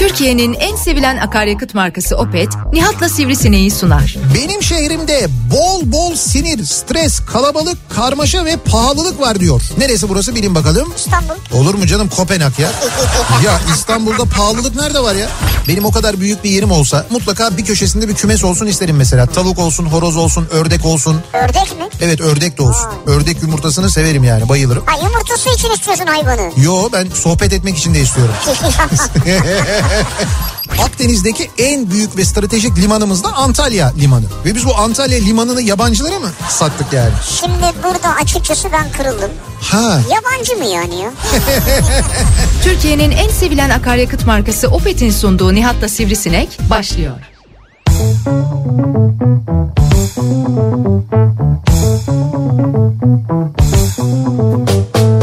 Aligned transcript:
Türkiye'nin 0.00 0.52
en 0.52 0.76
sevilen 0.76 1.16
akaryakıt 1.16 1.74
markası 1.74 2.16
Opet, 2.16 2.48
Nihat'la 2.72 3.08
Sivrisineği 3.08 3.70
sunar. 3.70 4.16
Benim 4.34 4.62
şehrimde 4.80 5.28
bol 5.50 5.92
bol 5.92 6.14
sinir, 6.16 6.64
stres, 6.64 7.20
kalabalık, 7.20 7.78
karmaşa 7.90 8.44
ve 8.44 8.56
pahalılık 8.56 9.20
var 9.20 9.40
diyor. 9.40 9.62
Neresi 9.78 10.08
burası 10.08 10.34
bilin 10.34 10.54
bakalım. 10.54 10.92
İstanbul. 10.96 11.34
Olur 11.52 11.74
mu 11.74 11.86
canım 11.86 12.08
Kopenhag 12.08 12.58
ya? 12.58 12.70
ya 13.44 13.60
İstanbul'da 13.74 14.24
pahalılık 14.24 14.76
nerede 14.76 15.00
var 15.00 15.14
ya? 15.14 15.28
Benim 15.68 15.84
o 15.84 15.92
kadar 15.92 16.20
büyük 16.20 16.44
bir 16.44 16.50
yerim 16.50 16.70
olsa 16.70 17.06
mutlaka 17.10 17.56
bir 17.56 17.64
köşesinde 17.64 18.08
bir 18.08 18.14
kümes 18.14 18.44
olsun 18.44 18.66
isterim 18.66 18.96
mesela. 18.96 19.26
Tavuk 19.26 19.58
olsun, 19.58 19.86
horoz 19.86 20.16
olsun, 20.16 20.48
ördek 20.50 20.86
olsun. 20.86 21.20
Ördek 21.32 21.78
mi? 21.78 21.88
Evet 22.00 22.20
ördek 22.20 22.58
de 22.58 22.62
olsun. 22.62 22.88
Ördek 23.06 23.42
yumurtasını 23.42 23.90
severim 23.90 24.24
yani 24.24 24.48
bayılırım. 24.48 24.82
Ha 24.86 24.96
yumurtası 25.02 25.50
için 25.50 25.70
istiyorsun 25.70 26.06
hayvanı. 26.06 26.52
Yo 26.56 26.88
ben 26.92 27.06
sohbet 27.14 27.52
etmek 27.52 27.78
için 27.78 27.94
de 27.94 28.00
istiyorum. 28.00 28.34
Akdeniz'deki 30.78 31.50
en 31.58 31.90
büyük 31.90 32.16
ve 32.16 32.24
stratejik 32.24 32.78
limanımız 32.78 33.24
da 33.24 33.32
Antalya 33.32 33.92
Limanı. 33.98 34.24
Ve 34.44 34.54
biz 34.54 34.66
bu 34.66 34.76
Antalya 34.76 35.18
Limanı'nı 35.18 35.62
yabancılara 35.62 36.18
mı 36.18 36.28
sattık 36.48 36.92
yani? 36.92 37.12
Şimdi 37.40 37.72
burada 37.84 38.14
açıkçası 38.22 38.68
ben 38.72 38.92
kırıldım. 38.92 39.30
Ha 39.60 40.00
Yabancı 40.10 40.56
mı 40.56 40.64
yani 40.64 40.96
ya? 41.00 41.10
Türkiye'nin 42.64 43.10
en 43.10 43.28
sevilen 43.28 43.70
akaryakıt 43.70 44.26
markası 44.26 44.68
Opet'in 44.68 45.10
sunduğu 45.10 45.54
Nihat'la 45.54 45.88
Sivrisinek 45.88 46.58
başlıyor. 46.70 47.16
Türkiye'nin 55.00 55.19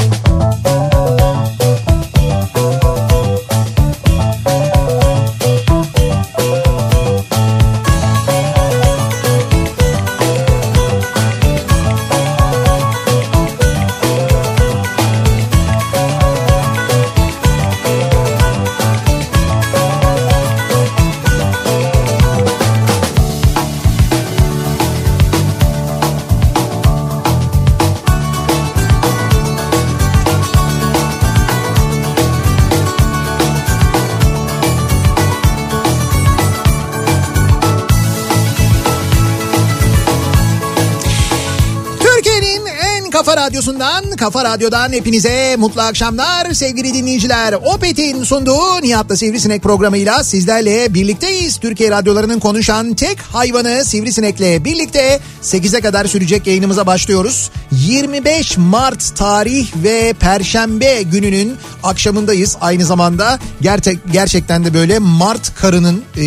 Rafa 43.27 43.36
radyosundan, 43.47 44.11
kafa 44.11 44.43
radyodan 44.43 44.91
hepinize 44.91 45.55
mutlu 45.57 45.81
akşamlar 45.81 46.53
sevgili 46.53 46.93
dinleyiciler. 46.93 47.53
Opet'in 47.53 48.23
sunduğu 48.23 48.81
Nihat'la 48.81 49.17
Sivrisinek 49.17 49.63
programıyla 49.63 50.23
sizlerle 50.23 50.93
birlikteyiz. 50.93 51.57
Türkiye 51.57 51.91
radyolarının 51.91 52.39
konuşan 52.39 52.93
tek 52.93 53.19
hayvanı 53.19 53.85
Sivrisinek'le 53.85 54.65
birlikte 54.65 55.19
8'e 55.43 55.81
kadar 55.81 56.05
sürecek 56.05 56.47
yayınımıza 56.47 56.85
başlıyoruz. 56.87 57.51
25 57.71 58.57
Mart 58.57 59.15
tarih 59.15 59.67
ve 59.83 60.13
Perşembe 60.19 61.01
gününün 61.01 61.55
akşamındayız. 61.83 62.57
Aynı 62.61 62.85
zamanda 62.85 63.39
gerçek, 63.61 63.99
gerçekten 64.11 64.65
de 64.65 64.73
böyle 64.73 64.99
Mart 64.99 65.55
karının 65.55 66.03
e, 66.17 66.25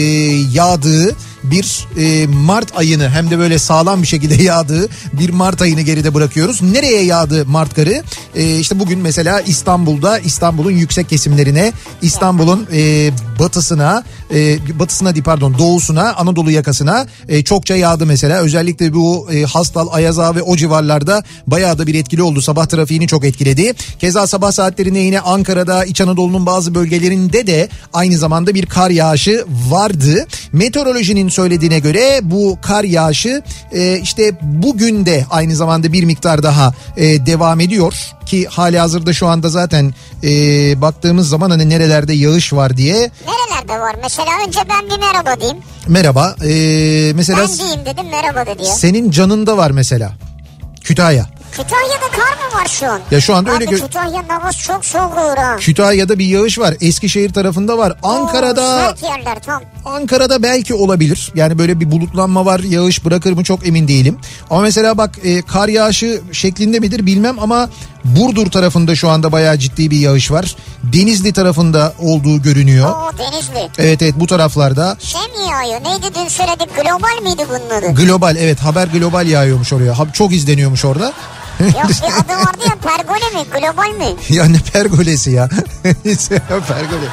yağdığı 0.53 1.17
bir 1.43 1.87
e, 1.99 2.27
Mart 2.27 2.77
ayını 2.77 3.09
hem 3.09 3.31
de 3.31 3.39
böyle 3.39 3.59
sağlam 3.59 4.03
bir 4.03 4.07
şekilde 4.07 4.43
yağdığı 4.43 4.89
bir 5.13 5.31
Mart 5.31 5.63
ayını 5.63 5.81
geride 5.81 6.15
bırakıyoruz. 6.15 6.63
Nereye 6.63 7.05
yağdı 7.11 7.47
Mart 7.47 7.75
karı? 7.75 8.03
E, 8.35 8.59
işte 8.59 8.79
bugün 8.79 8.99
mesela 8.99 9.41
İstanbul'da 9.41 10.19
İstanbul'un 10.19 10.71
yüksek 10.71 11.09
kesimlerine, 11.09 11.73
İstanbul'un 12.03 12.67
e, 12.73 13.11
batısına, 13.39 14.05
e, 14.35 14.59
batısına 14.79 15.15
değil 15.15 15.25
pardon 15.25 15.59
doğusuna, 15.59 16.15
Anadolu 16.15 16.51
yakasına 16.51 17.07
e, 17.29 17.43
çokça 17.45 17.77
yağdı 17.77 18.07
mesela. 18.07 18.41
Özellikle 18.41 18.95
bu 18.95 19.29
e, 19.33 19.43
Hastal, 19.43 19.89
Ayaza 19.91 20.35
ve 20.35 20.43
o 20.43 20.57
civarlarda 20.57 21.23
bayağı 21.47 21.79
da 21.79 21.87
bir 21.87 21.95
etkili 21.95 22.23
oldu. 22.23 22.43
Sabah 22.43 22.67
trafiğini 22.67 23.07
çok 23.07 23.25
etkiledi. 23.25 23.75
Keza 23.99 24.27
sabah 24.27 24.53
saatlerinde 24.53 24.99
yine 24.99 25.21
Ankara'da, 25.21 25.85
İç 25.85 26.01
Anadolu'nun 26.01 26.47
bazı 26.47 26.75
bölgelerinde 26.75 27.47
de 27.47 27.69
aynı 27.93 28.19
zamanda 28.19 28.55
bir 28.55 28.67
kar 28.67 28.91
yağışı 28.91 29.45
vardı. 29.69 30.27
Meteorolojinin 30.53 31.29
söylediğine 31.29 31.79
göre 31.79 32.21
bu 32.23 32.59
kar 32.63 32.85
yağışı 32.85 33.43
e, 33.73 33.99
işte 34.03 34.33
bugün 34.43 35.07
de 35.07 35.27
aynı 35.31 35.57
zamanda 35.57 35.93
bir 35.93 36.05
miktar 36.05 36.43
daha 36.43 36.75
e, 37.01 37.27
devam 37.27 37.61
ediyor 37.61 37.95
ki 38.27 38.47
hali 38.47 38.79
hazırda 38.79 39.13
şu 39.13 39.27
anda 39.27 39.49
zaten 39.49 39.95
e, 40.23 40.31
baktığımız 40.81 41.29
zaman 41.29 41.51
hani 41.51 41.69
nerelerde 41.69 42.13
yağış 42.13 42.53
var 42.53 42.77
diye 42.77 42.95
Nerelerde 43.27 43.81
var? 43.81 43.97
Mesela 44.03 44.31
önce 44.47 44.61
ben 44.71 44.91
bir 44.97 45.01
merhaba 45.07 45.41
diyeyim. 45.41 45.59
merhaba 45.89 46.37
e, 46.45 47.13
mesela 47.15 47.39
Ben 47.41 47.59
diyeyim 47.59 47.81
dedim 47.87 48.09
merhaba 48.11 48.47
dedi 48.47 48.65
senin 48.67 49.11
canında 49.11 49.57
var 49.57 49.71
mesela 49.71 50.13
Kütahya. 50.85 51.27
Kütahya'da 51.53 52.09
kar 52.17 52.37
mı 52.37 52.61
var 52.61 52.67
şu 52.69 52.87
an? 52.91 53.01
Ya 53.11 53.21
şu 53.21 53.35
anda 53.35 53.51
öyle 53.53 53.65
Abi 53.65 53.75
gö- 53.75 53.81
Kütahya'nın 53.87 54.29
havası 54.29 54.59
çok 54.59 54.85
soğuk 54.85 55.19
olur 55.19 55.37
ha. 55.37 55.57
Kütahya'da 55.57 56.19
bir 56.19 56.25
yağış 56.27 56.59
var. 56.59 56.75
Eskişehir 56.81 57.33
tarafında 57.33 57.79
var. 57.79 57.93
Ankara'da 58.03 58.63
Oo, 58.63 58.79
sert 58.97 59.03
yerler 59.03 59.43
tam. 59.43 59.63
Ankara'da 59.85 60.43
belki 60.43 60.75
olabilir. 60.75 61.33
Yani 61.35 61.59
böyle 61.59 61.81
bir 61.81 61.91
bulutlanma 61.91 62.45
var. 62.47 62.61
Yağış 62.61 63.05
bırakır 63.05 63.33
mı 63.33 63.45
çok 63.45 63.67
emin 63.67 63.89
değilim. 63.89 64.19
Ama 64.51 64.61
mesela 64.61 64.99
bak 64.99 65.11
e, 65.25 65.43
kar 65.43 65.69
yağışı 65.69 66.21
şeklinde 66.33 66.79
midir 66.79 67.07
bilmem 67.07 67.39
ama 67.39 67.69
Burdur 68.05 68.47
tarafında 68.51 68.95
şu 68.97 69.09
anda 69.09 69.33
bayağı 69.33 69.59
ciddi 69.59 69.91
bir 69.91 69.99
yağış 69.99 70.31
var. 70.31 70.57
Denizli 70.83 71.33
tarafında 71.33 71.95
olduğu 71.99 72.43
görünüyor. 72.43 72.91
Oo 72.91 73.11
Denizli. 73.19 73.69
Evet 73.79 74.03
evet 74.03 74.15
bu 74.17 74.27
taraflarda 74.27 74.97
Şey 75.01 75.21
mi 75.21 75.51
yağıyor? 75.51 75.85
Neydi 75.85 76.15
dün 76.15 76.29
söyledik? 76.29 76.69
Global 76.77 77.23
miydi 77.23 77.47
bunun 77.49 77.79
adı? 77.79 78.03
global 78.05 78.37
evet 78.37 78.61
haber 78.61 78.87
global 78.87 79.27
yağıyormuş 79.27 79.73
oraya. 79.73 79.95
Çok 80.13 80.33
izleniyormuş 80.33 80.85
orada. 80.85 81.13
Yok 81.61 81.73
bir 81.75 82.13
adı 82.25 82.41
vardı 82.47 82.65
ya 82.69 82.75
pergole 82.83 83.41
mi? 83.43 83.47
Global 83.61 83.91
mi? 84.07 84.17
ya 84.29 84.45
ne 84.45 84.59
pergolesi 84.73 85.31
ya. 85.31 85.49
Pergole. 86.49 87.09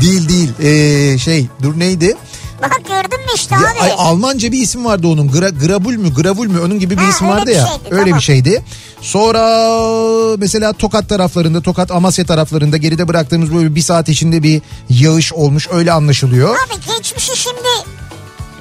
değil 0.00 0.28
değil 0.28 0.50
Ee, 0.62 1.18
şey 1.18 1.46
dur 1.62 1.78
neydi? 1.78 2.16
Bak 2.62 2.80
gördün 2.88 3.20
mü 3.20 3.32
işte 3.34 3.54
Ya, 3.54 3.60
abi. 3.60 3.80
ay, 3.80 3.92
Almanca 3.98 4.52
bir 4.52 4.58
isim 4.62 4.84
vardı 4.84 5.06
onun. 5.08 5.28
Gra, 5.32 5.48
grabul 5.48 5.92
mü, 5.94 6.14
gravul 6.14 6.46
mü? 6.46 6.60
Onun 6.60 6.78
gibi 6.80 6.96
bir 6.96 7.02
Ha, 7.02 7.10
isim 7.10 7.28
vardı 7.28 7.50
ya. 7.50 7.66
şeydi, 7.66 7.80
öyle 7.90 8.02
tamam. 8.04 8.18
bir 8.18 8.24
şeydi. 8.24 8.64
Sonra 9.00 10.36
mesela 10.38 10.72
Tokat 10.72 11.08
taraflarında, 11.08 11.60
Tokat 11.60 11.90
Amasya 11.90 12.24
taraflarında 12.24 12.76
geride 12.76 13.08
bıraktığımız 13.08 13.54
böyle 13.54 13.74
bir 13.74 13.80
saat 13.80 14.08
içinde 14.08 14.42
bir 14.42 14.62
yağış 14.90 15.32
olmuş. 15.32 15.68
Öyle 15.72 15.92
anlaşılıyor. 15.92 16.48
Abi 16.56 16.96
geçmişi 16.96 17.36
şimdi 17.36 17.68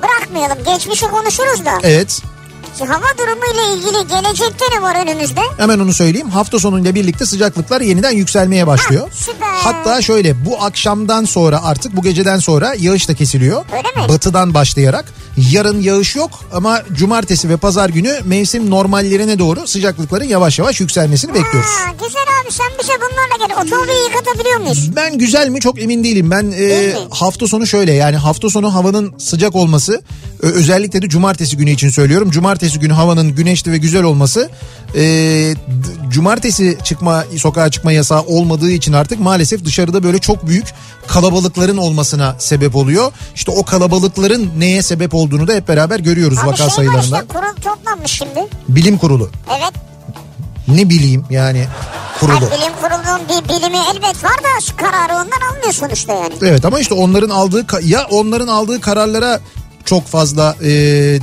bırakmayalım. 0.04 0.58
Geçmişi 0.66 1.06
konuşuruz 1.08 1.66
da. 1.66 1.80
Evet. 1.84 2.22
Hava 2.80 3.06
durumu 3.18 3.46
ile 3.54 3.74
ilgili 3.76 4.08
gelecekte 4.08 4.66
ne 4.78 4.82
var 4.82 4.96
önümüzde? 5.04 5.42
Hemen 5.58 5.80
onu 5.80 5.94
söyleyeyim. 5.94 6.30
Hafta 6.30 6.60
sonuyla 6.60 6.96
birlikte 6.96 7.26
sıcaklıklar 7.26 7.82
yeniden 7.82 8.12
yükselmeye 8.12 8.68
başlıyor. 8.68 9.02
Ha, 9.02 9.10
süper. 9.14 9.48
Hatta 9.64 10.02
şöyle 10.02 10.46
bu 10.46 10.64
akşamdan 10.64 11.26
sonra 11.26 11.64
artık 11.64 11.96
bu 11.96 12.02
geceden 12.02 12.40
sonra 12.40 12.74
yağış 12.78 13.10
da 13.10 13.14
kesiliyor. 13.14 13.66
Öyle 13.78 14.06
mi? 14.08 14.10
Batıdan 14.14 14.54
başlayarak. 14.54 15.06
Yarın 15.52 15.82
yağış 15.82 16.16
yok 16.16 16.30
ama 16.54 16.82
cumartesi 16.94 17.50
ve 17.50 17.58
pazar 17.58 17.90
günü 17.90 18.20
mevsim 18.26 18.70
normallerine 18.70 19.40
doğru 19.40 19.68
sıcaklıkların 19.68 20.26
yavaş 20.26 20.60
yavaş 20.60 20.80
yükselmesini 20.80 21.34
bekliyoruz. 21.34 21.70
Ha, 21.70 21.92
güzel 22.04 22.22
abi 22.44 22.52
sen 22.52 22.68
bize 22.82 22.94
bunlarla 22.94 23.48
gel. 23.48 23.66
Otomobili 23.66 24.10
yıkatabiliyor 24.10 24.60
muyuz? 24.60 24.96
Ben 24.96 25.18
güzel 25.18 25.50
mi 25.50 25.60
çok 25.60 25.82
emin 25.82 26.04
değilim. 26.04 26.32
Ben 26.32 26.52
e, 26.52 26.58
Değil 26.58 26.94
mi? 26.94 27.00
hafta 27.10 27.48
sonu 27.48 27.68
şöyle 27.68 27.92
yani 27.94 28.16
hafta 28.18 28.50
sonu 28.50 28.74
havanın 28.74 29.14
sıcak 29.18 29.56
olması 29.56 30.02
özellikle 30.40 31.02
de 31.02 31.10
cumartesi 31.10 31.58
günü 31.58 31.70
için 31.72 31.90
söylüyorum. 31.90 32.32
Cumartesi 32.32 32.80
günü 32.80 32.94
havanın 32.94 33.36
güneşli 33.36 33.72
ve 33.72 33.78
güzel 33.78 34.04
olması 34.04 34.50
e, 34.96 35.54
cumartesi 36.10 36.78
çıkma 36.84 37.24
sokağa 37.38 37.72
çıkma 37.72 37.92
yasağı 37.92 38.22
olmadığı 38.22 38.72
için 38.72 38.94
artık 38.94 39.20
maalesef 39.20 39.66
dışarıda 39.66 40.04
böyle 40.04 40.20
çok 40.20 40.48
büyük 40.48 40.66
kalabalıkların 41.08 41.78
olmasına 41.78 42.36
sebep 42.40 42.76
oluyor. 42.76 43.12
İşte 43.36 43.52
o 43.52 43.64
kalabalıkların 43.64 44.52
neye 44.58 44.82
sebep 44.82 45.14
olduğunu 45.14 45.48
da 45.48 45.54
hep 45.54 45.68
beraber 45.68 46.00
görüyoruz 46.00 46.38
Abi 46.38 46.48
vaka 46.48 46.58
şey 46.58 46.70
sayılarında. 46.70 47.02
işte 47.22 47.28
kurul 47.28 47.56
toplanmış 47.62 48.12
şimdi. 48.12 48.40
Bilim 48.70 48.98
kurulu. 48.98 49.30
Evet. 49.50 49.74
Ne 50.68 50.90
bileyim 50.90 51.26
yani 51.30 51.68
kurulu. 52.20 52.36
Ay, 52.36 52.42
bilim 52.42 52.74
kurulunun 52.82 53.22
bir 53.30 53.50
bilimi 53.50 53.78
elbet 53.94 54.24
var 54.24 54.38
da 54.38 54.62
şu 54.68 54.76
kararı 54.78 55.14
ondan 55.14 55.50
almıyor 55.52 55.74
sonuçta 55.74 56.14
yani. 56.14 56.34
Evet 56.42 56.66
ama 56.66 56.80
işte 56.80 56.94
onların 56.94 57.30
aldığı 57.30 57.66
ya 57.84 58.08
onların 58.12 58.48
aldığı 58.48 58.82
kararlara 58.82 59.40
çok 59.86 60.08
fazla 60.08 60.56
e, 60.64 60.70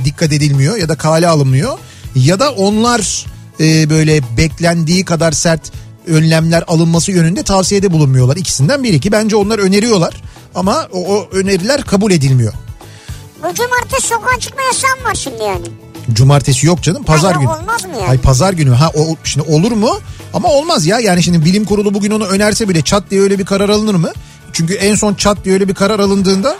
dikkat 0.05 0.33
edilmiyor 0.33 0.77
ya 0.77 0.89
da 0.89 0.95
kale 0.95 1.27
alınmıyor 1.27 1.77
ya 2.15 2.39
da 2.39 2.51
onlar 2.51 3.25
e, 3.59 3.89
böyle 3.89 4.21
beklendiği 4.37 5.05
kadar 5.05 5.31
sert 5.31 5.71
önlemler 6.07 6.63
alınması 6.67 7.11
yönünde 7.11 7.43
tavsiyede 7.43 7.91
bulunmuyorlar. 7.91 8.35
İkisinden 8.37 8.83
biri 8.83 8.99
ki 8.99 9.11
bence 9.11 9.35
onlar 9.35 9.59
öneriyorlar 9.59 10.21
ama 10.55 10.87
o, 10.91 10.99
o 11.15 11.27
öneriler 11.31 11.81
kabul 11.81 12.11
edilmiyor. 12.11 12.53
Bu 13.43 13.53
cumartesi 13.53 14.07
sokağa 14.07 14.39
çıkma 14.39 14.61
yasağım 14.61 15.03
var 15.05 15.15
şimdi 15.15 15.43
yani. 15.43 15.65
Cumartesi 16.13 16.67
yok 16.67 16.83
canım 16.83 17.03
pazar 17.03 17.33
Hayır, 17.33 17.47
günü. 17.47 17.57
olmaz 17.57 17.85
mı 17.85 17.91
yani? 17.99 18.09
Ay 18.09 18.17
pazar 18.17 18.53
günü 18.53 18.69
ha 18.71 18.91
o 18.95 19.15
şimdi 19.23 19.51
olur 19.51 19.71
mu? 19.71 19.99
Ama 20.33 20.49
olmaz 20.49 20.85
ya 20.85 20.99
yani 20.99 21.23
şimdi 21.23 21.45
bilim 21.45 21.65
kurulu 21.65 21.93
bugün 21.93 22.11
onu 22.11 22.25
önerse 22.25 22.69
bile 22.69 22.81
çat 22.81 23.03
diye 23.11 23.21
öyle 23.21 23.39
bir 23.39 23.45
karar 23.45 23.69
alınır 23.69 23.95
mı? 23.95 24.11
Çünkü 24.53 24.73
en 24.73 24.95
son 24.95 25.13
çat 25.13 25.37
diye 25.45 25.53
öyle 25.53 25.67
bir 25.67 25.73
karar 25.73 25.99
alındığında 25.99 26.57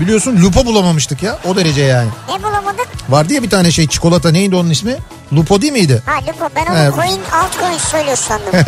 biliyorsun 0.00 0.42
lupa 0.42 0.66
bulamamıştık 0.66 1.22
ya 1.22 1.38
o 1.44 1.56
derece 1.56 1.82
yani. 1.82 2.08
Ne 2.28 2.42
bulamadık? 2.42 2.88
Vardı 3.08 3.32
ya 3.32 3.42
bir 3.42 3.50
tane 3.50 3.70
şey 3.70 3.86
çikolata 3.88 4.30
neydi 4.30 4.56
onun 4.56 4.70
ismi? 4.70 4.96
Lupo 5.32 5.62
değil 5.62 5.72
miydi? 5.72 6.02
Ha 6.06 6.12
Lupo 6.28 6.48
ben 6.56 6.66
onu 6.66 6.78
Evet. 6.78 6.94
coin 6.94 7.20
alt 7.32 7.58
coin 7.60 7.78
söylüyor 7.78 8.16
sandım. 8.16 8.52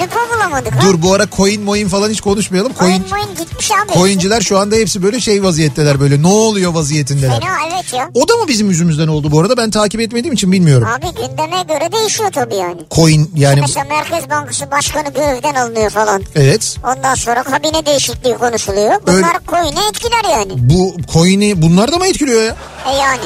Lupo 0.00 0.34
bulamadık 0.34 0.72
ha. 0.74 0.80
Dur 0.82 1.02
bu 1.02 1.14
ara 1.14 1.26
coin 1.36 1.62
moin 1.62 1.88
falan 1.88 2.10
hiç 2.10 2.20
konuşmayalım. 2.20 2.72
Coin 2.78 2.90
Coin, 2.90 3.10
moin 3.10 3.36
gitmiş 3.38 3.70
abi. 3.70 3.92
coinciler 3.94 4.40
şu 4.40 4.58
anda 4.58 4.76
hepsi 4.76 5.02
böyle 5.02 5.20
şey 5.20 5.42
vaziyetteler 5.42 6.00
böyle 6.00 6.22
ne 6.22 6.26
oluyor 6.26 6.74
vaziyetindeler. 6.74 7.40
Fena 7.40 7.54
evet 7.72 7.92
ya. 7.92 8.08
O 8.14 8.28
da 8.28 8.36
mı 8.36 8.48
bizim 8.48 8.68
yüzümüzden 8.70 9.08
oldu 9.08 9.30
bu 9.30 9.40
arada 9.40 9.56
ben 9.56 9.70
takip 9.70 10.00
etmediğim 10.00 10.34
için 10.34 10.52
bilmiyorum. 10.52 10.88
Abi 10.88 11.06
gündeme 11.06 11.62
göre 11.68 11.92
değişiyor 11.92 12.30
tabii 12.32 12.54
yani. 12.56 12.80
Coin 12.90 13.30
yani 13.36 13.60
Mesela 13.60 13.84
Merkez 13.88 14.30
Bankası 14.30 14.70
Başkanı 14.70 15.12
görevden 15.14 15.54
alınıyor 15.54 15.90
falan. 15.90 16.22
evet 16.34 16.76
Ondan 16.96 17.14
sonra 17.14 17.42
kabine 17.42 17.86
değişikliği 17.86 18.34
konuşuluyor. 18.34 18.94
Bunlar 19.06 19.16
Öyle- 19.16 19.26
coin'e 19.48 19.88
etkiler 19.88 20.24
yani. 20.38 20.52
bu 20.56 20.94
coin'i 21.12 21.62
bunlar 21.62 21.92
da 21.92 21.96
mı 21.98 22.06
etkiliyor 22.06 22.42
ya? 22.42 22.56
E 22.92 22.96
yani. 22.96 23.20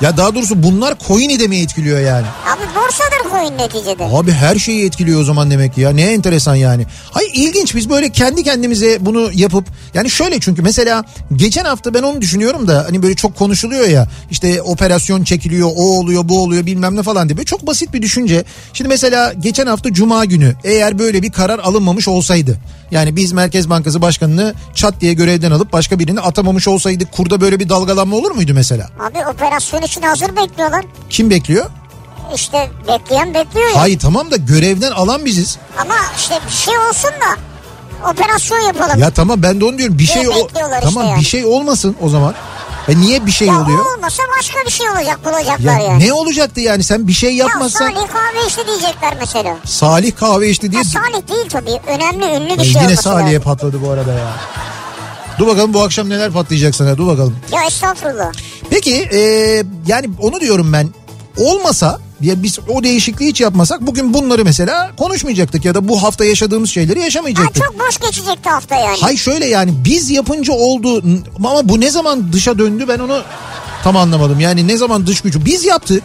Ya 0.00 0.16
daha 0.16 0.34
doğrusu 0.34 0.62
bunlar 0.62 0.94
coin'i 1.08 1.40
de 1.40 1.46
mi 1.48 1.56
etkiliyor 1.56 2.00
yani? 2.00 2.26
Abi 2.46 2.62
borsadır 2.74 3.30
coin 3.30 3.58
neticede. 3.58 4.04
Abi 4.04 4.32
her 4.32 4.56
şeyi 4.56 4.86
etkiliyor 4.86 5.20
o 5.20 5.24
zaman 5.24 5.50
demek 5.50 5.74
ki 5.74 5.80
ya. 5.80 5.90
Ne 5.90 6.02
enteresan 6.02 6.54
yani. 6.54 6.86
Hayır 7.10 7.30
ilginç 7.34 7.74
biz 7.74 7.90
böyle 7.90 8.10
kendi 8.10 8.42
kendimize 8.42 8.98
bunu 9.00 9.30
yapıp 9.34 9.64
yani 9.94 10.10
şöyle 10.10 10.40
çünkü 10.40 10.62
mesela 10.62 11.04
geçen 11.36 11.64
hafta 11.64 11.94
ben 11.94 12.02
onu 12.02 12.20
düşünüyorum 12.20 12.68
da 12.68 12.84
hani 12.88 13.02
böyle 13.02 13.14
çok 13.14 13.36
konuşuluyor 13.36 13.88
ya 13.88 14.08
işte 14.30 14.62
operasyon 14.62 15.24
çekiliyor 15.24 15.68
o 15.76 15.98
oluyor 15.98 16.28
bu 16.28 16.42
oluyor 16.42 16.66
bilmem 16.66 16.96
ne 16.96 17.02
falan 17.02 17.28
diye 17.28 17.36
böyle 17.36 17.46
çok 17.46 17.66
basit 17.66 17.94
bir 17.94 18.02
düşünce. 18.02 18.44
Şimdi 18.72 18.88
mesela 18.88 19.32
geçen 19.32 19.66
hafta 19.66 19.92
cuma 19.92 20.24
günü 20.24 20.54
eğer 20.64 20.98
böyle 20.98 21.22
bir 21.22 21.32
karar 21.32 21.58
alınmamış 21.58 22.08
olsaydı 22.08 22.58
yani 22.90 23.16
biz 23.16 23.32
Merkez 23.32 23.70
Bankası 23.70 24.02
Başkanı'nı 24.02 24.54
çat 24.74 25.00
diye 25.00 25.12
görevden 25.12 25.50
alıp 25.50 25.72
başka 25.72 25.98
birini 25.98 26.20
atamamış 26.20 26.68
olsaydık 26.68 27.12
kurda 27.12 27.40
böyle 27.40 27.60
bir 27.60 27.68
dalgalanma 27.68 28.16
olur 28.16 28.30
muydu 28.30 28.52
mesela? 28.54 28.88
Abi 29.00 29.18
operasyon 29.26 29.82
için 29.82 30.02
hazır 30.02 30.36
bekliyorlar. 30.36 30.84
Kim 31.10 31.30
bekliyor? 31.30 31.66
İşte 32.34 32.70
bekleyen 32.88 33.34
bekliyor 33.34 33.68
ya. 33.68 33.80
Hayır 33.80 33.98
tamam 33.98 34.30
da 34.30 34.36
görevden 34.36 34.90
alan 34.90 35.24
biziz. 35.24 35.58
Ama 35.78 35.94
işte 36.16 36.34
bir 36.46 36.52
şey 36.52 36.78
olsun 36.78 37.10
da 37.10 37.36
operasyon 38.10 38.58
yapalım. 38.58 38.98
Ya 38.98 39.10
tamam 39.10 39.42
ben 39.42 39.60
de 39.60 39.64
onu 39.64 39.78
diyorum 39.78 39.98
bir 39.98 40.06
şey 40.06 40.28
o 40.28 40.48
tamam 40.82 40.84
işte 40.88 41.00
yani. 41.00 41.20
bir 41.20 41.24
şey 41.24 41.46
olmasın 41.46 41.96
o 42.00 42.08
zaman. 42.08 42.34
E 42.88 43.00
niye 43.00 43.26
bir 43.26 43.30
şey 43.30 43.48
Ya 43.48 43.62
oluyor? 43.62 43.96
olmasa 43.96 44.22
başka 44.38 44.58
bir 44.66 44.70
şey 44.70 44.88
olacak 44.90 45.20
bulacaklar 45.24 45.78
Ya 45.78 45.86
yani. 45.86 46.06
ne 46.06 46.12
olacaktı 46.12 46.60
yani 46.60 46.82
sen 46.84 47.08
bir 47.08 47.12
şey 47.12 47.30
Ya 47.36 47.46
yapmazsan 47.46 47.78
Salih 47.88 48.08
kahve 48.08 48.46
içti 48.46 48.66
diyecekler 48.66 49.14
mesela. 49.20 49.56
Salih 49.64 50.16
kahve 50.16 50.50
içti 50.50 50.72
diye 50.72 50.82
Ha, 50.82 50.88
Salih 50.88 51.28
değil 51.28 51.48
tabii. 51.50 51.80
Önemli 51.86 52.24
ünlü 52.36 52.54
bir 52.54 52.58
Ya 52.58 52.72
şey 52.72 52.82
yine 52.82 52.96
Salih'e 52.96 53.26
lazım. 53.34 53.42
patladı 53.42 53.82
bu 53.86 53.90
arada 53.90 54.12
ya. 54.12 54.32
Dur 55.38 55.46
bakalım 55.46 55.74
bu 55.74 55.82
akşam 55.82 56.08
neler 56.08 56.32
patlayacak 56.32 56.74
sana 56.74 56.96
dur 56.98 57.06
bakalım. 57.06 57.36
Ya 57.52 57.64
estağfurullah. 57.64 58.32
Peki 58.70 58.94
e, 59.12 59.18
yani 59.86 60.10
onu 60.20 60.40
diyorum 60.40 60.72
ben 60.72 60.88
olmasa 61.36 62.00
ya 62.20 62.42
biz 62.42 62.58
o 62.68 62.82
değişikliği 62.84 63.28
hiç 63.30 63.40
yapmasak 63.40 63.80
bugün 63.80 64.14
bunları 64.14 64.44
mesela 64.44 64.90
konuşmayacaktık 64.96 65.64
ya 65.64 65.74
da 65.74 65.88
bu 65.88 66.02
hafta 66.02 66.24
yaşadığımız 66.24 66.70
şeyleri 66.70 66.98
Ha, 66.98 67.04
yaşamayacaktık. 67.04 67.64
çok 67.64 67.80
boş 67.80 67.98
geçecekti 67.98 68.48
hafta 68.50 68.74
yani. 68.76 68.98
Hay 69.00 69.16
şöyle 69.16 69.46
yani 69.46 69.72
biz 69.84 70.10
yapınca 70.10 70.52
oldu 70.52 71.02
ama 71.36 71.68
bu 71.68 71.80
ne 71.80 71.90
zaman 71.90 72.32
dışa 72.32 72.58
döndü 72.58 72.84
ben 72.88 72.98
onu 72.98 73.22
tam 73.84 73.96
anlamadım. 73.96 74.40
Yani 74.40 74.68
ne 74.68 74.76
zaman 74.76 75.06
dış 75.06 75.20
gücü 75.20 75.44
biz 75.44 75.64
yaptık. 75.64 76.02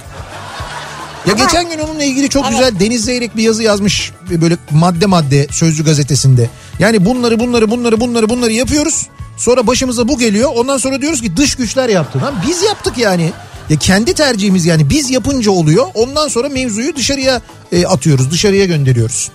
Ya 1.27 1.33
Ama- 1.33 1.43
geçen 1.43 1.69
gün 1.69 1.79
onunla 1.79 2.03
ilgili 2.03 2.29
çok 2.29 2.45
Evet. 2.45 2.57
güzel 2.59 2.79
Deniz 2.79 3.05
Zeyrek 3.05 3.37
bir 3.37 3.43
yazı 3.43 3.63
yazmış 3.63 4.11
böyle 4.29 4.57
madde 4.71 5.05
madde 5.05 5.47
Sözcü 5.51 5.85
gazetesinde. 5.85 6.49
Yani 6.79 7.05
bunları 7.05 7.39
bunları 7.39 7.71
bunları 7.71 7.99
bunları 7.99 8.29
bunları 8.29 8.51
yapıyoruz. 8.51 9.07
Sonra 9.37 9.67
başımıza 9.67 10.07
bu 10.07 10.17
geliyor. 10.17 10.51
Ondan 10.55 10.77
sonra 10.77 11.01
diyoruz 11.01 11.21
ki 11.21 11.37
dış 11.37 11.55
güçler 11.55 11.89
yaptı. 11.89 12.21
Lan 12.21 12.33
biz 12.47 12.61
yaptık 12.63 12.97
yani. 12.97 13.31
Ya 13.69 13.77
kendi 13.77 14.13
tercihimiz 14.13 14.65
yani 14.65 14.89
biz 14.89 15.09
yapınca 15.11 15.51
oluyor. 15.51 15.85
Ondan 15.93 16.27
sonra 16.27 16.49
mevzuyu 16.49 16.95
dışarıya 16.95 17.41
e, 17.71 17.85
atıyoruz, 17.85 18.31
dışarıya 18.31 18.65
gönderiyoruz. 18.65 19.29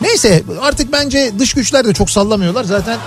Neyse 0.00 0.42
artık 0.60 0.92
bence 0.92 1.32
dış 1.38 1.54
güçler 1.54 1.84
de 1.84 1.94
çok 1.94 2.10
sallamıyorlar. 2.10 2.64
Zaten 2.64 2.98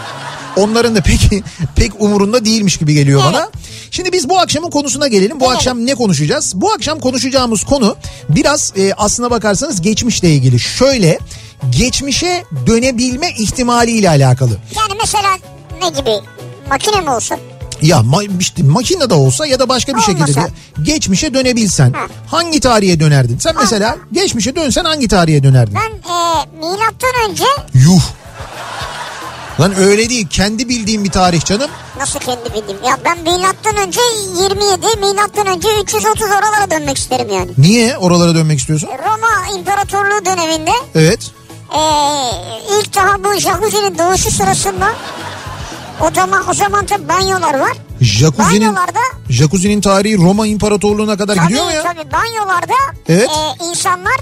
onların 0.56 0.96
da 0.96 1.02
pek 1.02 1.30
pek 1.76 2.02
umurunda 2.02 2.46
değilmiş 2.46 2.78
gibi 2.78 2.94
geliyor 2.94 3.22
bana. 3.26 3.50
Şimdi 3.92 4.12
biz 4.12 4.30
bu 4.30 4.40
akşamın 4.40 4.70
konusuna 4.70 5.08
gelelim. 5.08 5.40
Bu 5.40 5.50
akşam 5.52 5.86
ne 5.86 5.96
konuşacağız? 5.96 6.54
Bu 6.56 6.72
akşam 6.72 7.00
konuşacağımız 7.00 7.64
konu 7.64 7.96
biraz 8.30 8.74
e, 8.78 8.94
aslına 8.94 9.32
bakarsanız 9.32 9.82
geçmişle 9.82 10.30
ilgili. 10.30 10.60
Şöyle 10.60 11.20
geçmişe 11.78 12.44
dönebilme 12.68 13.30
ihtimaliyle 13.38 14.10
alakalı. 14.10 14.58
Yani 14.78 14.94
mesela 15.00 15.30
ne 15.82 15.90
gibi? 16.00 16.12
Makine 16.70 17.02
mi 17.02 17.10
olsa? 17.10 17.40
Ya 17.81 17.98
ma- 17.98 18.39
işte 18.39 18.63
makine 18.63 19.10
de 19.10 19.13
olsa 19.13 19.45
ya 19.45 19.60
da 19.60 19.69
başka 19.69 19.95
bir 19.95 20.01
şekilde 20.01 20.36
de 20.36 20.39
Olmasa. 20.39 20.54
geçmişe 20.83 21.33
dönebilsen 21.33 21.94
Ha. 21.94 22.07
hangi 22.31 22.60
tarihe 22.60 23.00
dönerdin? 23.00 23.38
Sen 23.39 23.56
mesela 23.60 23.98
geçmişe 24.12 24.56
dönsen 24.56 24.86
hangi 24.86 25.07
tarihe 25.07 25.44
dönerdin? 25.44 25.75
Ben 25.75 26.12
e, 26.12 26.45
milattan 26.60 27.30
önce 27.30 27.44
Yuh. 27.74 28.01
Lan 29.60 29.75
öyle 29.80 30.10
değil. 30.10 30.27
Kendi 30.30 30.69
bildiğim 30.69 31.04
bir 31.04 31.12
tarih 31.12 31.45
canım. 31.45 31.69
nasıl 31.98 32.19
kendi 32.19 32.44
bildiğim? 32.54 32.83
Ya 32.86 32.98
ben 33.06 33.18
milattan 33.24 33.77
önce 33.88 34.00
27, 34.42 34.86
milattan 35.00 35.48
önce 35.48 35.68
330 35.83 36.22
oralara 36.22 36.72
dönmek 36.72 36.98
isterim 36.98 37.27
yani. 37.33 37.51
Niye 37.57 37.98
oralara 37.98 38.36
dönmek 38.36 38.60
istiyorsun? 38.60 38.89
Roma 39.06 39.57
İmparatorluğu 39.60 40.25
döneminde 40.25 40.72
Evet. 40.95 41.19
e, 41.75 41.80
ilk 42.80 42.95
daha 42.95 43.24
bu 43.24 43.39
jacuzzi'nin 43.39 43.98
doğuşu 43.98 44.31
sırasında 44.31 44.88
o 46.02 46.10
zaman 46.16 46.50
o 46.50 46.54
zaman 46.54 46.86
tabii 46.86 47.08
banyolar 47.10 47.60
var. 47.60 47.72
Jacuzzi'nin 48.02 48.62
Banyolarda 48.62 49.00
Jacuzzi'nin 49.30 49.82
tarihi 49.82 50.18
Roma 50.18 50.48
İmparatorluğu'na 50.48 51.18
kadar 51.18 51.36
tabii, 51.36 51.48
gidiyor 51.48 51.66
mu 51.66 51.72
ya? 51.72 51.84
tabii 51.84 52.12
banyolarda 52.12 52.74
Evet. 53.10 53.30
e, 53.30 53.66
insanlar 53.66 54.16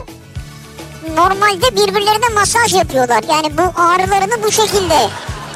normalde 1.16 1.72
birbirlerine 1.76 2.30
masaj 2.36 2.74
yapıyorlar. 2.74 3.24
Yani 3.30 3.58
bu 3.58 3.82
ağrılarını 3.82 4.44
bu 4.44 4.52
şekilde 4.52 5.10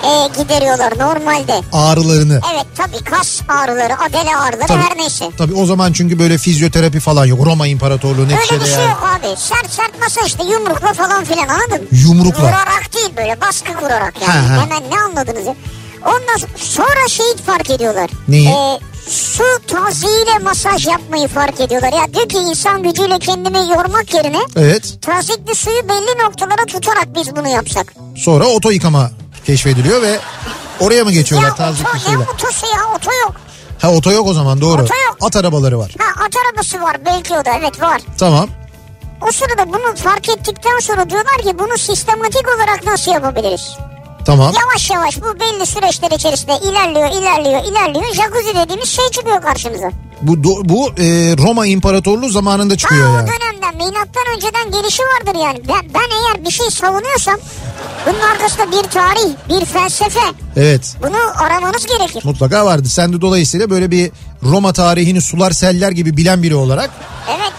e, 0.04 0.28
gideriyorlar 0.44 0.94
normalde. 1.00 1.62
Ağrılarını. 1.74 2.42
Evet 2.54 2.66
tabii 2.78 3.04
kas 3.04 3.42
ağrıları, 3.50 4.00
adele 4.02 4.36
ağrıları 4.38 4.68
Tabii. 4.68 4.82
her 4.82 4.98
neyse. 4.98 5.30
Tabii 5.38 5.54
o 5.54 5.66
zaman 5.66 5.94
çünkü 5.94 6.20
böyle 6.20 6.38
fizyoterapi 6.38 7.00
falan 7.00 7.26
yok. 7.26 7.46
Roma 7.46 7.68
İmparatorluğu 7.68 8.22
Öyle 8.22 8.36
neticede 8.36 8.60
bir 8.60 8.66
şey 8.66 8.74
yani. 8.74 8.90
yok 8.90 9.04
abi. 9.20 9.28
Sert 9.40 9.72
sert 9.72 10.00
masa 10.02 10.22
işte 10.28 10.44
yumrukla 10.44 10.94
falan 10.94 11.24
filan 11.24 11.48
anladın 11.48 11.82
mı? 11.82 11.88
Yumrukla. 11.92 12.44
Vurarak 12.44 12.90
değil 12.94 13.10
böyle 13.18 13.42
baskı 13.42 13.74
kurarak 13.74 14.14
yani. 14.22 14.48
Ha, 14.48 14.56
ha. 14.58 14.62
Hemen 14.62 14.84
ne 14.92 15.00
anladınız 15.00 15.46
ya? 15.46 15.56
Ondan 16.06 16.36
so- 16.38 16.58
sonra 16.58 17.08
şeyi 17.10 17.36
fark 17.38 17.70
ediyorlar. 17.70 18.10
Neyi? 18.28 18.50
Ee, 18.50 18.80
su 19.10 19.44
taziyle 19.68 20.40
masaj 20.44 20.88
yapmayı 20.88 21.28
fark 21.28 21.62
ediyorlar. 21.62 21.94
Ya 21.94 22.14
diyor 22.14 22.30
ki 22.30 22.38
insan 22.38 22.84
gücüyle 22.84 23.20
kendimi 23.20 23.58
yormak 23.58 24.14
yerine 24.14 24.40
Evet. 24.56 24.94
tazikli 25.02 25.56
suyu 25.56 25.90
belli 25.90 26.24
noktalara 26.24 26.66
tutarak 26.68 27.16
biz 27.16 27.36
bunu 27.36 27.48
yapsak. 27.48 27.94
Sonra 28.18 28.46
oto 28.46 28.70
yıkama 28.72 29.12
keşfediliyor 29.46 30.02
ve 30.02 30.20
oraya 30.80 31.04
mı 31.04 31.12
geçiyorlar 31.12 31.48
ya 31.48 31.56
tazikli 31.56 31.90
oto, 31.90 32.00
suyla? 32.00 32.20
ne 32.20 32.24
otosu 32.34 32.66
ya 32.66 32.82
oto 32.96 33.12
yok. 33.22 33.34
Ha 33.82 33.92
oto 33.92 34.12
yok 34.12 34.28
o 34.28 34.34
zaman 34.34 34.62
doğru. 34.62 34.82
Oto 34.82 34.94
yok. 35.08 35.18
At 35.22 35.36
arabaları 35.36 35.80
var. 35.80 35.96
Ha 36.00 36.24
at 36.26 36.32
arabası 36.48 36.82
var 36.82 36.98
belki 37.06 37.34
o 37.34 37.46
da 37.46 37.50
evet 37.60 37.82
var. 37.82 38.02
Tamam. 38.18 38.50
O 39.28 39.32
sırada 39.32 39.68
bunu 39.74 39.96
fark 39.96 40.30
ettikten 40.30 40.80
sonra 40.80 41.10
diyorlar 41.10 41.38
ki 41.38 41.60
bunu 41.60 41.78
sistematik 41.78 42.48
olarak 42.56 42.86
nasıl 42.86 43.12
yapabiliriz? 43.12 43.78
Tamam. 44.28 44.54
Yavaş 44.62 44.90
yavaş 44.90 45.22
bu 45.22 45.40
belli 45.40 45.66
süreçler 45.66 46.12
içerisinde 46.12 46.54
ilerliyor, 46.58 47.12
ilerliyor, 47.22 47.64
ilerliyor. 47.72 48.14
Jacuzzi 48.14 48.56
dediğimiz 48.56 48.90
şey 48.90 49.06
çıkıyor 49.12 49.42
karşımıza. 49.42 49.92
Bu 50.22 50.34
do- 50.34 50.70
bu 50.70 50.90
e, 50.90 51.04
Roma 51.48 51.68
İmparatorluğu 51.68 52.30
zamanında 52.30 52.78
çıkıyor 52.78 53.10
o 53.10 53.14
yani. 53.14 53.28
dönemden 53.28 53.76
milattan 53.76 54.24
önceden 54.36 54.72
gelişi 54.72 55.04
vardır 55.04 55.40
yani. 55.44 55.60
Ben, 55.68 55.94
ben 55.94 56.16
eğer 56.18 56.46
bir 56.46 56.52
şey 56.52 56.70
savunuyorsam 56.72 57.36
bunun 58.06 58.20
arkasında 58.20 58.72
bir 58.72 58.90
tarih, 58.90 59.34
bir 59.50 59.66
felsefe 59.66 60.20
Evet. 60.56 60.96
bunu 61.04 61.44
aramanız 61.44 61.86
gerekir. 61.86 62.22
Mutlaka 62.26 62.66
vardı. 62.66 62.90
Sen 62.90 63.14
de 63.14 63.22
dolayısıyla 63.22 63.70
böyle 63.70 63.92
bir 63.92 64.12
Roma 64.44 64.74
tarihini 64.74 65.22
sular 65.22 65.52
seller 65.52 65.92
gibi 65.92 66.18
bilen 66.18 66.44
biri 66.44 66.56
olarak 66.56 66.90
Evet 67.30 67.52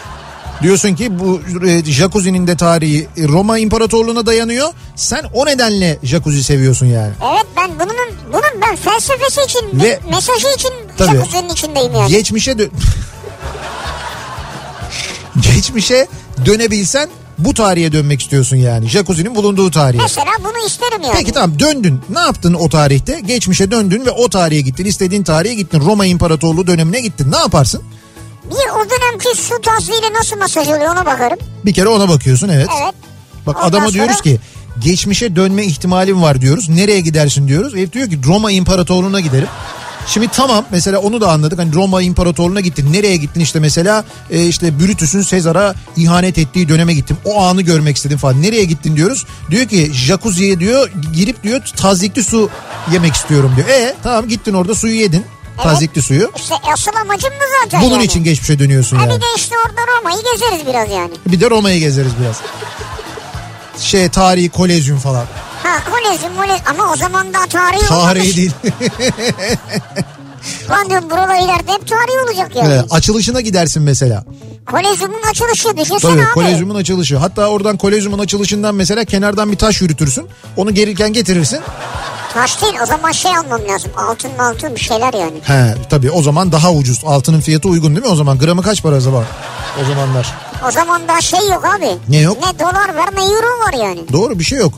diyorsun 0.62 0.94
ki 0.94 1.18
bu 1.18 1.40
e, 1.66 1.84
jacuzzi'nin 1.84 2.46
de 2.46 2.56
tarihi 2.56 3.08
e, 3.16 3.28
Roma 3.28 3.58
İmparatorluğu'na 3.58 4.26
dayanıyor. 4.26 4.68
Sen 4.96 5.22
o 5.34 5.46
nedenle 5.46 5.98
jacuzzi 6.02 6.44
seviyorsun 6.44 6.86
yani. 6.86 7.12
evet 7.32 7.46
ben 7.56 7.70
bunun 7.80 7.96
bunun 8.32 8.62
ben 8.62 8.76
felsefesi 8.76 9.40
için 9.44 9.80
Ve- 9.82 10.00
mesajı 10.10 10.46
için 10.56 10.70
Tabii. 10.98 11.16
jacuzzi'nin 11.16 11.48
içindeyim 11.48 11.92
yani. 11.94 12.10
Geçmişe 12.10 12.52
dö- 12.52 12.70
Geçmişe 15.54 16.06
dönebilsen 16.46 17.08
Bu 17.38 17.54
tarihe 17.54 17.92
dönmek 17.92 18.22
istiyorsun 18.22 18.56
yani. 18.56 18.88
Jacuzzi'nin 18.88 19.34
bulunduğu 19.34 19.70
tarihe. 19.70 20.02
Mesela 20.02 20.30
bunu 20.40 20.66
isterim 20.66 21.02
yani. 21.02 21.14
Peki 21.16 21.32
tamam 21.32 21.58
döndün. 21.58 22.00
Ne 22.10 22.18
yaptın 22.18 22.54
o 22.54 22.68
tarihte? 22.68 23.20
Geçmişe 23.20 23.70
döndün 23.70 24.06
ve 24.06 24.10
o 24.10 24.28
tarihe 24.28 24.60
gittin. 24.60 24.84
İstediğin 24.84 25.22
tarihe 25.22 25.54
gittin. 25.54 25.80
Roma 25.80 26.06
İmparatorluğu 26.06 26.66
dönemine 26.66 27.00
gittin. 27.00 27.32
Ne 27.32 27.36
yaparsın? 27.36 27.82
Bir 28.50 28.70
o 28.70 28.90
dönemki 28.90 29.42
su 29.42 29.60
taziyle 29.62 30.12
nasıl 30.18 30.36
masaj 30.36 30.68
oluyor 30.68 30.92
ona 30.92 31.06
bakarım. 31.06 31.38
Bir 31.64 31.74
kere 31.74 31.88
ona 31.88 32.08
bakıyorsun 32.08 32.48
evet. 32.48 32.68
Evet. 32.82 32.94
Bak 33.46 33.56
Ondan 33.56 33.68
adama 33.68 33.84
sonra- 33.84 33.92
diyoruz 33.94 34.20
ki 34.20 34.38
geçmişe 34.78 35.36
dönme 35.36 35.64
ihtimalim 35.64 36.22
var 36.22 36.40
diyoruz. 36.40 36.68
Nereye 36.68 37.00
gidersin 37.00 37.48
diyoruz. 37.48 37.74
Herif 37.74 37.92
diyor 37.92 38.10
ki 38.10 38.18
Roma 38.26 38.50
İmparatorluğu'na 38.50 39.20
giderim. 39.20 39.48
Şimdi 40.06 40.28
tamam 40.28 40.64
mesela 40.70 40.98
onu 40.98 41.20
da 41.20 41.30
anladık. 41.32 41.58
Hani 41.58 41.74
Roma 41.74 42.02
İmparatorluğu'na 42.02 42.60
gittin. 42.60 42.92
Nereye 42.92 43.16
gittin 43.16 43.40
işte 43.40 43.60
mesela 43.60 44.04
e, 44.30 44.46
işte 44.46 44.80
Brutus'un 44.80 45.22
Sezar'a 45.22 45.74
ihanet 45.96 46.38
ettiği 46.38 46.68
döneme 46.68 46.94
gittim. 46.94 47.16
O 47.24 47.42
anı 47.42 47.62
görmek 47.62 47.96
istedim 47.96 48.18
falan. 48.18 48.42
Nereye 48.42 48.64
gittin 48.64 48.96
diyoruz. 48.96 49.26
Diyor 49.50 49.66
ki 49.66 49.90
jacuzziye 49.94 50.60
diyor 50.60 50.90
girip 51.12 51.42
diyor 51.42 51.60
tazikli 51.76 52.24
su 52.24 52.50
yemek 52.92 53.14
istiyorum 53.14 53.52
diyor. 53.56 53.68
E 53.68 53.94
tamam 54.02 54.28
gittin 54.28 54.54
orada 54.54 54.74
suyu 54.74 54.94
yedin. 54.94 55.24
Tazikli 55.62 56.02
suyu. 56.02 56.30
İşte 56.36 56.54
asıl 56.72 56.90
amacım 57.02 57.30
bu 57.40 57.44
zaten 57.64 57.82
Bunun 57.82 57.92
yani. 57.94 58.04
için 58.04 58.24
geçmişe 58.24 58.58
dönüyorsun 58.58 58.96
Ha 58.96 59.02
yani. 59.02 59.14
bir 59.16 59.20
de 59.20 59.26
işte 59.36 59.54
orada 59.66 59.80
Roma'yı 59.98 60.16
gezeriz 60.32 60.66
biraz 60.66 60.90
yani. 60.90 61.10
Bir 61.26 61.40
de 61.40 61.50
Roma'yı 61.50 61.80
gezeriz 61.80 62.12
biraz. 62.22 62.36
Şey 63.78 64.08
tarihi 64.08 64.48
kolezyum 64.48 64.98
falan. 64.98 65.26
Ha 65.62 65.76
kolezyum 65.90 66.32
molezyum 66.34 66.60
ama 66.66 66.92
o 66.92 66.96
zaman 66.96 67.34
daha 67.34 67.46
tarihi 67.46 67.86
Tarihi 67.86 67.94
olmamış. 68.22 68.36
değil. 68.36 68.52
Lan 70.70 70.90
diyorum 70.90 71.10
buralar 71.10 71.44
ileride 71.44 71.72
hep 71.72 71.88
tarihi 71.88 72.18
olacak 72.28 72.56
yani. 72.56 72.68
Evet, 72.74 72.84
açılışına 72.90 73.40
gidersin 73.40 73.82
mesela. 73.82 74.24
Kolezyumun 74.66 75.22
açılışı 75.30 75.76
düşünsene 75.76 75.98
Tabii 76.12 76.22
abi. 76.22 76.32
kolezyumun 76.34 76.74
açılışı. 76.74 77.16
Hatta 77.16 77.46
oradan 77.48 77.76
kolezyumun 77.76 78.18
açılışından 78.18 78.74
mesela 78.74 79.04
kenardan 79.04 79.52
bir 79.52 79.56
taş 79.56 79.80
yürütürsün. 79.82 80.28
Onu 80.56 80.74
gelirken 80.74 81.12
getirirsin. 81.12 81.60
Taş 82.38 82.62
değil 82.62 82.74
o 82.82 82.86
zaman 82.86 83.12
şey 83.12 83.36
almam 83.36 83.60
lazım. 83.68 83.90
Altın 83.96 84.38
altın 84.38 84.74
bir 84.74 84.80
şeyler 84.80 85.12
yani. 85.14 85.40
He 85.42 85.74
tabii 85.90 86.10
o 86.10 86.22
zaman 86.22 86.52
daha 86.52 86.72
ucuz. 86.72 87.02
Altının 87.06 87.40
fiyatı 87.40 87.68
uygun 87.68 87.96
değil 87.96 88.06
mi 88.06 88.12
o 88.12 88.16
zaman? 88.16 88.38
Gramı 88.38 88.62
kaç 88.62 88.82
para 88.82 89.00
zaman? 89.00 89.24
O 89.82 89.84
zamanlar. 89.84 90.34
O 90.68 90.70
zaman 90.70 91.02
daha 91.08 91.20
şey 91.20 91.48
yok 91.48 91.64
abi. 91.64 91.88
Ne 92.08 92.16
yok? 92.16 92.38
Ne 92.46 92.58
dolar 92.58 92.94
var 92.94 93.08
ne 93.16 93.24
euro 93.24 93.66
var 93.66 93.72
yani. 93.86 94.00
Doğru 94.12 94.38
bir 94.38 94.44
şey 94.44 94.58
yok. 94.58 94.72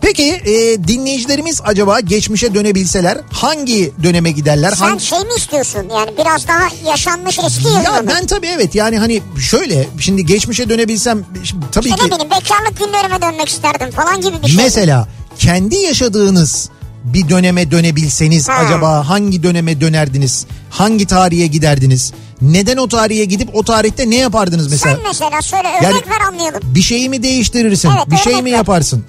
Peki 0.00 0.24
e, 0.24 0.84
dinleyicilerimiz 0.88 1.60
acaba 1.64 2.00
geçmişe 2.00 2.54
dönebilseler 2.54 3.18
hangi 3.32 3.92
döneme 4.02 4.30
giderler? 4.30 4.70
Sen 4.70 4.86
hangi... 4.86 5.04
şey 5.04 5.18
mi 5.18 5.34
istiyorsun 5.36 5.86
yani 5.96 6.10
biraz 6.18 6.48
daha 6.48 6.90
yaşanmış 6.90 7.38
eski 7.38 7.68
Ya 7.68 7.78
yılda 7.78 8.02
mı? 8.02 8.08
ben 8.08 8.26
tabii 8.26 8.46
evet 8.46 8.74
yani 8.74 8.98
hani 8.98 9.22
şöyle 9.40 9.88
şimdi 10.00 10.26
geçmişe 10.26 10.68
dönebilsem 10.68 11.24
tabii 11.72 11.88
İşte 11.88 11.96
ki 11.96 12.10
ne 12.10 12.14
bileyim 12.14 12.30
bekarlık 12.30 12.78
günlerime 12.78 13.22
dönmek 13.22 13.48
isterdim 13.48 13.90
falan 13.90 14.20
gibi 14.20 14.42
bir 14.42 14.48
şey. 14.48 14.64
Mesela 14.64 15.08
kendi 15.38 15.76
yaşadığınız 15.76 16.70
bir 17.04 17.28
döneme 17.28 17.70
dönebilseniz 17.70 18.48
Ha. 18.48 18.52
acaba 18.52 19.08
hangi 19.08 19.42
döneme 19.42 19.80
dönerdiniz? 19.80 20.46
Hangi 20.70 21.06
tarihe 21.06 21.46
giderdiniz? 21.46 22.12
Neden 22.42 22.76
o 22.76 22.88
tarihe 22.88 23.24
gidip 23.24 23.48
o 23.56 23.62
tarihte 23.62 24.10
ne 24.10 24.16
yapardınız 24.16 24.70
mesela? 24.70 24.94
Sen 24.96 25.04
mesela 25.06 25.42
söyle 25.42 25.68
örnek 25.68 25.82
Yani- 25.82 25.94
ver 26.10 26.20
anlayalım. 26.28 26.60
Bir 26.64 26.82
şeyi 26.82 27.08
mi 27.08 27.22
değiştirirsin? 27.22 27.90
Evet, 27.96 28.10
bir 28.10 28.16
şey 28.16 28.42
mi 28.42 28.50
ver. 28.52 28.56
yaparsın? 28.56 29.04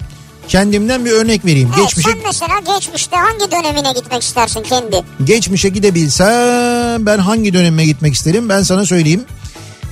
Kendimden 0.48 1.04
bir 1.04 1.10
örnek 1.10 1.44
vereyim. 1.44 1.68
Evet, 1.76 1.86
geçmişe 1.88 2.10
Sen 2.10 2.18
mesela 2.26 2.60
geçmişte 2.76 3.16
hangi 3.16 3.50
dönemine 3.50 3.92
gitmek 3.92 4.22
istersin 4.22 4.62
kendi? 4.62 5.02
geçmişe 5.24 5.68
gidebilsem 5.68 7.06
ben 7.06 7.18
hangi 7.18 7.54
döneme 7.54 7.84
gitmek 7.86 8.14
isterim? 8.14 8.48
Ben 8.48 8.62
sana 8.62 8.86
söyleyeyim. 8.86 9.24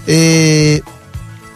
Ee, 0.08 0.80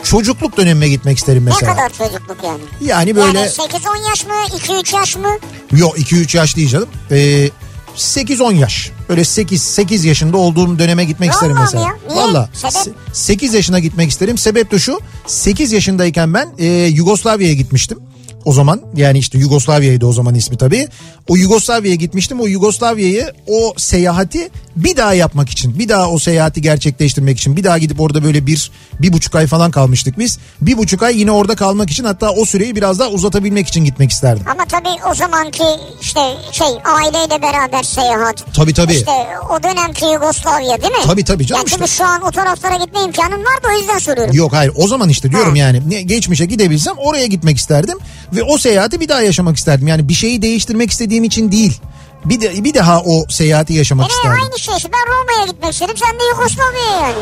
çocukluk 0.04 0.56
dönemime 0.56 0.88
gitmek 0.88 1.18
isterim 1.18 1.42
mesela. 1.42 1.70
Ne 1.72 1.76
kadar 1.76 1.92
çocukluk 1.92 2.36
yani? 2.44 2.60
Yani 2.80 3.16
böyle 3.16 3.38
Yani 3.38 3.48
8-10 3.48 4.08
yaş 4.08 4.26
mı 4.26 4.32
2-3 4.58 4.96
yaş 4.96 5.16
mı? 5.16 5.38
Yok 5.72 5.98
2-3 5.98 6.36
yaş 6.36 6.56
değil 6.56 6.68
canım. 6.68 6.88
Ee, 7.10 7.50
8-10 7.96 8.54
yaş. 8.54 8.90
Böyle 9.08 9.24
8 9.24 9.62
8 9.62 10.04
yaşında 10.04 10.36
olduğum 10.36 10.78
döneme 10.78 11.04
gitmek 11.04 11.32
isterim 11.32 11.56
Vallahi 11.56 11.64
mesela. 11.64 11.82
ya. 11.84 11.96
Niye? 12.08 12.20
Valla. 12.22 12.48
Sebep? 12.52 12.94
8 13.12 13.54
yaşına 13.54 13.78
gitmek 13.78 14.10
isterim. 14.10 14.38
Sebep 14.38 14.70
de 14.70 14.78
şu. 14.78 15.00
8 15.26 15.72
yaşındayken 15.72 16.34
ben 16.34 16.48
e, 16.58 16.66
Yugoslavya'ya 16.66 17.54
gitmiştim. 17.54 17.98
O 18.44 18.52
zaman 18.52 18.80
yani 18.96 19.18
işte 19.18 19.38
Yugoslavya'ydı 19.38 20.06
o 20.06 20.12
zaman 20.12 20.34
ismi 20.34 20.56
tabii. 20.58 20.88
O 21.28 21.36
Yugoslavya'ya 21.36 21.94
gitmiştim. 21.96 22.40
O 22.40 22.46
Yugoslavya'yı 22.46 23.32
o 23.46 23.74
seyahati 23.76 24.50
bir 24.76 24.96
daha 24.96 25.14
yapmak 25.14 25.50
için. 25.50 25.78
Bir 25.78 25.88
daha 25.88 26.10
o 26.10 26.18
seyahati 26.18 26.62
gerçekleştirmek 26.62 27.38
için. 27.38 27.56
Bir 27.56 27.64
daha 27.64 27.78
gidip 27.78 28.00
orada 28.00 28.24
böyle 28.24 28.46
bir, 28.46 28.70
bir 29.00 29.12
buçuk 29.12 29.34
ay 29.34 29.46
falan 29.46 29.70
kalmıştık 29.70 30.18
biz. 30.18 30.38
Bir 30.60 30.78
buçuk 30.78 31.02
ay 31.02 31.20
yine 31.20 31.30
orada 31.30 31.54
kalmak 31.54 31.90
için 31.90 32.04
hatta 32.04 32.30
o 32.30 32.44
süreyi 32.44 32.76
biraz 32.76 32.98
daha 32.98 33.08
uzatabilmek 33.08 33.68
için 33.68 33.84
gitmek 33.84 34.10
isterdim. 34.10 34.46
Ama 34.50 34.64
tabii 34.64 35.08
o 35.10 35.14
zamanki 35.14 35.64
işte 36.00 36.20
şey 36.52 36.66
aileyle 36.84 37.42
beraber 37.42 37.82
seyahat. 37.82 38.54
Tabii 38.54 38.74
tabii. 38.74 38.94
İşte 38.94 39.12
o 39.58 39.62
dönemki 39.62 40.04
Yugoslavya 40.04 40.82
değil 40.82 40.92
mi? 40.92 40.98
Tabii, 41.06 41.24
tabii 41.24 41.46
canım 41.46 41.62
Ya 41.62 41.66
çünkü 41.70 41.84
işte. 41.84 41.96
şu 41.96 42.04
an 42.04 42.22
o 42.22 42.30
taraflara 42.30 42.76
gitme 42.76 43.00
imkanım 43.06 43.40
var 43.40 43.62
da 43.64 43.68
o 43.74 43.78
yüzden 43.78 43.98
soruyorum. 43.98 44.34
Yok 44.34 44.52
hayır 44.52 44.72
o 44.76 44.88
zaman 44.88 45.08
işte 45.08 45.30
diyorum 45.30 45.52
Ha. 45.52 45.58
yani 45.58 46.06
geçmişe 46.06 46.44
gidebilsem 46.44 46.94
oraya 46.98 47.26
gitmek 47.26 47.56
isterdim 47.58 47.98
ve 48.32 48.42
o 48.42 48.58
seyahati 48.58 49.00
bir 49.00 49.08
daha 49.08 49.20
yaşamak 49.22 49.56
isterdim. 49.56 49.88
Yani 49.88 50.08
bir 50.08 50.14
şeyi 50.14 50.42
değiştirmek 50.42 50.90
istediğim 50.90 51.24
için 51.24 51.52
değil. 51.52 51.80
Bir 52.24 52.40
de 52.40 52.64
bir 52.64 52.74
daha 52.74 53.00
o 53.00 53.24
seyahati 53.28 53.72
yaşamak 53.74 54.10
Yine 54.10 54.16
isterdim. 54.18 54.42
aynı 54.42 54.58
şey. 54.58 54.90
Ben 54.92 55.12
Roma'ya 55.12 55.46
gitmek 55.46 55.72
istedim. 55.72 55.94
Sen 55.96 56.18
de 56.20 56.24
Yugoslavya'ya 56.24 57.00
yani. 57.00 57.14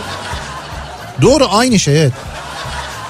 Doğru 1.23 1.47
aynı 1.51 1.79
şey 1.79 2.03
evet. 2.03 2.13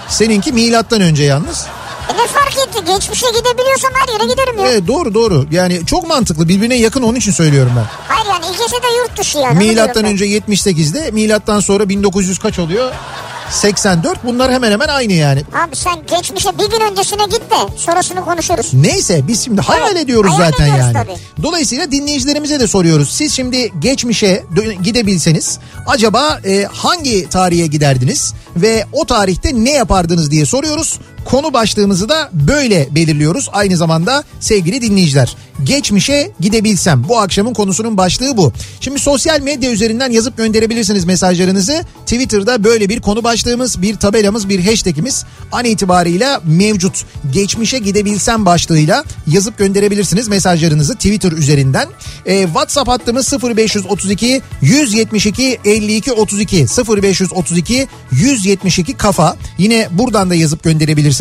Seninki 0.08 0.52
milattan 0.52 1.00
önce 1.00 1.22
yalnız. 1.22 1.66
E 2.08 2.12
ne 2.22 2.26
fark 2.26 2.56
etti? 2.68 2.84
Geçmişe 2.86 3.26
gidebiliyorsam 3.38 3.90
her 3.94 4.12
yere 4.12 4.32
giderim 4.32 4.58
ya. 4.58 4.66
Evet 4.70 4.86
doğru 4.86 5.14
doğru. 5.14 5.46
Yani 5.50 5.86
çok 5.86 6.08
mantıklı 6.08 6.48
birbirine 6.48 6.74
yakın 6.74 7.02
onun 7.02 7.14
için 7.14 7.32
söylüyorum 7.32 7.72
ben. 7.76 7.84
Hayır 8.08 8.26
yani 8.28 8.46
ikisi 8.54 8.72
de 8.82 8.86
yurt 8.98 9.18
dışı 9.18 9.38
yani. 9.38 9.58
Milattan 9.58 10.04
önce 10.04 10.24
78'de 10.26 11.10
milattan 11.10 11.60
sonra 11.60 11.88
1900 11.88 12.38
kaç 12.38 12.58
oluyor? 12.58 12.92
84 13.50 14.24
bunlar 14.24 14.52
hemen 14.52 14.72
hemen 14.72 14.88
aynı 14.88 15.12
yani. 15.12 15.40
Abi 15.40 15.76
sen 15.76 15.94
geçmişe 16.10 16.58
bir 16.58 16.70
gün 16.70 16.80
öncesine 16.90 17.24
git 17.24 17.40
de 17.50 17.76
sonrasını 17.76 18.24
konuşuruz. 18.24 18.74
Neyse 18.74 19.28
biz 19.28 19.44
şimdi 19.44 19.60
hayal 19.60 19.90
Evet, 19.92 20.02
ediyoruz 20.04 20.32
hayal 20.32 20.50
zaten 20.50 20.64
ediyoruz 20.64 20.84
yani. 20.84 20.92
tabii. 21.06 21.42
Dolayısıyla 21.42 21.92
dinleyicilerimize 21.92 22.60
de 22.60 22.66
soruyoruz. 22.66 23.10
Siz 23.10 23.34
şimdi 23.34 23.72
geçmişe 23.78 24.44
gidebilseniz 24.82 25.58
acaba 25.86 26.40
e, 26.44 26.66
hangi 26.72 27.28
tarihe 27.28 27.66
giderdiniz 27.66 28.34
ve 28.56 28.84
o 28.92 29.04
tarihte 29.04 29.50
ne 29.64 29.70
yapardınız 29.72 30.30
diye 30.30 30.46
soruyoruz. 30.46 30.98
Konu 31.24 31.52
başlığımızı 31.52 32.08
da 32.08 32.30
böyle 32.32 32.88
belirliyoruz. 32.94 33.48
Aynı 33.52 33.76
zamanda 33.76 34.24
sevgili 34.40 34.82
dinleyiciler. 34.82 35.36
Geçmişe 35.64 36.32
gidebilsem 36.40 37.04
bu 37.08 37.18
akşamın 37.18 37.54
konusunun 37.54 37.96
başlığı 37.96 38.36
bu. 38.36 38.52
Şimdi 38.80 38.98
sosyal 38.98 39.40
medya 39.40 39.70
üzerinden 39.70 40.10
yazıp 40.10 40.36
gönderebilirsiniz 40.36 41.04
mesajlarınızı. 41.04 41.84
Twitter'da 42.06 42.64
böyle 42.64 42.88
bir 42.88 43.00
konu 43.00 43.24
başlığımız, 43.24 43.82
bir 43.82 43.96
tabelamız, 43.96 44.48
bir 44.48 44.64
hashtagimiz 44.64 45.24
an 45.52 45.64
itibarıyla 45.64 46.40
mevcut. 46.44 47.04
Geçmişe 47.32 47.78
gidebilsem 47.78 48.46
başlığıyla 48.46 49.04
yazıp 49.26 49.58
gönderebilirsiniz 49.58 50.28
mesajlarınızı 50.28 50.94
Twitter 50.94 51.32
üzerinden. 51.32 51.88
Ee, 52.26 52.42
WhatsApp 52.42 52.88
hattımız 52.88 53.32
0532 53.32 54.42
172 54.62 55.58
52 55.64 56.12
32 56.12 56.66
0532 57.02 57.88
172 58.12 58.94
kafa. 58.94 59.36
Yine 59.58 59.88
buradan 59.92 60.30
da 60.30 60.34
yazıp 60.34 60.62
gönderebilirsiniz 60.62 61.11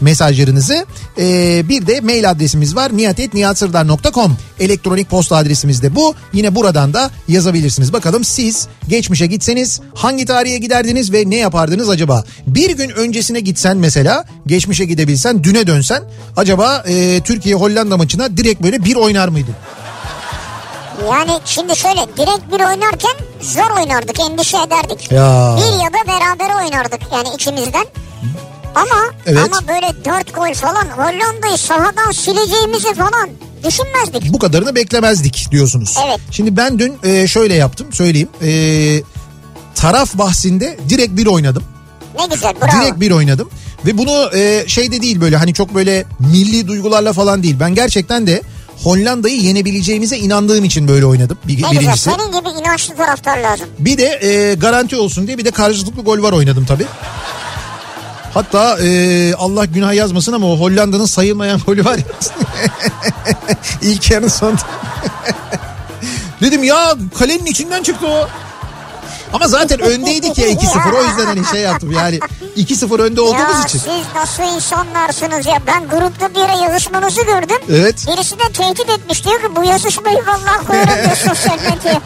mesajlarınızı. 0.00 0.86
Ee, 1.18 1.68
bir 1.68 1.86
de 1.86 2.00
mail 2.00 2.30
adresimiz 2.30 2.76
var 2.76 2.96
niyatetniyatsırdar.com 2.96 4.36
elektronik 4.60 5.10
posta 5.10 5.36
adresimiz 5.36 5.82
de 5.82 5.94
bu. 5.94 6.14
Yine 6.32 6.54
buradan 6.54 6.94
da 6.94 7.10
yazabilirsiniz. 7.28 7.92
Bakalım 7.92 8.24
siz 8.24 8.68
geçmişe 8.88 9.26
gitseniz 9.26 9.80
hangi 9.94 10.24
tarihe 10.24 10.58
giderdiniz 10.58 11.12
ve 11.12 11.30
ne 11.30 11.36
yapardınız 11.36 11.88
acaba? 11.88 12.24
Bir 12.46 12.70
gün 12.70 12.90
öncesine 12.90 13.40
gitsen 13.40 13.76
mesela 13.76 14.24
geçmişe 14.46 14.84
gidebilsen 14.84 15.44
düne 15.44 15.66
dönsen 15.66 16.02
acaba 16.36 16.84
e, 16.86 17.20
Türkiye 17.20 17.54
Hollanda 17.54 17.96
maçına 17.96 18.36
direkt 18.36 18.62
böyle 18.62 18.84
bir 18.84 18.96
oynar 18.96 19.28
mıydın? 19.28 19.54
Yani 21.10 21.40
şimdi 21.44 21.76
şöyle 21.76 22.00
direkt 22.00 22.52
bir 22.52 22.60
oynarken 22.60 23.16
zor 23.40 23.70
oynardık 23.70 24.20
endişe 24.20 24.56
ederdik. 24.56 25.12
Ya. 25.12 25.56
Bir 25.58 25.84
ya 25.84 25.90
da 25.92 26.06
beraber 26.06 26.64
oynardık 26.64 27.00
yani 27.12 27.28
ikimizden. 27.34 27.86
Ama 28.76 29.14
Evet. 29.26 29.38
ama 29.44 29.68
böyle 29.68 30.04
dört 30.04 30.34
gol 30.34 30.54
falan 30.54 30.84
Hollanda'yı 30.96 31.58
sahadan 31.58 32.10
sileceğimizi 32.10 32.94
falan 32.94 33.28
düşünmezdik. 33.64 34.32
Bu 34.32 34.38
kadarını 34.38 34.74
beklemezdik 34.74 35.48
diyorsunuz. 35.50 35.96
Evet. 36.06 36.20
Şimdi 36.30 36.56
ben 36.56 36.78
dün 36.78 36.98
e, 37.04 37.26
şöyle 37.28 37.54
yaptım 37.54 37.92
söyleyeyim. 37.92 38.28
E, 38.42 38.50
taraf 39.74 40.14
bahsinde 40.14 40.78
direkt 40.88 41.16
bir 41.16 41.26
oynadım. 41.26 41.62
Ne 42.18 42.26
güzel 42.34 42.54
bravo. 42.60 42.82
Direkt 42.82 43.00
bir 43.00 43.10
oynadım. 43.10 43.50
Ve 43.86 43.98
bunu 43.98 44.30
e, 44.36 44.64
şeyde 44.66 45.02
değil 45.02 45.20
böyle 45.20 45.36
hani 45.36 45.54
çok 45.54 45.74
böyle 45.74 46.04
milli 46.18 46.68
duygularla 46.68 47.12
falan 47.12 47.42
değil. 47.42 47.56
Ben 47.60 47.74
gerçekten 47.74 48.26
de 48.26 48.42
Hollanda'yı 48.82 49.40
yenebileceğimize 49.40 50.18
inandığım 50.18 50.64
için 50.64 50.88
böyle 50.88 51.06
oynadım. 51.06 51.38
Bir, 51.44 51.52
ne 51.52 51.68
güzel 51.68 51.80
birincisi. 51.80 52.10
senin 52.10 52.40
gibi 52.40 52.48
inançlı 52.48 52.96
taraftar 52.96 53.38
lazım. 53.38 53.66
Bir 53.78 53.98
de 53.98 54.18
e, 54.22 54.54
garanti 54.54 54.96
olsun 54.96 55.26
diye 55.26 55.38
bir 55.38 55.44
de 55.44 55.50
karşılıklı 55.50 56.02
gol 56.02 56.22
var 56.22 56.32
oynadım 56.32 56.64
tabii. 56.66 56.86
Hatta 58.36 58.78
e, 58.82 59.34
Allah 59.34 59.64
günah 59.64 59.94
yazmasın 59.94 60.32
ama 60.32 60.46
o 60.52 60.58
Hollanda'nın 60.60 61.04
sayılmayan 61.06 61.60
golü 61.66 61.84
var 61.84 61.98
ya. 61.98 62.04
İlk 63.82 64.10
yarının 64.10 64.28
sonunda. 64.28 64.60
Dedim 66.40 66.64
ya 66.64 66.94
kalenin 67.18 67.46
içinden 67.46 67.82
çıktı 67.82 68.06
o. 68.06 68.28
Ama 69.32 69.48
zaten 69.48 69.80
öndeydik 69.80 70.38
ya 70.38 70.48
2-0 70.48 70.92
o 70.96 71.02
yüzden 71.04 71.26
hani 71.26 71.44
şey 71.44 71.60
yaptım 71.60 71.92
yani 71.92 72.18
2-0 72.56 73.02
önde 73.02 73.20
olduğumuz 73.20 73.40
ya 73.58 73.64
için. 73.64 73.78
siz 73.78 74.04
nasıl 74.14 74.42
insanlarsınız 74.56 75.46
ya 75.46 75.58
ben 75.66 75.88
grupta 75.88 76.34
bir 76.34 76.40
ara 76.40 76.52
yazışmanızı 76.52 77.22
gördüm. 77.22 77.56
Evet. 77.70 78.06
Birisi 78.08 78.38
de 78.38 78.52
tehdit 78.52 78.90
etmiş 78.90 79.24
diyor 79.24 79.40
ki 79.40 79.56
bu 79.56 79.64
yazışmayı 79.64 80.18
vallahi 80.26 80.66
koyarım 80.66 81.04
diyor 81.04 81.16
sosyal 81.16 81.56
medyaya. 81.70 82.00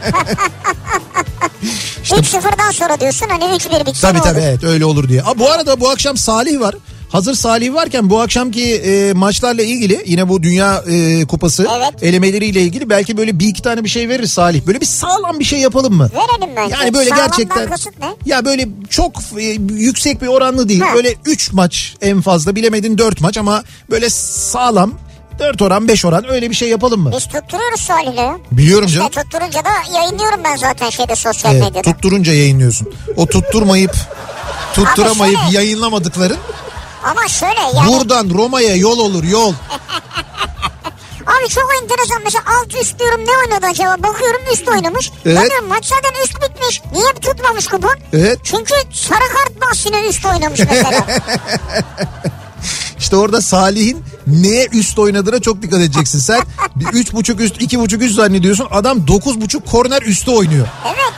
İşte- 2.22 2.38
3-0'dan 2.38 2.70
sonra 2.70 3.00
diyorsun 3.00 3.26
hani 3.28 3.44
3-1 3.44 3.86
bitsin 3.86 4.00
Tabii 4.00 4.18
olur. 4.18 4.26
tabii 4.28 4.40
evet 4.40 4.64
öyle 4.64 4.84
olur 4.84 5.08
diye. 5.08 5.22
Aa, 5.22 5.38
bu 5.38 5.50
arada 5.50 5.80
bu 5.80 5.88
akşam 5.90 6.16
Salih 6.16 6.60
var. 6.60 6.74
Hazır 7.10 7.34
Salih 7.34 7.74
varken 7.74 8.10
bu 8.10 8.20
akşamki 8.20 8.74
e, 8.74 9.12
maçlarla 9.12 9.62
ilgili 9.62 10.02
yine 10.06 10.28
bu 10.28 10.42
Dünya 10.42 10.84
e, 10.90 11.24
Kupası 11.26 11.66
Evet. 11.76 12.02
elemeleriyle 12.02 12.60
ilgili 12.62 12.90
belki 12.90 13.16
böyle 13.16 13.38
bir 13.38 13.46
iki 13.48 13.62
tane 13.62 13.84
bir 13.84 13.88
şey 13.88 14.08
veririz 14.08 14.32
Salih. 14.32 14.66
Böyle 14.66 14.80
bir 14.80 14.86
sağlam 14.86 15.38
bir 15.38 15.44
şey 15.44 15.58
yapalım 15.58 15.94
mı? 15.94 16.10
Verelim 16.14 16.56
bence. 16.56 16.74
Yani 16.74 16.94
böyle 16.94 17.10
Sağlamdan 17.10 17.28
gerçekten 17.68 18.14
ya 18.26 18.44
böyle 18.44 18.68
çok 18.90 19.12
e, 19.38 19.42
yüksek 19.74 20.22
bir 20.22 20.26
oranlı 20.26 20.68
değil. 20.68 20.80
Ha. 20.80 20.94
Böyle 20.94 21.14
3 21.26 21.52
maç 21.52 21.94
en 22.00 22.20
fazla 22.20 22.56
bilemedin 22.56 22.98
4 22.98 23.20
maç 23.20 23.38
ama 23.38 23.62
böyle 23.90 24.10
sağlam 24.10 24.94
4 25.40 25.62
oran 25.62 25.88
5 25.88 26.04
oran 26.04 26.30
öyle 26.30 26.50
bir 26.50 26.54
şey 26.54 26.68
yapalım 26.68 27.00
mı? 27.00 27.10
Biz 27.16 27.24
tutturuyoruz 27.28 27.80
Salih'le. 27.80 28.38
Biliyorum 28.52 28.86
İşte 28.86 28.98
canım. 28.98 29.10
tutturunca 29.10 29.64
da 29.64 29.70
yayınlıyorum 29.94 30.40
ben 30.44 30.56
zaten 30.56 30.90
şeyde 30.90 31.16
sosyal 31.16 31.52
Evet, 31.56 31.64
medyada. 31.64 31.92
tutturunca 31.92 32.32
yayınlıyorsun. 32.32 32.94
O 33.16 33.26
tutturmayıp 33.26 33.94
tutturamayıp 34.74 35.38
şöyle- 35.40 35.56
yayınlamadıkların 35.56 36.38
Ama 37.04 37.28
şöyle 37.28 37.60
yani 37.76 37.92
buradan 37.92 38.30
Roma'ya 38.34 38.76
yol 38.76 38.98
olur 38.98 39.24
yol. 39.24 39.52
abi 41.26 41.48
çok 41.48 41.70
enteresan 41.82 42.20
mesela 42.24 42.44
alt 42.60 42.74
üst 42.82 42.98
diyorum 42.98 43.20
ne 43.26 43.30
oynadı 43.44 43.66
acaba 43.66 44.02
bakıyorum 44.02 44.40
üst 44.52 44.68
oynamış. 44.68 45.10
Evet. 45.26 45.36
Ya 45.36 45.50
diyorum 45.50 45.68
maç 45.68 45.84
zaten 45.84 46.22
üst 46.24 46.34
bitmiş. 46.42 46.82
Niye 46.92 47.12
tutmamış 47.12 47.66
kupon? 47.66 47.94
Evet. 48.12 48.38
Çünkü 48.44 48.74
sarı 48.92 49.18
kart 49.34 49.60
bahsine 49.60 50.00
üst 50.06 50.26
oynamış 50.26 50.60
mesela. 50.70 51.04
İşte 53.00 53.16
orada 53.16 53.40
Salih'in 53.40 53.98
neye 54.26 54.68
üst 54.72 54.98
oynadığına 54.98 55.40
çok 55.40 55.62
dikkat 55.62 55.80
edeceksin. 55.80 56.18
Sen 56.18 56.40
bir 56.76 56.86
üç 56.86 57.12
buçuk 57.12 57.40
üst 57.40 57.62
iki 57.62 57.80
buçuk 57.80 58.02
üst 58.02 58.14
zannediyorsun. 58.14 58.66
Adam 58.70 59.06
dokuz 59.06 59.40
buçuk 59.40 59.66
korner 59.66 60.02
üstü 60.02 60.30
oynuyor. 60.30 60.66
evet. 60.86 61.12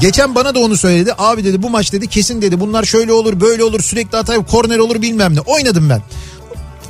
Geçen 0.00 0.34
bana 0.34 0.54
da 0.54 0.58
onu 0.58 0.76
söyledi. 0.76 1.14
Abi 1.18 1.44
dedi 1.44 1.62
bu 1.62 1.70
maç 1.70 1.92
dedi 1.92 2.06
kesin 2.06 2.42
dedi. 2.42 2.60
Bunlar 2.60 2.84
şöyle 2.84 3.12
olur 3.12 3.40
böyle 3.40 3.64
olur 3.64 3.82
sürekli 3.82 4.16
hata 4.16 4.46
korner 4.46 4.78
olur 4.78 5.02
bilmem 5.02 5.34
ne. 5.34 5.40
Oynadım 5.40 5.90
ben. 5.90 6.02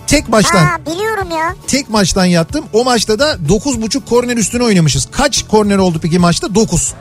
Tek 0.07 0.29
maçtan 0.29 0.65
Ha 0.65 0.79
biliyorum 0.87 1.31
ya. 1.31 1.55
tek 1.67 1.91
maçtan 1.91 2.25
yattım. 2.25 2.65
O 2.73 2.85
maçta 2.85 3.19
da 3.19 3.49
dokuz 3.49 3.83
buçuk 3.83 4.09
korner 4.09 4.37
üstüne 4.37 4.65
oynamışız. 4.65 5.09
Kaç 5.11 5.43
korner 5.49 5.77
oldu 5.79 5.99
peki 6.03 6.19
maçta? 6.19 6.55
Dokuz. 6.55 6.95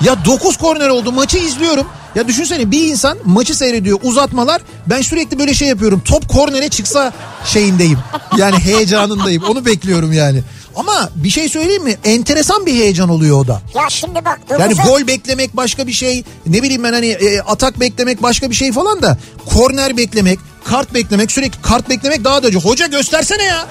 Ya 0.00 0.24
9 0.24 0.56
korner 0.56 0.88
oldu 0.88 1.12
maçı 1.12 1.38
izliyorum. 1.38 1.86
Ya 2.14 2.28
düşünsene 2.28 2.70
bir 2.70 2.88
insan 2.88 3.18
maçı 3.24 3.54
seyrediyor 3.54 3.98
uzatmalar. 4.02 4.62
Ben 4.86 5.02
sürekli 5.02 5.38
böyle 5.38 5.54
şey 5.54 5.68
yapıyorum. 5.68 6.02
Top 6.04 6.28
kornere 6.28 6.68
çıksa 6.68 7.12
şeyindeyim. 7.44 7.98
Yani 8.38 8.58
heyecanındayım. 8.58 9.42
Onu 9.42 9.64
bekliyorum 9.64 10.12
yani. 10.12 10.42
Ama 10.76 11.10
bir 11.14 11.30
şey 11.30 11.48
söyleyeyim 11.48 11.84
mi? 11.84 11.96
Enteresan 12.04 12.66
bir 12.66 12.72
heyecan 12.72 13.08
oluyor 13.08 13.38
o 13.40 13.46
da. 13.46 13.62
Ya 13.74 13.90
şimdi 13.90 14.24
bak. 14.24 14.40
Yani 14.60 14.74
gol 14.74 15.06
beklemek 15.06 15.56
başka 15.56 15.86
bir 15.86 15.92
şey. 15.92 16.24
Ne 16.46 16.62
bileyim 16.62 16.84
ben 16.84 16.92
hani 16.92 17.06
e, 17.06 17.40
atak 17.40 17.80
beklemek 17.80 18.22
başka 18.22 18.50
bir 18.50 18.54
şey 18.54 18.72
falan 18.72 19.02
da. 19.02 19.18
Korner 19.54 19.96
beklemek, 19.96 20.38
kart 20.64 20.94
beklemek 20.94 21.32
sürekli 21.32 21.62
kart 21.62 21.88
beklemek 21.88 22.24
daha 22.24 22.42
da 22.42 22.46
acı. 22.46 22.58
Hoca 22.58 22.86
göstersene 22.86 23.42
ya. 23.44 23.66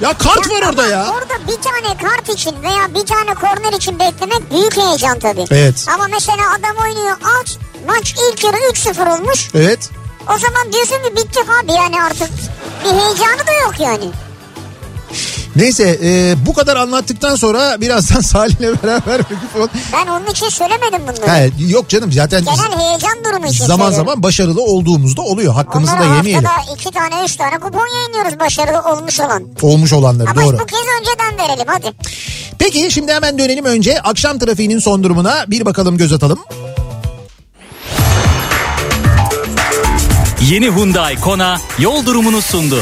Ya 0.00 0.12
kart 0.18 0.50
var 0.50 0.68
orada 0.68 0.86
ya. 0.86 1.12
Orada 1.12 1.34
bir 1.48 1.62
tane 1.62 1.96
kart 2.02 2.28
için 2.28 2.62
veya 2.62 2.94
bir 2.94 3.06
tane 3.06 3.34
korner 3.34 3.72
için 3.72 3.98
beklemek 3.98 4.50
büyük 4.50 4.76
heyecan 4.76 5.18
tabii. 5.18 5.44
Evet. 5.50 5.86
Ama 5.94 6.06
mesela 6.10 6.42
adam 6.58 6.76
oynuyor 6.84 7.16
alt 7.24 7.50
maç 7.86 8.14
ilk 8.32 8.44
yarı 8.44 8.56
3-0 8.56 9.18
olmuş. 9.18 9.50
Evet. 9.54 9.90
O 10.34 10.38
zaman 10.38 10.72
diyorsun 10.72 10.96
ki 11.02 11.16
bittik 11.16 11.44
abi 11.62 11.72
yani 11.72 12.02
artık 12.02 12.30
bir 12.84 12.90
heyecanı 12.90 13.46
da 13.46 13.52
yok 13.52 13.74
yani. 13.80 14.10
Neyse 15.56 15.98
e, 16.02 16.34
bu 16.46 16.54
kadar 16.54 16.76
anlattıktan 16.76 17.36
sonra 17.36 17.80
birazdan 17.80 18.20
Salih'le 18.20 18.82
beraber 18.82 19.18
mikrofon. 19.18 19.70
Ben 19.92 20.06
onun 20.06 20.26
için 20.26 20.48
söylemedim 20.48 21.00
bunları. 21.02 21.30
He, 21.32 21.50
yok 21.58 21.88
canım 21.88 22.12
zaten 22.12 22.44
Genel 22.44 22.78
heyecan 22.88 23.24
durumu 23.24 23.46
için 23.46 23.64
zaman 23.66 23.84
söylüyorum. 23.84 24.06
zaman 24.06 24.22
başarılı 24.22 24.62
olduğumuzda 24.62 25.22
oluyor. 25.22 25.54
Hakkımızı 25.54 25.92
Onlara 25.92 26.10
da 26.10 26.14
yemeyelim. 26.16 26.44
haftada 26.44 26.74
iki 26.74 26.90
tane 26.90 27.24
üç 27.24 27.36
tane 27.36 27.58
kupon 27.58 27.86
yayınlıyoruz 27.96 28.40
başarılı 28.40 28.80
olmuş 28.92 29.20
olan. 29.20 29.42
Olmuş 29.62 29.92
olanları 29.92 30.30
Ama 30.30 30.42
doğru. 30.42 30.58
bu 30.58 30.66
kez 30.66 30.80
önceden 31.00 31.38
verelim 31.48 31.66
hadi. 31.66 31.92
Peki 32.58 32.90
şimdi 32.90 33.12
hemen 33.12 33.38
dönelim 33.38 33.64
önce 33.64 34.00
akşam 34.00 34.38
trafiğinin 34.38 34.78
son 34.78 35.02
durumuna 35.04 35.44
bir 35.48 35.64
bakalım 35.64 35.96
göz 35.96 36.12
atalım. 36.12 36.38
Yeni 40.50 40.66
Hyundai 40.70 41.20
Kona 41.20 41.56
yol 41.78 42.06
durumunu 42.06 42.42
sundu. 42.42 42.78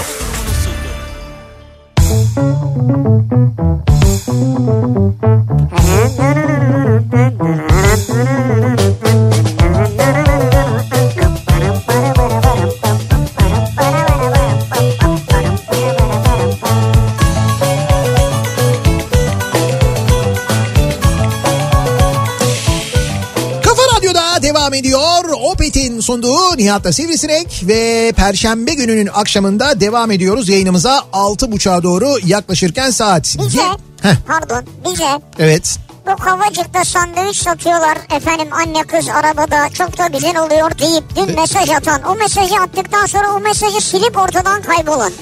Nihat'la 26.63 26.93
Sivrisinek 26.93 27.63
ve 27.69 28.13
Perşembe 28.17 28.75
gününün 28.75 29.09
akşamında 29.15 29.81
devam 29.81 30.11
ediyoruz 30.11 30.49
yayınımıza 30.49 30.99
6.30'a 31.13 31.83
doğru 31.83 32.17
yaklaşırken 32.25 32.91
saat. 32.91 33.37
Bize 33.47 33.63
Heh, 34.03 34.15
pardon 34.27 34.65
bize 34.85 35.21
evet. 35.39 35.79
bu 36.07 36.17
kavacıkta 36.17 36.85
sandviç 36.85 37.37
satıyorlar 37.37 37.99
efendim 38.17 38.49
anne 38.53 38.83
kız 38.83 39.09
arabada 39.09 39.69
çok 39.69 39.99
da 39.99 40.07
güzel 40.07 40.39
oluyor 40.39 40.79
deyip 40.79 41.05
dün 41.17 41.41
mesaj 41.41 41.71
atan 41.71 42.03
o 42.03 42.15
mesajı 42.15 42.55
attıktan 42.55 43.07
sonra 43.07 43.33
o 43.33 43.41
mesajı 43.41 43.81
silip 43.81 44.19
ortadan 44.19 44.63
kaybolan. 44.63 45.13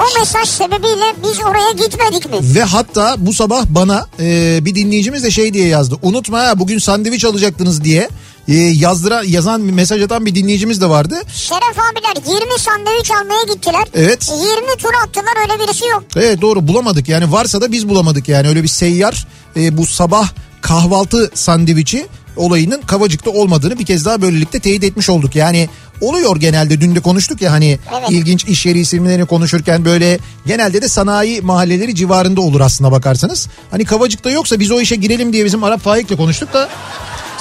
O 0.00 0.18
mesaj 0.20 0.48
sebebiyle 0.48 1.14
biz 1.22 1.40
oraya 1.40 1.72
gitmedik 1.72 2.30
mi? 2.30 2.38
Ve 2.54 2.62
hatta 2.62 3.14
bu 3.18 3.34
sabah 3.34 3.64
bana 3.68 4.06
e, 4.20 4.58
bir 4.64 4.74
dinleyicimiz 4.74 5.24
de 5.24 5.30
şey 5.30 5.54
diye 5.54 5.68
yazdı. 5.68 5.96
Unutma 6.02 6.58
bugün 6.58 6.78
sandviç 6.78 7.24
alacaktınız 7.24 7.84
diye 7.84 8.08
e, 8.50 8.54
yazdıra 8.54 9.22
yazan 9.26 9.68
bir 9.68 9.72
mesaj 9.72 10.02
atan 10.02 10.26
bir 10.26 10.34
dinleyicimiz 10.34 10.80
de 10.80 10.88
vardı. 10.88 11.22
Şeref 11.34 11.78
abiler 11.78 12.40
20 12.40 12.58
sandviç 12.58 13.10
almaya 13.10 13.54
gittiler. 13.54 13.84
Evet. 13.94 14.32
20 14.60 14.76
tur 14.76 14.90
attılar 15.04 15.50
öyle 15.50 15.64
birisi 15.64 15.86
yok. 15.86 16.04
Evet 16.16 16.40
doğru 16.40 16.68
bulamadık 16.68 17.08
yani 17.08 17.32
varsa 17.32 17.60
da 17.60 17.72
biz 17.72 17.88
bulamadık 17.88 18.28
yani 18.28 18.48
öyle 18.48 18.62
bir 18.62 18.68
seyyar 18.68 19.26
e, 19.56 19.76
bu 19.76 19.86
sabah 19.86 20.28
kahvaltı 20.60 21.30
sandviçi 21.34 22.06
olayının 22.36 22.80
Kavacık'ta 22.82 23.30
olmadığını 23.30 23.78
bir 23.78 23.86
kez 23.86 24.04
daha 24.04 24.22
böylelikle 24.22 24.60
teyit 24.60 24.84
etmiş 24.84 25.10
olduk. 25.10 25.36
Yani 25.36 25.68
oluyor 26.00 26.36
genelde 26.36 26.80
dün 26.80 26.94
de 26.94 27.00
konuştuk 27.00 27.42
ya 27.42 27.52
hani 27.52 27.78
Evet. 27.98 28.10
ilginç 28.10 28.44
iş 28.44 28.66
yeri 28.66 28.78
isimlerini 28.78 29.26
konuşurken 29.26 29.84
böyle 29.84 30.18
genelde 30.46 30.82
de 30.82 30.88
sanayi 30.88 31.40
mahalleleri 31.40 31.94
civarında 31.94 32.40
olur 32.40 32.60
aslında 32.60 32.92
bakarsanız. 32.92 33.48
Hani 33.70 33.84
Kavacık'ta 33.84 34.30
yoksa 34.30 34.60
biz 34.60 34.70
o 34.70 34.80
işe 34.80 34.96
girelim 34.96 35.32
diye 35.32 35.44
bizim 35.44 35.64
Arap 35.64 35.80
Faik'le 35.80 36.16
konuştuk 36.16 36.52
da 36.54 36.68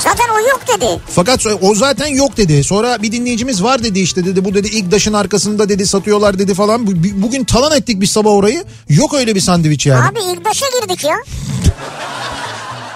Zaten 0.03 0.25
o 0.35 0.39
yok 0.49 0.62
dedi. 0.77 0.99
fakat 1.15 1.45
o 1.62 1.75
zaten 1.75 2.07
yok 2.07 2.38
dedi. 2.38 2.63
Sonra 2.63 3.01
bir 3.01 3.12
dinleyicimiz 3.12 3.63
var 3.63 3.83
dedi 3.83 3.99
işte 3.99 4.25
dedi 4.25 4.45
bu 4.45 4.53
dedi 4.53 4.67
İgdaş'ın 4.67 5.13
arkasında 5.13 5.69
dedi 5.69 5.88
satıyorlar 5.88 6.39
dedi 6.39 6.53
falan. 6.53 6.88
Bu- 6.88 7.21
Bugün 7.21 7.43
talan 7.43 7.77
ettik 7.77 8.01
biz 8.01 8.12
sabah 8.12 8.31
orayı. 8.31 8.63
Yok 8.89 9.13
öyle 9.13 9.35
bir 9.35 9.41
sandviç 9.41 9.85
yani. 9.85 10.07
Abi 10.07 10.19
İlktaş'a 10.19 10.65
girdik 10.81 11.03
ya. 11.03 11.15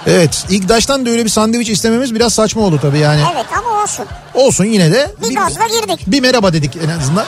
Evet 0.07 0.45
İgdaş'tan 0.49 1.05
da 1.05 1.09
öyle 1.09 1.23
bir 1.25 1.29
sandviç 1.29 1.69
istememiz 1.69 2.15
biraz 2.15 2.33
saçma 2.33 2.61
oldu 2.61 2.79
tabii 2.81 2.99
yani. 2.99 3.21
Evet 3.33 3.45
ama 3.57 3.83
olsun. 3.83 4.05
Olsun 4.33 4.65
yine 4.65 4.91
de. 4.91 5.11
Bir 5.29 5.35
gazla 5.35 5.67
girdik. 5.67 5.99
Bir 6.07 6.21
merhaba 6.21 6.53
dedik 6.53 6.71
en 6.85 6.89
azından. 6.99 7.25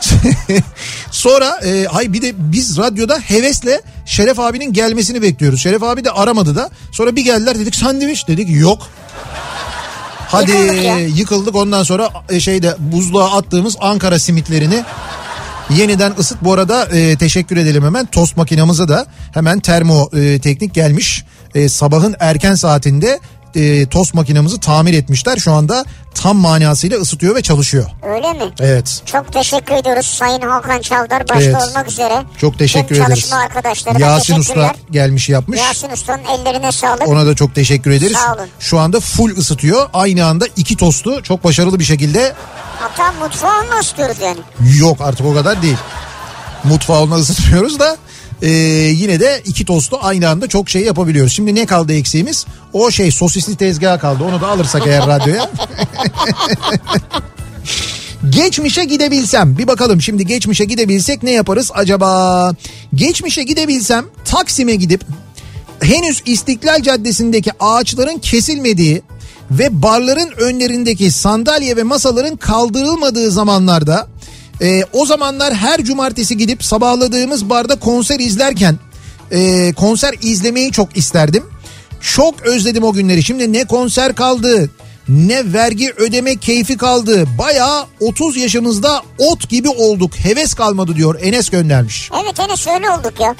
Sonra 1.10 1.60
e, 1.64 1.84
hay 1.84 2.12
bir 2.12 2.22
de 2.22 2.32
biz 2.36 2.78
radyoda 2.78 3.18
hevesle 3.18 3.82
Şeref 4.06 4.38
abinin 4.38 4.72
gelmesini 4.72 5.22
bekliyoruz. 5.22 5.62
Şeref 5.62 5.82
abi 5.82 6.04
de 6.04 6.10
aramadı 6.10 6.56
da. 6.56 6.70
Sonra 6.92 7.16
bir 7.16 7.24
geldiler 7.24 7.58
dedik 7.58 7.74
sandviç 7.74 8.28
dedik 8.28 8.60
yok. 8.60 8.88
Hadi 10.28 10.50
Yıkıldık 10.50 11.18
yıkıldık 11.18 11.54
ondan 11.54 11.82
sonra 11.82 12.10
e, 12.28 12.40
şeyde 12.40 12.76
buzluğa 12.78 13.36
attığımız 13.38 13.76
Ankara 13.80 14.18
simitlerini 14.18 14.84
yeniden 15.70 16.12
ısıt. 16.18 16.38
Bu 16.42 16.52
arada 16.52 16.84
e, 16.84 17.16
teşekkür 17.16 17.56
edelim 17.56 17.84
hemen 17.84 18.06
tost 18.06 18.36
makinamıza 18.36 18.88
da 18.88 19.06
hemen 19.34 19.60
termo 19.60 20.10
e, 20.12 20.38
teknik 20.38 20.74
gelmiş. 20.74 21.24
E, 21.54 21.68
sabahın 21.68 22.16
erken 22.20 22.54
saatinde 22.54 23.20
e, 23.54 23.86
tost 23.86 24.14
makinamızı 24.14 24.60
tamir 24.60 24.94
etmişler. 24.94 25.36
Şu 25.36 25.52
anda 25.52 25.84
tam 26.14 26.36
manasıyla 26.36 26.98
ısıtıyor 26.98 27.34
ve 27.34 27.42
çalışıyor. 27.42 27.90
Öyle 28.02 28.32
mi? 28.32 28.52
Evet. 28.60 29.02
Çok 29.06 29.32
teşekkür 29.32 29.74
ediyoruz 29.74 30.06
Sayın 30.06 30.40
Hakan 30.40 30.80
Çavdar 30.80 31.28
başta 31.28 31.42
Evet. 31.42 31.56
olmak 31.68 31.88
üzere. 31.88 32.22
Çok 32.38 32.58
teşekkür 32.58 32.94
Tüm 32.94 33.04
ederiz. 33.04 33.20
çalışma 33.20 33.36
arkadaşlarıma 33.38 34.06
Yasin. 34.06 34.38
Usta 34.38 34.74
gelmiş 34.90 35.28
yapmış. 35.28 35.58
Yasin 35.60 35.90
Usta'nın 35.90 36.24
ellerine 36.24 36.72
sağlık. 36.72 37.08
Ona 37.08 37.26
da 37.26 37.34
çok 37.34 37.54
teşekkür 37.54 37.90
ederiz. 37.90 38.16
Sağ 38.16 38.34
olun. 38.34 38.46
Şu 38.60 38.78
anda 38.78 39.00
full 39.00 39.36
ısıtıyor. 39.36 39.88
Aynı 39.92 40.26
anda 40.26 40.46
iki 40.56 40.76
tostu 40.76 41.22
çok 41.22 41.44
başarılı 41.44 41.78
bir 41.78 41.84
şekilde 41.84 42.32
Hatta 42.80 43.12
mutfağını 43.12 43.78
ısıtıyoruz 43.80 44.16
yani. 44.20 44.38
yok 44.78 45.00
artık 45.00 45.26
o 45.26 45.34
kadar 45.34 45.62
değil. 45.62 45.76
Mutfağına 46.64 47.14
ısıtmıyoruz 47.14 47.78
da 47.80 47.96
e, 48.42 48.48
yine 48.94 49.20
de 49.20 49.42
iki 49.44 49.64
tostu 49.64 49.98
aynı 50.02 50.28
anda 50.28 50.46
çok 50.48 50.70
şey 50.70 50.82
yapabiliyoruz. 50.82 51.32
Şimdi 51.32 51.54
ne 51.54 51.66
kaldı 51.66 51.92
eksiğimiz? 51.92 52.46
O 52.72 52.90
şey 52.90 53.10
sosisli 53.10 53.56
tezgah 53.56 54.00
kaldı. 54.00 54.24
Onu 54.24 54.40
da 54.40 54.48
alırsak 54.48 54.82
eğer 54.86 55.06
radyoya. 55.06 55.50
Geçmişe 58.30 58.84
gidebilsem 58.84 59.58
bir 59.58 59.66
bakalım 59.66 60.02
şimdi 60.02 60.26
geçmişe 60.26 60.64
gidebilsek 60.64 61.22
ne 61.22 61.30
yaparız 61.30 61.70
acaba? 61.74 62.52
Geçmişe 62.94 63.42
gidebilsem 63.42 64.06
Taksim'e 64.24 64.74
gidip 64.74 65.04
henüz 65.80 66.22
İstiklal 66.26 66.82
Caddesi'ndeki 66.82 67.50
ağaçların 67.60 68.18
kesilmediği 68.18 69.02
ve 69.50 69.82
barların 69.82 70.30
önlerindeki 70.36 71.10
sandalye 71.10 71.76
ve 71.76 71.82
masaların 71.82 72.36
kaldırılmadığı 72.36 73.30
zamanlarda 73.30 74.08
e, 74.62 74.84
o 74.92 75.06
zamanlar 75.06 75.54
her 75.54 75.84
cumartesi 75.84 76.36
gidip 76.36 76.64
sabahladığımız 76.64 77.50
barda 77.50 77.78
konser 77.78 78.20
izlerken 78.20 78.78
e, 79.32 79.72
konser 79.72 80.14
izlemeyi 80.22 80.72
çok 80.72 80.96
isterdim. 80.96 81.44
Çok 82.00 82.42
özledim 82.42 82.84
o 82.84 82.92
günleri. 82.92 83.22
Şimdi 83.22 83.52
ne 83.52 83.64
konser 83.64 84.14
kaldı 84.14 84.70
ne 85.10 85.52
vergi 85.52 85.92
ödeme 85.96 86.36
keyfi 86.36 86.76
kaldı. 86.76 87.24
Bayağı 87.38 87.86
30 88.00 88.36
yaşımızda 88.36 89.02
ot 89.18 89.48
gibi 89.48 89.68
olduk. 89.68 90.16
Heves 90.16 90.54
kalmadı 90.54 90.96
diyor 90.96 91.18
Enes 91.22 91.50
göndermiş. 91.50 92.10
Evet 92.24 92.40
Enes 92.40 92.66
öyle 92.66 92.90
olduk 92.90 93.20
ya. 93.20 93.34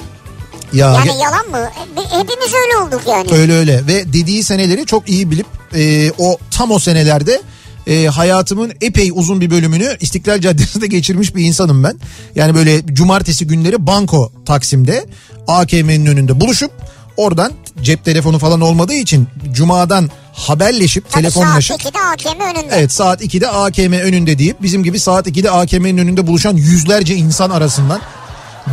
Ya 0.73 0.93
Yani 0.93 1.21
yalan 1.21 1.47
mı? 1.49 1.69
Hepimiz 1.95 2.53
öyle 2.53 2.77
olduk 2.85 3.01
yani. 3.07 3.33
Öyle 3.33 3.53
öyle 3.53 3.87
ve 3.87 4.13
dediği 4.13 4.43
seneleri 4.43 4.85
çok 4.85 5.09
iyi 5.09 5.31
bilip 5.31 5.47
e, 5.75 6.11
o 6.17 6.37
tam 6.51 6.71
o 6.71 6.79
senelerde 6.79 7.41
e, 7.87 8.05
hayatımın 8.05 8.73
epey 8.81 9.11
uzun 9.13 9.41
bir 9.41 9.51
bölümünü 9.51 9.97
İstiklal 9.99 10.41
Caddesi'nde 10.41 10.87
geçirmiş 10.87 11.35
bir 11.35 11.45
insanım 11.45 11.83
ben. 11.83 11.99
Yani 12.35 12.55
böyle 12.55 12.85
cumartesi 12.85 13.47
günleri 13.47 13.87
banko 13.87 14.31
Taksim'de 14.45 15.05
AKM'nin 15.47 16.05
önünde 16.05 16.39
buluşup 16.41 16.71
oradan 17.17 17.51
cep 17.81 18.05
telefonu 18.05 18.39
falan 18.39 18.61
olmadığı 18.61 18.93
için 18.93 19.27
cumadan 19.51 20.09
haberleşip 20.33 21.09
Tabii 21.09 21.23
telefonlaşıp 21.23 21.81
saat 21.81 21.93
2'de 21.93 21.99
AKM 21.99 22.41
önünde. 22.41 22.75
Evet 22.75 22.91
saat 22.91 23.21
2'de 23.21 23.47
AKM 23.47 23.93
önünde 23.93 24.37
deyip 24.37 24.61
bizim 24.61 24.83
gibi 24.83 24.99
saat 24.99 25.27
2'de 25.27 25.51
AKM'nin 25.51 25.97
önünde 25.97 26.27
buluşan 26.27 26.55
yüzlerce 26.55 27.15
insan 27.15 27.49
arasından 27.49 28.01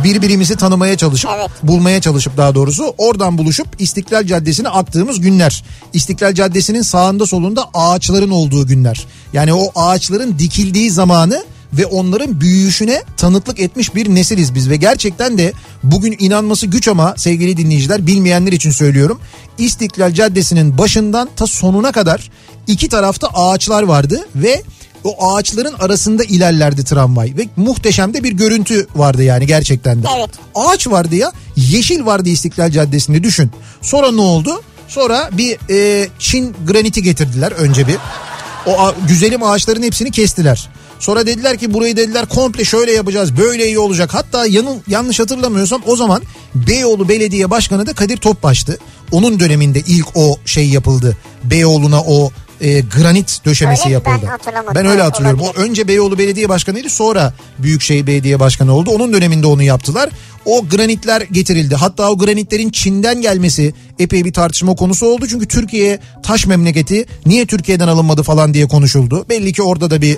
birbirimizi 0.03 0.55
tanımaya 0.55 0.97
çalışıp 0.97 1.31
Evet. 1.35 1.49
bulmaya 1.63 2.01
çalışıp 2.01 2.37
daha 2.37 2.55
doğrusu 2.55 2.93
oradan 2.97 3.37
buluşup 3.37 3.67
İstiklal 3.79 4.25
Caddesi'ne 4.25 4.69
aktığımız 4.69 5.21
günler. 5.21 5.63
İstiklal 5.93 6.33
Caddesi'nin 6.33 6.81
sağında 6.81 7.25
solunda 7.25 7.69
ağaçların 7.73 8.29
olduğu 8.29 8.67
günler. 8.67 9.05
Yani 9.33 9.53
o 9.53 9.71
ağaçların 9.75 10.39
dikildiği 10.39 10.91
zamanı 10.91 11.43
ve 11.73 11.85
onların 11.85 12.41
büyüyüşüne 12.41 13.03
tanıklık 13.17 13.59
etmiş 13.59 13.95
bir 13.95 14.15
nesiliz 14.15 14.55
biz 14.55 14.69
ve 14.69 14.75
gerçekten 14.75 15.37
de 15.37 15.53
bugün 15.83 16.15
inanması 16.19 16.65
güç 16.67 16.87
ama 16.87 17.13
sevgili 17.17 17.57
dinleyiciler 17.57 18.07
bilmeyenler 18.07 18.51
için 18.51 18.71
söylüyorum. 18.71 19.19
İstiklal 19.57 20.13
Caddesi'nin 20.13 20.77
başından 20.77 21.29
ta 21.35 21.47
sonuna 21.47 21.91
kadar 21.91 22.31
iki 22.67 22.89
tarafta 22.89 23.27
ağaçlar 23.27 23.83
vardı 23.83 24.27
ve 24.35 24.63
o 25.03 25.31
ağaçların 25.31 25.73
arasında 25.79 26.23
ilerlerdi 26.23 26.83
tramvay 26.83 27.33
ve 27.37 27.47
muhteşem 27.55 28.13
de 28.13 28.23
bir 28.23 28.31
görüntü 28.31 28.87
vardı 28.95 29.23
yani 29.23 29.47
gerçekten 29.47 30.03
de. 30.03 30.07
Evet. 30.17 30.29
Ağaç 30.55 30.87
vardı 30.87 31.15
ya 31.15 31.31
yeşil 31.55 32.05
vardı 32.05 32.29
İstiklal 32.29 32.71
Caddesi'nde 32.71 33.23
düşün. 33.23 33.51
Sonra 33.81 34.11
ne 34.11 34.21
oldu? 34.21 34.61
Sonra 34.87 35.29
bir 35.31 35.57
e, 35.69 36.07
Çin 36.19 36.55
graniti 36.67 37.03
getirdiler 37.03 37.51
önce 37.51 37.87
bir. 37.87 37.97
O 38.65 38.79
a- 38.79 38.95
güzelim 39.07 39.43
ağaçların 39.43 39.83
hepsini 39.83 40.11
kestiler. 40.11 40.69
Sonra 40.99 41.25
dediler 41.25 41.57
ki 41.57 41.73
burayı 41.73 41.97
dediler 41.97 42.25
komple 42.25 42.65
şöyle 42.65 42.91
yapacağız 42.91 43.37
böyle 43.37 43.65
iyi 43.67 43.79
olacak. 43.79 44.13
Hatta 44.13 44.45
yanıl, 44.45 44.75
yanlış 44.87 45.19
hatırlamıyorsam 45.19 45.81
o 45.85 45.95
zaman 45.95 46.21
Beyoğlu 46.55 47.09
Belediye 47.09 47.49
Başkanı 47.49 47.85
da 47.85 47.93
Kadir 47.93 48.17
Topbaş'tı. 48.17 48.77
Onun 49.11 49.39
döneminde 49.39 49.79
ilk 49.79 50.07
o 50.15 50.37
şey 50.45 50.69
yapıldı. 50.69 51.17
Beyoğlu'na 51.43 52.01
o 52.01 52.31
e, 52.61 52.79
granit 52.79 53.45
döşemesi 53.45 53.83
Öyle? 53.87 54.05
Ben 54.05 54.11
yapıldı. 54.11 54.31
hatırlamadım. 54.31 54.75
Ben 54.75 54.85
öyle 54.85 55.01
hatırlıyorum. 55.01 55.39
O 55.41 55.45
olabilir. 55.45 55.63
önce 55.63 55.87
Beyoğlu 55.87 56.17
Belediye 56.17 56.49
Başkanıydı 56.49 56.89
sonra 56.89 57.33
Büyükşehir 57.57 58.07
Belediye 58.07 58.39
Başkanı 58.39 58.73
oldu. 58.73 58.91
Onun 58.91 59.13
döneminde 59.13 59.47
onu 59.47 59.63
yaptılar. 59.63 60.09
O 60.45 60.65
granitler 60.67 61.21
getirildi. 61.21 61.75
Hatta 61.75 62.11
o 62.11 62.17
granitlerin 62.17 62.69
Çin'den 62.69 63.21
gelmesi 63.21 63.73
epey 63.99 64.25
bir 64.25 64.33
tartışma 64.33 64.75
konusu 64.75 65.05
oldu. 65.05 65.27
Çünkü 65.27 65.47
Türkiye 65.47 65.99
taş 66.23 66.45
memleketi 66.45 67.05
niye 67.25 67.45
Türkiye'den 67.45 67.87
alınmadı 67.87 68.23
falan 68.23 68.53
diye 68.53 68.67
konuşuldu. 68.67 69.25
Belli 69.29 69.53
ki 69.53 69.63
orada 69.63 69.91
da 69.91 70.01
bir 70.01 70.17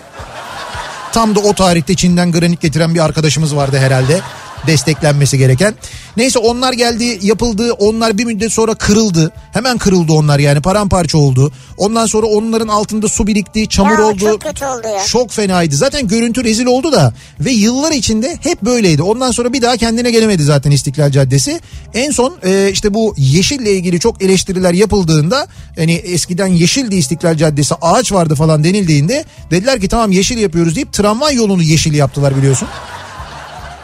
Tam 1.13 1.35
da 1.35 1.39
o 1.39 1.53
tarihte 1.53 1.95
Çin'den 1.95 2.31
granit 2.31 2.61
getiren 2.61 2.95
bir 2.95 2.99
arkadaşımız 2.99 3.55
vardı 3.55 3.77
herhalde. 3.77 4.21
Desteklenmesi 4.67 5.37
gereken. 5.37 5.73
Neyse 6.17 6.39
onlar 6.39 6.73
geldi 6.73 7.19
yapıldı 7.21 7.73
onlar 7.73 8.17
bir 8.17 8.25
müddet 8.25 8.51
sonra 8.53 8.73
kırıldı. 8.75 9.31
Hemen 9.53 9.77
kırıldı 9.77 10.13
onlar 10.13 10.39
yani 10.39 10.61
paramparça 10.61 11.17
oldu. 11.17 11.51
Ondan 11.77 12.05
sonra 12.05 12.27
onların 12.27 12.67
altında 12.67 13.07
su 13.07 13.27
birikti 13.27 13.67
çamur 13.69 13.99
Ya, 13.99 14.05
oldu. 14.05 14.19
çok 14.19 14.41
kötü 14.41 14.65
oldu 14.65 14.87
ya. 14.87 15.05
Çok 15.05 15.31
fenaydı 15.31 15.75
zaten 15.75 16.07
görüntü 16.07 16.43
rezil 16.43 16.65
oldu 16.65 16.91
da. 16.91 17.13
Ve 17.39 17.51
yıllar 17.51 17.91
içinde 17.91 18.37
hep 18.43 18.61
böyleydi. 18.61 19.01
Ondan 19.03 19.31
sonra 19.31 19.53
bir 19.53 19.61
daha 19.61 19.77
kendine 19.77 20.11
gelemedi 20.11 20.43
zaten 20.43 20.71
İstiklal 20.71 21.11
Caddesi. 21.11 21.59
En 21.93 22.11
son 22.11 22.35
e, 22.43 22.69
işte 22.71 22.93
bu 22.93 23.13
yeşille 23.17 23.73
ilgili 23.73 23.99
çok 23.99 24.21
eleştiriler 24.23 24.73
yapıldığında 24.73 25.47
hani 25.77 25.93
eskiden 25.93 26.47
yeşildi 26.47 26.95
İstiklal 26.95 27.37
Caddesi 27.37 27.75
ağaç 27.81 28.11
vardı 28.11 28.35
falan 28.35 28.63
denildiğinde 28.63 29.25
dediler 29.51 29.79
ki 29.81 29.87
tamam 29.87 30.11
yeşil 30.11 30.37
yapıyoruz 30.37 30.75
deyip 30.75 30.93
tramvay 30.93 31.35
yolunu 31.35 31.63
yeşil 31.63 31.93
yaptılar 31.93 32.37
biliyorsun. 32.37 32.67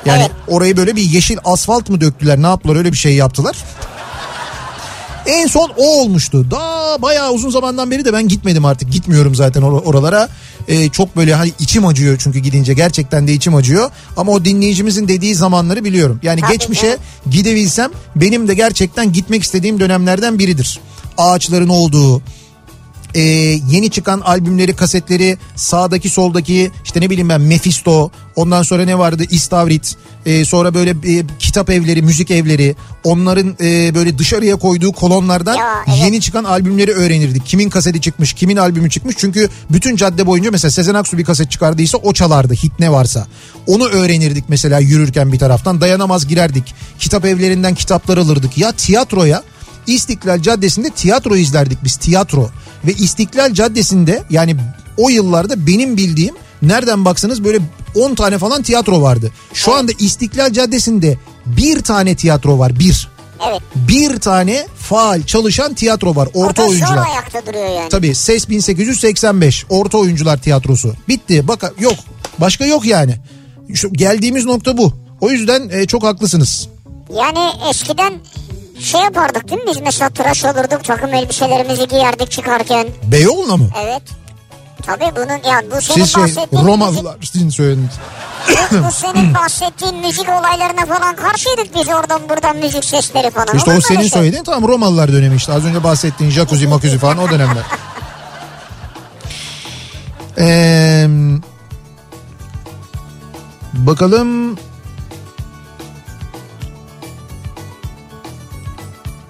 Yani 0.07 0.19
Evet. 0.21 0.31
orayı 0.47 0.77
böyle 0.77 0.95
bir 0.95 1.01
yeşil 1.03 1.37
asfalt 1.45 1.89
mı 1.89 2.01
döktüler 2.01 2.41
ne 2.41 2.47
yaptılar 2.47 2.75
öyle 2.75 2.91
bir 2.91 2.97
şey 2.97 3.15
yaptılar. 3.15 3.55
En 5.25 5.47
son 5.47 5.71
o 5.77 6.01
olmuştu. 6.01 6.51
Daha 6.51 7.01
bayağı 7.01 7.31
uzun 7.31 7.49
zamandan 7.49 7.91
beri 7.91 8.05
de 8.05 8.13
ben 8.13 8.27
gitmedim 8.27 8.65
artık. 8.65 8.91
Gitmiyorum 8.91 9.35
zaten 9.35 9.61
or- 9.61 9.83
oralara. 9.83 10.29
Ee, 10.67 10.89
çok 10.89 11.15
böyle 11.15 11.33
hani 11.35 11.51
içim 11.59 11.85
acıyor 11.85 12.17
çünkü 12.19 12.39
gidince 12.39 12.73
gerçekten 12.73 13.27
de 13.27 13.33
içim 13.33 13.55
acıyor. 13.55 13.89
Ama 14.17 14.31
o 14.31 14.45
dinleyicimizin 14.45 15.07
dediği 15.07 15.35
zamanları 15.35 15.83
biliyorum. 15.83 16.19
Yani 16.23 16.41
Tabii 16.41 16.51
geçmişe 16.51 16.81
canım. 16.87 16.99
gidebilsem 17.31 17.91
benim 18.15 18.47
de 18.47 18.53
gerçekten 18.53 19.13
gitmek 19.13 19.43
istediğim 19.43 19.79
dönemlerden 19.79 20.39
biridir. 20.39 20.79
Ağaçların 21.17 21.69
olduğu, 21.69 22.21
e, 23.17 23.21
yeni 23.71 23.89
çıkan 23.89 24.19
albümleri, 24.19 24.75
kasetleri 24.75 25.37
sağdaki 25.55 26.09
soldaki 26.09 26.71
işte 26.83 27.01
ne 27.01 27.09
bileyim 27.09 27.29
ben 27.29 27.41
Mephisto 27.41 28.11
ondan 28.35 28.63
sonra 28.63 28.85
ne 28.85 28.97
vardı 28.97 29.23
İstavrit 29.29 29.95
e, 30.25 30.45
sonra 30.45 30.73
böyle 30.73 30.89
e, 30.89 31.23
kitap 31.39 31.69
evleri, 31.69 32.01
müzik 32.01 32.31
evleri 32.31 32.75
onların 33.03 33.55
e, 33.61 33.95
böyle 33.95 34.17
dışarıya 34.17 34.55
koyduğu 34.55 34.91
kolonlardan 34.91 35.55
Ya, 35.55 35.73
evet. 35.87 35.99
yeni 36.03 36.21
çıkan 36.21 36.43
albümleri 36.43 36.91
öğrenirdik. 36.91 37.45
Kimin 37.45 37.69
kaseti 37.69 38.01
çıkmış, 38.01 38.33
kimin 38.33 38.57
albümü 38.57 38.89
çıkmış 38.89 39.15
çünkü 39.17 39.49
bütün 39.69 39.95
cadde 39.95 40.25
boyunca 40.25 40.51
mesela 40.51 40.71
Sezen 40.71 40.93
Aksu 40.93 41.17
bir 41.17 41.23
kaset 41.23 41.51
çıkardıysa 41.51 41.97
o 41.97 42.13
çalardı 42.13 42.53
hit 42.53 42.79
ne 42.79 42.91
varsa. 42.91 43.27
Onu 43.67 43.87
öğrenirdik 43.87 44.43
mesela 44.47 44.79
yürürken 44.79 45.33
bir 45.33 45.39
taraftan 45.39 45.81
dayanamaz 45.81 46.27
girerdik. 46.27 46.75
Kitap 46.99 47.25
evlerinden 47.25 47.75
kitaplar 47.75 48.17
alırdık. 48.17 48.57
Ya 48.57 48.71
tiyatroya 48.71 49.43
İstiklal 49.87 50.41
Caddesi'nde 50.41 50.89
tiyatro 50.89 51.35
izlerdik 51.35 51.83
biz 51.83 51.95
tiyatro. 51.95 52.49
Ve 52.87 52.93
İstiklal 52.93 53.53
Caddesi'nde 53.53 54.23
yani 54.29 54.55
o 54.97 55.09
yıllarda 55.09 55.67
benim 55.67 55.97
bildiğim 55.97 56.35
nereden 56.61 57.05
baksanız 57.05 57.43
böyle 57.43 57.59
10 57.95 58.15
tane 58.15 58.37
falan 58.37 58.61
tiyatro 58.61 59.01
vardı. 59.01 59.31
Şu 59.53 59.75
anda 59.75 59.91
İstiklal 59.99 60.53
Caddesi'nde 60.53 61.17
bir 61.45 61.81
tane 61.81 62.15
tiyatro 62.15 62.59
var 62.59 62.79
bir. 62.79 63.09
Evet. 63.49 63.61
Bir 63.75 64.19
tane 64.19 64.67
faal 64.79 65.23
çalışan 65.23 65.73
tiyatro 65.73 66.15
var 66.15 66.29
orta 66.33 66.61
o 66.63 66.65
da 66.65 66.69
oyuncular. 66.69 66.97
zor 66.97 67.11
ayakta 67.11 67.45
duruyor 67.45 67.69
yani. 67.69 67.89
Tabii 67.89 68.15
Ses 68.15 68.49
1885 68.49 69.65
orta 69.69 69.97
oyuncular 69.97 70.41
tiyatrosu. 70.41 70.93
Bitti 71.07 71.47
bak 71.47 71.73
yok 71.79 71.95
başka 72.39 72.65
yok 72.65 72.85
yani. 72.85 73.15
Şu 73.73 73.93
geldiğimiz 73.93 74.45
nokta 74.45 74.77
bu. 74.77 74.93
O 75.21 75.29
yüzden 75.29 75.69
e, 75.69 75.85
çok 75.85 76.03
haklısınız. 76.03 76.67
Yani 77.17 77.51
eskiden 77.69 78.13
şey 78.81 79.01
yapardık 79.01 79.49
değil 79.49 79.61
mi 79.61 79.67
biz 79.69 79.81
mesela 79.81 80.09
tıraş 80.09 80.45
olurduk 80.45 80.83
takım 80.83 81.13
elbiselerimizi 81.13 81.87
giyerdik 81.87 82.31
çıkarken. 82.31 82.87
Beyoğlu'na 83.03 83.57
mı? 83.57 83.69
Evet. 83.83 84.01
Tabii 84.85 85.11
bunun 85.15 85.49
ya 85.51 85.61
bu 85.75 85.81
senin 85.81 86.05
Siz 86.05 86.13
şey 86.13 86.23
bahsettiğin 86.23 86.65
Romalılar 86.65 87.15
sizin 87.31 87.49
söylediğiniz. 87.49 87.93
bu 88.71 88.91
senin 88.91 89.33
bahsettiğin 89.43 89.95
müzik 89.95 90.29
olaylarına 90.29 90.85
falan 90.85 91.15
karşıydık 91.15 91.75
biz 91.75 91.87
oradan 91.89 92.29
buradan 92.29 92.57
müzik 92.57 92.85
sesleri 92.85 93.31
falan. 93.31 93.57
İşte 93.57 93.71
Olur 93.71 93.77
o 93.77 93.81
senin 93.81 93.99
şey? 93.99 94.09
söylediğin 94.09 94.43
tamam 94.43 94.69
Romalılar 94.69 95.11
dönemi 95.11 95.35
işte. 95.35 95.53
Az 95.53 95.65
önce 95.65 95.83
bahsettiğin 95.83 96.31
jacuzzi 96.31 96.67
makuzi 96.67 96.97
falan 96.97 97.17
o 97.17 97.29
dönemler. 97.29 97.63
Ee, 100.39 101.07
bakalım. 103.73 104.57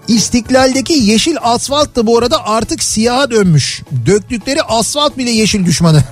İstiklal'deki 0.07 0.93
yeşil 0.93 1.35
asfalt 1.41 1.95
da 1.95 2.07
bu 2.07 2.17
arada 2.17 2.45
artık 2.47 2.83
siyaha 2.83 3.31
dönmüş. 3.31 3.81
Döktükleri 4.05 4.61
asfalt 4.61 5.17
bile 5.17 5.31
yeşil 5.31 5.65
düşmanı. 5.65 6.03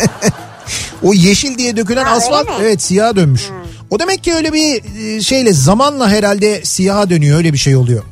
o 1.02 1.14
yeşil 1.14 1.58
diye 1.58 1.76
dökülen 1.76 2.04
Ha, 2.04 2.10
asfalt 2.10 2.48
evet 2.60 2.82
siyaha 2.82 3.16
dönmüş. 3.16 3.42
O 3.90 3.98
demek 3.98 4.24
ki 4.24 4.34
öyle 4.34 4.52
bir 4.52 4.82
e, 5.16 5.22
şeyle 5.22 5.52
zamanla 5.52 6.10
herhalde 6.10 6.64
siyaha 6.64 7.10
dönüyor 7.10 7.38
öyle 7.38 7.52
bir 7.52 7.58
şey 7.58 7.76
oluyor. 7.76 8.02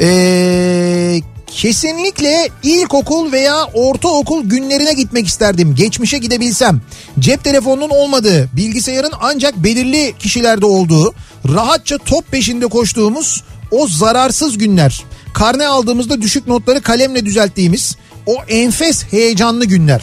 Ee, 0.00 1.20
kesinlikle 1.46 2.48
ilkokul 2.62 3.32
veya 3.32 3.64
ortaokul 3.64 4.44
günlerine 4.44 4.92
gitmek 4.92 5.26
isterdim. 5.26 5.74
Geçmişe 5.74 6.18
gidebilsem. 6.18 6.80
Cep 7.18 7.44
telefonunun 7.44 7.90
olmadığı, 7.90 8.48
bilgisayarın 8.52 9.12
ancak 9.20 9.56
belirli 9.56 10.14
kişilerde 10.18 10.66
olduğu, 10.66 11.14
rahatça 11.48 11.98
top 11.98 12.30
peşinde 12.30 12.66
koştuğumuz 12.66 13.42
o 13.70 13.88
zararsız 13.88 14.58
günler. 14.58 15.04
Karne 15.34 15.66
aldığımızda 15.66 16.22
düşük 16.22 16.46
notları 16.46 16.80
kalemle 16.80 17.24
düzelttiğimiz 17.26 17.96
o 18.26 18.34
enfes 18.48 19.04
heyecanlı 19.10 19.64
günler. 19.64 20.02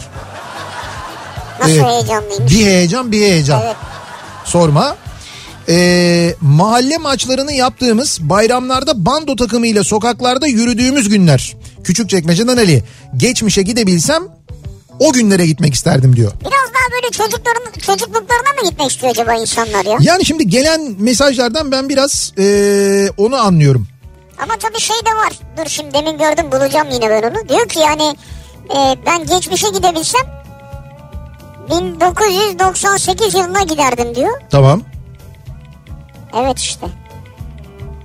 Nasıl 1.60 1.72
Evet. 1.72 1.84
heyecanlıymış. 1.84 2.52
Bir 2.52 2.66
heyecan 2.66 3.12
bir 3.12 3.20
heyecan. 3.20 3.62
Evet. 3.64 3.76
Sorma. 4.44 4.96
Ee, 5.68 6.34
mahalle 6.40 6.98
maçlarını 6.98 7.52
yaptığımız 7.52 8.18
bayramlarda 8.22 9.06
bando 9.06 9.36
takımıyla 9.36 9.84
sokaklarda 9.84 10.46
yürüdüğümüz 10.46 11.08
günler. 11.08 11.56
Küçükçekmece'den 11.84 12.56
Ali. 12.56 12.84
Geçmişe 13.16 13.62
gidebilsem 13.62 14.22
o 15.08 15.12
günlere 15.12 15.46
gitmek 15.46 15.74
isterdim 15.74 16.16
diyor. 16.16 16.32
Biraz 16.40 16.52
daha 16.74 16.92
böyle 16.92 17.10
çocukların 17.10 17.72
çocukluklarına 17.80 18.62
mı 18.62 18.70
gitmek 18.70 18.90
istiyor 18.90 19.10
acaba 19.12 19.34
insanlar 19.34 19.84
ya? 19.84 19.98
Yani 20.00 20.24
şimdi 20.24 20.48
gelen 20.48 20.94
mesajlardan 20.98 21.72
ben 21.72 21.88
biraz 21.88 22.32
ee, 22.38 23.08
onu 23.16 23.36
anlıyorum. 23.36 23.86
Ama 24.42 24.54
tabii 24.58 24.80
şey 24.80 24.96
de 24.96 25.10
var. 25.16 25.32
Dur 25.58 25.70
şimdi 25.70 25.94
demin 25.94 26.18
gördüm 26.18 26.52
bulacağım 26.52 26.88
yine 26.92 27.10
ben 27.10 27.22
onu. 27.22 27.48
Diyor 27.48 27.68
ki 27.68 27.78
yani 27.78 28.16
e, 28.70 28.96
ben 29.06 29.26
geçmişe 29.26 29.68
gidebilsem 29.68 30.22
1998 31.70 33.34
yılına 33.34 33.62
giderdim 33.62 34.14
diyor. 34.14 34.40
Tamam. 34.50 34.82
Evet 36.36 36.58
işte. 36.58 36.86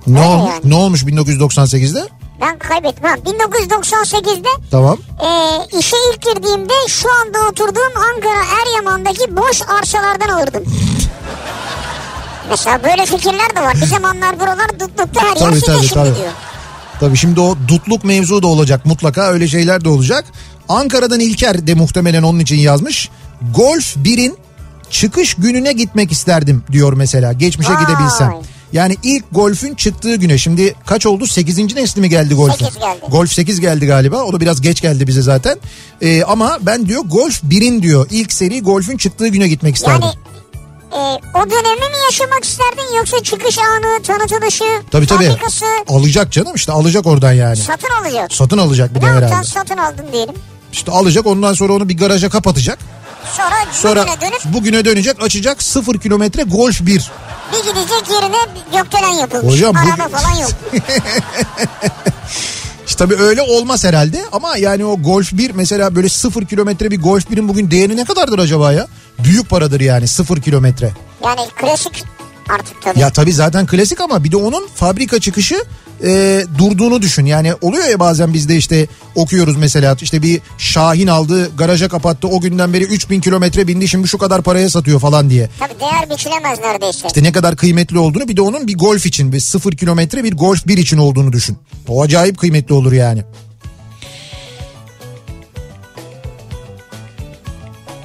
Ne 0.06 0.18
Öyle 0.18 0.28
olmuş? 0.28 0.50
yani. 0.52 0.70
Ne 0.70 0.74
olmuş 0.74 1.02
1998'de? 1.02 2.08
Ben 2.40 2.58
kaybettim. 2.58 3.04
Ha, 3.04 3.14
1998'de 3.16 4.48
Tamam. 4.70 4.98
e, 5.20 5.28
işe 5.78 5.96
ilk 6.12 6.22
girdiğimde 6.22 6.72
şu 6.88 7.08
anda 7.20 7.38
oturduğum 7.50 7.92
Ankara 8.14 8.44
Eryaman'daki 8.62 9.36
boş 9.36 9.62
arsalardan 9.68 10.28
alırdım. 10.28 10.64
Mesela 12.50 12.82
böyle 12.82 13.06
fikirler 13.06 13.56
de 13.56 13.60
var. 13.62 13.74
Bir 13.74 13.86
zamanlar 13.86 14.40
buralar 14.40 14.68
dutlukta 14.80 15.20
her 15.22 15.26
yer 15.28 15.34
Tabii, 15.36 15.54
site 15.60 15.66
tabii, 15.72 15.86
şimdi 15.86 15.94
tabii. 15.94 16.16
diyor. 16.16 16.32
Tabii 17.00 17.16
şimdi 17.16 17.40
o 17.40 17.56
dutluk 17.68 18.04
mevzu 18.04 18.42
da 18.42 18.46
olacak 18.46 18.86
mutlaka 18.86 19.22
öyle 19.22 19.48
şeyler 19.48 19.84
de 19.84 19.88
olacak. 19.88 20.24
Ankara'dan 20.68 21.20
İlker 21.20 21.66
de 21.66 21.74
muhtemelen 21.74 22.22
onun 22.22 22.38
için 22.38 22.56
yazmış. 22.56 23.10
Golf 23.54 23.96
1'in 23.96 24.36
çıkış 24.90 25.34
gününe 25.34 25.72
gitmek 25.72 26.12
isterdim 26.12 26.64
diyor 26.72 26.92
mesela 26.92 27.32
geçmişe 27.32 27.74
Vay. 27.74 27.84
gidebilsem. 27.86 28.34
Yani 28.72 28.96
ilk 29.02 29.24
golfün 29.32 29.74
çıktığı 29.74 30.16
güne 30.16 30.38
şimdi 30.38 30.74
kaç 30.86 31.06
oldu 31.06 31.26
8. 31.26 31.58
nesli 31.74 32.00
mi 32.00 32.08
geldi 32.08 32.34
golfün? 32.34 32.64
Sekiz 32.64 32.78
geldi. 32.78 33.00
Golf 33.08 33.32
8 33.32 33.60
geldi 33.60 33.86
galiba 33.86 34.22
o 34.22 34.32
da 34.32 34.40
biraz 34.40 34.60
geç 34.60 34.80
geldi 34.80 35.06
bize 35.06 35.22
zaten. 35.22 35.58
Ee, 36.02 36.22
ama 36.22 36.58
ben 36.60 36.86
diyor 36.88 37.02
golf 37.04 37.42
1'in 37.44 37.82
diyor 37.82 38.06
ilk 38.10 38.32
seri 38.32 38.60
golfün 38.62 38.96
çıktığı 38.96 39.28
güne 39.28 39.48
gitmek 39.48 39.76
isterdim. 39.76 40.02
Yani 40.02 40.14
e, 40.92 41.20
o 41.38 41.50
dönemi 41.50 41.80
mi 41.90 41.96
yaşamak 42.04 42.44
isterdin 42.44 42.96
yoksa 42.96 43.22
çıkış 43.22 43.58
anı, 43.58 44.02
tanıtılışı, 44.02 44.64
tabii 44.90 45.06
tabii 45.06 45.24
fabrikası 45.28 45.64
alacak 45.88 46.32
canım 46.32 46.54
işte 46.54 46.72
alacak 46.72 47.06
oradan 47.06 47.32
yani. 47.32 47.56
satın 47.56 47.88
alacak. 48.02 48.32
Satın 48.32 48.58
alacak 48.58 48.94
bir 48.94 49.00
de 49.00 49.04
Ne 49.04 49.10
herhalde. 49.10 49.24
yapacaksın 49.24 49.52
satın 49.60 49.76
aldın 49.76 50.06
diyelim. 50.12 50.34
İşte 50.72 50.92
alacak 50.92 51.26
ondan 51.26 51.52
sonra 51.52 51.72
onu 51.72 51.88
bir 51.88 51.96
garaja 51.98 52.28
kapatacak. 52.28 52.78
Sonra, 53.32 53.54
Sonra 53.72 54.02
bugüne 54.02 54.20
dönüp 54.20 54.44
bugüne 54.44 54.84
dönecek 54.84 55.22
açacak 55.22 55.62
0 55.62 56.00
kilometre 56.00 56.42
golf 56.42 56.80
1. 56.80 56.86
bir 57.52 57.58
gidecek 57.58 58.10
yerine 58.10 58.36
gökdelen 58.72 59.08
yapılmış. 59.12 59.54
Hocam 59.54 59.76
Araba 59.76 60.18
falan 60.18 60.34
yok. 60.34 60.50
İşte 62.86 62.98
tabii 62.98 63.22
öyle 63.22 63.42
olmaz 63.42 63.84
herhalde 63.84 64.24
ama 64.32 64.56
yani 64.56 64.84
o 64.84 65.02
golf 65.02 65.32
1 65.32 65.50
mesela 65.50 65.96
böyle 65.96 66.08
0 66.08 66.46
kilometre 66.46 66.90
bir 66.90 67.00
golf 67.00 67.30
1'in 67.30 67.48
bugün 67.48 67.70
değeri 67.70 67.96
ne 67.96 68.04
kadardır 68.04 68.38
acaba 68.38 68.72
ya? 68.72 68.86
Büyük 69.18 69.50
paradır 69.50 69.80
yani 69.80 70.08
0 70.08 70.42
kilometre. 70.42 70.92
Yani 71.24 71.40
klasik 71.56 72.04
artık 72.48 72.82
tabii. 72.82 73.00
Ya 73.00 73.10
tabii 73.10 73.32
zaten 73.32 73.66
klasik 73.66 74.00
ama 74.00 74.24
bir 74.24 74.32
de 74.32 74.36
onun 74.36 74.66
fabrika 74.74 75.20
çıkışı 75.20 75.64
e, 76.04 76.42
durduğunu 76.58 77.02
düşün. 77.02 77.26
Yani 77.26 77.54
oluyor 77.60 77.86
ya 77.86 78.00
bazen 78.00 78.34
bizde 78.34 78.56
işte 78.56 78.86
okuyoruz 79.14 79.56
mesela 79.56 79.96
işte 80.00 80.22
bir 80.22 80.40
Şahin 80.58 81.06
aldı 81.06 81.56
garaja 81.56 81.88
kapattı 81.88 82.28
o 82.28 82.40
günden 82.40 82.72
beri 82.72 82.84
3000 82.84 83.20
kilometre 83.20 83.68
bindi 83.68 83.88
şimdi 83.88 84.08
şu 84.08 84.18
kadar 84.18 84.42
paraya 84.42 84.70
satıyor 84.70 85.00
falan 85.00 85.30
diye. 85.30 85.48
Tabii 85.58 85.80
değer 85.80 86.10
biçilemez 86.10 86.58
neredeyse. 86.60 87.06
İşte 87.06 87.22
ne 87.22 87.32
kadar 87.32 87.56
kıymetli 87.56 87.98
olduğunu 87.98 88.28
bir 88.28 88.36
de 88.36 88.42
onun 88.42 88.66
bir 88.66 88.78
golf 88.78 89.06
için 89.06 89.32
bir 89.32 89.40
sıfır 89.40 89.72
kilometre 89.72 90.24
bir 90.24 90.36
golf 90.36 90.66
bir 90.66 90.78
için 90.78 90.98
olduğunu 90.98 91.32
düşün. 91.32 91.58
O 91.88 92.02
acayip 92.02 92.38
kıymetli 92.38 92.74
olur 92.74 92.92
yani. 92.92 93.24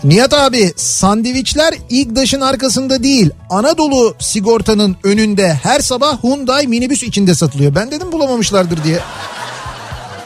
Nihat 0.03 0.33
abi 0.33 0.73
sandviçler 0.75 1.73
İGDAŞ'ın 1.89 2.41
arkasında 2.41 3.03
değil 3.03 3.29
Anadolu 3.49 4.15
sigortanın 4.19 4.95
önünde 5.03 5.53
her 5.63 5.79
sabah 5.79 6.23
Hyundai 6.23 6.67
minibüs 6.67 7.03
içinde 7.03 7.35
satılıyor. 7.35 7.75
Ben 7.75 7.91
dedim 7.91 8.11
bulamamışlardır 8.11 8.83
diye. 8.83 8.99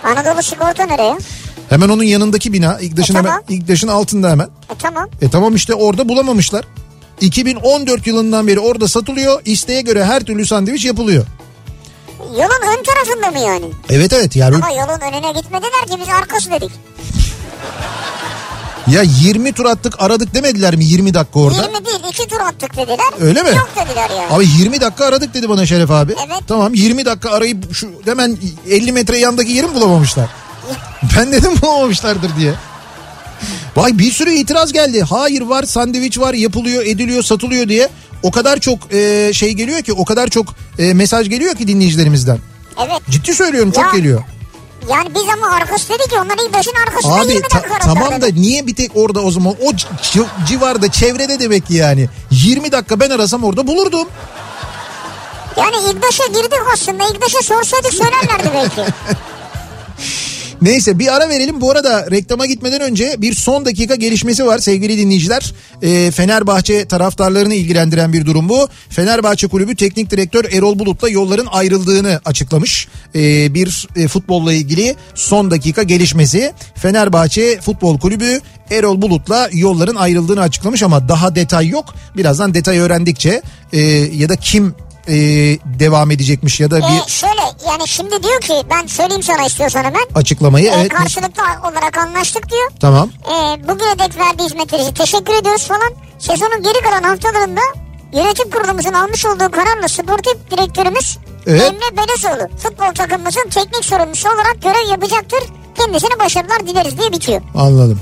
Anadolu 0.03 0.43
sigorta 0.43 0.85
nereye? 0.85 1.17
Hemen 1.69 1.89
onun 1.89 2.03
yanındaki 2.03 2.53
bina 2.53 2.79
İGDAŞ'ın 2.79 3.15
E, 3.15 3.17
hemen 3.17 3.29
tamam. 3.31 3.43
İGDAŞ'ın 3.49 3.87
altında 3.87 4.29
hemen. 4.29 4.45
E 4.45 4.77
tamam. 4.79 5.09
E 5.21 5.29
tamam 5.29 5.55
işte 5.55 5.73
orada 5.73 6.09
bulamamışlar. 6.09 6.65
2014 7.21 8.07
yılından 8.07 8.47
beri 8.47 8.59
orada 8.59 8.87
satılıyor. 8.87 9.41
İsteğe 9.45 9.81
göre 9.81 10.05
her 10.05 10.23
türlü 10.23 10.45
sandviç 10.45 10.85
yapılıyor. 10.85 11.25
Yolun 12.19 12.77
ön 12.77 12.83
tarafında 12.83 13.31
mı 13.31 13.39
yani? 13.47 13.65
Evet 13.89 14.13
evet 14.13 14.35
yani 14.35 14.55
Ama 14.55 14.69
yolun 14.69 14.99
önüne 15.01 15.31
gitmediler 15.39 15.85
ki 15.89 15.97
biz 16.01 16.09
arkası 16.21 16.51
dedik. 16.51 16.71
Ya 18.91 19.01
20 19.01 19.53
tur 19.53 19.65
attık 19.65 20.01
aradık 20.01 20.33
demediler 20.33 20.75
mi 20.75 20.85
20 20.85 21.13
dakika 21.13 21.39
orada? 21.39 21.61
20 21.61 21.85
değil 21.85 21.99
2 22.09 22.27
tur 22.27 22.39
attık 22.39 22.77
dediler. 22.77 22.97
Öyle 23.19 23.43
mi? 23.43 23.49
Yok 23.49 23.69
dediler 23.75 24.09
yani. 24.09 24.33
Abi 24.33 24.47
20 24.59 24.81
dakika 24.81 25.05
aradık 25.05 25.33
dedi 25.33 25.49
bana 25.49 25.65
Şeref 25.65 25.91
abi. 25.91 26.15
Evet. 26.27 26.41
Tamam 26.47 26.73
20 26.73 27.05
dakika 27.05 27.29
arayıp 27.31 27.75
şu 27.75 27.87
hemen 28.05 28.37
50 28.69 28.91
metre 28.91 29.17
yandaki 29.17 29.51
yeri 29.51 29.67
mi 29.67 29.73
bulamamışlar? 29.73 30.29
ben 31.17 31.31
dedim 31.31 31.51
bulamamışlardır 31.61 32.35
diye. 32.39 32.53
Vay 33.75 33.99
bir 33.99 34.11
sürü 34.11 34.31
itiraz 34.31 34.73
geldi. 34.73 35.03
Hayır 35.03 35.41
var 35.41 35.63
sandviç 35.63 36.19
var 36.19 36.33
yapılıyor 36.33 36.85
ediliyor 36.85 37.23
satılıyor 37.23 37.67
diye. 37.67 37.89
O 38.23 38.31
kadar 38.31 38.59
çok 38.59 38.93
e, 38.93 39.29
şey 39.33 39.51
geliyor 39.53 39.81
ki 39.81 39.93
o 39.93 40.05
kadar 40.05 40.27
çok 40.27 40.45
e, 40.79 40.93
mesaj 40.93 41.29
geliyor 41.29 41.55
ki 41.55 41.67
dinleyicilerimizden. 41.67 42.37
Evet. 42.79 43.01
Ciddi 43.09 43.33
söylüyorum 43.33 43.71
çok 43.71 43.83
Ya, 43.83 43.91
geliyor. 43.91 44.23
Yani 44.89 45.15
biz 45.15 45.23
ama 45.33 45.55
arkası 45.55 45.89
dedik 45.89 46.09
ki 46.09 46.15
onlar 46.19 46.37
başın 46.53 46.73
arkasında 46.87 47.13
Abi 47.13 47.33
20 47.33 47.47
ta- 47.47 47.57
dakika 47.57 47.75
aradılar 47.75 47.93
tamam 47.95 48.21
da 48.21 48.25
dedi. 48.25 48.41
niye 48.41 48.67
bir 48.67 48.75
tek 48.75 48.91
orada 48.95 49.21
o 49.21 49.31
zaman 49.31 49.53
o 49.63 49.71
civarda 50.47 50.91
çevrede 50.91 51.39
demek 51.39 51.67
ki 51.67 51.73
yani. 51.73 52.09
20 52.31 52.71
dakika 52.71 52.99
ben 52.99 53.09
arasam 53.09 53.43
orada 53.43 53.67
bulurdum. 53.67 54.07
Yani 55.57 55.75
İGDAŞ'a 55.89 56.25
girdik 56.27 56.59
aslında. 56.73 57.03
İGDAŞ'a 57.07 57.41
sorsaydık 57.43 57.93
söylerlerdi 57.93 58.49
belki. 58.53 58.91
Neyse 60.61 60.99
bir 60.99 61.15
ara 61.15 61.29
verelim. 61.29 61.61
Bu 61.61 61.71
arada 61.71 62.11
reklama 62.11 62.45
gitmeden 62.45 62.81
önce 62.81 63.15
bir 63.17 63.33
son 63.33 63.65
dakika 63.65 63.95
gelişmesi 63.95 64.45
var 64.45 64.59
sevgili 64.59 64.97
dinleyiciler. 64.97 65.53
Ee, 65.81 66.11
Fenerbahçe 66.11 66.85
taraftarlarını 66.85 67.53
ilgilendiren 67.53 68.13
bir 68.13 68.25
durum 68.25 68.49
bu. 68.49 68.67
Fenerbahçe 68.89 69.47
Kulübü 69.47 69.75
Teknik 69.75 70.11
Direktör 70.11 70.45
Erol 70.51 70.79
Bulut'la 70.79 71.09
yolların 71.09 71.47
ayrıldığını 71.51 72.21
açıklamış. 72.25 72.87
Ee, 73.15 73.53
bir 73.53 73.87
e, 73.95 74.07
futbolla 74.07 74.53
ilgili 74.53 74.95
son 75.15 75.51
dakika 75.51 75.83
gelişmesi. 75.83 76.53
Fenerbahçe 76.75 77.61
Futbol 77.61 77.99
Kulübü 77.99 78.39
Erol 78.71 79.01
Bulut'la 79.01 79.49
yolların 79.53 79.95
ayrıldığını 79.95 80.41
açıklamış 80.41 80.83
ama 80.83 81.09
daha 81.09 81.35
detay 81.35 81.67
yok. 81.67 81.95
Birazdan 82.17 82.53
detay 82.53 82.79
öğrendikçe 82.79 83.41
e, 83.73 83.79
ya 84.15 84.29
da 84.29 84.35
kim 84.35 84.75
e, 85.07 85.13
devam 85.79 86.11
edecekmiş 86.11 86.59
ya 86.59 86.71
da 86.71 86.77
Ee, 86.79 86.81
bir... 86.81 87.11
şöyle 87.11 87.41
yani 87.67 87.87
şimdi 87.87 88.23
diyor 88.23 88.41
ki 88.41 88.53
ben 88.69 88.87
söyleyeyim 88.87 89.23
sana 89.23 89.45
istiyorsan 89.45 89.83
hemen. 89.83 90.01
Açıklamayı 90.15 90.65
Ee, 90.67 90.75
evet. 90.77 90.89
karşılıklı 90.93 91.43
olarak 91.71 91.97
anlaştık 91.97 92.49
diyor. 92.49 92.71
Tamam. 92.79 93.09
Ee, 93.25 93.67
bugüne 93.67 93.99
dek 93.99 94.19
verdiği 94.19 94.43
hizmetler 94.45 94.79
için 94.79 94.93
teşekkür 94.93 95.33
ediyoruz 95.33 95.67
falan. 95.67 95.91
Sezonun 96.19 96.63
geri 96.63 96.83
kalan 96.83 97.03
haftalarında 97.03 97.61
yönetim 98.13 98.49
kurulumuzun 98.51 98.93
almış 98.93 99.25
olduğu 99.25 99.51
kararla 99.51 99.87
sportif 99.87 100.51
direktörümüz 100.51 101.17
Evet. 101.47 101.61
Emre 101.61 101.97
Belezoğlu 101.97 102.47
futbol 102.57 102.93
takımımızın 102.95 103.49
teknik 103.49 103.85
sorumlusu 103.85 104.29
olarak 104.29 104.57
görev 104.61 104.89
yapacaktır. 104.91 105.39
Kendisine 105.77 106.19
başarılar 106.19 106.67
dileriz 106.67 106.97
diye 106.99 107.11
bitiyor. 107.11 107.41
Anladım. 107.55 107.99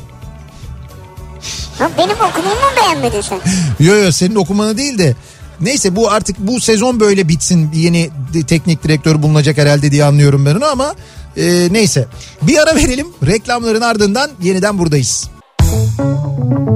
Ha, 1.80 1.90
benim 1.98 2.16
okumamı 2.16 2.56
mı 2.56 2.72
beğenmedin 2.82 3.22
sen? 3.22 3.40
Yo 3.80 3.96
yo 3.96 4.12
senin 4.12 4.36
okumanı 4.36 4.78
değil 4.78 4.98
de 4.98 5.16
neyse 5.62 5.96
bu 5.96 6.12
artık 6.12 6.40
bu 6.40 6.60
sezon 6.60 7.00
böyle 7.00 7.28
bitsin. 7.28 7.70
Yeni 7.74 8.10
teknik 8.48 8.84
direktör 8.84 9.24
bulunacak 9.24 9.58
herhalde 9.58 9.92
diye 9.92 10.06
anlıyorum 10.06 10.46
ben 10.46 10.56
onu 10.56 10.66
ama 10.66 10.96
e, 11.38 11.68
neyse. 11.72 12.08
Bir 12.42 12.58
ara 12.58 12.76
verelim. 12.76 13.08
Reklamların 13.26 13.82
ardından 13.82 14.32
yeniden 14.42 14.80
buradayız. 14.80 15.30
Kafa 15.60 16.75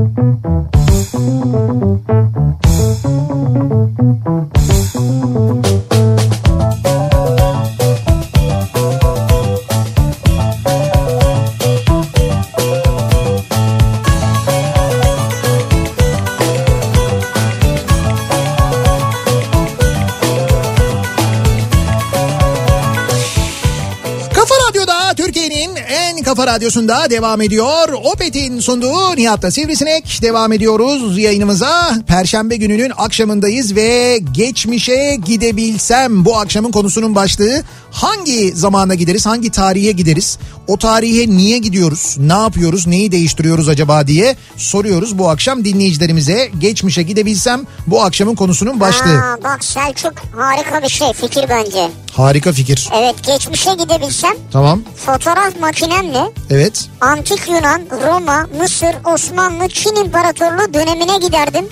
radyosunda 26.69 27.10
devam 27.10 27.41
ediyor. 27.41 27.93
Opet'in 28.03 28.60
sunduğu 28.60 29.15
Nihat'ta 29.15 29.51
Sivrisinek 29.51 30.19
devam 30.21 30.53
ediyoruz 30.53 31.17
yayınımıza. 31.17 31.91
Perşembe 32.08 32.55
gününün 32.55 32.91
akşamındayız 32.97 33.75
ve 33.75 34.19
geçmişe 34.32 35.17
gidebilsem 35.25 36.25
bu 36.25 36.38
akşamın 36.38 36.71
konusunun 36.71 37.15
başlığı 37.15 37.63
hangi 37.91 38.51
zamana 38.55 38.95
gideriz, 38.95 39.25
hangi 39.25 39.51
tarihe 39.51 39.91
gideriz? 39.91 40.38
O 40.67 40.77
tarihe 40.77 41.29
niye 41.29 41.58
gidiyoruz, 41.58 42.15
ne 42.19 42.34
yapıyoruz, 42.34 42.88
neyi 42.88 43.12
değiştiriyoruz 43.12 43.69
acaba 43.69 44.08
diye 44.08 44.36
soruyoruz 44.58 45.17
bu 45.17 45.29
akşam 45.29 45.65
dinleyicilerimize. 45.65 46.51
Geçmişe 46.60 47.01
gidebilsem 47.03 47.62
bu 47.88 48.03
akşamın 48.03 48.36
konusunun 48.36 48.79
başlığı. 48.79 49.19
Aa, 49.19 49.38
bak 49.43 49.63
Selçuk 49.63 50.13
harika 50.36 50.84
bir 50.84 50.89
şey 50.89 51.13
fikir 51.13 51.45
bence. 51.49 51.89
Harika 52.13 52.51
fikir. 52.51 52.89
Evet 52.93 53.15
geçmişe 53.23 53.73
gidebilsem 53.73 54.34
Tamam. 54.51 54.82
fotoğraf 55.05 55.60
makinemle 55.60 56.21
Evet. 56.49 56.58
Antik 57.01 57.47
Yunan, 57.49 57.81
Roma, 58.07 58.47
Mısır, 58.59 58.95
Osmanlı, 59.13 59.69
Çin 59.69 59.95
İmparatorluğu 59.95 60.73
dönemine 60.73 61.17
giderdim. 61.17 61.65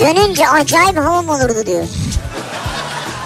Dönünce 0.00 0.48
acayip 0.48 0.96
havam 0.96 1.28
olurdu 1.28 1.66
diyor. 1.66 1.84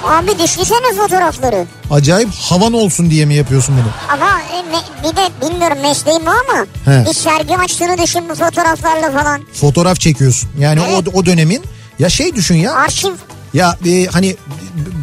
Abi 0.04 0.38
düşünsene 0.38 0.94
fotoğrafları. 0.96 1.64
Acayip 1.90 2.28
havan 2.34 2.72
olsun 2.72 3.10
diye 3.10 3.24
mi 3.26 3.34
yapıyorsun 3.34 3.74
bunu? 3.76 3.92
Ama 4.20 4.40
e, 4.40 4.56
me- 4.56 5.10
bir 5.10 5.16
de 5.16 5.28
bilmiyorum 5.50 5.78
mesleğim 5.82 6.22
o 6.26 6.30
ama 6.30 6.66
He. 6.84 7.04
bir 7.08 7.14
sergi 7.14 7.56
açtığını 7.56 7.98
düşün 7.98 8.28
bu 8.28 8.34
fotoğraflarla 8.34 9.10
falan. 9.10 9.40
fotoğraf 9.52 10.00
çekiyorsun. 10.00 10.50
Yani 10.58 10.80
Evet. 10.88 11.08
o 11.14 11.18
o 11.18 11.26
dönemin 11.26 11.62
ya 11.98 12.08
şey 12.08 12.34
düşün 12.34 12.54
ya. 12.54 12.74
Arşiv 12.74 13.12
Ya 13.54 13.76
e, 13.86 14.06
hani 14.06 14.36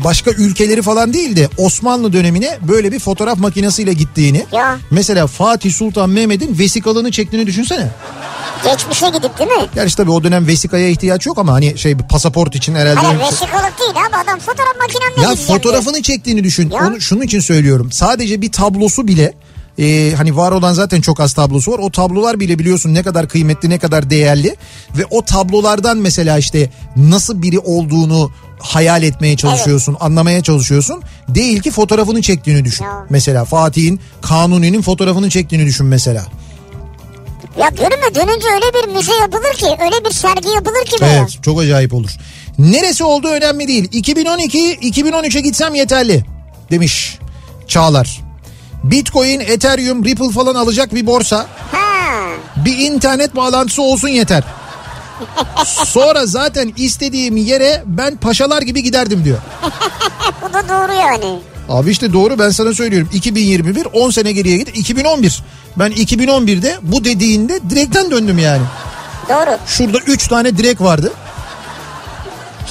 başka 0.03 0.31
ülkeleri 0.31 0.81
falan 0.81 1.13
değil 1.13 1.35
de 1.35 1.49
Osmanlı 1.57 2.13
dönemine 2.13 2.57
böyle 2.67 2.91
bir 2.91 2.99
fotoğraf 2.99 3.37
makinesiyle 3.37 3.93
gittiğini. 3.93 4.45
Ya. 4.51 4.77
Mesela 4.91 5.27
Fatih 5.27 5.73
Sultan 5.73 6.09
Mehmet'in 6.09 6.59
vesikalığını 6.59 7.11
çektiğini 7.11 7.47
düşünsene. 7.47 7.89
geçmişe 8.63 9.09
gidip 9.09 9.39
değil 9.39 9.49
mi? 9.51 9.65
Gerçi 9.75 9.95
tabii 9.95 10.11
o 10.11 10.23
dönem 10.23 10.47
vesikaya 10.47 10.89
ihtiyaç 10.89 11.25
yok 11.25 11.37
ama 11.37 11.53
hani 11.53 11.77
şey 11.77 11.99
bir 11.99 12.03
pasaport 12.03 12.55
için 12.55 12.75
herhalde. 12.75 12.99
Hayır 12.99 13.19
vesikalık 13.19 13.79
değil 13.79 13.91
abi 14.07 14.15
adam 14.15 14.39
fotoğraf 14.39 14.75
makinemle 14.81 15.21
Ya 15.29 15.35
fotoğrafını 15.35 16.01
çektiğini 16.01 16.43
düşün. 16.43 16.69
Ya. 16.69 16.87
Onu 16.87 17.01
şunun 17.01 17.21
için 17.21 17.39
söylüyorum. 17.39 17.91
Sadece 17.91 18.41
bir 18.41 18.51
tablosu 18.51 19.07
bile 19.07 19.33
e, 19.79 20.13
hani 20.17 20.37
var 20.37 20.51
olan 20.51 20.73
zaten 20.73 21.01
çok 21.01 21.19
az 21.19 21.33
tablosu 21.33 21.71
var. 21.71 21.79
O 21.79 21.91
tablolar 21.91 22.39
bile 22.39 22.59
biliyorsun 22.59 22.93
ne 22.93 23.03
kadar 23.03 23.29
kıymetli, 23.29 23.69
ne 23.69 23.79
kadar 23.79 24.09
değerli 24.09 24.55
ve 24.97 25.05
o 25.09 25.25
tablolardan 25.25 25.97
mesela 25.97 26.37
işte 26.37 26.69
nasıl 26.95 27.41
biri 27.41 27.59
olduğunu 27.59 28.31
hayal 28.59 29.03
etmeye 29.03 29.37
çalışıyorsun, 29.37 29.97
anlamaya 29.99 30.43
çalışıyorsun. 30.43 31.01
Değil 31.29 31.61
ki 31.61 31.71
fotoğrafını 31.71 32.21
çektiğini 32.21 32.65
düşün. 32.65 32.85
Ya. 32.85 33.05
Mesela 33.09 33.45
Fatih'in 33.45 33.99
Kanuni'nin 34.21 34.81
fotoğrafını 34.81 35.29
çektiğini 35.29 35.65
düşün 35.65 35.85
mesela. 35.85 36.25
Ya 37.59 37.77
diyorum 37.77 37.99
ya 38.03 38.15
dönünce 38.15 38.47
öyle 38.53 38.65
bir 38.73 38.93
müze 38.93 39.13
yapılır 39.13 39.53
ki 39.53 39.65
öyle 39.65 40.05
bir 40.05 40.13
sergi 40.13 40.49
yapılır 40.49 40.85
ki 40.85 40.95
böyle. 41.01 41.13
Evet 41.13 41.39
çok 41.41 41.61
acayip 41.61 41.93
olur. 41.93 42.09
Neresi 42.59 43.03
olduğu 43.03 43.27
önemli 43.27 43.67
değil. 43.67 43.89
2012-2013'e 43.91 45.41
gitsem 45.41 45.75
yeterli 45.75 46.25
demiş 46.71 47.19
Çağlar. 47.67 48.26
Bitcoin, 48.91 49.39
Ethereum, 49.39 50.05
Ripple 50.05 50.31
falan 50.31 50.55
alacak 50.55 50.95
bir 50.95 51.05
borsa. 51.05 51.45
Ha. 51.71 51.87
Bir 52.65 52.77
internet 52.77 53.35
bağlantısı 53.35 53.81
olsun 53.81 54.07
yeter. 54.07 54.43
Sonra 55.85 56.25
zaten 56.25 56.73
istediğim 56.77 57.37
yere 57.37 57.83
ben 57.85 58.17
paşalar 58.17 58.61
gibi 58.61 58.83
giderdim 58.83 59.25
diyor. 59.25 59.37
Bu 60.41 60.53
da 60.53 60.69
doğru 60.69 60.93
yani. 60.93 61.39
Abi 61.69 61.91
işte 61.91 62.13
doğru 62.13 62.39
ben 62.39 62.49
sana 62.49 62.73
söylüyorum. 62.73 63.09
2021 63.13 63.87
10 63.93 64.09
sene 64.11 64.31
geriye 64.31 64.57
git. 64.57 64.77
2011. 64.77 65.43
Ben 65.77 65.91
2011'de 65.91 66.77
bu 66.81 67.05
dediğinde 67.05 67.59
direkten 67.69 68.11
döndüm 68.11 68.39
yani. 68.39 68.61
Doğru. 69.29 69.57
Şurada 69.67 69.97
3 69.97 70.27
tane 70.27 70.57
direk 70.57 70.81
vardı. 70.81 71.13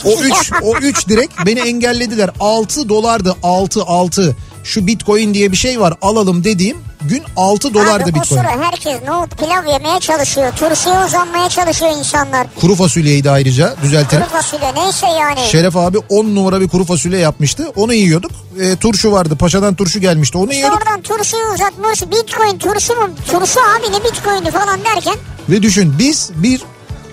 O 0.05 0.20
3 0.20 0.52
o 0.62 0.76
3 0.76 1.09
direk 1.09 1.31
beni 1.46 1.61
engellediler. 1.68 2.31
6 2.40 2.88
dolardı 2.88 3.35
6 3.42 3.83
6. 3.83 4.37
Şu 4.66 4.87
Bitcoin 4.87 5.35
diye 5.35 5.52
bir 5.52 5.57
şey 5.57 5.81
var 5.81 5.94
alalım 6.02 6.44
dediğim 6.44 6.76
gün 7.02 7.22
6 7.37 7.74
dolardı 7.74 8.05
Abi 8.05 8.14
Bitcoin. 8.14 8.40
sıra 8.40 8.50
herkes 8.64 9.02
nohut 9.09 9.38
pilav 9.38 9.66
yemeye 9.72 10.00
çalışıyor. 10.00 10.52
Turşuya 10.57 11.07
uzanmaya 11.07 11.48
çalışıyor 11.48 11.90
insanlar. 11.98 12.46
Kuru 12.61 12.74
fasulyeydi 12.74 13.31
ayrıca 13.31 13.74
düzeltelim. 13.83 14.22
Kuru 14.24 14.33
fasulye 14.33 14.74
neyse 14.74 15.07
yani. 15.07 15.40
Şeref 15.50 15.76
abi 15.76 15.98
10 16.09 16.24
numara 16.35 16.61
bir 16.61 16.68
kuru 16.68 16.85
fasulye 16.85 17.18
yapmıştı. 17.18 17.72
Onu 17.76 17.94
yiyorduk. 17.94 18.31
E, 18.61 18.76
turşu 18.76 19.12
vardı. 19.12 19.37
Paşadan 19.37 19.74
turşu 19.74 20.00
gelmişti. 20.00 20.38
Onu 20.38 20.44
İşte 20.50 20.57
yiyorduk. 20.57 20.79
oradan 20.83 21.02
turşuyu 21.02 21.42
uzatmış. 21.55 22.02
Bitcoin 22.02 22.59
turşu 22.59 22.94
mu? 22.94 23.11
Turşu 23.31 23.61
abi 23.61 23.92
ne 23.92 24.05
bitcoin'i 24.05 24.50
falan 24.50 24.81
derken. 24.85 25.14
Ve 25.48 25.62
düşün 25.62 25.94
biz 25.98 26.31
bir 26.35 26.61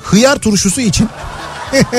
hıyar 0.04 0.36
turşusu 0.38 0.82
için 0.82 1.10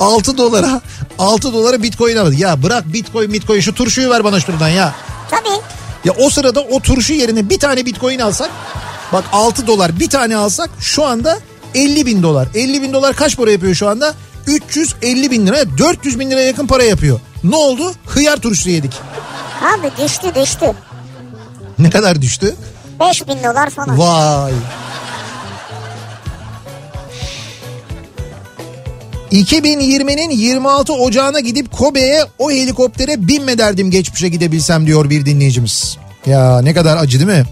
6 0.00 0.38
dolara 0.38 0.80
6 1.22 1.52
dolara 1.52 1.82
bitcoin 1.82 2.16
aldık. 2.16 2.38
Ya 2.38 2.62
bırak 2.62 2.92
bitcoin 2.92 3.32
bitcoin 3.32 3.60
şu 3.60 3.74
turşuyu 3.74 4.10
ver 4.10 4.24
bana 4.24 4.40
şuradan 4.40 4.68
ya. 4.68 4.94
Tabii. 5.30 5.60
Ya 6.04 6.12
o 6.18 6.30
sırada 6.30 6.60
o 6.60 6.80
turşu 6.80 7.12
yerine 7.12 7.50
bir 7.50 7.58
tane 7.58 7.86
bitcoin 7.86 8.18
alsak 8.18 8.50
bak 9.12 9.24
6 9.32 9.66
dolar 9.66 10.00
bir 10.00 10.10
tane 10.10 10.36
alsak 10.36 10.70
şu 10.80 11.04
anda 11.04 11.38
50 11.74 12.06
bin 12.06 12.22
dolar. 12.22 12.48
50 12.54 12.82
bin 12.82 12.92
dolar 12.92 13.16
kaç 13.16 13.36
para 13.36 13.50
yapıyor 13.50 13.74
şu 13.74 13.88
anda? 13.88 14.14
350 14.46 15.30
bin 15.30 15.46
lira 15.46 15.78
400 15.78 16.18
bin 16.18 16.30
liraya 16.30 16.46
yakın 16.46 16.66
para 16.66 16.84
yapıyor. 16.84 17.20
Ne 17.44 17.56
oldu? 17.56 17.92
Hıyar 18.06 18.36
turşusu 18.36 18.70
yedik. 18.70 18.92
Abi 19.62 19.90
düştü 20.04 20.34
düştü. 20.34 20.72
Ne 21.78 21.90
kadar 21.90 22.22
düştü? 22.22 22.54
5000 23.00 23.42
dolar 23.44 23.70
falan. 23.70 23.98
Vay. 23.98 24.52
2020'nin 29.32 30.30
26 30.30 30.92
Ocağı'na 30.92 31.40
gidip 31.40 31.72
Kobe'ye 31.72 32.24
o 32.38 32.50
helikoptere 32.50 33.28
binme 33.28 33.58
derdim 33.58 33.90
geçmişe 33.90 34.28
gidebilsem 34.28 34.86
diyor 34.86 35.10
bir 35.10 35.26
dinleyicimiz. 35.26 35.96
Ya 36.26 36.60
ne 36.62 36.74
kadar 36.74 36.96
acı 36.96 37.18
değil 37.18 37.38
mi? 37.40 37.44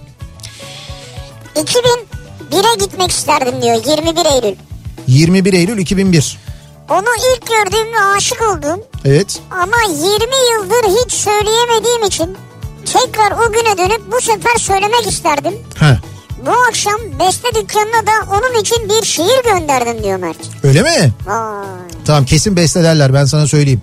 2001'e 1.55 2.85
gitmek 2.85 3.11
isterdim 3.11 3.63
diyor 3.63 3.75
21 3.75 4.45
Eylül. 4.45 4.57
21 5.07 5.53
Eylül 5.53 5.79
2001. 5.79 6.39
Onu 6.91 7.05
ilk 7.35 7.47
gördüğüm 7.47 7.93
ve 7.93 8.01
aşık 8.17 8.43
oldum. 8.43 8.81
Evet. 9.05 9.41
Ama 9.51 9.77
20 9.89 10.03
yıldır 10.53 11.05
hiç 11.05 11.13
söyleyemediğim 11.13 12.05
için 12.07 12.37
tekrar 12.85 13.31
o 13.33 13.53
güne 13.53 13.79
dönüp 13.79 14.13
bu 14.13 14.21
sefer 14.21 14.57
söylemek 14.59 15.07
isterdim. 15.07 15.55
Heh. 15.79 16.10
Bu 16.47 16.51
akşam 16.69 17.01
beste 17.19 17.49
dükkanına 17.61 18.07
da 18.07 18.11
onun 18.31 18.61
için 18.61 18.89
bir 18.89 19.07
şiir 19.07 19.45
gönderdim 19.45 20.03
diyor 20.05 20.19
Mert. 20.19 20.37
Öyle 20.63 20.83
mi? 20.83 21.13
Vay. 21.27 21.67
Tamam 22.05 22.25
kesin 22.25 22.57
bestelerler 22.57 23.15
ben 23.15 23.25
sana 23.25 23.47
söyleyeyim. 23.47 23.83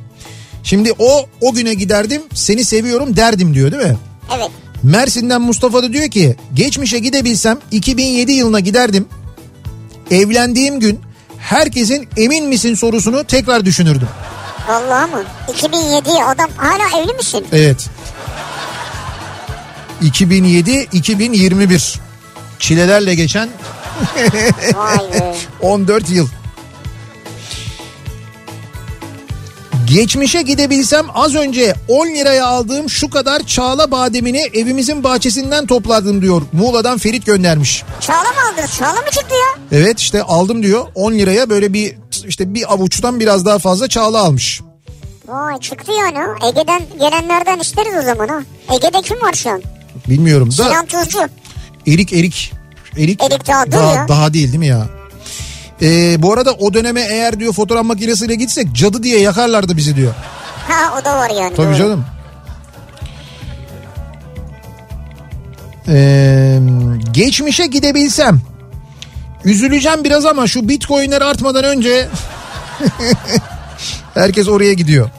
Şimdi 0.64 0.94
o 1.00 1.26
o 1.42 1.54
güne 1.54 1.74
giderdim 1.74 2.22
seni 2.34 2.66
seviyorum 2.66 3.16
derdim 3.16 3.54
diyor 3.54 3.72
değil 3.72 3.84
mi? 3.84 3.98
Evet. 4.38 4.50
Mersin'den 4.84 5.42
Mustafa 5.42 5.84
da 5.84 5.94
diyor 5.94 6.10
ki 6.10 6.36
geçmişe 6.54 7.00
gidebilsem 7.00 7.58
2007 7.72 8.32
yılına 8.32 8.60
giderdim. 8.60 9.08
Evlendiğim 10.12 10.80
gün 10.80 11.00
herkesin 11.38 12.08
emin 12.18 12.46
misin 12.46 12.76
sorusunu 12.76 13.24
tekrar 13.24 13.66
düşünürdüm. 13.66 14.08
Vallahi 14.68 15.12
mı? 15.12 15.24
2007 15.54 16.10
adam 16.10 16.50
hala 16.58 17.02
evli 17.04 17.14
misin? 17.14 17.46
Evet. 17.52 17.88
2007-2021 20.04 21.98
çilelerle 22.60 23.16
geçen 23.16 23.50
Vay 24.76 24.98
be. 25.14 25.36
14 25.62 26.10
yıl. 26.10 26.28
Geçmişe 29.88 30.42
gidebilsem 30.42 31.06
az 31.14 31.36
önce 31.36 31.76
10 31.88 32.08
liraya 32.08 32.46
aldığım 32.46 32.90
şu 32.90 33.10
kadar 33.10 33.40
çağla 33.44 33.92
bademini 33.92 34.42
evimizin 34.54 35.04
bahçesinden 35.04 35.66
topladım 35.66 36.22
diyor. 36.22 36.42
Muğla'dan 36.54 36.98
Ferit 36.98 37.26
göndermiş. 37.26 37.84
Çağla 38.00 38.22
mı 38.22 38.52
aldınız? 38.54 38.78
Çağla 38.78 38.94
mı 39.02 39.08
çıktı 39.12 39.36
ya? 39.36 39.80
Evet 39.80 40.00
işte 40.00 40.24
aldım 40.24 40.64
diyor 40.64 40.86
10 40.96 41.12
liraya 41.14 41.50
böyle 41.50 41.74
bir 41.74 41.96
işte 42.28 42.54
bir 42.54 42.74
avuçtan 42.74 43.20
biraz 43.20 43.46
daha 43.46 43.60
fazla 43.60 43.88
çağla 43.88 44.20
almış. 44.20 44.62
Vay 45.28 45.60
çıktı 45.60 45.92
yani. 46.00 46.18
Ege'den 46.50 46.82
gelenlerden 47.00 47.60
isteriz 47.60 47.94
o 48.02 48.06
zaman 48.06 48.28
ha. 48.28 48.40
Ege'de 48.76 49.02
kim 49.02 49.22
var 49.22 49.34
şu 49.34 49.50
an? 49.50 49.62
Bilmiyorum 50.10 50.50
da 50.50 50.52
Sinan 50.52 50.86
Tuzcu. 50.86 51.20
Erik 51.88 52.14
erik. 52.14 52.54
Erik, 52.98 53.24
Erik 53.24 53.48
daha 53.48 53.72
daha, 53.72 53.94
ya. 53.94 54.08
daha 54.08 54.34
değil 54.34 54.48
değil 54.48 54.60
mi 54.60 54.68
ya? 54.68 54.88
Ee, 55.82 56.22
bu 56.22 56.34
arada 56.34 56.54
o 56.54 56.74
döneme 56.74 57.02
eğer 57.02 57.40
diyor 57.40 57.54
fotoğraf 57.54 57.86
makinesiyle 57.86 58.36
gitsek 58.36 58.74
cadı 58.74 59.04
diye 59.04 59.20
yakarlardı 59.20 59.78
bizi 59.78 59.96
diyor. 59.96 60.14
Ha 60.68 61.00
o 61.02 61.06
da 61.06 61.18
var 61.18 61.30
yani. 61.30 61.56
Tabii 61.56 61.68
doğru. 61.68 61.76
canım. 61.78 62.06
Ee, 65.88 66.60
geçmişe 67.12 67.66
gidebilsem 67.66 68.42
üzüleceğim 69.46 70.04
biraz 70.04 70.26
ama 70.26 70.48
şu 70.48 70.70
bitcoinler 70.70 71.22
artmadan 71.22 71.64
önce 71.64 72.08
herkes 74.14 74.48
oraya 74.48 74.74
gidiyor. 74.74 75.10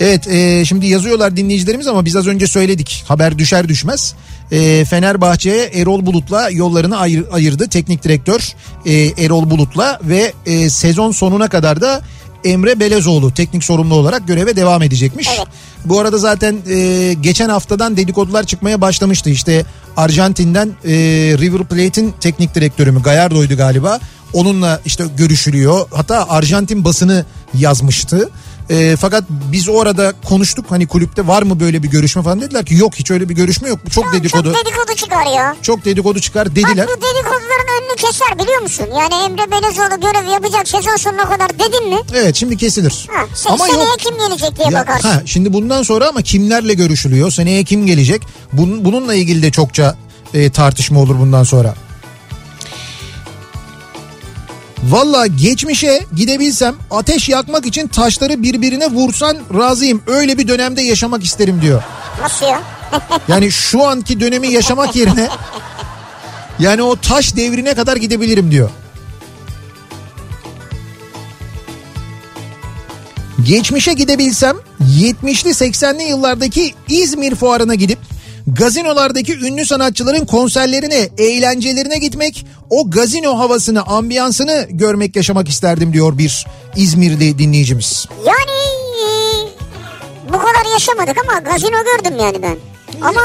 Evet 0.00 0.28
e, 0.28 0.64
şimdi 0.64 0.86
yazıyorlar 0.86 1.36
dinleyicilerimiz 1.36 1.86
ama 1.86 2.04
biz 2.04 2.16
az 2.16 2.26
önce 2.26 2.46
söyledik 2.46 3.04
haber 3.08 3.38
düşer 3.38 3.68
düşmez. 3.68 4.14
E, 4.52 4.84
Fenerbahçe'ye 4.84 5.64
Erol 5.64 6.06
Bulut'la 6.06 6.50
yollarını 6.50 6.98
ayır- 6.98 7.26
ayırdı 7.32 7.68
teknik 7.68 8.04
direktör 8.04 8.52
e, 8.86 8.92
Erol 8.94 9.50
Bulut'la 9.50 10.00
ve 10.02 10.32
e, 10.46 10.70
sezon 10.70 11.12
sonuna 11.12 11.48
kadar 11.48 11.80
da 11.80 12.00
Emre 12.44 12.80
Belezoğlu 12.80 13.34
teknik 13.34 13.64
sorumlu 13.64 13.94
olarak 13.94 14.28
göreve 14.28 14.56
devam 14.56 14.82
edecekmiş. 14.82 15.28
Evet. 15.38 15.46
Bu 15.84 16.00
arada 16.00 16.18
zaten 16.18 16.56
e, 16.70 17.12
geçen 17.20 17.48
haftadan 17.48 17.96
dedikodular 17.96 18.44
çıkmaya 18.44 18.80
başlamıştı. 18.80 19.30
İşte 19.30 19.64
Arjantin'den 19.96 20.68
e, 20.84 20.92
River 21.38 21.64
Plate'in 21.64 22.14
teknik 22.20 22.54
direktörü 22.54 22.90
mü 22.92 23.02
Gallardo'ydu 23.02 23.56
galiba. 23.56 23.98
Onunla 24.32 24.80
işte 24.84 25.04
görüşülüyor. 25.16 25.86
Hatta 25.94 26.28
Arjantin 26.28 26.84
basını 26.84 27.24
yazmıştı. 27.54 28.30
E, 28.70 28.96
fakat 28.96 29.24
biz 29.30 29.68
o 29.68 29.80
arada 29.80 30.12
konuştuk 30.24 30.66
hani 30.68 30.86
kulüpte 30.86 31.26
var 31.26 31.42
mı 31.42 31.60
böyle 31.60 31.82
bir 31.82 31.88
görüşme 31.88 32.22
falan 32.22 32.40
dediler 32.40 32.64
ki 32.64 32.74
yok 32.74 32.94
hiç 32.94 33.10
öyle 33.10 33.28
bir 33.28 33.34
görüşme 33.34 33.68
yok. 33.68 33.78
Çok 33.90 34.04
Ya 34.04 34.12
dedikodu. 34.12 34.52
Çok 34.52 34.64
dedikodu 34.66 34.94
çıkar 34.96 35.26
ya. 35.36 35.56
Çok 35.62 35.84
dedikodu 35.84 36.20
çıkar 36.20 36.50
dediler. 36.56 36.86
Bak 36.88 36.96
bu 36.96 37.02
dedikoduların 37.02 37.68
önünü 37.80 37.96
keser 37.96 38.38
biliyor 38.38 38.62
musun? 38.62 38.86
Yani 38.98 39.14
Emre 39.24 39.50
Belezoğlu 39.50 40.00
görev 40.00 40.28
yapacak 40.32 40.68
sezon 40.68 40.96
sonuna 40.96 41.24
kadar 41.28 41.50
dedin 41.58 41.88
mi? 41.88 42.00
Evet 42.14 42.36
şimdi 42.36 42.56
kesilir. 42.56 43.06
Ha, 43.12 43.24
sen 43.34 43.56
seneye 43.56 43.96
kim 43.98 44.18
gelecek 44.18 44.56
diye 44.58 44.68
Ya, 44.70 44.80
bakarsın. 44.80 45.08
ha, 45.08 45.22
şimdi 45.26 45.52
bundan 45.52 45.82
sonra 45.82 46.08
ama 46.08 46.22
kimlerle 46.22 46.74
görüşülüyor? 46.74 47.30
Seneye 47.30 47.64
kim 47.64 47.86
gelecek? 47.86 48.22
Bunun, 48.52 48.84
bununla 48.84 49.14
ilgili 49.14 49.42
de 49.42 49.50
çokça 49.50 49.96
e, 50.34 50.50
tartışma 50.50 51.00
olur 51.00 51.18
bundan 51.18 51.44
sonra. 51.44 51.74
Valla 54.84 55.26
geçmişe 55.26 56.06
gidebilsem 56.16 56.74
ateş 56.90 57.28
yakmak 57.28 57.66
için 57.66 57.88
taşları 57.88 58.42
birbirine 58.42 58.86
vursan 58.86 59.36
razıyım. 59.58 60.02
Öyle 60.06 60.38
bir 60.38 60.48
dönemde 60.48 60.82
yaşamak 60.82 61.24
isterim 61.24 61.62
diyor. 61.62 61.82
Nasıl 62.22 62.46
ya? 62.46 62.62
Yani 63.28 63.52
şu 63.52 63.84
anki 63.86 64.20
dönemi 64.20 64.48
yaşamak 64.48 64.96
yerine 64.96 65.28
yani 66.58 66.82
o 66.82 66.96
taş 66.96 67.36
devrine 67.36 67.74
kadar 67.74 67.96
gidebilirim 67.96 68.50
diyor. 68.50 68.70
Geçmişe 73.46 73.92
gidebilsem 73.92 74.56
70'li 74.80 75.50
80'li 75.50 76.02
yıllardaki 76.02 76.74
İzmir 76.88 77.34
fuarına 77.34 77.74
gidip 77.74 77.98
gazinolardaki 78.54 79.38
ünlü 79.38 79.66
sanatçıların 79.66 80.26
konserlerine, 80.26 81.08
eğlencelerine 81.18 81.98
gitmek, 81.98 82.46
o 82.70 82.90
gazino 82.90 83.38
havasını, 83.38 83.82
ambiyansını 83.82 84.66
görmek, 84.70 85.16
yaşamak 85.16 85.48
isterdim 85.48 85.92
diyor 85.92 86.18
bir 86.18 86.46
İzmirli 86.76 87.38
dinleyicimiz. 87.38 88.06
Yani 88.26 88.58
bu 90.28 90.38
kadar 90.38 90.72
yaşamadık 90.72 91.16
ama 91.28 91.38
gazino 91.38 91.76
gördüm 91.84 92.18
yani 92.20 92.42
ben. 92.42 92.56
Ama 93.02 93.20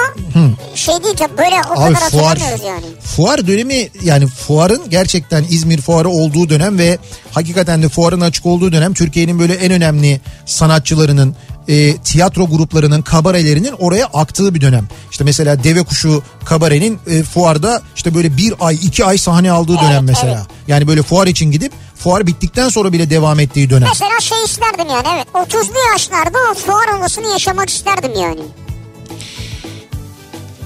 şey 0.76 1.04
değil 1.04 1.16
tabii 1.16 1.38
böyle 1.38 1.56
o 1.76 1.82
Abi 1.82 1.94
kadar 1.94 2.10
fuar, 2.10 2.38
yani. 2.66 2.86
fuar 3.00 3.48
dönemi 3.48 3.90
yani 4.04 4.28
fuarın 4.28 4.82
gerçekten 4.90 5.46
İzmir 5.50 5.82
fuarı 5.82 6.10
olduğu 6.10 6.50
dönem 6.50 6.78
ve 6.78 6.98
hakikaten 7.32 7.84
de 7.84 7.90
fuarın 7.90 8.22
açık 8.22 8.46
olduğu 8.46 8.72
dönem 8.72 8.94
Türkiye'nin 8.94 9.40
böyle 9.40 9.54
en 9.54 9.72
önemli 9.72 10.22
sanatçılarının 10.46 11.36
e, 11.68 11.98
tiyatro 11.98 12.48
gruplarının 12.48 13.02
kabarelerinin 13.02 13.72
oraya 13.80 14.06
aktığı 14.06 14.56
bir 14.56 14.62
dönem. 14.62 14.88
İşte 15.12 15.24
mesela 15.24 15.64
Deve 15.64 15.84
Kuşu 15.84 16.24
kabarenin 16.46 17.00
e, 17.08 17.24
fuarda 17.24 17.82
işte 17.96 18.16
böyle 18.16 18.38
bir 18.38 18.54
ay 18.60 18.76
iki 18.76 19.06
ay 19.06 19.18
sahne 19.18 19.52
aldığı 19.52 19.76
dönem 19.78 19.92
Evet, 19.92 20.02
mesela. 20.04 20.34
evet. 20.34 20.46
Yani 20.68 20.88
böyle 20.88 21.02
fuar 21.04 21.28
için 21.28 21.52
gidip 21.52 21.72
fuar 21.96 22.28
bittikten 22.28 22.70
sonra 22.70 22.94
bile 22.94 23.10
devam 23.10 23.40
ettiği 23.40 23.70
dönem. 23.70 23.88
Mesela 23.90 24.20
şey 24.20 24.44
isterdim 24.44 24.88
yani 24.90 25.08
evet 25.16 25.28
30'lu 25.34 25.92
yaşlarda 25.94 26.38
o 26.52 26.54
fuar 26.54 26.90
havasını 26.92 27.28
yaşamak 27.28 27.70
isterdim 27.70 28.12
yani. 28.22 28.42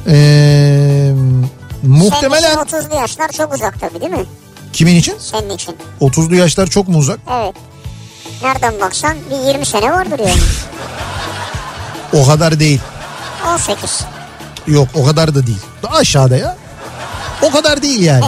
Ee, 0.09 1.11
muhtemelen 1.83 2.53
Senin 2.53 2.65
için 2.65 2.77
30'lu 2.77 2.95
yaşlar 2.95 3.31
çok 3.31 3.53
uzak 3.53 3.79
tabii 3.79 4.01
değil 4.01 4.11
mi? 4.11 4.25
kimin 4.73 4.95
için? 4.95 5.15
Senin 5.19 5.49
için. 5.49 5.75
30'lu 6.01 6.35
yaşlar 6.35 6.67
çok 6.67 6.87
mu 6.87 6.97
uzak? 6.97 7.19
Evet. 7.31 7.55
Nereden 8.43 8.79
baksan 8.79 9.17
bir 9.29 9.47
20 9.47 9.65
sene 9.65 9.91
vardır 9.91 10.19
yani. 10.19 10.41
O 12.13 12.27
kadar 12.27 12.59
değil. 12.59 12.79
18. 13.53 14.01
Yok 14.67 14.87
o 14.93 15.05
kadar 15.05 15.35
da 15.35 15.47
değil. 15.47 15.61
Daha 15.83 15.95
aşağıda 15.95 16.37
ya. 16.37 16.57
O 17.41 17.51
kadar 17.51 17.81
değil 17.81 18.03
yani. 18.03 18.25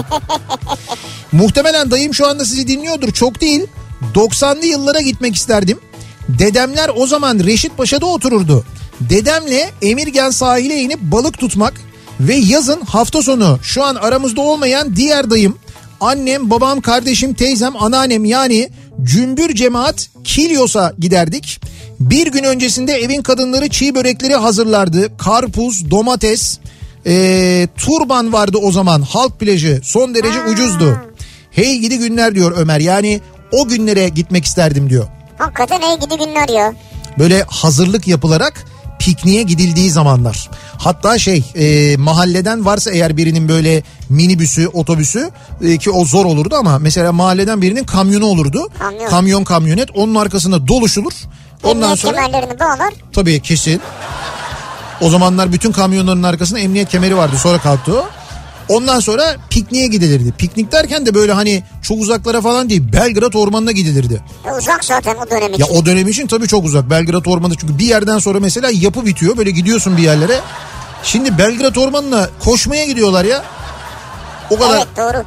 Muhtemelen 1.31 1.91
dayım 1.91 2.13
şu 2.13 2.27
anda 2.27 2.45
sizi 2.45 2.67
dinliyordur. 2.67 3.11
Çok 3.11 3.41
değil. 3.41 3.67
90'lı 4.15 4.65
yıllara 4.65 5.01
gitmek 5.01 5.35
isterdim. 5.35 5.79
Dedemler 6.29 6.91
o 6.95 7.07
zaman 7.07 7.39
Reşit 7.39 7.77
Paşa'da 7.77 8.05
otururdu. 8.05 8.65
Dedemle 8.99 9.71
Emirgan 9.81 10.29
sahile 10.29 10.75
inip 10.75 10.99
balık 11.01 11.37
tutmak 11.37 11.73
ve 12.19 12.35
yazın 12.35 12.81
hafta 12.81 13.21
sonu 13.21 13.59
şu 13.63 13.83
an 13.83 13.95
aramızda 13.95 14.41
olmayan 14.41 14.95
diğer 14.95 15.29
dayım, 15.29 15.57
annem, 16.01 16.49
babam, 16.49 16.81
kardeşim, 16.81 17.33
teyzem, 17.33 17.77
anneannem 17.77 18.25
yani 18.25 18.69
cümbür 19.03 19.55
cemaat 19.55 20.09
Kilyos'a 20.23 20.93
giderdik. 20.99 21.61
Bir 21.99 22.27
gün 22.27 22.43
öncesinde 22.43 22.93
evin 22.93 23.21
kadınları 23.21 23.69
çiğ 23.69 23.95
börekleri 23.95 24.35
hazırlardı. 24.35 25.17
Karpuz, 25.17 25.91
domates, 25.91 26.59
ee, 27.05 27.67
turban 27.77 28.33
vardı 28.33 28.57
o 28.57 28.71
zaman 28.71 29.01
halk 29.01 29.39
plajı 29.39 29.79
son 29.83 30.15
derece 30.15 30.41
ucuzdu. 30.41 30.97
Hey 31.51 31.77
gidi 31.77 31.97
günler 31.97 32.35
diyor 32.35 32.53
Ömer 32.57 32.79
yani 32.79 33.21
o 33.51 33.67
günlere 33.67 34.09
gitmek 34.09 34.45
isterdim 34.45 34.89
diyor. 34.89 35.07
Hakikaten 35.37 35.81
iyi 35.81 35.99
gidi 35.99 36.17
günler 36.17 36.49
ya. 36.49 36.73
Böyle 37.19 37.43
hazırlık 37.43 38.07
yapılarak 38.07 38.65
pikniğe 38.99 39.43
gidildiği 39.43 39.89
zamanlar. 39.89 40.49
Hatta 40.79 41.19
şey 41.19 41.43
e, 41.55 41.97
mahalleden 41.97 42.65
varsa 42.65 42.91
eğer 42.91 43.17
birinin 43.17 43.49
böyle 43.49 43.83
minibüsü 44.09 44.67
otobüsü 44.67 45.29
e, 45.61 45.77
ki 45.77 45.91
o 45.91 46.05
zor 46.05 46.25
olurdu 46.25 46.55
ama 46.55 46.79
mesela 46.79 47.11
mahalleden 47.11 47.61
birinin 47.61 47.83
kamyonu 47.83 48.25
olurdu. 48.25 48.69
Kamyon. 48.79 49.09
Kamyon 49.09 49.43
kamyonet 49.43 49.89
onun 49.95 50.15
arkasında 50.15 50.67
doluşulur. 50.67 51.13
Ondan 51.63 51.81
Emniyet 51.81 51.99
sonra 51.99 52.15
kemerlerini 52.15 52.59
bağlar. 52.59 52.93
tabii 53.13 53.39
kesin. 53.41 53.81
O 55.01 55.09
zamanlar 55.09 55.51
bütün 55.51 55.71
kamyonların 55.71 56.23
arkasında 56.23 56.59
emniyet 56.59 56.89
kemeri 56.89 57.17
vardı 57.17 57.35
sonra 57.37 57.57
kalktı 57.59 57.99
o. 57.99 58.05
Ondan 58.69 58.99
sonra 58.99 59.35
pikniğe 59.49 59.87
gidilirdi. 59.87 60.31
Piknik 60.37 60.71
derken 60.71 61.05
de 61.05 61.15
böyle 61.15 61.33
hani 61.33 61.63
çok 61.81 62.01
uzaklara 62.01 62.41
falan 62.41 62.69
değil 62.69 62.93
Belgrad 62.93 63.33
Ormanı'na 63.33 63.71
gidilirdi. 63.71 64.21
E, 64.47 64.51
uzak 64.51 64.85
zaten 64.85 65.15
o 65.15 65.29
dönem 65.29 65.53
için. 65.53 65.63
Ya 65.63 65.69
o 65.69 65.85
dönem 65.85 66.07
için 66.07 66.27
tabii 66.27 66.47
çok 66.47 66.65
uzak. 66.65 66.89
Belgrad 66.89 67.25
Ormanı 67.25 67.55
çünkü 67.55 67.79
bir 67.79 67.85
yerden 67.85 68.19
sonra 68.19 68.39
mesela 68.39 68.69
yapı 68.73 69.05
bitiyor. 69.05 69.37
Böyle 69.37 69.51
gidiyorsun 69.51 69.97
bir 69.97 70.03
yerlere. 70.03 70.39
Şimdi 71.03 71.37
Belgrad 71.37 71.75
Ormanı'na 71.75 72.29
koşmaya 72.43 72.85
gidiyorlar 72.85 73.25
ya. 73.25 73.43
O 74.49 74.57
kadar 74.59 74.77
Evet 74.77 74.87
doğru. 74.97 75.23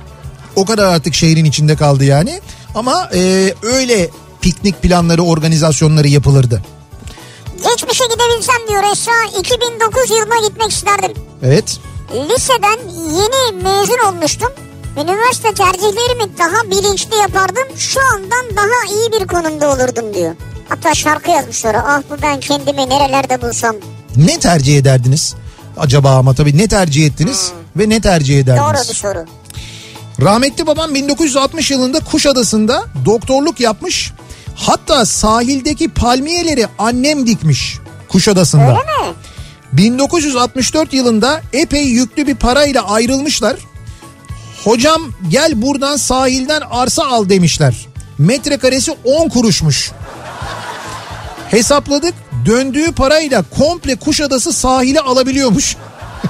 o 0.56 0.64
kadar 0.64 0.84
artık 0.84 1.14
şehrin 1.14 1.44
içinde 1.44 1.76
kaldı 1.76 2.04
yani. 2.04 2.40
Ama 2.74 3.08
e, 3.14 3.54
öyle 3.62 4.10
piknik 4.40 4.82
planları, 4.82 5.22
organizasyonları 5.22 6.08
yapılırdı. 6.08 6.62
Geçmişe 7.70 8.04
gidebilsem 8.04 8.68
diyor 8.68 8.82
Esra 8.92 9.38
2009 9.40 10.10
yılına 10.10 10.48
gitmek 10.48 10.70
isterdim. 10.70 11.12
Evet. 11.42 11.78
Liseden 12.30 12.78
yeni 12.98 13.62
mezun 13.62 13.98
olmuştum. 14.08 14.48
Üniversite 14.96 15.54
tercihlerimi 15.54 16.38
daha 16.38 16.70
bilinçli 16.70 17.16
yapardım. 17.16 17.64
Şu 17.76 18.00
andan 18.14 18.56
daha 18.56 18.94
iyi 18.96 19.12
bir 19.20 19.26
konumda 19.26 19.68
olurdum 19.70 20.14
diyor. 20.14 20.34
Hatta 20.68 20.94
şarkı 20.94 21.30
yazmış 21.30 21.56
sonra. 21.56 21.84
Ah 21.88 22.02
bu 22.10 22.22
ben 22.22 22.40
kendimi 22.40 22.88
nerelerde 22.88 23.42
bulsam. 23.42 23.76
Ne 24.16 24.38
tercih 24.38 24.78
ederdiniz? 24.78 25.34
Acaba 25.76 26.16
ama 26.16 26.34
tabii 26.34 26.58
ne 26.58 26.68
tercih 26.68 27.06
ettiniz 27.06 27.52
ve 27.76 27.88
ne 27.88 28.00
tercih 28.00 28.38
ederdiniz? 28.40 28.66
Hmm. 28.68 28.74
Doğru 28.74 28.88
bir 28.90 28.94
soru. 28.94 29.24
Rahmetli 30.20 30.66
babam 30.66 30.94
1960 30.94 31.70
yılında 31.70 32.00
Kuşadası'nda 32.00 32.84
doktorluk 33.04 33.60
yapmış. 33.60 34.12
Hatta 34.54 35.04
sahildeki 35.06 35.88
palmiyeleri 35.88 36.66
annem 36.78 37.26
dikmiş 37.26 37.78
Kuşadası'nda. 38.08 38.68
Öyle 38.68 39.08
mi? 39.08 39.14
1964 39.72 40.92
yılında 40.92 41.42
epey 41.52 41.84
yüklü 41.84 42.26
bir 42.26 42.34
parayla 42.34 42.90
ayrılmışlar. 42.90 43.56
Hocam 44.64 45.02
gel 45.28 45.62
buradan 45.62 45.96
sahilden 45.96 46.62
arsa 46.70 47.04
al 47.06 47.28
demişler. 47.28 47.86
Metrekaresi 48.18 48.92
10 49.04 49.28
kuruşmuş. 49.28 49.92
Hesapladık 51.50 52.14
döndüğü 52.46 52.92
parayla 52.92 53.44
komple 53.58 53.96
Kuşadası 53.96 54.52
sahili 54.52 55.00
alabiliyormuş. 55.00 55.76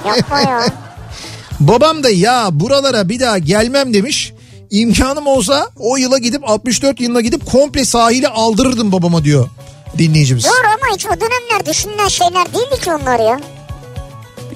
Yapma 0.07 0.39
ya. 0.39 0.65
Babam 1.59 2.03
da 2.03 2.09
ya 2.09 2.49
buralara 2.51 3.09
bir 3.09 3.19
daha 3.19 3.37
gelmem 3.37 3.93
demiş. 3.93 4.33
İmkanım 4.71 5.27
olsa 5.27 5.69
o 5.79 5.97
yıla 5.97 6.17
gidip 6.17 6.49
64 6.49 7.01
yılına 7.01 7.21
gidip 7.21 7.51
komple 7.51 7.85
sahili 7.85 8.27
aldırırdım 8.27 8.91
babama 8.91 9.23
diyor 9.23 9.49
dinleyicimiz. 9.97 10.43
Doğru 10.43 10.67
ama 10.67 10.95
hiç 10.95 11.05
o 11.05 11.09
dönemler 11.09 11.65
düşünülen 11.65 12.07
şeyler 12.07 12.45
değildi 12.53 12.81
ki 12.83 12.91
onlar 12.91 13.19
ya. 13.19 13.39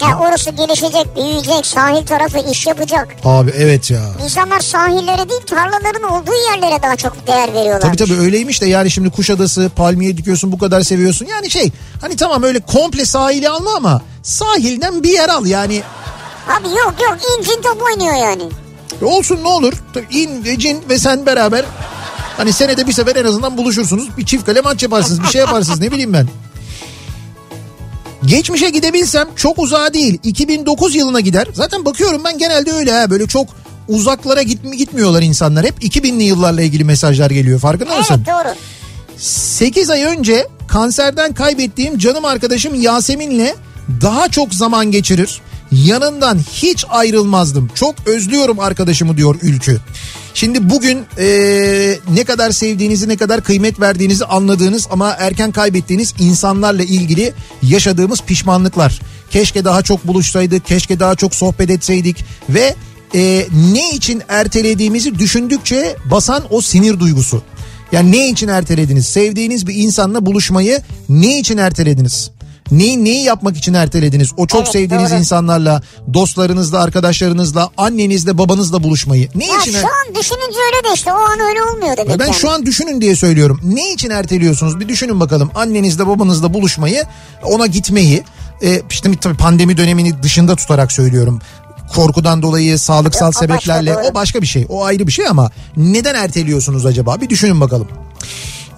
Ya 0.02 0.20
orası 0.20 0.52
gelişecek, 0.52 1.16
büyüyecek, 1.16 1.66
sahil 1.66 2.06
tarafı 2.06 2.52
iş 2.52 2.68
yapacak. 2.68 3.08
Abi 3.26 3.52
evet 3.58 3.92
ya. 3.92 4.02
İnsanlar 4.24 4.60
sahillere 4.60 5.30
değil 5.30 5.42
tarlaların 5.42 6.04
olduğu 6.04 6.34
yerlere 6.52 6.82
daha 6.84 6.96
çok 6.96 7.28
değer 7.28 7.54
veriyorlar. 7.54 7.82
Tabii 7.82 7.98
tabii 7.98 8.14
öyleymiş 8.20 8.62
de 8.62 8.66
yani 8.66 8.92
şimdi 8.92 9.10
Kuşadası 9.10 9.72
palmiye 9.76 10.18
dikiyorsun 10.18 10.52
bu 10.52 10.58
kadar 10.58 10.82
seviyorsun. 10.82 11.26
Yani 11.26 11.50
şey 11.50 11.72
hani 12.02 12.16
tamam 12.16 12.44
öyle 12.44 12.60
komple 12.60 13.06
sahili 13.06 13.50
alma 13.50 13.76
ama 13.76 14.02
sahilden 14.24 15.04
bir 15.04 15.10
yer 15.10 15.30
al 15.30 15.46
yani. 15.46 15.82
Abi 16.50 16.68
yok 16.68 16.94
yok 17.04 17.18
incin 17.40 17.62
top 17.62 17.82
oynuyor 17.82 18.16
yani. 18.16 18.44
E 19.02 19.06
Olsun 19.06 19.44
ne 19.44 19.48
olur. 19.48 19.74
İn 20.12 20.44
ve 20.46 20.60
cin 20.60 20.84
ve 20.90 20.98
sen 21.00 21.26
beraber 21.26 21.66
hani 22.38 22.54
senede 22.54 22.88
bir 22.88 22.94
sefer 22.94 23.16
en 23.16 23.26
azından 23.26 23.58
buluşursunuz. 23.58 24.18
Bir 24.18 24.26
çift 24.26 24.46
kale 24.46 24.62
maç 24.62 24.84
yaparsınız 24.84 25.24
bir 25.24 25.28
şey 25.28 25.42
yaparsınız 25.42 25.80
ne 25.80 25.92
bileyim 25.92 26.14
ben. 26.14 26.28
Geçmişe 28.28 28.70
gidebilsem 28.70 29.28
çok 29.36 29.60
uzağa 29.60 29.94
değil 29.94 30.20
2009 30.24 30.96
yılına 30.96 31.20
gider. 31.20 31.48
Zaten 31.54 31.86
bakıyorum 31.86 32.22
ben 32.26 32.38
genelde 32.38 32.72
öyle 32.72 32.92
ha 32.92 33.10
böyle 33.10 33.28
çok 33.28 33.48
uzaklara 33.88 34.42
gitmi 34.42 34.78
gitmiyorlar 34.78 35.22
insanlar. 35.22 35.66
Hep 35.66 35.84
2000'li 35.84 36.24
yıllarla 36.24 36.62
ilgili 36.62 36.84
mesajlar 36.84 37.32
geliyor 37.32 37.60
farkında 37.60 37.98
mısın? 37.98 38.24
Evet 38.28 38.46
doğru. 38.46 38.54
8 39.18 39.90
ay 39.90 40.04
önce 40.04 40.48
kanserden 40.68 41.34
kaybettiğim 41.34 41.98
canım 41.98 42.26
arkadaşım 42.26 42.82
Yasemin'le 42.82 43.50
daha 44.02 44.30
çok 44.30 44.54
zaman 44.54 44.92
geçirir. 44.92 45.42
Yanından 45.72 46.40
hiç 46.52 46.86
ayrılmazdım. 46.90 47.70
Çok 47.76 47.96
özlüyorum 48.06 48.60
arkadaşımı 48.60 49.18
diyor 49.18 49.36
Ülkü. 49.42 49.80
Şimdi 50.34 50.70
bugün 50.70 51.00
eee, 51.18 52.00
ne 52.14 52.24
kadar 52.24 52.52
sevdiğinizi 52.52 53.10
ne 53.10 53.18
kadar 53.18 53.44
kıymet 53.44 53.80
verdiğinizi 53.80 54.26
anladığınız 54.26 54.88
ama 54.92 55.16
erken 55.20 55.52
kaybettiğiniz 55.52 56.14
insanlarla 56.20 56.84
ilgili 56.84 57.34
yaşadığımız 57.64 58.22
pişmanlıklar. 58.22 59.02
Keşke 59.32 59.66
daha 59.66 59.82
çok 59.82 60.08
buluşsaydık, 60.08 60.66
keşke 60.66 61.00
daha 61.00 61.16
çok 61.16 61.36
sohbet 61.36 61.70
etseydik 61.70 62.26
ve 62.50 62.76
eee, 63.14 63.48
ne 63.74 63.90
için 63.90 64.22
ertelediğimizi 64.30 65.20
düşündükçe 65.20 65.96
basan 66.12 66.44
o 66.50 66.62
sinir 66.62 67.00
duygusu. 67.00 67.42
Yani 67.92 68.12
ne 68.12 68.30
için 68.30 68.48
ertelediniz? 68.48 69.06
Sevdiğiniz 69.08 69.68
bir 69.68 69.76
insanla 69.76 70.26
buluşmayı 70.26 70.82
ne 71.10 71.40
için 71.40 71.58
ertelediniz? 71.58 72.32
Neyi 72.72 73.04
neyi 73.06 73.24
yapmak 73.24 73.58
için 73.58 73.74
ertelediniz? 73.74 74.32
O 74.38 74.48
çok 74.48 74.62
Evet, 74.62 74.72
sevdiğiniz 74.72 75.12
doğru. 75.12 75.20
insanlarla, 75.20 75.82
dostlarınızla, 76.14 76.82
arkadaşlarınızla, 76.82 77.70
annenizle, 77.78 78.38
babanızla 78.38 78.84
buluşmayı. 78.84 79.30
Ne 79.36 79.46
Ya 79.48 79.60
için? 79.62 79.74
er- 79.74 79.82
şu 79.82 79.88
an 79.88 80.16
düşününce 80.16 80.58
öyle 80.68 80.90
de 80.90 80.94
işte 80.96 81.14
o 81.14 81.16
an 81.16 81.40
öyle 81.50 81.64
olmuyor 81.64 81.98
demek 81.98 82.12
Ya 82.12 82.20
ben 82.20 82.26
yani. 82.26 82.36
şu 82.36 82.50
an 82.52 82.66
düşünün 82.66 83.02
diye 83.02 83.16
söylüyorum. 83.16 83.60
Ne 83.64 83.94
için 83.94 84.10
erteliyorsunuz? 84.10 84.80
Bir 84.80 84.88
düşünün 84.88 85.20
bakalım. 85.20 85.52
Annenizle 85.56 86.08
babanızla 86.08 86.54
buluşmayı, 86.54 87.04
ona 87.44 87.66
gitmeyi. 87.68 88.24
E, 88.64 88.82
işte 88.90 89.12
tabii 89.22 89.38
pandemi 89.38 89.78
dönemini 89.78 90.24
dışında 90.24 90.56
tutarak 90.56 90.92
söylüyorum. 90.92 91.42
Korkudan 91.96 92.42
dolayı 92.42 92.80
sağlıksal 92.80 93.26
Yok, 93.26 93.36
o 93.36 93.40
başka, 93.40 93.54
sebeplerle 93.54 93.94
doğru. 93.96 94.04
o 94.12 94.14
başka 94.14 94.42
bir 94.42 94.48
şey. 94.48 94.66
O 94.70 94.84
ayrı 94.86 95.08
bir 95.08 95.12
şey 95.12 95.28
ama 95.28 95.52
neden 95.78 96.16
erteliyorsunuz 96.16 96.86
acaba? 96.86 97.22
Bir 97.22 97.30
düşünün 97.30 97.62
bakalım. 97.62 97.88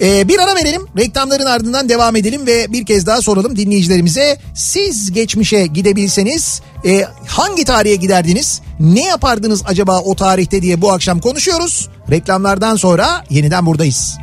Ee, 0.01 0.27
bir 0.27 0.39
ara 0.39 0.55
verelim. 0.55 0.81
Reklamların 0.97 1.45
ardından 1.45 1.89
devam 1.89 2.15
edelim 2.15 2.47
ve 2.47 2.71
bir 2.71 2.85
kez 2.85 3.05
daha 3.05 3.21
soralım 3.21 3.55
dinleyicilerimize. 3.55 4.37
Siz 4.55 5.11
geçmişe 5.11 5.65
gidebilseniz 5.65 6.61
e, 6.85 7.05
hangi 7.27 7.65
tarihe 7.65 7.95
giderdiniz? 7.95 8.61
Ne 8.79 9.03
yapardınız 9.03 9.63
acaba 9.65 9.99
o 9.99 10.15
tarihte 10.15 10.61
diye 10.61 10.81
bu 10.81 10.91
akşam 10.91 11.19
konuşuyoruz. 11.19 11.89
Reklamlardan 12.11 12.75
sonra 12.75 13.23
yeniden 13.29 13.65
buradayız. 13.65 14.17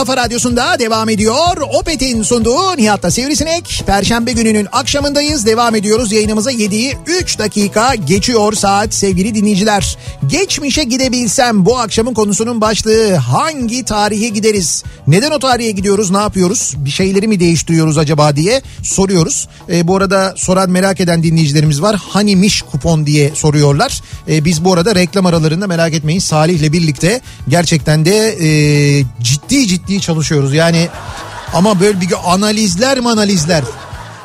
kafa 0.02 0.18
radyosunda 0.18 0.80
devam 0.80 1.10
ediyor. 1.10 1.58
Opet'in 1.80 2.24
sunduğu 2.24 2.78
Nihat'ta 2.78 3.12
Sivrisinek. 3.12 3.84
Perşembe 3.88 4.32
gününün 4.32 4.68
akşamındayız. 4.72 5.46
Devam 5.46 5.76
ediyoruz 5.76 6.12
yayınımıza 6.12 6.52
7'yi 6.52 6.98
3 7.22 7.40
dakika 7.40 7.96
geçiyor 7.96 8.54
saat 8.54 8.94
sevgili 8.94 9.36
dinleyiciler. 9.36 9.98
Geçmişe 10.28 10.84
gidebilsem 10.84 11.66
bu 11.66 11.78
akşamın 11.78 12.14
konusunun 12.14 12.62
başlığı 12.62 13.16
hangi 13.16 13.86
tarihe 13.86 14.28
gideriz? 14.28 14.84
Neden 15.08 15.32
o 15.32 15.40
tarihe 15.40 15.72
gidiyoruz? 15.72 16.12
Ne 16.12 16.18
yapıyoruz? 16.18 16.74
Bir 16.78 16.90
şeyleri 16.90 17.28
mi 17.28 17.40
değiştiriyoruz 17.40 17.98
acaba 17.98 18.36
diye 18.36 18.62
soruyoruz. 18.84 19.48
Ee, 19.70 19.88
bu 19.88 19.96
arada 19.96 20.34
soran 20.38 20.70
merak 20.70 21.00
eden 21.00 21.24
dinleyicilerimiz 21.24 21.82
var. 21.82 21.96
Hanimiş 21.96 22.62
kupon 22.62 23.06
diye 23.06 23.32
soruyorlar. 23.36 24.02
Ee, 24.30 24.46
biz 24.46 24.66
bu 24.66 24.74
arada 24.74 24.96
reklam 24.96 25.26
aralarında 25.26 25.68
merak 25.68 25.94
etmeyin 25.94 26.20
Salih'le 26.20 26.74
birlikte 26.74 27.22
gerçekten 27.48 28.06
de 28.06 28.38
e, 28.42 28.50
ciddi 29.22 29.68
ciddi 29.68 29.91
çalışıyoruz. 30.00 30.54
Yani 30.54 30.90
ama 31.54 31.80
böyle 31.80 32.02
bir 32.02 32.10
analizler 32.26 32.98
analizler. 32.98 33.64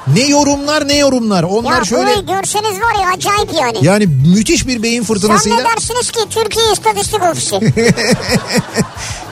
Ne 0.06 0.26
yorumlar 0.26 0.88
ne 0.88 0.96
yorumlar. 0.96 1.42
Onlar 1.42 1.78
Ya 1.78 1.84
şöyle 1.84 2.20
görseniz 2.20 2.80
var 2.80 3.02
ya 3.02 3.08
acayip 3.16 3.54
yani. 3.60 3.78
yani 3.82 4.06
müthiş 4.06 4.66
bir 4.66 4.82
beyin 4.82 5.04
fırtınasıyla. 5.04 5.58
Zannedersiniz 5.58 6.10
ki 6.10 6.20
Türkiye 6.30 6.72
İstatistik 6.72 7.22
Ofisi. 7.22 7.60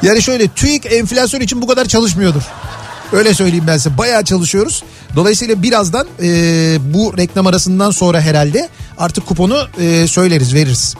Yani 0.02 0.22
şöyle 0.22 0.48
TÜİK 0.48 0.92
enflasyon 0.92 1.40
için 1.40 1.62
bu 1.62 1.66
kadar 1.66 1.84
çalışmıyordur. 1.84 2.42
Öyle 3.12 3.34
söyleyeyim 3.34 3.64
ben 3.66 3.76
size. 3.76 3.98
Bayağı 3.98 4.24
çalışıyoruz. 4.24 4.84
Dolayısıyla 5.16 5.62
birazdan 5.62 6.06
e, 6.22 6.26
bu 6.94 7.16
reklam 7.16 7.46
arasından 7.46 7.90
sonra 7.90 8.20
herhalde 8.20 8.68
artık 8.98 9.26
kuponu 9.26 9.66
e, 9.80 10.06
söyleriz, 10.06 10.54
veririz. 10.54 10.94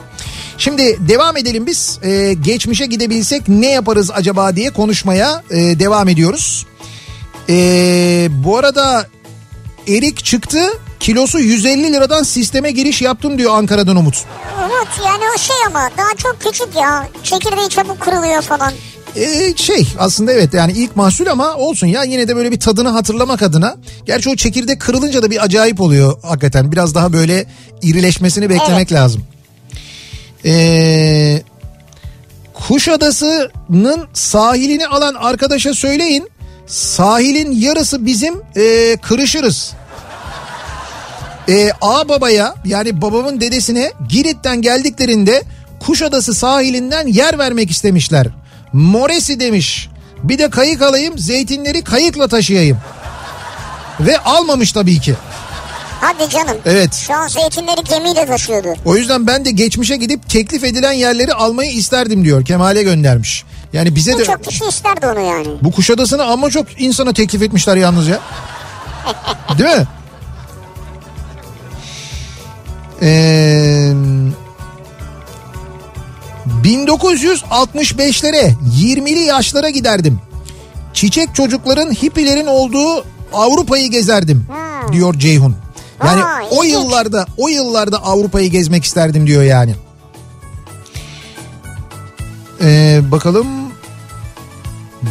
Şimdi 0.57 0.97
devam 1.07 1.37
edelim 1.37 1.65
biz. 1.65 1.99
E, 2.03 2.33
geçmişe 2.33 2.85
gidebilsek 2.85 3.47
ne 3.47 3.71
yaparız 3.71 4.11
acaba 4.13 4.55
diye 4.55 4.69
konuşmaya 4.69 5.43
e, 5.49 5.55
devam 5.55 6.07
ediyoruz. 6.09 6.65
E, 7.49 7.55
bu 8.31 8.57
arada 8.57 9.07
erik 9.87 10.25
çıktı. 10.25 10.59
Kilosu 10.99 11.39
150 11.39 11.93
liradan 11.93 12.23
sisteme 12.23 12.71
giriş 12.71 13.01
yaptım 13.01 13.37
diyor 13.37 13.51
Ankara'dan 13.57 13.95
Umut. 13.95 14.25
Umut 14.59 15.05
yani 15.05 15.23
o 15.35 15.39
şey 15.39 15.55
ama 15.67 15.89
daha 15.97 16.15
çok 16.17 16.37
küçük 16.39 16.75
ya. 16.75 17.07
Çekirdeği 17.23 17.69
çabuk 17.69 17.99
kırılıyor 17.99 18.41
falan. 18.41 18.73
Ee, 19.15 19.53
şey 19.55 19.87
aslında 19.99 20.31
evet 20.33 20.53
yani 20.53 20.71
ilk 20.71 20.95
mahsul 20.95 21.27
ama 21.27 21.55
olsun 21.55 21.87
ya 21.87 22.03
yine 22.03 22.27
de 22.27 22.35
böyle 22.35 22.51
bir 22.51 22.59
tadını 22.59 22.89
hatırlamak 22.89 23.41
adına. 23.41 23.75
Gerçi 24.05 24.29
o 24.29 24.35
çekirdek 24.35 24.81
kırılınca 24.81 25.23
da 25.23 25.31
bir 25.31 25.43
acayip 25.43 25.81
oluyor 25.81 26.17
hakikaten. 26.21 26.71
Biraz 26.71 26.95
daha 26.95 27.13
böyle 27.13 27.45
irileşmesini 27.81 28.49
beklemek 28.49 28.91
lazım. 28.91 29.23
Ee, 30.45 31.41
Kuşadası'nın 32.53 34.07
sahilini 34.13 34.87
alan 34.87 35.13
arkadaşa 35.13 35.73
söyleyin. 35.73 36.29
Sahilin 36.67 37.51
yarısı 37.51 38.05
bizim 38.05 38.41
ee, 38.57 38.97
kırışırız. 39.01 39.73
Ee, 41.49 41.69
A 41.81 42.09
babaya 42.09 42.55
yani 42.65 43.01
babamın 43.01 43.41
dedesine 43.41 43.91
Girit'ten 44.09 44.61
geldiklerinde 44.61 45.43
Kuşadası 45.79 46.33
sahilinden 46.33 47.07
yer 47.07 47.39
vermek 47.39 47.71
istemişler. 47.71 48.27
Moresi 48.73 49.39
demiş. 49.39 49.89
Bir 50.23 50.39
de 50.39 50.49
kayık 50.49 50.81
alayım 50.81 51.17
zeytinleri 51.19 51.83
kayıkla 51.83 52.27
taşıyayım. 52.27 52.77
Ve 53.99 54.17
almamış 54.17 54.71
tabii 54.71 54.99
ki. 54.99 55.15
Hadi 56.05 56.29
canım. 56.29 56.57
Evet. 56.65 56.93
Şu 56.93 57.13
an 57.13 57.27
zeytinleri 57.27 57.83
gemiyle 57.83 58.25
taşıyordu. 58.25 58.67
O 58.85 58.95
yüzden 58.95 59.27
ben 59.27 59.45
de 59.45 59.51
geçmişe 59.51 59.95
gidip 59.95 60.29
teklif 60.29 60.63
edilen 60.63 60.91
yerleri 60.91 61.33
almayı 61.33 61.71
isterdim 61.71 62.23
diyor. 62.25 62.45
Kemal'e 62.45 62.83
göndermiş. 62.83 63.43
Yani 63.73 63.95
bize 63.95 64.13
de 64.13 64.17
Birçok 64.19 64.43
kişi 64.43 64.65
isterdi 64.65 65.07
onu 65.07 65.19
yani. 65.19 65.47
bu 65.61 65.71
Kuşadası'nı 65.71 66.23
ama 66.23 66.49
çok 66.49 66.81
insana 66.81 67.13
teklif 67.13 67.41
etmişler 67.41 67.75
yalnız 67.77 68.07
ya. 68.07 68.19
Değil 69.57 69.77
mi? 69.77 69.85
Ee, 73.01 73.93
1965'lere 76.63 78.53
20'li 78.81 79.19
yaşlara 79.19 79.69
giderdim. 79.69 80.19
Çiçek 80.93 81.35
çocukların 81.35 81.91
hippilerin 81.91 82.47
olduğu 82.47 83.05
Avrupa'yı 83.33 83.91
gezerdim 83.91 84.45
Hmm. 84.47 84.93
diyor 84.93 85.13
Ceyhun. 85.19 85.55
Yani 86.03 86.23
Aa, 86.23 86.41
o 86.51 86.63
ilginç. 86.63 86.73
yıllarda 86.73 87.25
o 87.37 87.47
yıllarda 87.47 88.03
Avrupa'yı 88.03 88.49
gezmek 88.51 88.83
isterdim 88.83 89.27
diyor 89.27 89.43
yani. 89.43 89.75
Ee, 92.61 93.01
bakalım 93.11 93.47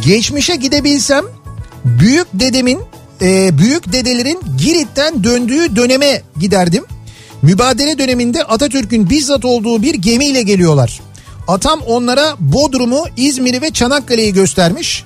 geçmişe 0.05 0.55
gidebilsem 0.55 1.25
büyük 1.85 2.27
dedemin 2.33 2.79
e, 3.21 3.57
büyük 3.57 3.91
dedelerin 3.93 4.41
Girit'ten 4.57 5.23
döndüğü 5.23 5.75
döneme 5.75 6.21
giderdim. 6.39 6.85
Mübadele 7.41 7.97
döneminde 7.97 8.43
Atatürk'ün 8.43 9.09
bizzat 9.09 9.45
olduğu 9.45 9.81
bir 9.81 9.93
gemiyle 9.95 10.41
geliyorlar. 10.41 11.01
Atam 11.47 11.79
onlara 11.87 12.35
Bodrum'u, 12.39 13.05
İzmir'i 13.17 13.61
ve 13.61 13.71
Çanakkale'yi 13.71 14.33
göstermiş. 14.33 15.03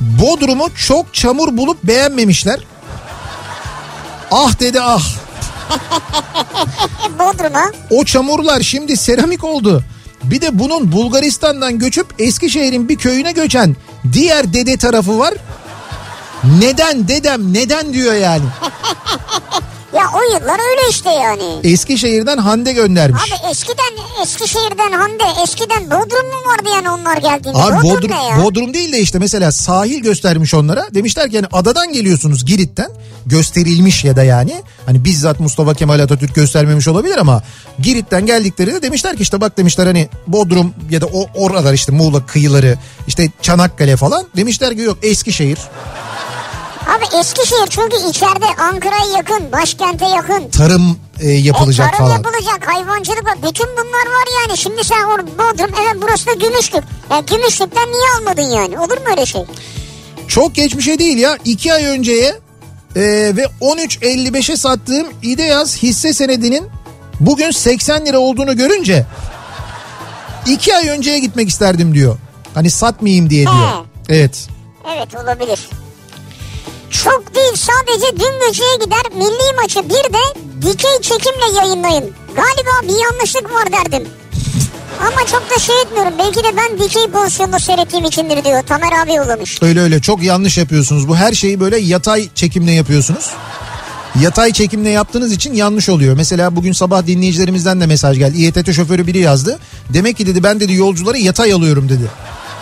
Bodrum'u 0.00 0.68
çok 0.74 1.14
çamur 1.14 1.56
bulup 1.56 1.84
beğenmemişler. 1.84 2.60
Ah 4.30 4.60
dedi 4.60 4.80
ah. 4.80 5.21
E, 7.06 7.18
Bodrum'a. 7.18 7.72
O 7.90 8.04
çamurlar 8.04 8.60
şimdi 8.60 8.96
seramik 8.96 9.44
oldu. 9.44 9.84
Bir 10.24 10.40
de 10.40 10.58
bunun 10.58 10.92
Bulgaristan'dan 10.92 11.78
göçüp 11.78 12.06
Eskişehir'in 12.18 12.88
bir 12.88 12.96
köyüne 12.96 13.32
göçen 13.32 13.76
diğer 14.12 14.52
dede 14.54 14.76
tarafı 14.76 15.18
var. 15.18 15.34
Neden 16.60 17.08
dedem 17.08 17.54
neden 17.54 17.92
diyor 17.92 18.14
yani. 18.14 18.44
Ya 19.96 20.02
o 20.14 20.34
yıllar 20.34 20.58
öyle 20.70 20.90
işte 20.90 21.10
yani. 21.10 21.60
Eskişehir'den 21.64 22.38
Hande 22.38 22.72
göndermiş. 22.72 23.22
Abi 23.22 23.50
eskiden 23.50 24.22
Eskişehir'den 24.22 24.92
Hande 24.92 25.24
eskiden 25.42 25.86
Bodrum 25.90 26.26
mu 26.26 26.50
vardı 26.50 26.68
yani 26.74 26.90
onlar 26.90 27.16
geldiğinde? 27.16 27.58
Abi 27.58 27.76
Bodrum, 27.76 27.90
Bodrum, 27.90 28.10
ne 28.10 28.24
ya? 28.24 28.44
Bodrum 28.44 28.74
değil 28.74 28.92
de 28.92 28.98
işte 28.98 29.18
mesela 29.18 29.52
sahil 29.52 30.02
göstermiş 30.02 30.54
onlara. 30.54 30.94
Demişler 30.94 31.30
ki 31.30 31.36
yani 31.36 31.46
adadan 31.52 31.92
geliyorsunuz 31.92 32.44
Girit'ten 32.44 32.90
gösterilmiş 33.26 34.04
ya 34.04 34.16
da 34.16 34.22
yani. 34.22 34.62
Hani 34.86 35.04
bizzat 35.04 35.40
Mustafa 35.40 35.74
Kemal 35.74 36.00
Atatürk 36.00 36.34
göstermemiş 36.34 36.88
olabilir 36.88 37.18
ama 37.18 37.42
Girit'ten 37.78 38.26
geldiklerinde 38.26 38.82
demişler 38.82 39.16
ki 39.16 39.22
işte 39.22 39.40
bak 39.40 39.56
demişler 39.58 39.86
hani 39.86 40.08
Bodrum 40.26 40.74
ya 40.90 41.00
da 41.00 41.06
o 41.06 41.26
oralar 41.34 41.72
işte 41.74 41.92
Muğla 41.92 42.26
kıyıları 42.26 42.78
işte 43.08 43.30
Çanakkale 43.42 43.96
falan. 43.96 44.26
Demişler 44.36 44.76
ki 44.76 44.80
yok 44.82 44.98
Eskişehir. 45.02 45.58
Abi 46.96 47.04
Eskişehir 47.20 47.66
çünkü 47.70 47.96
içeride 48.10 48.46
Ankara'ya 48.62 49.16
yakın, 49.16 49.52
başkente 49.52 50.06
yakın. 50.06 50.50
Tarım 50.50 50.98
e, 51.20 51.30
yapılacak 51.30 51.88
e, 51.88 51.96
tarım 51.96 52.06
falan. 52.06 52.16
yapılacak, 52.16 52.68
hayvancılık 52.68 53.24
var. 53.24 53.36
Bütün 53.36 53.66
bunlar 53.66 54.06
var 54.06 54.26
yani. 54.40 54.58
Şimdi 54.58 54.84
sen 54.84 55.04
or 55.04 55.18
Bodrum, 55.18 55.70
evet 55.82 56.02
burası 56.02 56.26
da 56.26 56.32
Gümüşlük. 56.32 56.84
Ya 57.10 57.20
Gümüşlük'ten 57.20 57.88
niye 57.88 58.02
almadın 58.18 58.50
yani? 58.56 58.78
Olur 58.78 58.96
mu 58.98 59.04
öyle 59.10 59.26
şey? 59.26 59.44
Çok 60.28 60.54
geçmişe 60.54 60.98
değil 60.98 61.18
ya. 61.18 61.38
iki 61.44 61.74
ay 61.74 61.84
önceye 61.86 62.28
e, 62.96 63.00
ve 63.36 63.46
13.55'e 63.60 64.56
sattığım 64.56 65.06
İdeyaz 65.22 65.76
hisse 65.76 66.12
senedinin 66.12 66.68
bugün 67.20 67.50
80 67.50 68.06
lira 68.06 68.18
olduğunu 68.18 68.56
görünce 68.56 69.06
iki 70.46 70.76
ay 70.76 70.88
önceye 70.88 71.18
gitmek 71.18 71.48
isterdim 71.48 71.94
diyor. 71.94 72.16
Hani 72.54 72.70
satmayayım 72.70 73.30
diye 73.30 73.42
diyor. 73.46 73.68
He. 74.08 74.14
Evet. 74.16 74.48
Evet 74.96 75.14
olabilir. 75.24 75.68
Çok 76.92 77.34
değil 77.34 77.56
sadece 77.56 78.06
dün 78.12 78.48
geceye 78.48 78.76
gider 78.84 79.02
milli 79.16 79.56
maçı 79.62 79.82
bir 79.88 80.12
de 80.14 80.22
dikey 80.62 81.00
çekimle 81.02 81.58
yayınlayın. 81.58 82.10
Galiba 82.36 82.82
bir 82.82 83.02
yanlışlık 83.04 83.54
var 83.54 83.72
derdim. 83.72 84.08
Ama 85.00 85.26
çok 85.26 85.50
da 85.50 85.58
şey 85.58 85.80
etmiyorum. 85.80 86.12
Belki 86.18 86.44
de 86.44 86.56
ben 86.56 86.78
dikey 86.78 87.06
pozisyonda 87.06 87.58
seyrettiğim 87.58 88.04
içindir 88.04 88.44
diyor. 88.44 88.62
Tamer 88.62 88.92
abi 89.02 89.14
yollamış. 89.14 89.62
Öyle 89.62 89.80
öyle 89.80 90.00
çok 90.00 90.22
yanlış 90.22 90.58
yapıyorsunuz. 90.58 91.08
Bu 91.08 91.16
her 91.16 91.32
şeyi 91.32 91.60
böyle 91.60 91.78
yatay 91.78 92.28
çekimle 92.34 92.72
yapıyorsunuz. 92.72 93.30
Yatay 94.20 94.52
çekimle 94.52 94.90
yaptığınız 94.90 95.32
için 95.32 95.54
yanlış 95.54 95.88
oluyor. 95.88 96.16
Mesela 96.16 96.56
bugün 96.56 96.72
sabah 96.72 97.06
dinleyicilerimizden 97.06 97.80
de 97.80 97.86
mesaj 97.86 98.18
geldi. 98.18 98.38
İETT 98.38 98.72
şoförü 98.72 99.06
biri 99.06 99.18
yazdı. 99.18 99.58
Demek 99.88 100.16
ki 100.16 100.26
dedi 100.26 100.42
ben 100.42 100.60
dedi 100.60 100.72
yolcuları 100.74 101.18
yatay 101.18 101.52
alıyorum 101.52 101.88
dedi. 101.88 102.10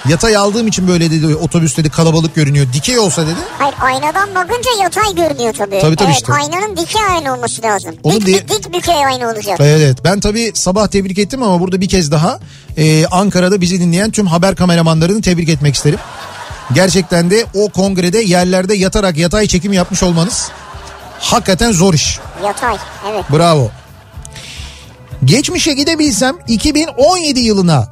Yatay 0.09 0.37
aldığım 0.37 0.67
için 0.67 0.89
böyle 0.89 1.11
dedi 1.11 1.37
otobüs 1.37 1.77
dedi 1.77 1.91
kalabalık 1.91 2.35
görünüyor. 2.35 2.67
Dikey 2.73 2.99
olsa 2.99 3.23
dedi. 3.27 3.37
Hayır 3.59 3.75
aynadan 3.81 4.35
bakınca 4.35 4.71
yatay 4.83 5.15
görünüyor 5.15 5.55
tabii. 5.55 5.81
Tabii, 5.81 5.97
tabii 5.97 6.09
evet, 6.11 6.17
işte. 6.21 6.33
Aynanın 6.33 6.77
dikey 6.77 7.03
aynı 7.11 7.35
olması 7.35 7.63
lazım. 7.63 7.95
Onu 8.03 8.15
dik, 8.15 8.27
diye- 8.27 8.49
dik 8.49 8.75
bükey 8.75 9.07
aynı 9.07 9.31
olacak. 9.31 9.57
Evet 9.61 10.05
ben 10.05 10.21
tabii 10.21 10.53
sabah 10.55 10.87
tebrik 10.89 11.19
ettim 11.19 11.43
ama 11.43 11.61
burada 11.61 11.81
bir 11.81 11.89
kez 11.89 12.11
daha 12.11 12.41
e, 12.77 13.07
Ankara'da 13.07 13.61
bizi 13.61 13.81
dinleyen 13.81 14.11
tüm 14.11 14.27
haber 14.27 14.57
kameramanlarını 14.57 15.23
tebrik 15.23 15.49
etmek 15.49 15.75
isterim. 15.75 15.99
Gerçekten 16.75 17.31
de 17.31 17.47
o 17.55 17.69
kongrede 17.69 18.19
yerlerde 18.19 18.75
yatarak 18.75 19.17
yatay 19.17 19.47
çekim 19.47 19.73
yapmış 19.73 20.03
olmanız 20.03 20.51
hakikaten 21.21 21.73
zor 21.73 21.95
iş. 21.95 22.19
Yatay 22.45 22.77
evet. 23.11 23.25
Bravo. 23.33 23.71
Geçmişe 25.25 25.73
gidebilsem 25.73 26.37
2017 26.49 27.41
yılına 27.41 27.89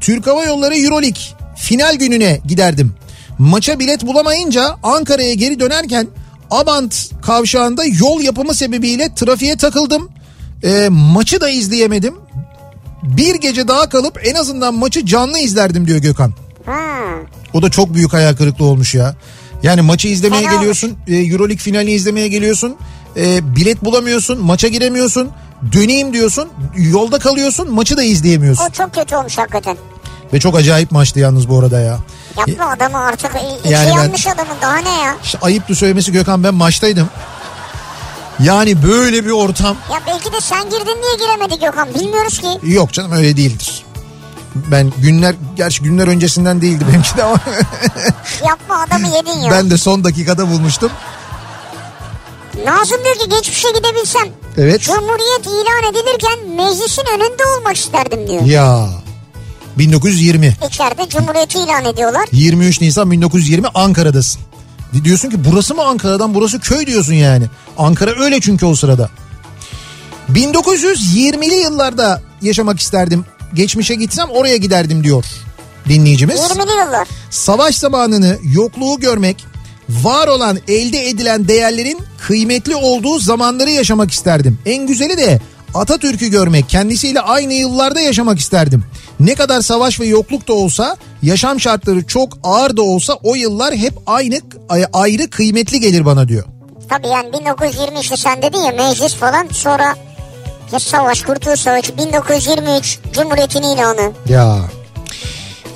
Türk 0.00 0.26
Hava 0.26 0.44
Yolları 0.44 0.76
Euroleague 0.76 1.22
final 1.64 1.94
gününe 1.94 2.40
giderdim. 2.46 2.92
Maça 3.38 3.78
bilet 3.78 4.06
bulamayınca 4.06 4.76
Ankara'ya 4.82 5.34
geri 5.34 5.60
dönerken 5.60 6.08
Abant 6.50 7.10
kavşağında 7.22 7.84
yol 7.84 8.20
yapımı 8.20 8.54
sebebiyle 8.54 9.14
trafiğe 9.14 9.56
takıldım. 9.56 10.08
Ee, 10.64 10.88
maçı 10.90 11.40
da 11.40 11.50
izleyemedim. 11.50 12.14
Bir 13.02 13.34
gece 13.34 13.68
daha 13.68 13.88
kalıp 13.88 14.20
en 14.24 14.34
azından 14.34 14.74
maçı 14.74 15.06
canlı 15.06 15.38
izlerdim 15.38 15.86
diyor 15.86 15.98
Gökhan. 15.98 16.32
Ha. 16.66 16.80
O 17.52 17.62
da 17.62 17.70
çok 17.70 17.94
büyük 17.94 18.12
hayal 18.12 18.36
kırıklığı 18.36 18.64
olmuş 18.64 18.94
ya. 18.94 19.14
Yani 19.62 19.80
maçı 19.80 20.08
izlemeye 20.08 20.42
Fena 20.42 20.54
geliyorsun. 20.54 20.92
E, 21.08 21.16
Euroleague 21.16 21.56
finalini 21.56 21.92
izlemeye 21.92 22.28
geliyorsun. 22.28 22.76
E, 23.16 23.56
bilet 23.56 23.84
bulamıyorsun. 23.84 24.40
Maça 24.44 24.68
giremiyorsun. 24.68 25.30
Döneyim 25.72 26.12
diyorsun. 26.12 26.48
Yolda 26.76 27.18
kalıyorsun. 27.18 27.70
Maçı 27.70 27.96
da 27.96 28.02
izleyemiyorsun. 28.02 28.64
O 28.64 28.70
çok 28.70 28.94
kötü 28.94 29.16
olmuş 29.16 29.38
hakikaten. 29.38 29.76
Ve 30.34 30.40
çok 30.40 30.56
acayip 30.56 30.90
maçtı 30.92 31.18
yalnız 31.20 31.48
bu 31.48 31.58
arada 31.58 31.80
ya. 31.80 31.98
Yapma 32.36 32.70
adamı 32.70 32.98
artık. 32.98 33.30
İçi 33.64 33.72
Yani 33.72 33.88
ben- 33.90 33.92
yanmış 34.02 34.26
adamın 34.26 34.56
daha 34.62 34.76
ne 34.76 35.02
ya? 35.02 35.16
İşte 35.24 35.38
ayıptı 35.42 35.74
söylemesi 35.74 36.12
Gökhan 36.12 36.44
ben 36.44 36.54
maçtaydım. 36.54 37.08
Yani 38.40 38.82
böyle 38.82 39.24
bir 39.24 39.30
ortam. 39.30 39.76
Ya 39.92 40.00
belki 40.06 40.32
de 40.32 40.40
sen 40.40 40.64
girdin 40.64 40.98
diye 41.02 41.26
giremedi 41.26 41.60
Gökhan. 41.60 41.94
Bilmiyoruz 41.94 42.38
ki. 42.40 42.46
Yok 42.62 42.92
canım 42.92 43.12
öyle 43.12 43.36
değildir. 43.36 43.84
Ben 44.54 44.92
günler 44.98 45.34
gerçi 45.56 45.82
günler 45.82 46.08
öncesinden 46.08 46.60
değildi 46.60 46.84
benimki 46.92 47.16
de 47.16 47.24
ama 47.24 47.36
Yapma 48.48 48.78
adamı 48.80 49.08
yedin 49.16 49.40
ya. 49.40 49.50
ben 49.50 49.70
de 49.70 49.76
son 49.78 50.04
dakikada 50.04 50.50
bulmuştum. 50.50 50.90
Nazım 52.64 53.04
diyor 53.04 53.14
ki 53.14 53.28
geçmişe 53.28 53.68
gidebilsem. 53.70 54.28
Evet. 54.58 54.82
Cumhuriyet 54.82 55.46
ilan 55.46 55.92
edilirken 55.92 56.48
meclisin 56.56 57.04
önünde 57.14 57.42
olmak 57.58 57.76
isterdim 57.76 58.28
diyor. 58.28 58.42
Ya 58.42 58.88
1920. 59.78 60.56
İçeride 60.68 61.08
Cumhuriyeti 61.08 61.58
ilan 61.58 61.84
ediyorlar. 61.84 62.28
23 62.32 62.80
Nisan 62.80 63.10
1920 63.10 63.66
Ankara'dasın. 63.74 64.40
Di- 64.94 65.04
Diyorsun 65.04 65.30
ki 65.30 65.36
burası 65.44 65.74
mı 65.74 65.82
Ankara'dan 65.84 66.34
burası 66.34 66.60
köy 66.60 66.86
diyorsun 66.86 67.14
yani. 67.14 67.44
Ankara 67.78 68.24
öyle 68.24 68.40
çünkü 68.40 68.66
o 68.66 68.74
sırada. 68.74 69.10
1920'li 70.32 71.54
yıllarda 71.54 72.22
yaşamak 72.42 72.80
isterdim. 72.80 73.24
Geçmişe 73.54 73.94
gitsem 73.94 74.28
oraya 74.30 74.56
giderdim 74.56 75.04
diyor 75.04 75.24
dinleyicimiz. 75.88 76.40
20'li 76.40 76.84
yıllar. 76.86 77.08
Savaş 77.30 77.76
zamanını 77.76 78.38
yokluğu 78.42 79.00
görmek, 79.00 79.44
var 79.88 80.28
olan 80.28 80.58
elde 80.68 81.08
edilen 81.08 81.48
değerlerin 81.48 81.98
kıymetli 82.26 82.76
olduğu 82.76 83.18
zamanları 83.18 83.70
yaşamak 83.70 84.10
isterdim. 84.10 84.58
En 84.66 84.86
güzeli 84.86 85.18
de 85.18 85.40
Atatürk'ü 85.74 86.28
görmek, 86.28 86.68
kendisiyle 86.68 87.20
aynı 87.20 87.52
yıllarda 87.52 88.00
yaşamak 88.00 88.38
isterdim. 88.38 88.84
Ne 89.20 89.34
kadar 89.34 89.60
savaş 89.60 90.00
ve 90.00 90.06
yokluk 90.06 90.48
da 90.48 90.52
olsa, 90.52 90.96
yaşam 91.22 91.60
şartları 91.60 92.06
çok 92.06 92.38
ağır 92.42 92.76
da 92.76 92.82
olsa 92.82 93.18
o 93.22 93.34
yıllar 93.34 93.74
hep 93.74 93.92
aynı 94.06 94.40
ayrı 94.92 95.30
kıymetli 95.30 95.80
gelir 95.80 96.04
bana 96.04 96.28
diyor. 96.28 96.44
Tabii 96.88 97.08
yani 97.08 97.32
1920 97.32 98.00
işte 98.00 98.16
sen 98.16 98.42
dedin 98.42 98.58
ya 98.58 98.72
meclis 98.72 99.14
falan 99.14 99.48
sonra 99.52 99.94
ya 100.72 100.78
savaş 100.80 101.22
kurtuluş 101.22 101.60
savaşı 101.60 101.98
1923 101.98 102.98
Cumhuriyet'in 103.12 103.62
ilanı. 103.62 104.12
Ya. 104.28 104.58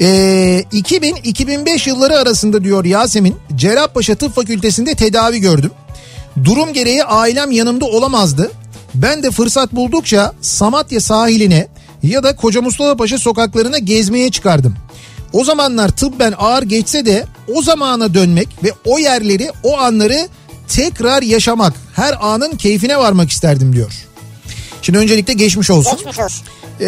Ee, 0.01 0.64
2000-2005 0.72 1.88
yılları 1.88 2.18
arasında 2.18 2.64
diyor 2.64 2.84
Yasemin 2.84 3.36
Cerrahpaşa 3.57 4.14
Tıp 4.14 4.34
Fakültesi'nde 4.34 4.94
tedavi 4.94 5.40
gördüm. 5.40 5.70
Durum 6.44 6.72
gereği 6.72 7.05
ailem 7.05 7.51
yanımda 7.51 7.84
olamazdı. 7.84 8.51
Ben 8.95 9.22
de 9.22 9.30
fırsat 9.30 9.72
buldukça 9.72 10.32
Samatya 10.41 11.01
sahiline 11.01 11.68
ya 12.03 12.22
da 12.22 12.36
Koca 12.36 12.62
Mustafa 12.62 12.97
Paşa 12.97 13.18
sokaklarına 13.18 13.78
gezmeye 13.78 14.30
çıkardım. 14.30 14.74
O 15.32 15.45
zamanlar 15.45 15.89
tıbben 15.89 16.34
ağır 16.39 16.62
geçse 16.62 17.07
de 17.07 17.24
o 17.55 17.62
zamana 17.62 18.14
dönmek 18.14 18.49
ve 18.64 18.72
o 18.84 18.99
yerleri, 18.99 19.51
o 19.62 19.78
anları 19.78 20.28
tekrar 20.68 21.22
yaşamak, 21.22 21.72
her 21.95 22.14
anın 22.20 22.57
keyfine 22.57 22.99
varmak 22.99 23.30
isterdim 23.30 23.72
diyor. 23.72 23.93
Şimdi 24.82 24.99
öncelikle 24.99 25.32
geçmiş 25.32 25.70
olsun. 25.70 25.97
Geçmiş 25.97 26.18
olsun. 26.18 26.47
Ee, 26.80 26.86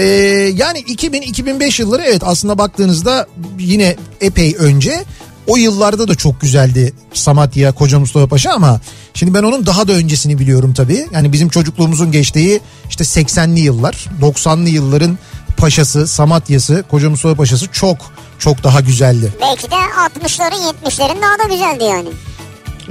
yani 0.57 0.79
2000-2005 0.81 1.83
yılları 1.83 2.03
evet 2.03 2.23
aslında 2.25 2.59
baktığınızda 2.59 3.27
yine 3.59 3.97
epey 4.21 4.57
önce 4.59 5.05
o 5.47 5.57
yıllarda 5.57 6.09
da 6.09 6.15
çok 6.15 6.41
güzeldi 6.41 6.93
Samatya, 7.15 7.73
Koca 7.73 7.99
Mustafa 7.99 8.27
Paşa 8.27 8.53
ama 8.53 8.81
şimdi 9.15 9.35
ben 9.35 9.43
onun 9.43 9.67
daha 9.67 9.89
da 9.89 9.93
öncesini 9.93 10.39
biliyorum 10.39 10.75
tabii. 10.75 11.07
Yani 11.13 11.33
bizim 11.33 11.49
çocukluğumuzun 11.49 12.13
geçtiği 12.13 12.61
işte 12.91 13.05
80'li 13.05 13.61
yıllar, 13.61 14.07
90'lı 14.21 14.69
yılların 14.69 15.19
Paşası, 15.57 16.07
Samatya'sı, 16.07 16.85
Koca 16.91 17.11
Mustafa 17.11 17.35
Paşa'sı 17.35 17.67
çok 17.73 17.99
çok 18.39 18.65
daha 18.65 18.81
güzeldi. 18.81 19.33
Belki 19.41 19.71
de 19.71 19.75
60'ların 19.75 20.75
70'lerin 20.85 21.23
daha 21.23 21.49
da 21.49 21.55
güzeldi 21.55 21.85
yani. 21.85 22.09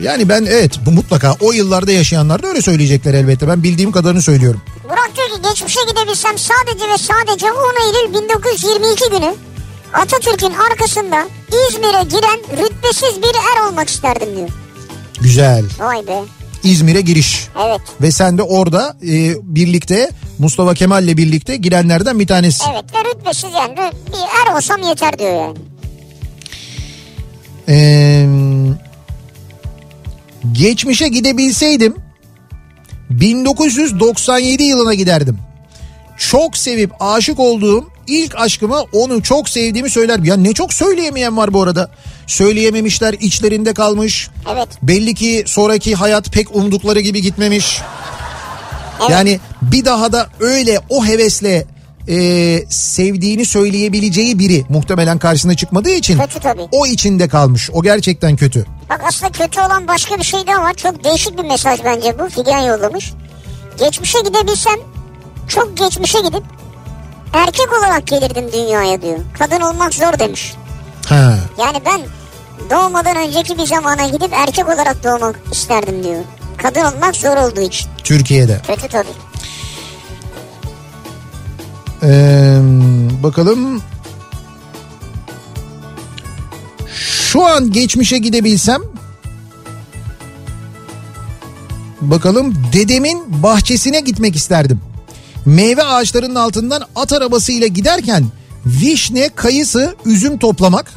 Yani 0.01 0.29
ben 0.29 0.45
evet 0.45 0.79
bu 0.85 0.91
mutlaka 0.91 1.35
o 1.39 1.51
yıllarda 1.51 1.91
yaşayanlar 1.91 2.43
da 2.43 2.47
öyle 2.47 2.61
söyleyecekler 2.61 3.13
elbette. 3.13 3.47
Ben 3.47 3.63
bildiğim 3.63 3.91
kadarını 3.91 4.21
söylüyorum. 4.21 4.61
Burak 4.83 5.11
diyor 5.15 5.27
ki 5.27 5.49
geçmişe 5.49 5.79
gidebilsem 5.89 6.37
sadece 6.37 6.85
ve 6.89 6.97
sadece 6.97 7.45
10 7.51 7.57
Eylül 7.85 8.13
1922 8.13 9.09
günü 9.11 9.35
Atatürk'ün 9.93 10.53
arkasında 10.71 11.27
İzmir'e 11.69 12.03
giren 12.03 12.39
rütbesiz 12.63 13.21
bir 13.21 13.35
er 13.57 13.67
olmak 13.69 13.89
isterdim 13.89 14.35
diyor. 14.37 14.49
Güzel. 15.21 15.65
Vay 15.79 16.07
be. 16.07 16.23
İzmir'e 16.63 17.01
giriş. 17.01 17.47
Evet. 17.65 17.81
Ve 18.01 18.11
sen 18.11 18.37
de 18.37 18.43
orada 18.43 18.97
e, 19.03 19.33
birlikte 19.43 20.09
Mustafa 20.39 20.73
Kemal'le 20.73 21.17
birlikte 21.17 21.55
girenlerden 21.55 22.19
bir 22.19 22.27
tanesi. 22.27 22.63
Evet 22.73 22.85
ve 22.93 23.09
rütbesiz 23.09 23.49
yani 23.53 23.75
bir 24.07 24.51
er 24.51 24.55
olsam 24.55 24.81
yeter 24.83 25.19
diyor 25.19 25.31
yani. 25.33 25.57
Ee, 27.69 28.27
geçmişe 30.51 31.07
gidebilseydim 31.07 31.95
1997 33.09 34.63
yılına 34.63 34.93
giderdim. 34.93 35.37
Çok 36.17 36.57
sevip 36.57 36.91
aşık 36.99 37.39
olduğum 37.39 37.89
ilk 38.09 38.35
aşkıma 38.35 38.81
onu 38.81 39.23
çok 39.23 39.49
sevdiğimi 39.49 39.89
söyler. 39.89 40.19
Ya 40.19 40.37
ne 40.37 40.53
çok 40.53 40.73
söyleyemeyen 40.73 41.37
var 41.37 41.53
bu 41.53 41.63
arada. 41.63 41.89
Söyleyememişler 42.27 43.13
içlerinde 43.13 43.73
kalmış. 43.73 44.29
Evet. 44.53 44.67
Belli 44.83 45.15
ki 45.15 45.43
sonraki 45.47 45.95
hayat 45.95 46.31
pek 46.31 46.55
umdukları 46.55 46.99
gibi 46.99 47.21
gitmemiş. 47.21 47.81
Evet. 49.01 49.09
Yani 49.09 49.39
bir 49.61 49.85
daha 49.85 50.11
da 50.11 50.27
öyle 50.39 50.79
o 50.89 51.05
hevesle 51.05 51.65
e, 52.07 52.59
sevdiğini 52.69 53.45
söyleyebileceği 53.45 54.39
biri 54.39 54.65
muhtemelen 54.69 55.19
karşısına 55.19 55.55
çıkmadığı 55.55 55.89
için 55.91 56.19
Kötü 56.19 56.39
tabii. 56.39 56.67
o 56.71 56.87
içinde 56.87 57.27
kalmış. 57.27 57.69
O 57.73 57.83
gerçekten 57.83 58.35
kötü. 58.35 58.65
Bak 58.89 59.01
aslında 59.07 59.31
kötü 59.31 59.61
olan 59.61 59.87
başka 59.87 60.17
bir 60.17 60.23
şey 60.23 60.47
daha 60.47 60.61
var. 60.61 60.73
Çok 60.73 61.03
değişik 61.03 61.37
bir 61.37 61.43
mesaj 61.43 61.79
bence 61.85 62.19
bu. 62.19 62.29
Figen 62.29 62.59
yollamış. 62.59 63.13
Geçmişe 63.79 64.19
gidebilsem 64.19 64.79
çok 65.47 65.77
geçmişe 65.77 66.19
gidip 66.19 66.43
erkek 67.33 67.73
olarak 67.79 68.07
gelirdim 68.07 68.51
dünyaya 68.53 69.01
diyor. 69.01 69.19
Kadın 69.39 69.61
olmak 69.61 69.93
zor 69.93 70.19
demiş. 70.19 70.53
Ha. 71.05 71.35
Yani 71.59 71.81
ben 71.85 72.01
doğmadan 72.69 73.17
önceki 73.17 73.57
bir 73.57 73.65
zamana 73.65 74.07
gidip 74.07 74.33
erkek 74.33 74.69
olarak 74.69 75.03
doğmak 75.03 75.35
isterdim 75.51 76.03
diyor. 76.03 76.23
Kadın 76.57 76.83
olmak 76.83 77.15
zor 77.15 77.37
olduğu 77.37 77.61
için. 77.61 77.89
Türkiye'de. 78.03 78.61
Kötü 78.67 78.87
tabii. 78.87 79.07
Ee, 82.03 82.59
bakalım. 83.23 83.81
Şu 87.31 87.45
an 87.45 87.71
geçmişe 87.71 88.17
gidebilsem 88.17 88.81
bakalım 92.01 92.55
dedemin 92.73 93.43
bahçesine 93.43 93.99
gitmek 93.99 94.35
isterdim. 94.35 94.81
Meyve 95.45 95.83
ağaçlarının 95.83 96.35
altından 96.35 96.83
at 96.95 97.13
arabasıyla 97.13 97.67
giderken 97.67 98.25
vişne, 98.65 99.29
kayısı, 99.29 99.95
üzüm 100.05 100.37
toplamak. 100.37 100.91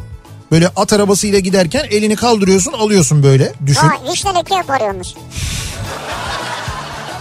Böyle 0.51 0.68
at 0.68 0.93
arabasıyla 0.93 1.38
giderken 1.38 1.84
elini 1.90 2.16
kaldırıyorsun 2.16 2.72
alıyorsun 2.72 3.22
böyle 3.22 3.53
düşün. 3.66 3.80
Ha 3.80 4.12
vişne 4.12 4.34
leke 4.34 4.55
yaparıyormuş. 4.55 5.09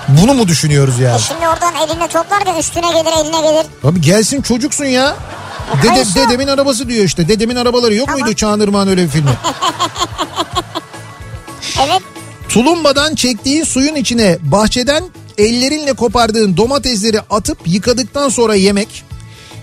Bunu 0.07 0.33
mu 0.33 0.47
düşünüyoruz 0.47 0.99
ya? 0.99 1.15
E 1.15 1.19
şimdi 1.19 1.47
oradan 1.47 1.73
eline 1.75 2.07
toplar 2.07 2.45
da 2.45 2.59
üstüne 2.59 2.91
gelir 2.91 3.11
eline 3.25 3.41
gelir. 3.41 3.65
Abi 3.83 4.01
gelsin 4.01 4.41
çocuksun 4.41 4.85
ya. 4.85 5.15
E, 5.79 5.83
Dede, 5.83 5.87
kayısı. 5.87 6.15
dedemin 6.15 6.47
arabası 6.47 6.89
diyor 6.89 7.05
işte. 7.05 7.27
Dedemin 7.27 7.55
arabaları 7.55 7.95
yok 7.95 8.07
Tamam. 8.07 8.21
muydu 8.21 8.35
Çağınırman 8.35 8.87
öyle 8.87 9.03
bir 9.03 9.09
filmi? 9.09 9.29
Evet 11.85 12.01
Tulumbadan 12.49 13.15
çektiğin 13.15 13.63
suyun 13.63 13.95
içine 13.95 14.37
bahçeden 14.41 15.03
ellerinle 15.37 15.93
kopardığın 15.93 16.57
domatesleri 16.57 17.19
atıp 17.29 17.57
yıkadıktan 17.65 18.29
sonra 18.29 18.55
yemek. 18.55 19.03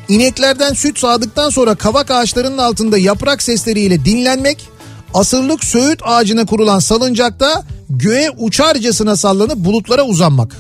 ineklerden 0.09 0.73
süt 0.75 0.99
sağdıktan 0.99 1.51
sonra 1.51 1.75
kavak 1.75 2.11
ağaçlarının 2.11 2.59
altında 2.59 2.99
yaprak 2.99 3.43
sesleriyle 3.43 4.05
dinlenmek. 4.05 4.69
Asırlık 5.15 5.65
söğüt 5.65 6.01
ağacına 6.05 6.47
kurulan 6.47 6.79
salıncakta 6.79 7.65
göğe 7.91 8.31
uçarcasına 8.31 9.17
sallanıp 9.17 9.57
bulutlara 9.57 10.03
uzanmak. 10.03 10.57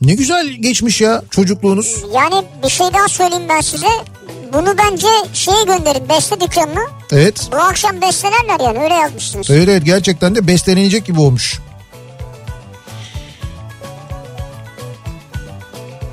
Ne 0.00 0.14
güzel 0.14 0.48
geçmiş 0.48 1.00
ya 1.00 1.22
çocukluğunuz. 1.30 2.04
yani 2.14 2.44
bir 2.64 2.68
şey 2.68 2.86
daha 2.94 3.08
söyleyeyim 3.08 3.44
ben 3.48 3.60
size. 3.60 3.86
Bunu 4.52 4.74
bence 4.78 5.06
şeye 5.32 5.64
gönderin 5.64 6.08
beste 6.08 6.40
dükkanına. 6.40 6.80
Evet. 7.12 7.48
Bu 7.52 7.56
akşam 7.56 8.00
bestelerler 8.00 8.60
yani 8.64 8.78
öyle 8.84 8.94
yazmışsınız. 8.94 9.50
Evet 9.50 9.68
evet 9.68 9.84
gerçekten 9.84 10.34
de 10.34 10.46
beslenecek 10.46 11.04
gibi 11.04 11.20
olmuş. 11.20 11.60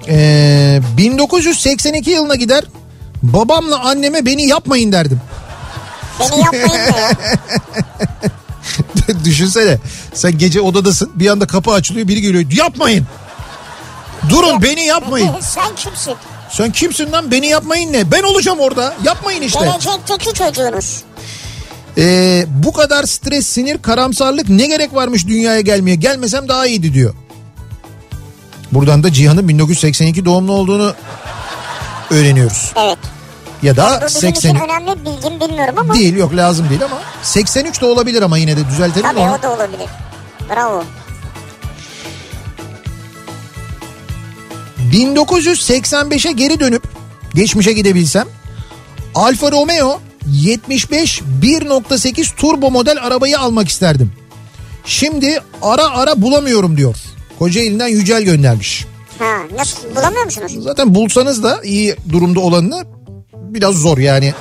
Ee, 0.07 0.81
1982 0.97 2.09
yılına 2.09 2.35
gider 2.35 2.63
babamla 3.23 3.79
anneme 3.79 4.25
beni 4.25 4.47
yapmayın 4.47 4.91
derdim. 4.91 5.21
Beni 6.19 6.39
yapmayın 6.39 6.85
ya. 6.93 7.11
Düşünsene 9.25 9.77
sen 10.13 10.37
gece 10.37 10.61
odadasın 10.61 11.11
bir 11.15 11.27
anda 11.29 11.47
kapı 11.47 11.71
açılıyor 11.71 12.07
biri 12.07 12.21
geliyor 12.21 12.45
yapmayın. 12.51 13.07
Durun 14.29 14.61
beni 14.61 14.85
yapmayın. 14.85 15.31
Sen 15.41 15.75
kimsin? 15.75 16.13
Sen 16.49 16.71
kimsin 16.71 17.11
lan 17.11 17.31
beni 17.31 17.47
yapmayın 17.47 17.93
ne? 17.93 18.11
Ben 18.11 18.23
olacağım 18.23 18.59
orada 18.59 18.93
yapmayın 19.03 19.41
işte. 19.41 19.59
Gelecekteki 19.59 20.33
çocuğunuz. 20.33 21.03
Ee, 21.97 22.45
bu 22.47 22.73
kadar 22.73 23.03
stres, 23.03 23.47
sinir, 23.47 23.81
karamsarlık 23.81 24.49
ne 24.49 24.67
gerek 24.67 24.93
varmış 24.93 25.27
dünyaya 25.27 25.61
gelmeye? 25.61 25.95
Gelmesem 25.95 26.47
daha 26.47 26.67
iyiydi 26.67 26.93
diyor. 26.93 27.13
Buradan 28.71 29.03
da 29.03 29.13
Cihan'ın 29.13 29.47
1982 29.47 30.25
doğumlu 30.25 30.51
olduğunu 30.51 30.93
öğreniyoruz. 32.09 32.73
Evet. 32.75 32.97
Ya 33.63 33.77
da 33.77 34.03
bizim 34.07 34.21
80 34.21 34.49
için 34.49 34.59
önemli 34.65 35.05
bilgim 35.05 35.39
bilmiyorum 35.39 35.75
ama. 35.77 35.93
değil 35.93 36.15
yok 36.15 36.35
lazım 36.35 36.69
değil 36.69 36.83
ama 36.83 36.99
83 37.23 37.81
de 37.81 37.85
olabilir 37.85 38.21
ama 38.21 38.37
yine 38.37 38.57
de 38.57 38.67
düzeltelim 38.67 39.09
Tabii 39.09 39.19
onu. 39.19 39.35
o 39.39 39.41
da 39.41 39.53
olabilir. 39.55 39.87
Bravo. 40.49 40.83
1985'e 44.91 46.31
geri 46.31 46.59
dönüp 46.59 46.83
geçmişe 47.35 47.73
gidebilsem 47.73 48.27
Alfa 49.15 49.51
Romeo 49.51 49.99
75 50.27 51.21
1.8 51.41 52.35
turbo 52.35 52.71
model 52.71 52.97
arabayı 53.03 53.39
almak 53.39 53.69
isterdim. 53.69 54.11
Şimdi 54.85 55.39
ara 55.61 55.89
ara 55.89 56.21
bulamıyorum 56.21 56.77
diyor. 56.77 56.95
Kocaeli'nden 57.41 57.87
Yücel 57.87 58.21
göndermiş. 58.21 58.85
Ha, 59.19 59.37
nasıl 59.55 59.95
bulamıyor 59.95 60.25
musunuz? 60.25 60.51
Zaten 60.59 60.95
bulsanız 60.95 61.43
da 61.43 61.59
iyi 61.63 61.95
durumda 62.11 62.39
olanını 62.39 62.83
biraz 63.33 63.75
zor 63.75 63.97
yani. 63.97 64.33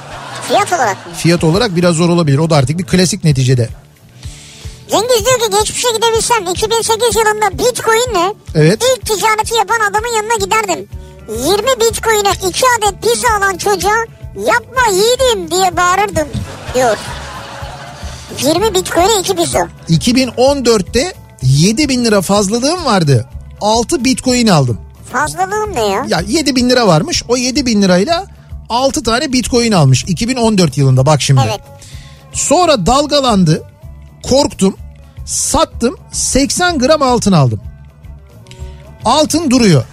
Fiyat 0.49 0.73
olarak 0.73 1.07
mı? 1.07 1.13
Fiyat 1.15 1.45
olarak 1.45 1.77
biraz 1.77 1.95
zor 1.95 2.09
olabilir. 2.09 2.39
O 2.39 2.51
da 2.51 2.57
artık 2.57 2.79
bir 2.79 2.85
klasik 2.85 3.25
neticede. 3.25 3.69
Cengiz 4.91 5.27
diyor 5.27 5.39
ki 5.39 5.59
geçmişe 5.59 5.89
gidebilsem 5.97 6.47
2008 6.47 7.17
yılında 7.17 7.59
Bitcoin'le 7.59 8.35
Evet. 8.55 8.83
ilk 8.97 9.07
ticareti 9.07 9.55
yapan 9.55 9.81
adamın 9.91 10.17
yanına 10.17 10.45
giderdim. 10.45 10.89
20 11.29 11.81
Bitcoin'e 11.81 12.49
2 12.49 12.65
adet 12.79 13.03
pizza 13.03 13.29
alan 13.39 13.57
çocuğa 13.57 14.05
yapma 14.37 14.93
yiğidim 14.93 15.51
diye 15.51 15.77
bağırırdım 15.77 16.29
diyor. 16.75 16.97
20 18.43 18.75
Bitcoin'e 18.75 19.21
2 19.21 19.37
pizza. 19.37 19.69
2014'te 19.89 21.20
7 21.43 21.89
bin 21.89 22.05
lira 22.05 22.23
fazlalığım 22.23 22.85
vardı. 22.85 23.29
6 23.61 24.05
bitcoin 24.05 24.47
aldım. 24.47 24.79
Fazlalığım 25.13 25.75
ne 25.75 25.87
ya? 25.87 26.05
Ya 26.09 26.21
7 26.29 26.57
bin 26.57 26.71
lira 26.71 26.87
varmış. 26.87 27.23
O 27.29 27.37
7 27.37 27.67
bin 27.67 27.83
lirayla 27.83 28.27
6 28.69 29.03
tane 29.03 29.33
bitcoin 29.33 29.73
almış. 29.73 30.05
2014 30.09 30.79
yılında 30.79 31.07
bak 31.07 31.23
şimdi. 31.23 31.41
Evet. 31.47 31.61
Sonra 32.33 32.87
dalgalandı. 32.87 33.63
Korktum. 34.23 34.77
Sattım. 35.25 35.97
80 36.13 36.79
gram 36.79 37.03
altın 37.03 37.33
aldım. 37.33 37.61
Altın 39.05 39.51
duruyor. 39.51 39.85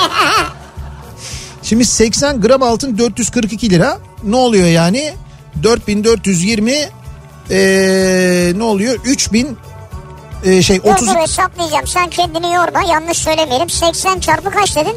Şimdi 1.62 1.84
80 1.84 2.40
gram 2.40 2.62
altın 2.62 2.98
442 2.98 3.70
lira. 3.70 3.98
ne 4.24 4.36
oluyor 4.36 4.66
yani? 4.66 5.12
4420 5.62 6.88
ee, 7.50 8.52
ne 8.56 8.62
oluyor? 8.62 8.98
3000 9.04 9.56
ee, 10.44 10.62
şey 10.62 10.82
Dur 10.84 10.90
30 10.90 11.08
dur 11.08 11.16
hesaplayacağım. 11.16 11.86
Sen 11.86 12.10
kendini 12.10 12.52
yorma. 12.52 12.82
Yanlış 12.82 13.18
söylemeyelim. 13.18 13.70
80 13.70 14.20
çarpı 14.20 14.50
kaç 14.50 14.76
dedin? 14.76 14.96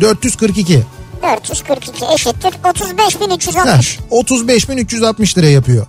442. 0.00 0.82
442 1.22 2.04
eşittir. 2.14 2.52
35.360. 2.64 3.66
Heh, 3.66 4.00
35.360 4.10 5.38
lira 5.38 5.46
yapıyor. 5.46 5.86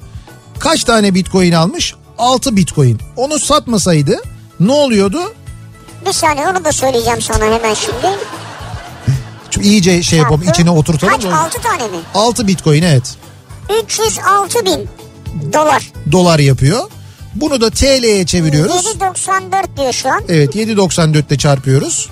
Kaç 0.59 0.83
tane 0.83 1.13
bitcoin 1.15 1.51
almış? 1.51 1.95
6 2.17 2.55
bitcoin. 2.55 2.99
Onu 3.17 3.39
satmasaydı 3.39 4.21
ne 4.59 4.71
oluyordu? 4.71 5.33
Bir 6.05 6.13
saniye 6.13 6.47
onu 6.47 6.65
da 6.65 6.71
söyleyeceğim 6.71 7.21
sana 7.21 7.45
hemen 7.45 7.73
şimdi. 7.73 8.07
Şu 9.51 9.61
iyice 9.61 10.03
şey 10.03 10.19
yapalım 10.19 10.43
içine 10.49 10.69
oturtalım. 10.69 11.13
Kaç? 11.13 11.25
6 11.25 11.61
tane 11.61 11.83
mi? 11.83 11.97
6 12.13 12.47
bitcoin 12.47 12.83
evet 12.83 13.17
306 13.83 14.65
bin 14.65 14.89
dolar. 15.53 15.91
dolar 16.11 16.39
yapıyor. 16.39 16.89
Bunu 17.35 17.61
da 17.61 17.69
TL'ye 17.69 18.25
çeviriyoruz. 18.25 18.85
7.94 18.85 19.77
diyor 19.77 19.93
şu 19.93 20.09
an. 20.09 20.21
Evet 20.29 20.55
7.94'te 20.55 21.37
çarpıyoruz. 21.37 22.09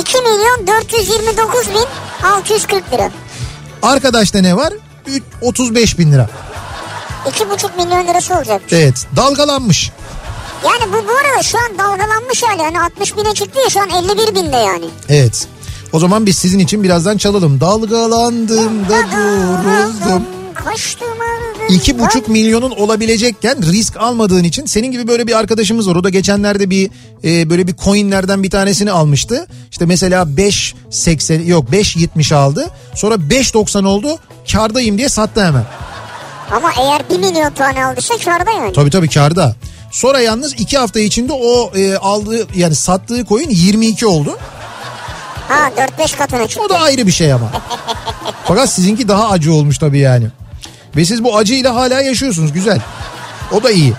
2 0.00 0.18
milyon 0.18 0.66
429 0.66 1.68
bin 1.68 1.86
640 2.28 2.92
lira. 2.92 3.10
Arkadaşta 3.82 4.38
ne 4.40 4.56
var? 4.56 4.72
Üç- 5.06 5.22
35 5.42 5.98
bin 5.98 6.12
lira. 6.12 6.28
2,5 7.26 7.76
milyon 7.84 8.06
lirası 8.06 8.34
olacak. 8.34 8.62
Evet 8.72 9.06
dalgalanmış. 9.16 9.90
Yani 10.64 10.92
bu 10.92 11.08
bu 11.08 11.12
arada 11.12 11.42
şu 11.42 11.58
an 11.58 11.78
dalgalanmış 11.78 12.42
hali. 12.42 12.62
Hani 12.62 12.80
60 12.80 13.16
bine 13.16 13.34
çıktı 13.34 13.60
ya 13.64 13.70
şu 13.70 13.80
an 13.80 13.90
51 13.90 14.34
binde 14.34 14.56
yani. 14.56 14.84
Evet. 15.08 15.48
O 15.92 15.98
zaman 15.98 16.26
biz 16.26 16.38
sizin 16.38 16.58
için 16.58 16.82
birazdan 16.82 17.16
çalalım. 17.16 17.60
Dalgalandım 17.60 18.88
da 18.88 18.98
duruldum. 19.12 20.22
Kaçtım. 20.54 21.08
İki 21.74 21.98
buçuk 21.98 22.28
milyonun 22.28 22.70
olabilecekken 22.70 23.72
risk 23.72 23.96
almadığın 23.96 24.44
için 24.44 24.66
senin 24.66 24.90
gibi 24.92 25.08
böyle 25.08 25.26
bir 25.26 25.38
arkadaşımız 25.38 25.88
var. 25.88 25.96
O 25.96 26.04
da 26.04 26.10
geçenlerde 26.10 26.70
bir 26.70 26.90
e, 27.24 27.50
böyle 27.50 27.66
bir 27.66 27.76
coinlerden 27.76 28.42
bir 28.42 28.50
tanesini 28.50 28.90
almıştı. 28.90 29.46
İşte 29.70 29.86
mesela 29.86 30.22
5.80 30.22 31.44
yok 31.44 31.70
5.70 31.70 32.34
aldı. 32.34 32.70
Sonra 32.94 33.14
5.90 33.14 33.86
oldu. 33.86 34.18
Kardayım 34.52 34.98
diye 34.98 35.08
sattı 35.08 35.44
hemen. 35.44 35.64
Ama 36.50 36.72
eğer 36.80 37.02
1 37.10 37.18
milyon 37.18 37.50
tane 37.50 37.84
aldıysa 37.84 38.14
karda 38.24 38.50
yani. 38.50 38.72
Tabii 38.72 38.90
tabii 38.90 39.08
karda. 39.08 39.54
Sonra 39.90 40.20
yalnız 40.20 40.52
iki 40.52 40.78
hafta 40.78 41.00
içinde 41.00 41.32
o 41.32 41.70
e, 41.74 41.96
aldığı 41.96 42.46
yani 42.58 42.74
sattığı 42.74 43.24
coin 43.24 43.50
22 43.50 44.06
oldu. 44.06 44.38
Ha 45.48 45.70
4-5 45.98 46.16
katına 46.16 46.48
çıktı. 46.48 46.64
O 46.66 46.68
da 46.68 46.80
ayrı 46.80 47.06
bir 47.06 47.12
şey 47.12 47.32
ama. 47.32 47.52
Fakat 48.44 48.70
sizinki 48.70 49.08
daha 49.08 49.28
acı 49.28 49.54
olmuş 49.54 49.78
tabii 49.78 49.98
yani. 49.98 50.26
Ve 50.96 51.04
siz 51.04 51.24
bu 51.24 51.36
acıyla 51.36 51.74
hala 51.74 52.00
yaşıyorsunuz 52.00 52.52
güzel. 52.52 52.80
O 53.52 53.62
da 53.62 53.70
iyi. 53.70 53.92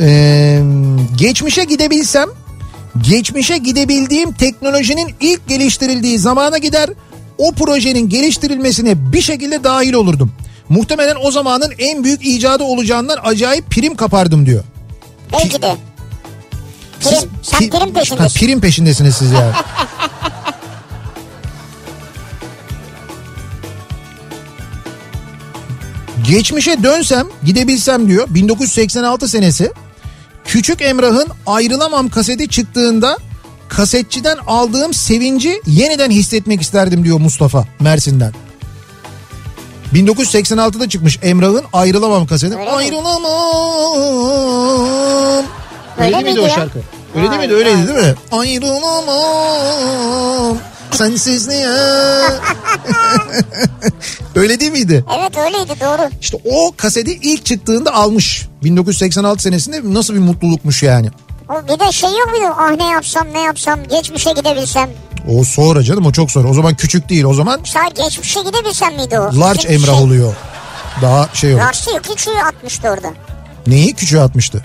Ee, 0.00 0.62
geçmişe 1.16 1.64
gidebilsem 1.64 2.28
geçmişe 3.02 3.58
gidebildiğim 3.58 4.32
teknolojinin 4.32 5.14
ilk 5.20 5.48
geliştirildiği 5.48 6.18
zamana 6.18 6.58
gider 6.58 6.90
o 7.38 7.52
projenin 7.52 8.08
geliştirilmesine 8.08 9.12
bir 9.12 9.20
şekilde 9.22 9.64
dahil 9.64 9.92
olurdum. 9.92 10.32
Muhtemelen 10.68 11.16
o 11.22 11.30
zamanın 11.30 11.72
en 11.78 12.04
büyük 12.04 12.26
icadı 12.26 12.64
olacağından 12.64 13.18
acayip 13.22 13.70
prim 13.70 13.96
kapardım 13.96 14.46
diyor. 14.46 14.64
Belki 15.32 15.62
de. 15.62 15.76
Prim. 17.00 17.30
Sen 17.42 17.58
Pi- 17.60 17.70
prim 17.70 17.94
Ha, 17.94 18.00
peşindesin. 18.00 18.40
prim 18.46 18.60
peşindesiniz 18.60 19.14
siz 19.16 19.30
yani. 19.32 19.52
Geçmişe 26.28 26.82
dönsem 26.82 27.26
gidebilsem 27.44 28.08
diyor 28.08 28.26
1986 28.30 29.28
senesi 29.28 29.72
Küçük 30.44 30.82
Emrah'ın 30.82 31.28
Ayrılamam 31.46 32.08
kaseti 32.08 32.48
çıktığında 32.48 33.18
kasetçiden 33.68 34.36
aldığım 34.46 34.94
sevinci 34.94 35.60
yeniden 35.66 36.10
hissetmek 36.10 36.62
isterdim 36.62 37.04
diyor 37.04 37.20
Mustafa 37.20 37.64
Mersin'den. 37.80 38.32
1986'da 39.94 40.88
çıkmış 40.88 41.18
Emrah'ın 41.22 41.64
Ayrılamam 41.72 42.26
kaseti. 42.26 42.56
Öyle? 42.56 42.70
Ayrılamam. 42.70 43.22
Öyle 45.98 46.14
değil 46.14 46.24
miydi 46.24 46.40
o 46.40 46.48
şarkı? 46.48 46.78
Öyle 47.16 47.30
değil 47.30 47.40
miydi? 47.40 47.54
Öyleydi 47.54 47.88
değil 47.88 47.98
mi? 47.98 48.14
Ayrılamam. 48.32 49.76
Sensiz 50.90 51.48
niye? 51.48 51.68
Öyle 54.36 54.60
değil 54.60 54.72
miydi? 54.72 55.04
Evet 55.18 55.36
öyleydi 55.38 55.80
doğru. 55.80 56.10
İşte 56.20 56.36
o 56.44 56.72
kaseti 56.76 57.12
ilk 57.12 57.46
çıktığında 57.46 57.94
almış. 57.94 58.48
1986 58.64 59.42
senesinde 59.42 59.80
nasıl 59.84 60.14
bir 60.14 60.18
mutlulukmuş 60.18 60.82
yani. 60.82 61.10
O 61.48 61.54
bir 61.74 61.80
de 61.86 61.92
şey 61.92 62.10
yok 62.10 62.28
muydu? 62.30 62.52
Ah 62.58 62.70
ne 62.76 62.86
yapsam 62.90 63.26
ne 63.32 63.40
yapsam 63.42 63.84
geçmişe 63.84 64.32
gidebilsem. 64.32 64.90
O 65.28 65.44
sonra 65.44 65.82
canım 65.82 66.06
o 66.06 66.12
çok 66.12 66.30
sonra. 66.30 66.48
O 66.48 66.54
zaman 66.54 66.74
küçük 66.74 67.08
değil. 67.08 67.24
O 67.24 67.34
zaman 67.34 67.60
Sadece 67.64 68.02
geçmişe 68.02 68.40
gidebilsem 68.40 68.94
miydi 68.94 69.18
o? 69.20 69.40
large 69.40 69.58
Bizim 69.58 69.72
Emrah 69.72 69.94
şey- 69.94 70.04
oluyor. 70.04 70.34
Daha 71.02 71.28
şey 71.34 71.54
olur. 71.54 71.60
Large'ı 71.62 71.94
yok 71.94 72.04
küçüğü 72.04 72.30
atmıştı 72.48 72.88
orada. 72.88 73.08
Neyi 73.66 73.94
küçüğe 73.94 74.20
atmıştı? 74.20 74.62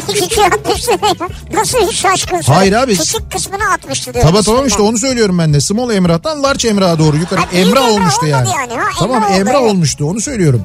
Küçüğü 0.00 0.42
atmıştı 0.42 0.90
ya. 0.90 1.28
Nasıl 1.52 1.88
bir 1.88 1.92
şaşkınsın? 1.92 2.52
Hayır 2.52 2.72
abi. 2.72 2.96
Küçük 2.96 3.32
kısmını 3.32 3.72
atmıştı 3.72 4.14
diyor. 4.14 4.24
Tamam 4.24 4.42
tamam 4.42 4.66
işte 4.66 4.82
onu 4.82 4.98
söylüyorum 4.98 5.38
ben 5.38 5.54
de. 5.54 5.60
Small 5.60 5.90
Emrah'tan 5.90 6.42
large 6.42 6.68
Emrah'a 6.68 6.98
doğru 6.98 7.16
yukarı. 7.16 7.40
Ha, 7.40 7.48
Emrah 7.52 7.88
olmuştu 7.88 8.26
yani. 8.26 8.48
yani, 8.48 8.72
ha, 8.72 8.88
Tamam 8.98 9.22
Emrah 9.22 9.36
Emrah 9.36 9.62
olmuştu 9.62 10.04
onu 10.04 10.20
söylüyorum. 10.20 10.64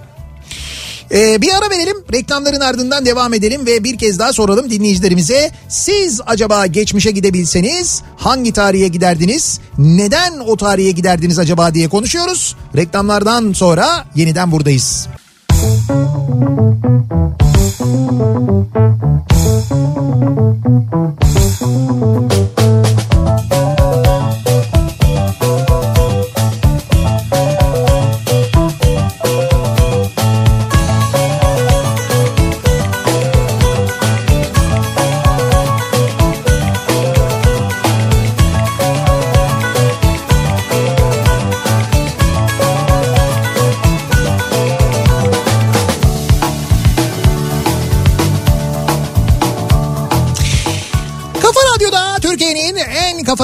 Ee, 1.12 1.42
bir 1.42 1.50
ara 1.54 1.70
verelim 1.70 1.98
reklamların 2.14 2.60
ardından 2.60 3.06
devam 3.06 3.34
edelim 3.34 3.66
ve 3.66 3.84
bir 3.84 3.98
kez 3.98 4.20
daha 4.20 4.34
soralım 4.34 4.70
dinleyicilerimize. 4.70 5.52
Siz 5.70 6.22
acaba 6.26 6.66
geçmişe 6.66 7.12
gidebilseniz 7.12 8.02
hangi 8.18 8.54
tarihe 8.54 8.88
giderdiniz? 8.88 9.60
Neden 9.78 10.40
o 10.40 10.58
tarihe 10.58 10.92
giderdiniz 10.92 11.40
acaba 11.40 11.74
diye 11.74 11.90
konuşuyoruz. 11.90 12.56
Reklamlardan 12.76 13.54
sonra 13.54 14.06
yeniden 14.16 14.52
buradayız. 14.52 15.08
Kafa 17.80 18.79
Thank 20.50 22.34
you. 22.34 22.39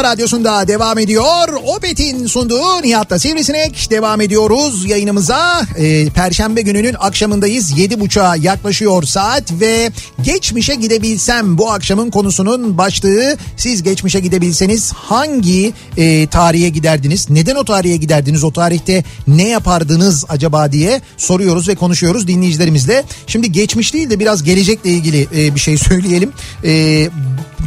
Radyosunda 0.05 0.67
devam 0.67 0.99
ediyor. 0.99 1.47
Opet'in 1.95 2.27
sunduğu 2.27 2.81
Nihat'ta 2.83 3.19
Sivrisinek 3.19 3.87
devam 3.91 4.21
ediyoruz 4.21 4.85
yayınımıza. 4.85 5.61
Ee, 5.77 6.09
Perşembe 6.09 6.61
gününün 6.61 6.95
akşamındayız. 6.99 7.71
7.30'a 7.71 8.35
yaklaşıyor 8.35 9.03
saat 9.03 9.51
ve 9.51 9.91
geçmişe 10.23 10.75
gidebilsem 10.75 11.57
bu 11.57 11.71
akşamın 11.71 12.11
konusunun 12.11 12.77
başlığı 12.77 13.37
siz 13.57 13.83
geçmişe 13.83 14.19
gidebilseniz 14.19 14.91
hangi 14.93 15.73
e, 15.97 16.27
tarihe 16.27 16.69
giderdiniz? 16.69 17.29
Neden 17.29 17.55
o 17.55 17.65
tarihe 17.65 17.97
giderdiniz? 17.97 18.43
O 18.43 18.51
tarihte 18.51 19.03
ne 19.27 19.47
yapardınız 19.47 20.25
acaba 20.29 20.71
diye 20.71 21.01
soruyoruz 21.17 21.67
ve 21.67 21.75
konuşuyoruz 21.75 22.27
dinleyicilerimizle. 22.27 23.03
Şimdi 23.27 23.51
geçmiş 23.51 23.93
değil 23.93 24.09
de 24.09 24.19
biraz 24.19 24.43
gelecekle 24.43 24.89
ilgili 24.89 25.27
e, 25.35 25.55
bir 25.55 25.59
şey 25.59 25.77
söyleyelim. 25.87 26.31
E, 26.63 27.09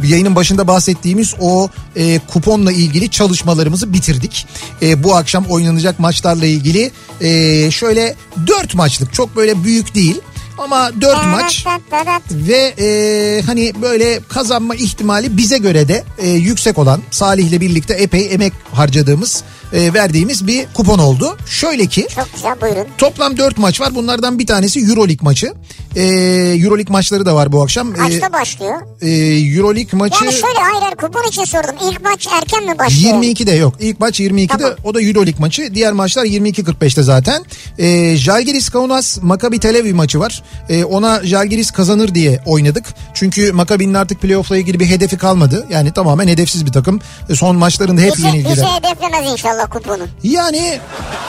yayının 0.03 0.35
başında 0.35 0.67
bahsettiğimiz 0.67 1.35
o 1.39 1.69
e, 1.95 2.19
kuponla 2.19 2.71
ilgili 2.71 3.09
çalışmalarımızı 3.09 3.93
bitirdik. 3.93 4.18
E, 4.81 5.03
bu 5.03 5.15
akşam 5.15 5.45
oynanacak 5.45 5.99
maçlarla 5.99 6.45
ilgili 6.45 6.91
e, 7.21 7.71
şöyle 7.71 8.15
4 8.47 8.75
maçlık 8.75 9.13
çok 9.13 9.35
böyle 9.35 9.63
büyük 9.63 9.95
değil 9.95 10.21
ama 10.57 10.91
4 11.01 11.25
maç 11.25 11.65
ve 12.31 12.73
e, 12.79 13.41
hani 13.41 13.73
böyle 13.81 14.19
kazanma 14.29 14.75
ihtimali 14.75 15.37
bize 15.37 15.57
göre 15.57 15.87
de 15.87 16.03
e, 16.17 16.29
yüksek 16.29 16.77
olan 16.77 17.01
Salih'le 17.11 17.61
birlikte 17.61 17.93
epey 17.93 18.33
emek 18.33 18.53
harcadığımız 18.73 19.43
e, 19.73 19.93
verdiğimiz 19.93 20.47
bir 20.47 20.65
kupon 20.73 20.99
oldu. 20.99 21.37
Şöyle 21.47 21.85
ki 21.85 22.07
Çok 22.15 22.33
güzel 22.33 22.61
buyurun. 22.61 22.85
toplam 22.97 23.37
4 23.37 23.57
maç 23.57 23.81
var. 23.81 23.95
Bunlardan 23.95 24.39
bir 24.39 24.47
tanesi 24.47 24.79
Euroleague 24.79 25.17
maçı. 25.21 25.53
E, 25.95 26.03
Euroleague 26.63 26.91
maçları 26.93 27.25
da 27.25 27.35
var 27.35 27.51
bu 27.51 27.63
akşam. 27.63 27.91
E, 27.95 27.97
Kaçta 27.97 28.33
başlıyor? 28.33 28.81
e, 29.01 29.09
Euroleague 29.55 29.99
maçı 29.99 30.23
Yani 30.25 30.33
şöyle 30.33 30.59
hayır 30.59 30.81
hayır 30.81 30.95
kupon 30.95 31.23
için 31.29 31.43
sordum. 31.43 31.75
İlk 31.91 32.03
maç 32.03 32.27
erken 32.41 32.65
mi 32.65 32.79
başlıyor? 32.79 33.13
22'de 33.23 33.51
yok. 33.51 33.73
İlk 33.79 33.99
maç 33.99 34.19
22'de 34.19 34.47
Tamam. 34.57 34.73
o 34.83 34.93
da 34.93 35.01
Euroleague 35.01 35.39
maçı. 35.39 35.75
Diğer 35.75 35.93
maçlar 35.93 36.25
22.45'te 36.25 37.03
zaten. 37.03 37.45
E, 37.77 38.15
Jalgiris 38.17 38.69
Kaunas 38.69 39.17
Maccabi 39.21 39.59
Tel 39.59 39.79
Aviv 39.79 39.95
maçı 39.95 40.19
var. 40.19 40.43
E, 40.69 40.83
ona 40.83 41.23
Jalgiris 41.23 41.71
kazanır 41.71 42.15
diye 42.15 42.39
oynadık. 42.45 42.85
Çünkü 43.13 43.51
Maccabi'nin 43.51 43.93
artık 43.93 44.21
playoff'la 44.21 44.57
ilgili 44.57 44.79
bir 44.79 44.85
hedefi 44.85 45.17
kalmadı. 45.17 45.65
Yani 45.69 45.93
tamamen 45.93 46.27
hedefsiz 46.27 46.65
bir 46.65 46.71
takım. 46.71 46.99
E, 47.29 47.35
son 47.35 47.55
maçlarında 47.55 48.01
hep 48.01 48.19
yenilgiler. 48.19 48.51
bizi 48.51 48.65
hedeflemez 48.65 49.31
inşallah 49.31 49.58
kuponu. 49.65 50.03
Yani 50.23 50.79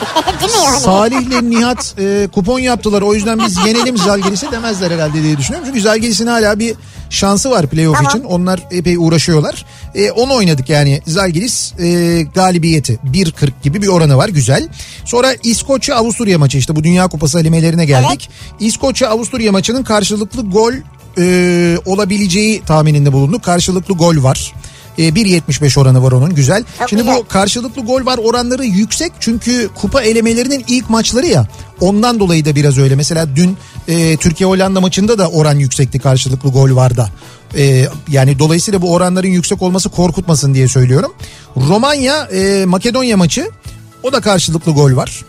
Değil 0.41 0.51
mi 0.51 0.65
yani? 0.65 0.79
Salih'le 0.79 1.49
Nihat 1.49 1.95
e, 1.99 2.27
kupon 2.33 2.59
yaptılar. 2.59 3.01
O 3.01 3.13
yüzden 3.13 3.39
biz 3.39 3.57
yenelim 3.67 3.97
Zalgiris'i 3.97 4.51
demezler 4.51 4.91
herhalde 4.91 5.23
diye 5.23 5.37
düşünüyorum. 5.37 5.67
Çünkü 5.67 5.81
Zalgiris'in 5.81 6.27
hala 6.27 6.59
bir 6.59 6.75
şansı 7.09 7.51
var 7.51 7.67
playoff 7.67 7.97
Tamam. 7.97 8.11
için. 8.11 8.23
Onlar 8.23 8.59
epey 8.71 8.97
uğraşıyorlar. 8.97 9.65
E, 9.95 10.11
onu 10.11 10.33
oynadık 10.33 10.69
yani 10.69 11.01
Zalgiris 11.07 11.73
e, 11.79 12.21
galibiyeti 12.35 12.99
1.40 13.13 13.51
gibi 13.63 13.81
bir 13.81 13.87
oranı 13.87 14.17
var 14.17 14.29
güzel. 14.29 14.67
Sonra 15.05 15.33
İskoçya 15.43 15.95
Avusturya 15.95 16.39
maçı 16.39 16.57
işte 16.57 16.75
bu 16.75 16.83
Dünya 16.83 17.07
Kupası 17.07 17.39
elemelerine 17.39 17.85
geldik. 17.85 18.29
İskoçya 18.59 19.09
Avusturya 19.09 19.51
maçının 19.51 19.83
karşılıklı 19.83 20.49
gol 20.49 20.73
e, 21.17 21.77
olabileceği 21.85 22.61
tahmininde 22.61 23.13
bulunduk. 23.13 23.43
Karşılıklı 23.43 23.93
gol 23.95 24.23
var. 24.23 24.53
E, 25.01 25.09
1.75 25.09 25.79
oranı 25.79 26.03
var 26.03 26.11
onun 26.11 26.35
güzel. 26.35 26.63
Çok 26.79 26.89
Şimdi 26.89 27.03
güzel. 27.03 27.17
bu 27.17 27.27
karşılıklı 27.27 27.81
gol 27.81 28.05
var 28.05 28.19
oranları 28.23 28.65
yüksek 28.65 29.11
çünkü 29.19 29.69
kupa 29.75 30.01
elemelerinin 30.01 30.65
ilk 30.67 30.89
maçları 30.89 31.25
ya 31.25 31.47
ondan 31.81 32.19
dolayı 32.19 32.45
da 32.45 32.55
biraz 32.55 32.77
öyle. 32.77 32.95
Mesela 32.95 33.35
dün 33.35 33.57
e, 33.87 34.17
Türkiye 34.17 34.49
Hollanda 34.49 34.81
maçında 34.81 35.17
da 35.17 35.29
oran 35.29 35.55
yüksekti 35.55 35.99
karşılıklı 35.99 36.49
gol 36.49 36.75
var 36.75 36.97
da. 36.97 37.09
E, 37.57 37.87
yani 38.07 38.39
dolayısıyla 38.39 38.81
bu 38.81 38.93
oranların 38.93 39.27
yüksek 39.27 39.61
olması 39.61 39.89
korkutmasın 39.89 40.53
diye 40.53 40.67
söylüyorum. 40.67 41.13
Romanya 41.57 42.25
e, 42.25 42.65
Makedonya 42.65 43.17
maçı 43.17 43.49
o 44.03 44.13
da 44.13 44.21
karşılıklı 44.21 44.71
gol 44.71 44.95
var. 44.95 45.25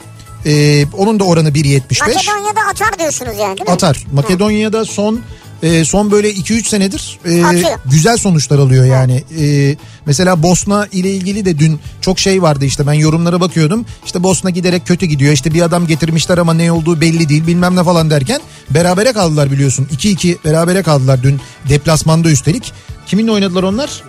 E, 0.47 0.85
onun 0.99 1.21
da 1.21 1.25
oranı 1.25 1.49
1.75. 1.49 2.01
Makedonya'da 2.01 2.61
atar 2.71 2.99
diyorsunuz 2.99 3.33
yani 3.41 3.59
değil 3.59 3.69
mi? 3.69 3.75
Atar. 3.75 4.05
Makedonya'da 4.13 4.85
son 4.85 5.21
e, 5.63 5.85
son 5.85 6.11
böyle 6.11 6.31
2-3 6.31 6.65
senedir 6.69 7.19
e, 7.25 7.45
Atıyor. 7.45 7.71
güzel 7.85 8.17
sonuçlar 8.17 8.59
alıyor 8.59 8.85
yani. 8.85 9.25
E, 9.41 9.77
mesela 10.07 10.43
Bosna 10.43 10.87
ile 10.93 11.11
ilgili 11.11 11.45
de 11.45 11.59
dün 11.59 11.81
çok 12.01 12.19
şey 12.19 12.43
vardı 12.43 12.65
işte 12.65 12.87
ben 12.87 12.93
yorumlara 12.93 13.41
bakıyordum. 13.41 13.87
İşte 14.07 14.23
Bosna 14.23 14.51
giderek 14.51 14.87
kötü 14.87 15.07
gidiyor. 15.07 15.33
İşte 15.33 15.55
bir 15.55 15.63
adam 15.63 15.87
getirmişler 15.87 16.39
ama 16.39 16.55
ne 16.55 16.73
olduğu 16.73 17.01
belli 17.01 17.29
değil 17.29 17.47
bilmem 17.47 17.77
ne 17.77 17.85
falan 17.85 18.11
derken 18.11 18.41
berabere 18.71 19.13
kaldılar 19.13 19.51
biliyorsun. 19.53 19.89
2-2 19.97 20.45
berabere 20.45 20.83
kaldılar 20.83 21.23
dün 21.23 21.41
deplasmanda 21.69 22.31
üstelik. 22.31 22.73
Kiminle 23.07 23.31
oynadılar 23.33 23.63
onlar? 23.63 24.03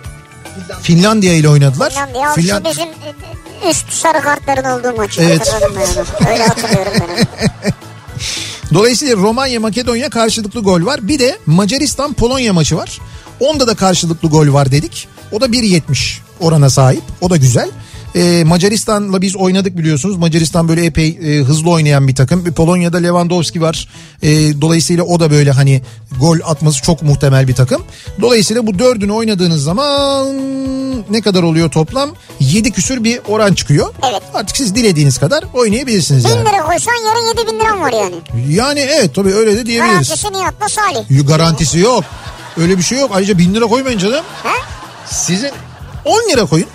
Finlandiya 0.82 1.34
ile 1.34 1.48
oynadılar. 1.48 1.90
Finlandiya. 1.90 2.34
Finland- 2.34 2.70
bizim 2.70 2.88
e, 2.88 3.70
üst 3.70 3.92
sarı 3.92 4.20
kartların 4.20 4.64
olduğu 4.78 4.96
maçı. 4.96 5.22
Evet. 5.22 5.40
Hatırladım 5.40 5.76
ben 5.76 6.00
onu. 6.00 6.30
Öyle 6.32 6.46
hatırlıyorum 6.46 6.92
ben. 7.00 7.26
Dolayısıyla 8.74 9.16
Romanya 9.16 9.60
Makedonya 9.60 10.10
karşılıklı 10.10 10.60
gol 10.60 10.86
var. 10.86 11.08
Bir 11.08 11.18
de 11.18 11.38
Macaristan 11.46 12.12
Polonya 12.12 12.52
maçı 12.52 12.76
var. 12.76 13.00
Onda 13.40 13.66
da 13.66 13.74
karşılıklı 13.74 14.28
gol 14.28 14.52
var 14.52 14.72
dedik. 14.72 15.08
O 15.32 15.40
da 15.40 15.46
1.70 15.46 16.18
orana 16.40 16.70
sahip. 16.70 17.02
O 17.20 17.30
da 17.30 17.36
güzel. 17.36 17.70
Ee, 18.16 18.44
Macaristan'la 18.46 19.22
biz 19.22 19.36
oynadık 19.36 19.78
biliyorsunuz. 19.78 20.16
Macaristan 20.16 20.68
böyle 20.68 20.84
epey 20.84 21.08
e, 21.08 21.38
hızlı 21.42 21.70
oynayan 21.70 22.08
bir 22.08 22.14
takım. 22.14 22.46
Bir 22.46 22.52
Polonya'da 22.52 22.96
Lewandowski 22.98 23.60
var. 23.62 23.88
Ee, 24.22 24.60
dolayısıyla 24.60 25.04
o 25.04 25.20
da 25.20 25.30
böyle 25.30 25.50
hani 25.50 25.82
gol 26.20 26.38
atması 26.44 26.82
çok 26.82 27.02
muhtemel 27.02 27.48
bir 27.48 27.54
takım. 27.54 27.82
Dolayısıyla 28.20 28.66
bu 28.66 28.78
dördünü 28.78 29.12
oynadığınız 29.12 29.62
zaman 29.62 30.26
ne 31.10 31.20
kadar 31.20 31.42
oluyor 31.42 31.70
toplam? 31.70 32.10
7 32.40 32.70
küsür 32.72 33.04
bir 33.04 33.20
oran 33.28 33.54
çıkıyor. 33.54 33.94
Evet. 34.10 34.22
Artık 34.34 34.56
siz 34.56 34.74
dilediğiniz 34.74 35.18
kadar 35.18 35.44
oynayabilirsiniz 35.54 36.24
Bin 36.24 36.28
yani. 36.30 36.40
lira 36.48 36.62
koysan 36.66 36.92
yarın 37.06 37.28
yedi 37.38 37.52
bin 37.52 37.60
liram 37.60 37.80
var 37.80 37.92
yani. 37.92 38.14
Yani 38.54 38.80
evet 38.80 39.14
tabii 39.14 39.34
öyle 39.34 39.56
de 39.56 39.66
diyebiliriz. 39.66 40.08
Garantisi 40.08 40.32
Nihat'la 40.32 40.68
Salih. 40.68 41.10
Y- 41.10 41.22
Garantisi 41.22 41.78
yok. 41.78 42.04
Öyle 42.56 42.78
bir 42.78 42.82
şey 42.82 42.98
yok. 42.98 43.10
Ayrıca 43.14 43.38
bin 43.38 43.54
lira 43.54 43.66
koymayın 43.66 43.98
canım. 43.98 44.24
He? 44.42 44.48
Sizin 45.10 45.50
10 46.04 46.30
lira 46.32 46.46
koyun. 46.46 46.66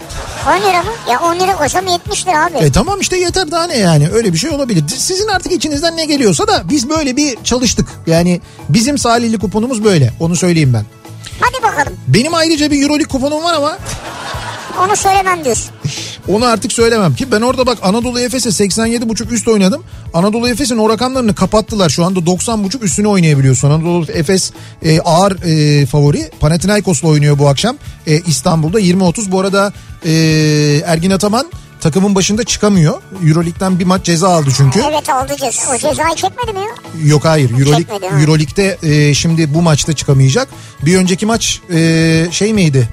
10 0.48 0.70
lira 0.70 0.84
mı? 0.84 0.92
Ya 1.12 1.20
10 1.20 1.40
lira 1.40 1.56
koysam 1.58 1.88
70 1.88 2.28
lira 2.28 2.46
abi. 2.46 2.58
E 2.58 2.72
tamam 2.72 3.00
işte 3.02 3.18
yeter 3.18 3.52
daha 3.52 3.64
ne 3.68 3.78
yani 3.78 4.10
öyle 4.10 4.34
bir 4.34 4.38
şey 4.38 4.50
olabilir. 4.50 4.84
Sizin 4.98 5.28
artık 5.28 5.52
içinizden 5.52 5.98
ne 5.98 6.06
geliyorsa 6.06 6.48
da 6.48 6.62
biz 6.70 6.90
böyle 6.90 7.18
bir 7.18 7.44
çalıştık. 7.44 7.88
Yani 8.08 8.42
bizim 8.70 8.98
Salihli 8.98 9.40
kuponumuz 9.40 9.84
böyle 9.84 10.14
onu 10.20 10.36
söyleyeyim 10.36 10.74
ben. 10.74 10.86
Hadi 11.40 11.64
bakalım. 11.64 11.98
Benim 12.08 12.34
ayrıca 12.34 12.72
bir 12.72 12.82
Euroleague 12.82 13.08
kuponum 13.12 13.44
var 13.44 13.54
ama 13.54 13.78
Onu 14.80 14.96
söylemem 14.96 15.46
diyorsun. 15.46 15.72
Onu 16.28 16.46
artık 16.46 16.74
söylemem 16.74 17.16
ki 17.16 17.32
ben 17.32 17.42
orada 17.42 17.66
bak 17.66 17.78
Anadolu 17.82 18.20
Efes'e 18.20 18.50
87.5 18.50 19.30
üst 19.30 19.48
oynadım. 19.48 19.84
Anadolu 20.14 20.50
Efes'in 20.50 20.78
o 20.78 20.90
rakamlarını 20.90 21.36
kapattılar. 21.36 21.90
Şu 21.90 22.06
anda 22.06 22.20
90.5 22.20 22.82
üstüne 22.82 23.08
oynayabiliyorsun. 23.08 23.70
Anadolu 23.72 24.06
Efes 24.12 24.52
e, 24.84 25.00
ağır 25.00 25.44
e, 25.44 25.86
favori. 25.86 26.32
Panathinaikos'la 26.40 27.08
oynuyor 27.08 27.40
bu 27.40 27.48
akşam. 27.48 27.78
E, 28.08 28.20
İstanbul'da 28.20 28.82
20.30. 28.82 29.32
Bu 29.32 29.40
arada 29.40 29.74
e, 30.06 30.12
Ergin 30.86 31.12
Ataman 31.12 31.52
takımın 31.82 32.16
başında 32.16 32.44
çıkamıyor. 32.44 33.02
Euroleague'den 33.28 33.80
bir 33.80 33.86
maç 33.86 34.06
ceza 34.06 34.30
aldı 34.30 34.50
çünkü. 34.58 34.80
Evet 34.80 35.10
oldu 35.10 35.36
ceza. 35.40 35.72
O 35.72 35.78
cezayı 35.78 36.16
çekmedi 36.16 36.54
mi 36.54 36.60
ya? 36.60 37.06
Yok 37.10 37.26
hayır 37.26 37.52
Euroleague. 37.60 38.22
Euroleague'de 38.22 38.78
e, 38.84 39.14
şimdi 39.14 39.54
bu 39.54 39.62
maçta 39.62 39.94
çıkamayacak. 39.94 40.48
Bir 40.86 40.98
önceki 40.98 41.26
maç 41.26 41.62
e, 41.74 42.28
şey 42.32 42.54
miydi? 42.54 42.90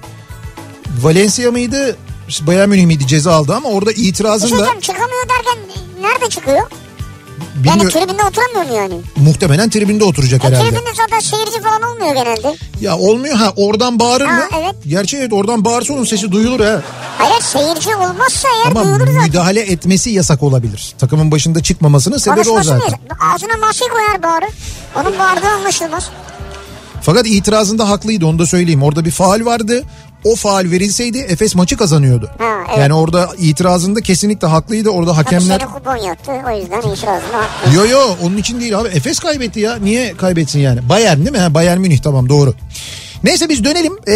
Valencia 1.02 1.50
mıydı? 1.50 1.96
Bayern 2.46 2.68
Münih 2.68 2.86
miydi 2.86 3.06
ceza 3.06 3.32
aldı 3.34 3.54
ama 3.54 3.68
orada 3.68 3.92
şey 3.94 4.08
itirazın 4.08 4.46
da 4.46 4.56
diyeceğim, 4.56 4.80
çıkamıyor 4.80 5.28
derken 5.28 5.58
nerede 6.00 6.28
çıkıyor? 6.30 6.70
Yani 7.64 7.74
bilmiyor, 7.80 7.90
tribünde 7.90 8.22
oturamıyor 8.24 8.64
mu 8.66 8.74
yani? 8.76 9.00
muhtemelen 9.16 9.70
tribünde 9.70 10.04
oturacak 10.04 10.44
E, 10.44 10.48
herhalde. 10.48 10.68
tribünde 10.68 10.90
zaten 10.96 11.20
seyirci 11.20 11.62
falan 11.62 11.82
olmuyor 11.82 12.14
genelde. 12.14 12.56
Ya 12.80 12.98
olmuyor 12.98 13.34
ha 13.36 13.52
oradan 13.56 13.98
bağırır 13.98 14.26
mı? 14.26 14.40
evet. 14.58 14.74
Gerçi 14.86 15.16
evet 15.16 15.32
oradan 15.32 15.64
bağırsa 15.64 15.94
onun 15.94 16.04
sesi 16.04 16.32
duyulur 16.32 16.60
ha. 16.60 16.82
Hayır 17.18 17.42
seyirci 17.42 17.96
olmazsa 17.96 18.48
eğer 18.56 18.70
Ama 18.70 18.84
duyulur 18.84 19.06
zaten. 19.06 19.22
müdahale 19.22 19.60
etmesi 19.60 20.10
yasak 20.10 20.42
olabilir. 20.42 20.94
Takımın 20.98 21.30
başında 21.30 21.62
çıkmamasının 21.62 22.18
sebebi 22.18 22.50
o 22.50 22.62
zaten. 22.62 22.90
mı? 22.90 22.96
Ağzına 23.34 23.56
maske 23.66 23.84
koyar 23.88 24.22
bağırır. 24.22 24.54
Onun 24.96 25.18
bağırdığı 25.18 25.48
anlaşılmaz. 25.48 26.10
Fakat 27.02 27.26
itirazında 27.26 27.88
haklıydı 27.88 28.26
onu 28.26 28.38
da 28.38 28.46
söyleyeyim. 28.46 28.82
Orada 28.82 29.04
bir 29.04 29.10
faal 29.10 29.44
vardı. 29.44 29.82
O 30.24 30.36
faal 30.36 30.70
verilseydi 30.70 31.18
Efes 31.18 31.54
maçı 31.54 31.76
kazanıyordu. 31.76 32.30
Ha, 32.38 32.44
evet. 32.68 32.78
Yani 32.78 32.94
orada 32.94 33.28
itirazında 33.38 34.00
kesinlikle 34.00 34.46
haklıydı. 34.46 34.90
Orada 34.90 35.10
Tabii 35.10 35.24
hakemler... 35.24 35.58
senin 35.60 35.70
kupon 35.72 35.96
yaptı 35.96 36.32
o 36.46 36.56
yüzden 36.56 36.78
itirazını 36.78 37.32
haklı. 37.32 37.74
Yo 37.76 37.86
yo 37.86 38.00
onun 38.22 38.36
için 38.36 38.60
değil 38.60 38.78
abi. 38.78 38.88
Efes 38.88 39.18
kaybetti 39.18 39.60
ya. 39.60 39.76
Niye 39.76 40.16
kaybetsin 40.16 40.60
yani? 40.60 40.88
Bayern 40.88 41.18
değil 41.18 41.30
mi? 41.32 41.38
Ha, 41.38 41.54
Bayern 41.54 41.80
Münih 41.80 41.98
tamam 41.98 42.28
doğru. 42.28 42.54
Neyse 43.24 43.48
biz 43.48 43.64
dönelim 43.64 43.92
ee, 44.06 44.12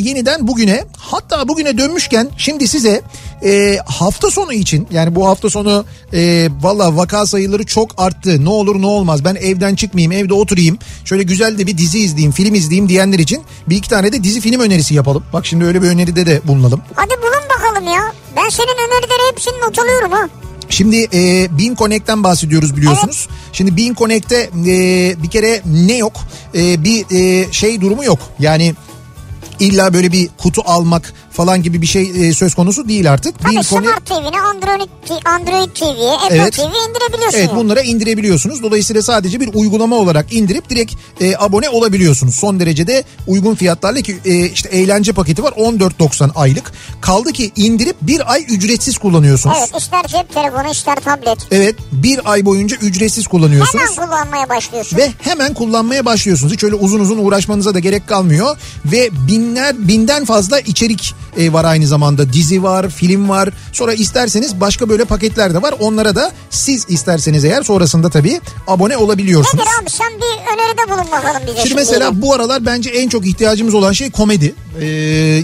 yeniden 0.00 0.48
bugüne. 0.48 0.84
Hatta 0.98 1.48
bugüne 1.48 1.78
dönmüşken 1.78 2.28
şimdi 2.36 2.68
size 2.68 3.02
ee, 3.44 3.78
hafta 3.86 4.30
sonu 4.30 4.52
için 4.52 4.88
yani 4.90 5.14
bu 5.14 5.26
hafta 5.28 5.50
sonu 5.50 5.84
ee, 6.14 6.48
valla 6.60 6.96
vaka 6.96 7.26
sayıları 7.26 7.66
çok 7.66 7.90
arttı. 7.96 8.44
Ne 8.44 8.48
olur 8.48 8.82
ne 8.82 8.86
olmaz 8.86 9.24
ben 9.24 9.34
evden 9.34 9.74
çıkmayayım 9.74 10.12
evde 10.12 10.34
oturayım. 10.34 10.78
Şöyle 11.04 11.22
güzel 11.22 11.58
de 11.58 11.66
bir 11.66 11.78
dizi 11.78 11.98
izleyeyim 11.98 12.32
film 12.32 12.54
izleyeyim 12.54 12.88
diyenler 12.88 13.18
için 13.18 13.42
bir 13.68 13.76
iki 13.76 13.88
tane 13.88 14.12
de 14.12 14.24
dizi 14.24 14.40
film 14.40 14.60
önerisi 14.60 14.94
yapalım. 14.94 15.24
Bak 15.32 15.46
şimdi 15.46 15.64
öyle 15.64 15.82
bir 15.82 15.88
öneride 15.88 16.26
de 16.26 16.40
bulunalım. 16.44 16.82
Hadi 16.94 17.10
bulun 17.22 17.48
bakalım 17.58 17.88
ya. 17.92 18.12
Ben 18.36 18.48
senin 18.48 18.88
önerileri 18.88 19.30
hepsini 19.32 19.60
not 19.60 19.78
alıyorum 19.78 20.12
ha. 20.12 20.28
Şimdi 20.70 21.08
e, 21.12 21.48
Bean 21.58 21.74
Connect'ten 21.74 22.24
bahsediyoruz 22.24 22.76
biliyorsunuz. 22.76 23.28
Şimdi 23.52 23.76
Bean 23.76 23.94
Connect'te 23.94 24.50
e, 24.66 25.22
bir 25.22 25.30
kere 25.30 25.62
ne 25.66 25.96
yok? 25.96 26.12
E, 26.54 26.84
bir 26.84 27.04
e, 27.10 27.52
şey 27.52 27.80
durumu 27.80 28.04
yok. 28.04 28.18
Yani 28.38 28.74
illa 29.60 29.92
böyle 29.94 30.12
bir 30.12 30.28
kutu 30.38 30.62
almak 30.64 31.14
falan 31.38 31.62
gibi 31.62 31.82
bir 31.82 31.86
şey 31.86 32.28
e, 32.28 32.34
söz 32.34 32.54
konusu 32.54 32.88
değil 32.88 33.12
artık. 33.12 33.38
Tabii 33.38 33.54
Connect- 33.54 33.64
Smart 33.64 34.06
TV'ne 34.06 34.40
Android, 34.40 34.88
Android 35.24 35.70
TV'ye 35.70 36.12
Apple 36.12 36.36
Evet. 36.36 36.52
TV 36.52 36.60
indirebiliyorsun. 36.60 37.38
Evet 37.38 37.50
bunlara 37.56 37.80
indirebiliyorsunuz. 37.80 38.62
Dolayısıyla 38.62 39.02
sadece 39.02 39.40
bir 39.40 39.54
uygulama 39.54 39.96
olarak 39.96 40.32
indirip 40.32 40.70
direkt 40.70 40.94
e, 41.20 41.34
abone 41.38 41.68
olabiliyorsunuz. 41.68 42.34
Son 42.34 42.60
derecede 42.60 43.04
uygun 43.26 43.54
fiyatlarla 43.54 44.00
ki 44.00 44.16
e, 44.24 44.46
işte 44.46 44.68
eğlence 44.68 45.12
paketi 45.12 45.42
var 45.42 45.52
14.90 45.52 46.30
aylık. 46.34 46.72
Kaldı 47.00 47.32
ki 47.32 47.52
indirip 47.56 47.96
bir 48.02 48.32
ay 48.32 48.44
ücretsiz 48.48 48.98
kullanıyorsunuz. 48.98 49.56
Evet 49.60 49.82
ister 49.82 50.06
cep 50.06 50.34
telefonu 50.34 50.70
ister 50.70 50.96
tablet. 50.96 51.38
Evet 51.50 51.76
bir 51.92 52.32
ay 52.32 52.44
boyunca 52.44 52.76
ücretsiz 52.76 53.26
kullanıyorsunuz. 53.26 53.84
Hemen 53.84 54.06
kullanmaya 54.06 54.48
başlıyorsun. 54.48 54.96
Ve 54.96 55.12
hemen 55.22 55.54
kullanmaya 55.54 56.04
başlıyorsunuz. 56.04 56.52
Hiç 56.52 56.64
öyle 56.64 56.74
uzun 56.74 57.00
uzun 57.00 57.18
uğraşmanıza 57.18 57.74
da 57.74 57.78
gerek 57.78 58.06
kalmıyor. 58.06 58.56
Ve 58.84 59.10
binler 59.28 59.88
binden 59.88 60.24
fazla 60.24 60.60
içerik 60.60 61.14
e, 61.38 61.52
var 61.52 61.64
aynı 61.64 61.86
zamanda. 61.86 62.32
Dizi 62.32 62.62
var, 62.62 62.88
film 62.90 63.28
var. 63.28 63.48
Sonra 63.72 63.92
isterseniz 63.92 64.60
başka 64.60 64.88
böyle 64.88 65.04
paketler 65.04 65.54
de 65.54 65.62
var. 65.62 65.74
Onlara 65.80 66.16
da 66.16 66.32
siz 66.50 66.86
isterseniz 66.88 67.44
eğer 67.44 67.62
sonrasında 67.62 68.10
tabii 68.10 68.40
abone 68.66 68.96
olabiliyorsunuz. 68.96 69.54
Nedir 69.64 69.82
abi 69.82 69.90
sen 69.90 70.12
bir 70.16 70.52
öneride 70.54 70.90
bulun 70.92 71.12
bakalım 71.12 71.42
bize. 71.46 71.60
Şimdi 71.62 71.74
mesela 71.74 72.22
bu 72.22 72.34
aralar 72.34 72.66
bence 72.66 72.90
en 72.90 73.08
çok 73.08 73.26
ihtiyacımız 73.26 73.74
olan 73.74 73.92
şey 73.92 74.10
komedi. 74.10 74.54
Ee, 74.80 74.86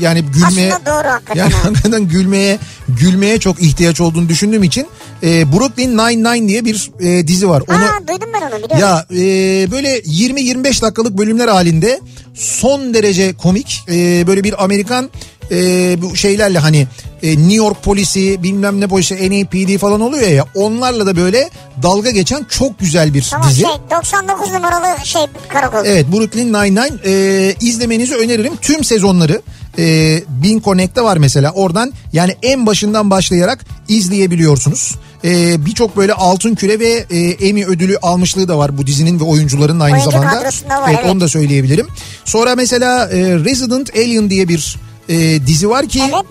yani 0.01 0.23
gülmeye 0.23 0.75
Aslında 0.75 0.91
doğru 0.91 1.09
hakikaten 1.09 1.41
yani 1.41 1.53
hakikaten 1.55 2.09
gülmeye 2.09 2.59
gülmeye 2.89 3.39
çok 3.39 3.63
ihtiyaç 3.63 4.01
olduğunu 4.01 4.29
düşündüğüm 4.29 4.63
için 4.63 4.87
e, 5.23 5.53
Brooklyn 5.53 5.99
Nine-Nine 5.99 6.49
diye 6.49 6.65
bir 6.65 6.91
e, 7.01 7.29
dizi 7.29 7.49
var. 7.49 7.63
Onu 7.69 7.77
Aa 7.77 8.09
duydum 8.09 8.29
ben 8.35 8.41
onu 8.43 8.65
biliyorum. 8.65 8.79
ya 8.79 9.07
e, 9.11 9.71
böyle 9.71 9.99
20-25 9.99 10.83
dakikalık 10.83 11.19
bölümler 11.19 11.49
halinde 11.49 12.01
son 12.35 12.95
derece 12.95 13.35
komik 13.37 13.85
e, 13.89 14.27
böyle 14.27 14.45
bir 14.45 14.65
Amerikan 14.65 15.11
e, 15.51 16.03
bu 16.03 16.17
şeylerle 16.17 16.59
hani 16.59 16.87
e, 17.23 17.31
New 17.39 17.55
York 17.55 17.83
polisi 17.83 18.43
bilmem 18.43 18.81
ne 18.81 18.87
polisi 18.87 19.15
NAPD 19.15 19.79
falan 19.79 20.01
oluyor 20.01 20.29
ya 20.29 20.45
onlarla 20.55 21.07
da 21.07 21.17
böyle 21.17 21.51
dalga 21.83 22.11
geçen 22.11 22.45
çok 22.45 22.79
güzel 22.79 23.15
bir 23.15 23.29
Tamam 23.31 23.49
dizi. 23.51 23.61
şey 23.61 23.71
99 23.91 24.53
numaralı 24.53 25.07
şey 25.07 25.23
karakol. 25.49 25.85
Evet 25.87 26.07
Brooklyn 26.13 26.53
Nine-Nine 26.53 26.93
e, 27.05 27.55
izlemenizi 27.61 28.15
öneririm. 28.15 28.53
Tüm 28.63 28.85
sezonları 28.85 29.43
e, 29.79 30.23
Bin 30.29 30.61
Connect'te 30.61 31.03
var 31.03 31.17
mesela 31.17 31.53
oradan 31.53 31.93
yani 32.13 32.37
en 32.43 32.67
başından 32.67 33.11
başlayarak 33.11 33.65
izleyebiliyorsunuz. 33.89 34.95
E, 35.25 35.65
Birçok 35.67 35.97
böyle 35.97 36.13
altın 36.13 36.55
küre 36.55 36.81
ve 36.81 37.05
e, 37.11 37.19
Emmy 37.19 37.65
ödülü 37.65 37.99
almışlığı 38.03 38.49
da 38.49 38.59
var 38.59 38.79
bu 38.79 38.87
dizinin 38.87 39.21
ve 39.21 39.25
oyuncuların 39.25 39.81
aynı 39.81 39.95
Oyuncu 39.95 40.11
zamanda. 40.11 40.37
var, 40.37 40.55
evet. 40.89 41.01
Onu 41.11 41.21
da 41.21 41.29
söyleyebilirim. 41.29 41.87
Sonra 42.25 42.55
mesela 42.57 43.09
e, 43.09 43.19
Resident 43.19 43.97
Alien 43.97 44.31
diye 44.31 44.49
bir 44.49 44.77
e, 45.09 45.47
dizi 45.47 45.71
var 45.71 45.89
ki 45.89 46.03
Evet. 46.05 46.25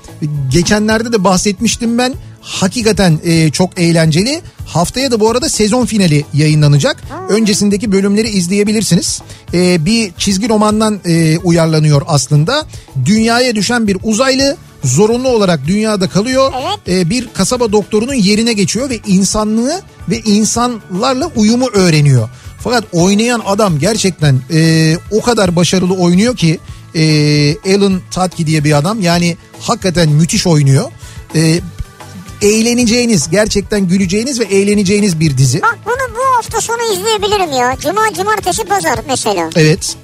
geçenlerde 0.51 1.11
de 1.13 1.23
bahsetmiştim 1.23 1.97
ben. 1.97 2.13
Hakikaten 2.41 3.19
e, 3.23 3.49
çok 3.49 3.79
eğlenceli. 3.79 4.41
Haftaya 4.65 5.11
da 5.11 5.19
bu 5.19 5.29
arada 5.29 5.49
sezon 5.49 5.85
finali 5.85 6.25
yayınlanacak. 6.33 7.03
Öncesindeki 7.29 7.91
bölümleri 7.91 8.29
izleyebilirsiniz. 8.29 9.21
E, 9.53 9.85
bir 9.85 10.11
çizgi 10.17 10.49
romandan 10.49 10.99
e, 11.05 11.37
uyarlanıyor 11.37 12.01
aslında. 12.07 12.65
Dünyaya 13.05 13.55
düşen 13.55 13.87
bir 13.87 13.97
uzaylı 14.03 14.57
zorunlu 14.83 15.27
olarak 15.27 15.67
dünyada 15.67 16.07
kalıyor. 16.09 16.53
Evet. 16.61 16.97
E, 16.99 17.09
bir 17.09 17.27
kasaba 17.33 17.71
doktorunun 17.71 18.13
yerine 18.13 18.53
geçiyor 18.53 18.89
ve 18.89 18.99
insanlığı 19.07 19.81
ve 20.09 20.19
insanlarla 20.19 21.31
uyumu 21.35 21.67
öğreniyor. 21.73 22.29
Fakat 22.59 22.83
oynayan 22.91 23.41
adam 23.45 23.79
gerçekten 23.79 24.39
e, 24.53 24.93
o 25.11 25.21
kadar 25.21 25.55
başarılı 25.55 25.93
oynuyor 25.93 26.37
ki 26.37 26.59
e, 26.95 27.75
Alan 27.75 28.01
Tatki 28.11 28.47
diye 28.47 28.63
bir 28.63 28.77
adam 28.77 29.01
yani 29.01 29.37
hakikaten 29.59 30.09
müthiş 30.09 30.47
oynuyor. 30.47 30.91
E, 31.35 31.59
eğleneceğiniz 32.41 33.29
gerçekten 33.29 33.87
güleceğiniz 33.87 34.39
ve 34.39 34.43
eğleneceğiniz 34.43 35.19
bir 35.19 35.37
dizi. 35.37 35.61
Bak 35.61 35.79
bunu 35.85 36.15
bu 36.15 36.37
hafta 36.37 36.61
sonu 36.61 36.93
izleyebilirim 36.93 37.51
ya. 37.51 37.77
Cuma, 37.81 38.13
cumartesi, 38.13 38.63
pazar 38.63 38.99
mesela. 39.07 39.49
Evet. 39.55 39.95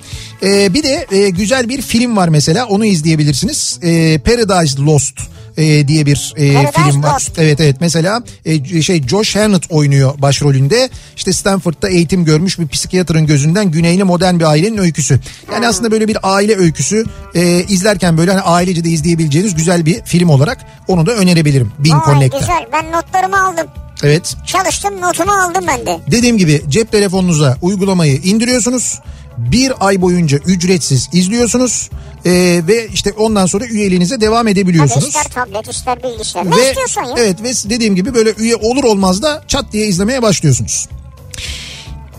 Ee, 0.43 0.73
bir 0.73 0.83
de 0.83 1.07
e, 1.11 1.29
güzel 1.29 1.69
bir 1.69 1.81
film 1.81 2.17
var 2.17 2.27
mesela 2.27 2.65
onu 2.65 2.85
izleyebilirsiniz. 2.85 3.79
Ee, 3.83 4.19
Paradise 4.19 4.81
Lost 4.81 5.19
e, 5.59 5.87
diye 5.87 6.05
bir 6.05 6.33
e, 6.37 6.53
Paradise 6.53 6.91
film 6.91 7.03
var. 7.03 7.13
Lost. 7.13 7.39
Evet 7.39 7.59
evet 7.59 7.75
mesela 7.79 8.23
e, 8.45 8.81
şey 8.81 9.07
Josh 9.07 9.35
Hartnett 9.35 9.71
oynuyor 9.71 10.21
başrolünde. 10.21 10.89
İşte 11.15 11.33
Stanford'da 11.33 11.89
eğitim 11.89 12.25
görmüş 12.25 12.59
bir 12.59 12.67
psikiyatrın 12.67 13.25
gözünden 13.25 13.71
güneyli 13.71 14.03
modern 14.03 14.39
bir 14.39 14.43
ailenin 14.43 14.77
öyküsü. 14.77 15.19
Yani 15.53 15.67
aslında 15.67 15.91
böyle 15.91 16.07
bir 16.07 16.17
aile 16.23 16.57
öyküsü 16.57 17.05
e, 17.35 17.63
izlerken 17.63 18.17
böyle 18.17 18.31
hani 18.31 18.41
ailece 18.41 18.83
de 18.83 18.89
izleyebileceğiniz 18.89 19.55
güzel 19.55 19.85
bir 19.85 20.01
film 20.05 20.29
olarak 20.29 20.65
onu 20.87 21.05
da 21.05 21.11
önerebilirim. 21.11 21.71
Bin 21.79 21.93
Vay 21.93 22.05
Connect'te. 22.05 22.39
güzel 22.39 22.65
ben 22.73 22.91
notlarımı 22.91 23.47
aldım. 23.47 23.67
Evet. 24.03 24.35
Çalıştım 24.45 25.01
notumu 25.01 25.31
aldım 25.31 25.63
ben 25.67 25.85
de. 25.85 25.99
Dediğim 26.11 26.37
gibi 26.37 26.61
cep 26.69 26.91
telefonunuza 26.91 27.57
uygulamayı 27.61 28.15
indiriyorsunuz. 28.15 28.99
Bir 29.37 29.87
ay 29.87 30.01
boyunca 30.01 30.37
ücretsiz 30.37 31.09
izliyorsunuz. 31.13 31.89
Ee, 32.25 32.61
ve 32.67 32.87
işte 32.87 33.13
ondan 33.17 33.45
sonra 33.45 33.65
üyeliğinize 33.65 34.21
devam 34.21 34.47
edebiliyorsunuz. 34.47 35.07
ister 35.07 35.23
tablet 35.23 35.67
ister 35.69 36.03
bilgisayar. 36.03 36.51
Ne 36.51 36.55
Ve 36.57 36.67
istiyorsan 36.69 37.03
ya. 37.03 37.15
evet 37.17 37.43
ve 37.43 37.69
dediğim 37.69 37.95
gibi 37.95 38.13
böyle 38.13 38.33
üye 38.37 38.55
olur 38.55 38.83
olmaz 38.83 39.21
da 39.21 39.43
çat 39.47 39.65
diye 39.73 39.87
izlemeye 39.87 40.21
başlıyorsunuz. 40.21 40.87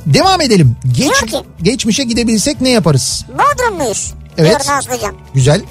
Devam 0.06 0.40
edelim. 0.40 0.76
Geç, 0.92 1.20
ki- 1.30 1.42
geçmişe 1.62 2.04
gidebilsek 2.04 2.60
ne 2.60 2.68
yaparız? 2.68 3.24
Bodrumluyuz. 3.28 4.14
Evet. 4.38 4.50
Diyor 4.66 4.76
Nazlıcan. 4.76 5.14
Güzel. 5.34 5.62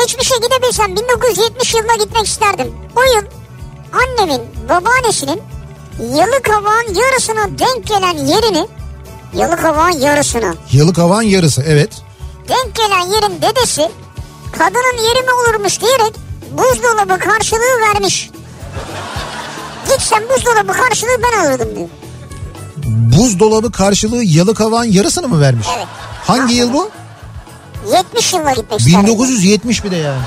Geçmişe 0.00 0.34
gidebilsem 0.36 0.96
1970 0.96 1.74
yılına 1.74 2.04
gitmek 2.04 2.26
isterdim. 2.26 2.66
O 2.96 3.00
yıl 3.02 3.26
annemin 3.92 4.40
babaannesinin 4.68 5.40
Yalıkavak'ın 6.16 6.94
yarısına 6.94 7.58
denk 7.58 7.86
gelen 7.86 8.16
yerini 8.26 8.66
Yalıkavak'ın 9.36 9.98
yarısına 10.00 10.54
Yalık 10.72 10.98
havan 10.98 11.22
yarısı 11.22 11.62
evet. 11.66 11.90
Denk 12.48 12.74
gelen 12.74 13.06
yerin 13.06 13.42
dedesi 13.42 13.90
kadının 14.52 15.02
yeri 15.02 15.22
mi 15.26 15.32
olurmuş 15.32 15.80
diyerek 15.80 16.14
buzdolabı 16.52 17.18
karşılığı 17.18 17.80
vermiş. 17.92 18.30
Gitsem 19.88 20.22
buzdolabı 20.36 20.72
karşılığı 20.72 21.22
ben 21.22 21.44
alırdım 21.44 21.76
diyor. 21.76 21.88
Buzdolabı 23.18 23.72
karşılığı 23.72 24.24
yalık 24.24 24.60
havan 24.60 24.84
yarısını 24.84 25.28
mı 25.28 25.40
vermiş? 25.40 25.66
Evet. 25.76 25.86
Hangi 26.26 26.54
yıl 26.54 26.72
bu? 26.72 26.90
70 27.92 28.32
yılına 28.32 28.52
gitmek 28.52 28.80
isterdim. 28.80 29.02
1970 29.02 29.84
bir 29.84 29.90
de 29.90 29.96
yani. 29.96 30.22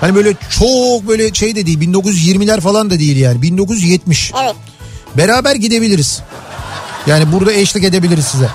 Hani 0.00 0.14
böyle 0.14 0.34
çok 0.50 1.08
böyle 1.08 1.34
şey 1.34 1.56
de 1.56 1.66
değil 1.66 1.80
1920'ler 1.80 2.60
falan 2.60 2.90
da 2.90 2.98
değil 2.98 3.16
yani 3.16 3.42
1970. 3.42 4.32
Evet. 4.44 4.54
Beraber 5.16 5.54
gidebiliriz. 5.54 6.22
Yani 7.06 7.32
burada 7.32 7.52
eşlik 7.52 7.84
edebiliriz 7.84 8.24
size. 8.24 8.48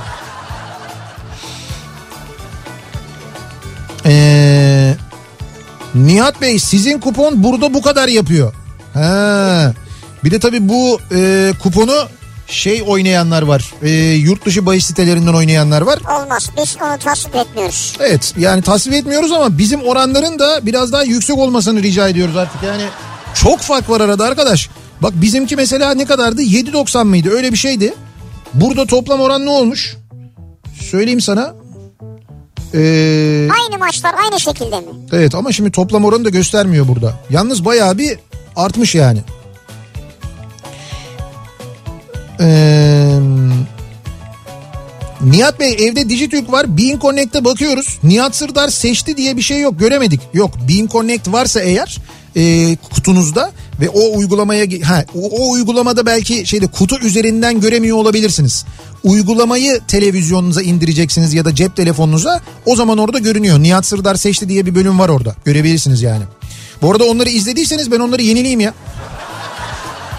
Nihat 6.06 6.42
Bey 6.42 6.60
sizin 6.60 7.00
kupon 7.00 7.44
burada 7.44 7.74
bu 7.74 7.82
kadar 7.82 8.08
yapıyor. 8.08 8.54
Ha. 8.94 9.74
Bir 10.24 10.32
de 10.32 10.40
tabii 10.40 10.70
bu 10.70 11.00
e, 11.12 11.54
kuponu 11.64 11.96
şey 12.48 12.84
oynayanlar 12.88 13.42
var. 13.42 13.74
E, 13.82 13.90
yurt 14.14 14.46
dışı 14.46 14.66
bahis 14.66 14.86
sitelerinden 14.86 15.34
oynayanlar 15.34 15.82
var. 15.82 16.00
Olmaz. 16.22 16.50
Biz 16.58 16.78
onu 16.82 16.98
tasvip 16.98 17.36
etmiyoruz. 17.36 17.96
Evet 18.00 18.34
yani 18.38 18.62
tasvip 18.62 18.94
etmiyoruz 18.94 19.32
ama 19.32 19.58
bizim 19.58 19.82
oranların 19.82 20.40
da 20.40 20.66
biraz 20.66 20.92
daha 20.94 21.04
yüksek 21.04 21.38
olmasını 21.38 21.84
rica 21.84 22.08
ediyoruz 22.10 22.38
artık. 22.38 22.64
Yani 22.64 22.84
çok 23.34 23.60
fark 23.60 23.90
var 23.90 24.02
arada 24.02 24.26
arkadaş. 24.26 24.70
Bak 25.02 25.14
bizimki 25.16 25.56
mesela 25.56 25.94
ne 25.94 26.06
kadardı? 26.06 26.42
7.90 26.42 27.06
mıydı? 27.06 27.30
Öyle 27.30 27.52
bir 27.52 27.58
şeydi. 27.58 27.94
Burada 28.54 28.86
toplam 28.86 29.20
oran 29.20 29.46
ne 29.46 29.50
olmuş? 29.50 29.98
Söyleyeyim 30.92 31.22
sana. 31.22 31.54
Ee, 32.74 33.48
Aynı 33.64 33.80
maçlar 33.80 34.14
aynı 34.24 34.40
şekilde 34.40 34.80
mi? 34.80 34.86
evet 35.14 35.36
ama 35.36 35.52
şimdi 35.52 35.72
toplam 35.72 36.06
oranı 36.06 36.26
da 36.26 36.30
göstermiyor 36.30 36.88
burada. 36.88 37.14
Yalnız 37.30 37.66
bayağı 37.66 37.98
bir 37.98 38.20
artmış 38.56 38.96
yani. 38.96 39.20
Ee, 42.42 43.20
Nihat 45.22 45.60
Bey 45.60 45.74
evde 45.88 46.10
Dijitürk 46.10 46.52
var. 46.52 46.78
Bean 46.78 47.00
Connect'e 47.00 47.46
bakıyoruz. 47.46 48.00
Nihat 48.04 48.36
Sırdar 48.36 48.70
seçti 48.70 49.18
diye 49.18 49.38
bir 49.38 49.42
şey 49.42 49.62
yok 49.62 49.80
göremedik. 49.80 50.22
Yok 50.34 50.52
Bean 50.70 50.88
Connect 50.88 51.28
varsa 51.32 51.60
eğer 51.60 51.98
e, 52.36 52.76
kutunuzda 52.76 53.52
ve 53.82 53.90
o 53.90 54.18
uygulamaya 54.18 54.66
ha, 54.84 55.06
o, 55.16 55.30
o 55.30 55.52
uygulamada 55.52 56.06
belki 56.06 56.46
şeyde 56.46 56.68
kutu 56.68 57.00
üzerinden 57.00 57.60
göremiyor 57.62 57.98
olabilirsiniz. 57.98 58.66
Uygulamayı 59.04 59.82
televizyonunuza 59.88 60.62
indireceksiniz 60.62 61.34
ya 61.34 61.46
da 61.46 61.56
cep 61.56 61.76
telefonunuza 61.76 62.42
o 62.66 62.76
zaman 62.76 62.98
orada 62.98 63.20
görünüyor. 63.20 63.60
Nihat 63.60 63.86
Sırdar 63.86 64.16
seçti 64.16 64.50
diye 64.50 64.66
bir 64.66 64.76
bölüm 64.76 65.00
var 65.00 65.10
orada. 65.10 65.36
Görebilirsiniz 65.46 66.02
yani. 66.02 66.24
Bu 66.82 66.92
arada 66.92 67.04
onları 67.04 67.30
izlediyseniz 67.30 67.92
ben 67.92 68.00
onları 68.00 68.22
yenileyim 68.22 68.60
ya. 68.60 68.74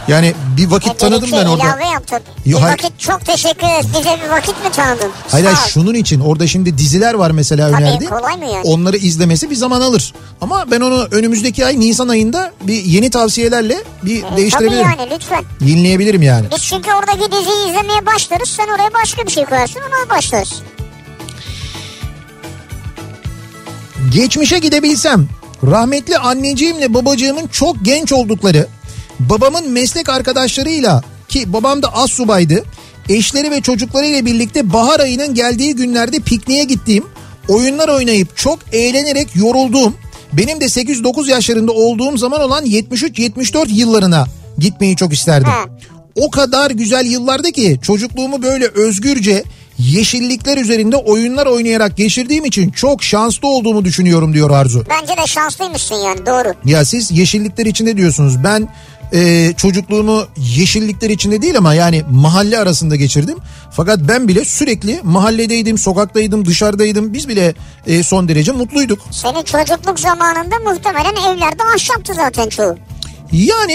Yani 0.09 0.35
bir 0.57 0.67
vakit 0.71 0.99
tanıdım 0.99 1.27
Hep 1.33 1.33
ben 1.33 1.47
orada. 1.47 1.65
ilave 1.65 1.87
yaptın. 1.87 2.19
Yo, 2.47 2.59
bir 2.59 2.63
hayır. 2.63 2.73
vakit 2.79 3.01
çok 3.01 3.27
teşekkür 3.27 3.67
ederiz. 3.67 3.87
Bize 3.99 4.19
bir 4.25 4.31
vakit 4.31 4.65
mi 4.65 4.71
tanıdın? 4.73 5.11
Hayır 5.29 5.45
hayır 5.45 5.59
şunun 5.69 5.95
için 5.95 6.21
orada 6.21 6.47
şimdi 6.47 6.79
diziler 6.79 7.15
var 7.15 7.31
mesela 7.31 7.71
Tabii, 7.71 7.83
önerdi. 7.83 8.07
kolay 8.07 8.37
mı 8.37 8.45
yani? 8.45 8.63
Onları 8.65 8.97
izlemesi 8.97 9.51
bir 9.51 9.55
zaman 9.57 9.81
alır. 9.81 10.15
Ama 10.41 10.71
ben 10.71 10.81
onu 10.81 11.09
önümüzdeki 11.11 11.67
ay 11.67 11.81
Nisan 11.81 12.09
ayında 12.09 12.53
bir 12.63 12.85
yeni 12.85 13.11
tavsiyelerle 13.11 13.77
bir 14.03 14.23
Tabii 14.23 14.37
değiştirebilirim. 14.37 14.87
yani 14.99 15.11
lütfen. 15.15 15.45
Yenileyebilirim 15.61 16.23
yani. 16.23 16.47
Biz 16.57 16.63
çünkü 16.63 16.91
oradaki 16.93 17.33
diziyi 17.33 17.69
izlemeye 17.69 18.07
başlarız. 18.07 18.49
Sen 18.49 18.69
oraya 18.69 18.95
başka 19.03 19.23
bir 19.27 19.31
şey 19.33 19.45
koyarsın 19.45 19.81
ona 19.81 20.17
başlarız. 20.17 20.53
Geçmişe 24.13 24.59
gidebilsem 24.59 25.29
rahmetli 25.71 26.19
anneciğimle 26.19 26.95
babacığımın 26.95 27.47
çok 27.47 27.77
genç 27.85 28.13
oldukları 28.13 28.67
babamın 29.29 29.71
meslek 29.71 30.09
arkadaşlarıyla 30.09 31.03
ki 31.29 31.53
babam 31.53 31.83
da 31.83 31.95
az 31.95 32.11
subaydı 32.11 32.65
eşleri 33.09 33.51
ve 33.51 33.61
çocuklarıyla 33.61 34.27
birlikte 34.27 34.73
bahar 34.73 35.01
ayının 35.01 35.35
geldiği 35.35 35.77
günlerde 35.77 36.19
pikniğe 36.19 36.65
gittiğim 36.65 37.05
oyunlar 37.49 37.89
oynayıp 37.89 38.37
çok 38.37 38.59
eğlenerek 38.73 39.37
yorulduğum 39.37 39.95
Benim 40.33 40.61
de 40.61 40.65
8-9 40.65 41.31
yaşlarında 41.31 41.73
olduğum 41.73 42.17
zaman 42.17 42.41
olan 42.41 42.67
73-74 42.67 43.69
yıllarına 43.69 44.27
gitmeyi 44.59 44.97
çok 44.97 45.13
isterdim. 45.13 45.53
O 46.17 46.31
kadar 46.31 46.71
güzel 46.71 47.07
yıllardı 47.07 47.53
ki 47.53 47.79
çocukluğumu 47.83 48.43
böyle 48.43 48.67
özgürce 48.67 49.45
yeşillikler 49.79 50.57
üzerinde 50.57 50.97
oyunlar 50.97 51.47
oynayarak 51.47 51.97
geçirdiğim 51.97 52.45
için 52.45 52.71
çok 52.71 53.03
şanslı 53.03 53.49
olduğumu 53.49 53.85
düşünüyorum 53.85 54.35
diyor 54.35 54.51
Arzu. 54.51 54.85
Bence 54.91 55.23
de 55.23 55.27
şanslıymışsın 55.27 55.95
yani 55.95 56.27
doğru. 56.27 56.55
Ya 56.65 56.85
siz 56.85 57.11
yeşillikler 57.11 57.67
içinde 57.67 57.97
diyorsunuz. 57.97 58.45
Ben 58.45 58.69
e, 59.13 59.53
çocukluğumu 59.57 60.27
yeşillikler 60.37 61.11
içinde 61.11 61.43
değil 61.43 61.59
ama 61.59 61.75
yani 61.75 62.05
mahalle 62.11 62.59
arasında 62.59 62.97
geçirdim. 62.97 63.39
Fakat 63.71 63.99
ben 64.01 64.29
bile 64.29 64.45
sürekli 64.45 65.01
mahalledeydim, 65.03 65.79
sokaktaydım, 65.79 66.45
dışarıdaydım. 66.45 67.13
Biz 67.13 67.29
bile 67.29 67.55
e, 67.87 68.03
son 68.03 68.29
derece 68.29 68.53
mutluyduk. 68.53 68.99
Senin 69.11 69.43
çocukluk 69.43 70.01
zamanında 70.01 70.59
muhtemelen 70.71 71.35
evlerde 71.35 71.63
ahşaptı 71.75 72.15
zaten 72.15 72.49
çoğu. 72.49 72.77
Yani 73.33 73.73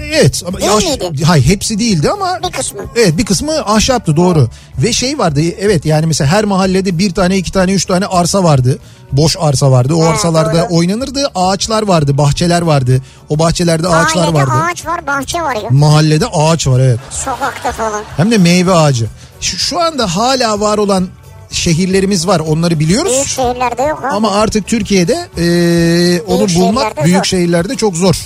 evet. 0.00 0.42
Ama 0.46 0.60
Değil 0.60 0.72
ahş- 0.72 0.84
miydi? 0.84 1.24
Hayır 1.24 1.44
hepsi 1.44 1.78
değildi 1.78 2.10
ama. 2.10 2.38
Bir 2.48 2.52
kısmı. 2.52 2.80
Evet 2.96 3.16
bir 3.18 3.24
kısmı 3.24 3.52
ahşaptı 3.52 4.16
doğru. 4.16 4.48
Ve 4.78 4.92
şey 4.92 5.18
vardı 5.18 5.40
evet 5.60 5.84
yani 5.86 6.06
mesela 6.06 6.30
her 6.30 6.44
mahallede 6.44 6.98
bir 6.98 7.14
tane 7.14 7.36
iki 7.36 7.52
tane 7.52 7.72
üç 7.72 7.84
tane 7.86 8.06
arsa 8.06 8.44
vardı. 8.44 8.78
Boş 9.12 9.36
arsa 9.40 9.70
vardı. 9.70 9.94
O 9.94 10.04
Ha, 10.04 10.08
arsalarda 10.08 10.52
doğru. 10.68 10.76
oynanırdı. 10.78 11.26
Ağaçlar 11.34 11.82
vardı, 11.88 12.18
bahçeler 12.18 12.62
vardı. 12.62 13.02
O 13.28 13.38
bahçelerde 13.38 13.88
ağaçlar 13.88 14.22
Ailede 14.22 14.34
vardı. 14.38 14.50
ağaç 14.70 14.86
var 14.86 15.06
bahçe 15.06 15.42
var 15.42 15.54
ya. 15.54 15.70
Mahallede 15.70 16.26
ağaç 16.26 16.66
var 16.66 16.80
evet. 16.80 16.98
Sokakta 17.10 17.72
falan. 17.72 18.02
Hem 18.16 18.30
de 18.30 18.38
meyve 18.38 18.72
ağacı. 18.72 19.06
Şu, 19.40 19.58
şu 19.58 19.80
anda 19.80 20.16
hala 20.16 20.60
var 20.60 20.78
olan 20.78 21.08
şehirlerimiz 21.50 22.26
var. 22.26 22.40
Onları 22.40 22.80
biliyoruz. 22.80 23.12
Büyük 23.12 23.26
şehirlerde 23.28 23.82
yok. 23.82 24.02
Ama 24.12 24.30
artık 24.30 24.66
Türkiye'de 24.66 25.12
eee, 25.36 26.22
onu 26.26 26.46
Büyük 26.46 26.60
bulmak 26.60 26.82
şehirlerde 26.84 27.04
büyük 27.04 27.16
zor. 27.18 27.24
şehirlerde 27.24 27.76
çok 27.76 27.96
zor. 27.96 28.16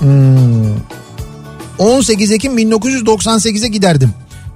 Hmm. 0.00 0.76
18 1.78 2.30
Ekim 2.32 2.58
1998'e 2.58 3.68
giderdim. 3.68 4.10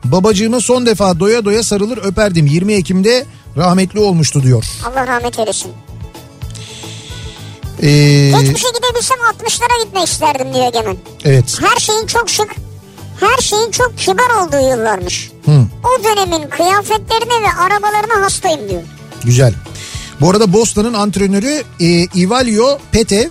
Babacığıma 0.05 0.61
son 0.61 0.87
defa 0.87 1.21
doya 1.21 1.45
doya 1.45 1.63
sarılır 1.63 1.99
öperdim. 1.99 2.47
20 2.47 2.73
Ekim'de 2.75 3.27
rahmetli 3.57 4.01
olmuştu 4.01 4.43
diyor. 4.43 4.65
Allah 4.91 5.07
rahmet 5.07 5.39
eylesin. 5.39 5.73
Ee, 7.83 8.31
Geçmişe 8.41 8.67
gidebilsem 8.79 9.19
60'lara 9.19 9.85
gitmek 9.85 10.09
isterdim 10.09 10.55
diyor 10.55 10.67
Egemen. 10.67 10.97
evet. 11.25 11.59
Her 11.61 11.81
şeyin 11.81 12.07
çok 12.07 12.31
şık, 12.31 12.55
her 13.21 13.43
şeyin 13.43 13.71
çok 13.71 13.99
kibar 13.99 14.31
olduğu 14.47 14.71
yıllarmış. 14.71 15.31
Hı. 15.45 15.51
O 15.85 16.05
dönemin 16.05 16.49
kıyafetlerine 16.49 17.43
ve 17.43 17.53
arabalarına 17.59 18.25
hastayım 18.25 18.69
diyor. 18.69 18.83
Güzel. 19.25 19.55
Bu 20.21 20.31
arada 20.31 20.53
Boston'ın 20.53 20.95
antrenörü 20.95 21.63
e, 21.81 21.87
Ivalio 22.15 22.79
Petev, 22.93 23.29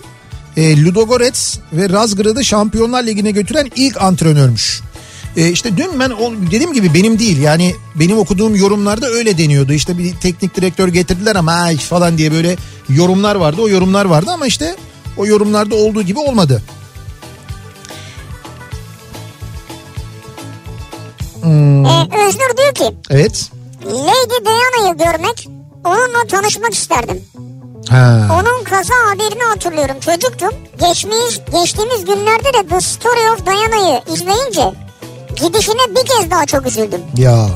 e, 0.56 0.84
Ludogorets 0.84 1.58
ve 1.72 1.88
Razgrad'ı 1.88 2.44
Şampiyonlar 2.44 3.02
Ligi'ne 3.02 3.30
götüren 3.30 3.70
ilk 3.76 4.02
antrenörmüş. 4.02 4.80
E, 5.36 5.48
işte 5.48 5.76
dün 5.76 6.00
ben 6.00 6.10
o, 6.10 6.32
dediğim 6.50 6.72
gibi 6.72 6.94
benim 6.94 7.18
değil 7.18 7.38
yani 7.38 7.74
benim 7.94 8.18
okuduğum 8.18 8.56
yorumlarda 8.56 9.06
öyle 9.06 9.38
deniyordu. 9.38 9.72
İşte 9.72 9.98
bir 9.98 10.14
teknik 10.14 10.56
direktör 10.56 10.88
getirdiler 10.88 11.36
ama 11.36 11.52
ay 11.52 11.76
falan 11.76 12.18
diye 12.18 12.32
böyle 12.32 12.56
yorumlar 12.88 13.34
vardı. 13.34 13.60
O 13.62 13.68
yorumlar 13.68 14.04
vardı 14.04 14.30
ama 14.30 14.46
işte 14.46 14.76
o 15.16 15.26
yorumlarda 15.26 15.74
olduğu 15.74 16.02
gibi 16.02 16.18
olmadı. 16.18 16.62
Ee, 21.44 21.48
Öznur 22.28 22.56
diyor 22.56 22.74
ki 22.74 22.96
Evet. 23.10 23.50
Lady 23.86 24.44
Diana'yı 24.44 24.96
görmek, 24.98 25.48
onunla 25.84 26.26
tanışmak 26.28 26.74
isterdim. 26.74 27.22
Ha. 27.88 28.28
Onun 28.32 28.64
kaza 28.64 28.94
haberini 29.10 29.42
hatırlıyorum. 29.42 29.96
Çocuktum. 30.00 30.50
Geçmiş, 30.80 31.40
geçtiğimiz 31.52 32.04
günlerde 32.04 32.44
de 32.44 32.68
The 32.68 32.80
Story 32.80 33.32
of 33.32 33.46
Diana'yı 33.46 34.00
izleyince 34.14 34.78
gidişine 35.36 35.90
bir 35.90 36.06
kez 36.06 36.30
daha 36.30 36.46
çok 36.46 36.66
üzüldüm. 36.66 37.00
Ya. 37.16 37.48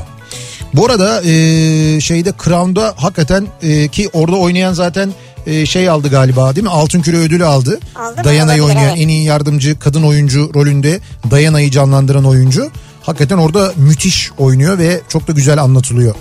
Bu 0.74 0.86
arada 0.86 1.22
e, 1.22 2.00
şeyde 2.00 2.32
Crown'da 2.44 2.94
hakikaten 2.96 3.46
e, 3.62 3.88
ki 3.88 4.10
orada 4.12 4.36
oynayan 4.36 4.72
zaten 4.72 5.12
e, 5.46 5.66
şey 5.66 5.88
aldı 5.88 6.08
galiba 6.08 6.54
değil 6.56 6.64
mi? 6.64 6.70
Altın 6.70 7.00
Küre 7.02 7.16
ödülü 7.16 7.44
aldı. 7.44 7.80
Aldı 7.96 8.20
Olabilir, 8.20 8.60
oynayan 8.60 8.88
evet. 8.88 8.98
en 8.98 9.08
iyi 9.08 9.24
yardımcı 9.24 9.78
kadın 9.78 10.02
oyuncu 10.02 10.50
rolünde 10.54 11.00
Diana'yı 11.30 11.70
canlandıran 11.70 12.24
oyuncu. 12.24 12.70
Hakikaten 13.02 13.38
orada 13.38 13.72
müthiş 13.76 14.30
oynuyor 14.38 14.78
ve 14.78 15.00
çok 15.08 15.28
da 15.28 15.32
güzel 15.32 15.62
anlatılıyor. 15.62 16.14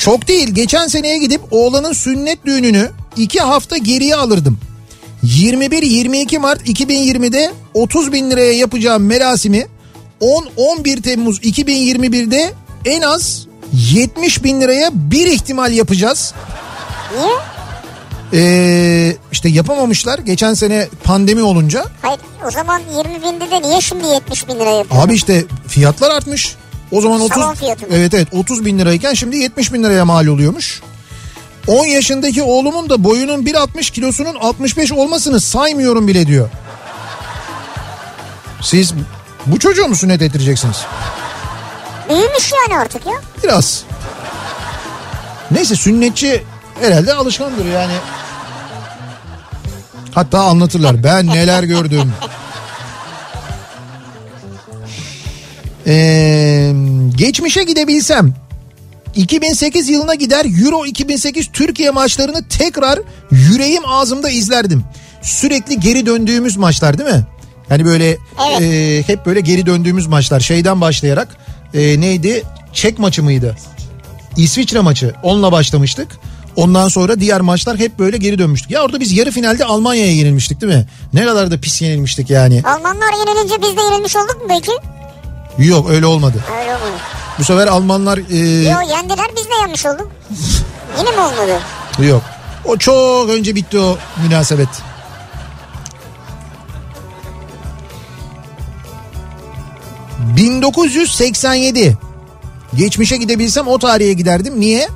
Çok 0.00 0.28
değil 0.28 0.48
geçen 0.48 0.86
seneye 0.86 1.18
gidip 1.18 1.40
oğlanın 1.50 1.92
sünnet 1.92 2.46
düğününü 2.46 2.90
iki 3.16 3.40
hafta 3.40 3.76
geriye 3.76 4.16
alırdım. 4.16 4.58
21-22 5.24 6.38
Mart 6.38 6.68
2020'de 6.68 7.52
30 7.74 8.12
bin 8.12 8.30
liraya 8.30 8.52
yapacağım 8.52 9.06
merasimi 9.06 9.66
10-11 10.20 11.02
Temmuz 11.02 11.38
2021'de 11.38 12.52
en 12.84 13.00
az 13.00 13.46
70 13.72 14.44
bin 14.44 14.60
liraya 14.60 14.90
bir 14.92 15.26
ihtimal 15.26 15.72
yapacağız. 15.72 16.34
Niye? 17.18 17.32
Ee, 18.32 19.16
işte 19.32 19.48
yapamamışlar 19.48 20.18
geçen 20.18 20.54
sene 20.54 20.88
pandemi 21.04 21.42
olunca. 21.42 21.84
Hayır 22.02 22.20
o 22.46 22.50
zaman 22.50 22.82
20 22.98 23.22
binde 23.22 23.50
de 23.50 23.62
niye 23.62 23.80
şimdi 23.80 24.06
70 24.06 24.48
bin 24.48 24.54
lira 24.54 24.70
yapıyor? 24.70 25.04
Abi 25.04 25.14
işte 25.14 25.44
fiyatlar 25.68 26.10
artmış. 26.10 26.56
O 26.92 27.00
zaman 27.00 27.20
30 27.20 27.36
Salon 27.36 27.54
fiyatı 27.54 27.86
mı? 27.86 27.92
Evet 27.96 28.14
evet 28.14 28.28
30 28.32 28.64
bin 28.64 28.78
lirayken 28.78 29.14
şimdi 29.14 29.36
70 29.36 29.72
bin 29.72 29.82
liraya 29.84 30.04
mal 30.04 30.26
oluyormuş. 30.26 30.82
10 31.66 31.84
yaşındaki 31.86 32.42
oğlumun 32.42 32.90
da 32.90 33.04
boyunun 33.04 33.42
1.60 33.42 33.92
kilosunun 33.92 34.34
65 34.34 34.92
olmasını 34.92 35.40
saymıyorum 35.40 36.08
bile 36.08 36.26
diyor. 36.26 36.50
Siz 38.62 38.94
bu 39.46 39.58
çocuğu 39.58 39.88
mu 39.88 39.96
sünnet 39.96 40.22
ettireceksiniz? 40.22 40.76
Büyümüş 42.08 42.52
yani 42.52 42.80
artık 42.80 43.06
ya. 43.06 43.12
Biraz. 43.44 43.82
Neyse 45.50 45.76
sünnetçi 45.76 46.44
herhalde 46.80 47.14
alışkandır 47.14 47.64
yani. 47.64 47.92
Hatta 50.14 50.40
anlatırlar 50.40 51.04
ben 51.04 51.26
neler 51.26 51.62
gördüm. 51.62 52.12
Ee, 55.90 56.72
geçmişe 57.16 57.64
gidebilsem 57.64 58.34
2008 59.14 59.88
yılına 59.88 60.14
gider 60.14 60.46
Euro 60.64 60.86
2008 60.86 61.48
Türkiye 61.52 61.90
maçlarını 61.90 62.48
tekrar 62.48 62.98
yüreğim 63.30 63.82
ağzımda 63.86 64.30
izlerdim. 64.30 64.84
Sürekli 65.22 65.80
geri 65.80 66.06
döndüğümüz 66.06 66.56
maçlar 66.56 66.98
değil 66.98 67.10
mi? 67.10 67.26
Hani 67.68 67.84
böyle 67.84 68.16
Evet. 68.50 68.62
e, 68.62 69.02
hep 69.06 69.26
böyle 69.26 69.40
geri 69.40 69.66
döndüğümüz 69.66 70.06
maçlar 70.06 70.40
şeyden 70.40 70.80
başlayarak 70.80 71.28
e, 71.74 72.00
neydi? 72.00 72.42
Çek 72.72 72.98
maçı 72.98 73.22
mıydı? 73.22 73.56
İsviçre 74.36 74.80
maçı 74.80 75.14
onunla 75.22 75.52
başlamıştık. 75.52 76.08
Ondan 76.56 76.88
sonra 76.88 77.20
diğer 77.20 77.40
maçlar 77.40 77.78
hep 77.78 77.98
böyle 77.98 78.16
geri 78.16 78.38
dönmüştük. 78.38 78.70
Ya 78.70 78.82
orada 78.82 79.00
biz 79.00 79.12
yarı 79.12 79.30
finalde 79.30 79.64
Almanya'ya 79.64 80.12
yenilmiştik 80.12 80.60
değil 80.60 80.72
mi? 80.72 80.86
Ne 81.12 81.24
kadar 81.24 81.50
da 81.50 81.60
pis 81.60 81.82
yenilmiştik 81.82 82.30
yani. 82.30 82.62
Almanlar 82.64 83.12
yenilince 83.18 83.54
biz 83.62 83.76
de 83.76 83.80
yenilmiş 83.82 84.16
olduk 84.16 84.36
mu 84.42 84.46
peki? 84.48 84.72
Yok 85.60 85.90
öyle 85.90 86.06
olmadı. 86.06 86.44
Öyle 86.60 86.76
olmadı. 86.76 87.00
Bu 87.38 87.44
sefer 87.44 87.66
Almanlar 87.66 88.18
e, 88.18 88.36
Yo 88.68 88.80
yendiler 88.80 89.26
biz 89.36 89.44
de 89.44 89.54
yenmiş 89.60 89.86
olduk. 89.86 90.08
Yine 90.98 91.10
mi 91.10 91.20
olmadı? 91.20 91.60
Yok. 91.98 92.22
O 92.64 92.76
çok 92.76 93.30
önce 93.30 93.54
bitti 93.54 93.78
o 93.78 93.98
münasebet. 94.22 94.68
...1987... 100.36 101.92
...geçmişe 102.76 103.16
gidebilsem 103.16 103.68
o 103.68 103.78
tarihe 103.78 104.12
giderdim. 104.12 104.60
Niye? 104.60 104.88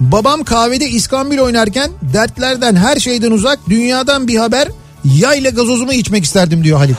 Babam 0.00 0.44
kahvede 0.44 0.88
iskambil 0.88 1.38
oynarken... 1.38 1.90
...dertlerden 2.02 2.76
her 2.76 2.96
şeyden 2.96 3.30
uzak... 3.30 3.58
...dünyadan 3.68 4.28
bir 4.28 4.36
haber... 4.36 4.68
...yayla 5.04 5.50
gazozumu 5.50 5.92
içmek 5.92 6.24
isterdim 6.24 6.64
diyor 6.64 6.78
Halil. 6.78 6.94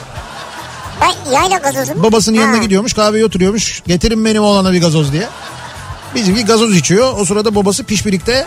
Ben 1.00 1.32
yayla 1.32 1.58
gazozum. 1.58 2.02
Babasının 2.02 2.36
yanına 2.40 2.56
gidiyormuş 2.56 2.92
kahveye 2.92 3.24
oturuyormuş. 3.24 3.82
Getirin 3.86 4.24
benim 4.24 4.42
oğlana 4.42 4.72
bir 4.72 4.80
gazoz 4.80 5.12
diye. 5.12 5.28
Bizimki 6.14 6.44
gazoz 6.44 6.76
içiyor. 6.76 7.14
O 7.18 7.24
sırada 7.24 7.54
babası 7.54 7.84
pişpirikte. 7.84 8.46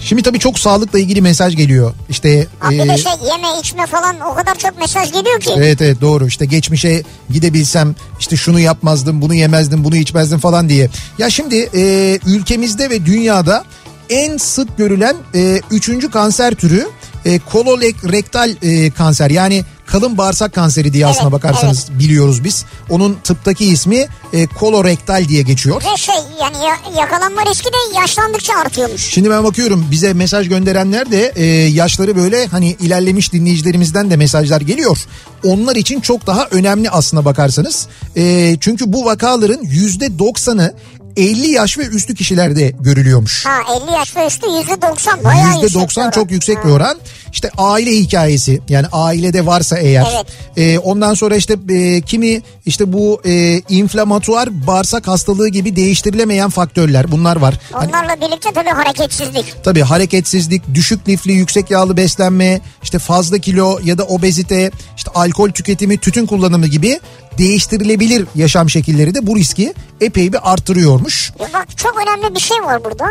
Şimdi 0.00 0.22
tabii 0.22 0.38
çok 0.38 0.58
sağlıkla 0.58 0.98
ilgili 0.98 1.22
mesaj 1.22 1.56
geliyor. 1.56 1.94
İşte 2.08 2.46
Ha, 2.58 2.70
bir 2.70 2.78
e, 2.78 2.88
de 2.88 2.98
şey 2.98 3.12
yeme 3.30 3.48
içme 3.60 3.86
falan 3.86 4.20
o 4.20 4.34
kadar 4.34 4.54
çok 4.58 4.78
mesaj 4.78 5.12
geliyor 5.12 5.40
ki. 5.40 5.50
Evet 5.56 5.82
evet 5.82 6.00
doğru 6.00 6.26
işte 6.26 6.46
geçmişe 6.46 7.02
gidebilsem 7.30 7.94
işte 8.20 8.36
şunu 8.36 8.60
yapmazdım 8.60 9.22
bunu 9.22 9.34
yemezdim 9.34 9.84
bunu 9.84 9.96
içmezdim 9.96 10.38
falan 10.38 10.68
diye. 10.68 10.90
Ya 11.18 11.30
şimdi 11.30 11.70
e, 11.74 12.18
ülkemizde 12.26 12.90
ve 12.90 13.06
dünyada 13.06 13.64
en 14.10 14.36
sık 14.36 14.78
görülen 14.78 15.16
e, 15.34 15.60
üçüncü 15.70 16.10
kanser 16.10 16.54
türü 16.54 16.88
E, 17.26 17.38
kolorektal 17.38 18.56
e, 18.62 18.90
kanser 18.90 19.30
yani 19.30 19.64
kalın 19.86 20.18
bağırsak 20.18 20.54
kanseri 20.54 20.92
diye 20.92 21.06
aslına 21.06 21.22
Evet, 21.22 21.32
bakarsanız 21.32 21.86
biliyoruz 21.98 22.44
biz. 22.44 22.64
Onun 22.90 23.16
tıptaki 23.24 23.64
ismi 23.64 24.06
e, 24.32 24.46
kolorektal 24.46 25.28
diye 25.28 25.42
geçiyor. 25.42 25.82
Ve 25.92 25.96
şey 25.96 26.14
yani 26.42 26.56
ya- 26.56 27.00
yakalanma 27.02 27.46
riski 27.46 27.64
de 27.68 27.98
yaşlandıkça 28.00 28.52
artıyormuş. 28.54 29.02
Şimdi 29.02 29.30
ben 29.30 29.44
bakıyorum 29.44 29.86
bize 29.90 30.12
mesaj 30.12 30.48
gönderenler 30.48 31.10
de 31.10 31.32
e, 31.36 31.44
yaşları 31.66 32.16
böyle 32.16 32.46
hani 32.46 32.76
ilerlemiş 32.80 33.32
dinleyicilerimizden 33.32 34.10
de 34.10 34.16
mesajlar 34.16 34.60
geliyor. 34.60 34.98
Onlar 35.44 35.76
için 35.76 36.00
çok 36.00 36.26
daha 36.26 36.46
önemli 36.50 36.90
aslına 36.90 37.24
bakarsanız. 37.24 37.86
E, 38.16 38.56
çünkü 38.60 38.92
bu 38.92 39.04
vakaların 39.04 39.62
yüzde 39.62 40.18
doksanı 40.18 40.74
50 41.16 41.50
yaş 41.50 41.78
ve 41.78 41.86
üstü 41.86 42.14
kişilerde 42.14 42.72
görülüyormuş. 42.80 43.46
Ha 43.46 43.58
50 43.82 43.92
yaş 43.92 44.16
ve 44.16 44.26
üstü 44.26 44.46
%90 44.46 45.24
bayağı 45.24 45.46
yüksek. 45.62 45.62
bir 45.62 45.86
%90 45.86 46.00
oran. 46.02 46.10
çok 46.10 46.30
yüksek 46.30 46.56
bir 46.64 46.68
Ha. 46.70 46.74
oran. 46.74 46.98
İşte 47.36 47.50
aile 47.58 47.90
hikayesi 47.90 48.60
yani 48.68 48.86
ailede 48.92 49.46
varsa 49.46 49.78
eğer. 49.78 50.06
Evet. 50.14 50.26
E, 50.56 50.78
ondan 50.78 51.14
sonra 51.14 51.36
işte 51.36 51.56
e, 51.70 52.00
kimi 52.00 52.42
işte 52.66 52.92
bu 52.92 53.20
e, 53.24 53.62
inflamatuar 53.68 54.66
bağırsak 54.66 55.08
hastalığı 55.08 55.48
gibi 55.48 55.76
değiştirilemeyen 55.76 56.50
faktörler 56.50 57.12
bunlar 57.12 57.36
var. 57.36 57.60
Hani 57.72 57.88
Onlarla 57.88 58.16
birlikte 58.16 58.52
tabii 58.54 58.70
hareketsizlik. 58.70 59.64
Tabii 59.64 59.80
hareketsizlik, 59.80 60.74
düşük 60.74 61.08
lifli, 61.08 61.32
yüksek 61.32 61.70
yağlı 61.70 61.96
beslenme, 61.96 62.60
işte 62.82 62.98
fazla 62.98 63.38
kilo 63.38 63.78
ya 63.84 63.98
da 63.98 64.04
obezite, 64.04 64.70
işte 64.96 65.10
alkol 65.14 65.50
tüketimi, 65.50 65.98
tütün 65.98 66.26
kullanımı 66.26 66.66
gibi 66.66 67.00
değiştirilebilir 67.38 68.26
yaşam 68.34 68.70
şekilleri 68.70 69.14
de 69.14 69.26
bu 69.26 69.36
riski 69.36 69.74
epey 70.00 70.32
bir 70.32 70.52
arttırıyormuş. 70.52 71.32
Ya 71.40 71.48
bak 71.54 71.78
çok 71.78 71.94
önemli 72.02 72.34
bir 72.34 72.40
şey 72.40 72.58
var 72.58 72.84
burada. 72.84 73.04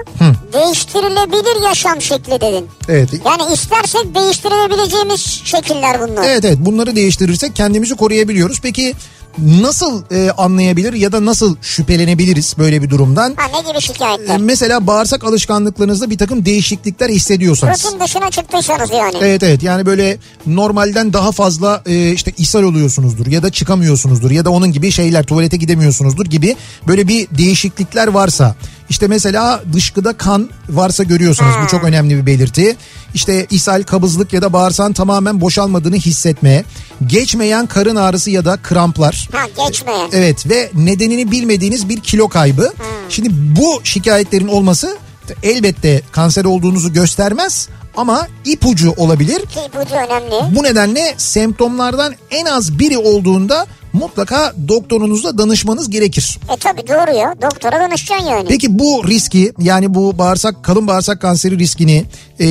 Değiştirilebilir 0.53 1.63
yaşam 1.63 2.01
şekli 2.01 2.41
dedin. 2.41 2.69
Evet. 2.89 3.09
Yani 3.25 3.53
istersek 3.53 4.14
değiştirebileceğimiz 4.15 5.21
şekiller 5.43 6.01
bunlar. 6.01 6.23
Evet 6.29 6.45
evet 6.45 6.57
bunları 6.59 6.95
değiştirirsek 6.95 7.55
kendimizi 7.55 7.95
koruyabiliyoruz. 7.95 8.59
Peki 8.63 8.93
nasıl 9.37 10.03
e, 10.11 10.31
anlayabilir 10.31 10.93
ya 10.93 11.11
da 11.11 11.25
nasıl 11.25 11.55
şüphelenebiliriz 11.61 12.55
böyle 12.57 12.81
bir 12.81 12.89
durumdan? 12.89 13.33
Ha 13.37 13.47
ne 13.53 13.69
gibi 13.69 13.77
E, 13.77 13.81
şikayetler? 13.81 14.37
mesela 14.37 14.87
bağırsak 14.87 15.23
alışkanlıklarınızda 15.23 16.09
bir 16.09 16.17
takım 16.17 16.45
değişiklikler 16.45 17.09
hissediyorsanız. 17.09 17.85
Rutin 17.85 17.99
dışına 17.99 18.31
çıktıysanız 18.31 18.91
yani. 18.91 19.15
Evet 19.21 19.43
evet 19.43 19.63
yani 19.63 19.85
böyle 19.85 20.17
normalden 20.45 21.13
daha 21.13 21.31
fazla 21.31 21.81
e, 21.85 22.11
işte 22.11 22.31
ishal 22.37 22.63
oluyorsunuzdur 22.63 23.27
ya 23.27 23.43
da 23.43 23.49
çıkamıyorsunuzdur 23.51 24.31
ya 24.31 24.45
da 24.45 24.49
onun 24.49 24.71
gibi 24.71 24.91
şeyler 24.91 25.23
tuvalete 25.25 25.57
gidemiyorsunuzdur 25.57 26.25
gibi 26.25 26.55
böyle 26.87 27.07
bir 27.07 27.27
değişiklikler 27.37 28.07
varsa 28.07 28.55
işte 28.89 29.07
mesela 29.07 29.63
dışkıda 29.73 30.13
kan 30.17 30.49
varsa 30.69 31.03
görüyorsunuz 31.03 31.53
bu 31.63 31.67
çok 31.67 31.83
önemli 31.83 32.17
bir 32.17 32.25
belirti. 32.25 32.77
İşte 33.13 33.45
ishal, 33.49 33.83
kabızlık 33.83 34.33
ya 34.33 34.41
da 34.41 34.53
bağırsağın 34.53 34.93
tamamen 34.93 35.41
boşalmadığını 35.41 35.95
hissetme, 35.95 36.63
geçmeyen 37.05 37.67
karın 37.67 37.95
ağrısı 37.95 38.31
ya 38.31 38.45
da 38.45 38.57
kramplar. 38.57 39.29
Ha 39.31 39.67
geçmeyen. 39.67 40.09
Evet 40.13 40.49
ve 40.49 40.71
nedenini 40.73 41.31
bilmediğiniz 41.31 41.89
bir 41.89 41.99
kilo 41.99 42.27
kaybı. 42.27 42.73
Şimdi 43.09 43.29
bu 43.31 43.81
şikayetlerin 43.83 44.47
olması 44.47 44.97
elbette 45.43 46.01
kanser 46.11 46.45
olduğunuzu 46.45 46.93
göstermez 46.93 47.69
ama 47.97 48.27
ipucu 48.45 48.93
olabilir. 48.97 49.41
İpucu 49.41 49.95
önemli. 49.95 50.55
Bu 50.55 50.63
nedenle 50.63 51.13
semptomlardan 51.17 52.15
en 52.31 52.45
az 52.45 52.79
biri 52.79 52.97
olduğunda 52.97 53.67
mutlaka 53.95 54.53
doktorunuzla 54.67 55.37
danışmanız 55.37 55.89
gerekir. 55.89 56.37
E 56.53 56.57
tabi 56.57 56.87
doğru 56.87 57.17
ya. 57.17 57.35
Doktora 57.41 57.79
danışacaksın 57.79 58.27
yani. 58.27 58.47
Peki 58.47 58.79
bu 58.79 59.07
riski 59.07 59.53
yani 59.59 59.93
bu 59.93 60.17
bağırsak 60.17 60.63
kalın 60.63 60.87
bağırsak 60.87 61.21
kanseri 61.21 61.59
riskini 61.59 62.05
e, 62.39 62.47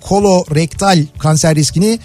kolorektal 0.00 1.04
kanser 1.18 1.54
riskini 1.54 1.98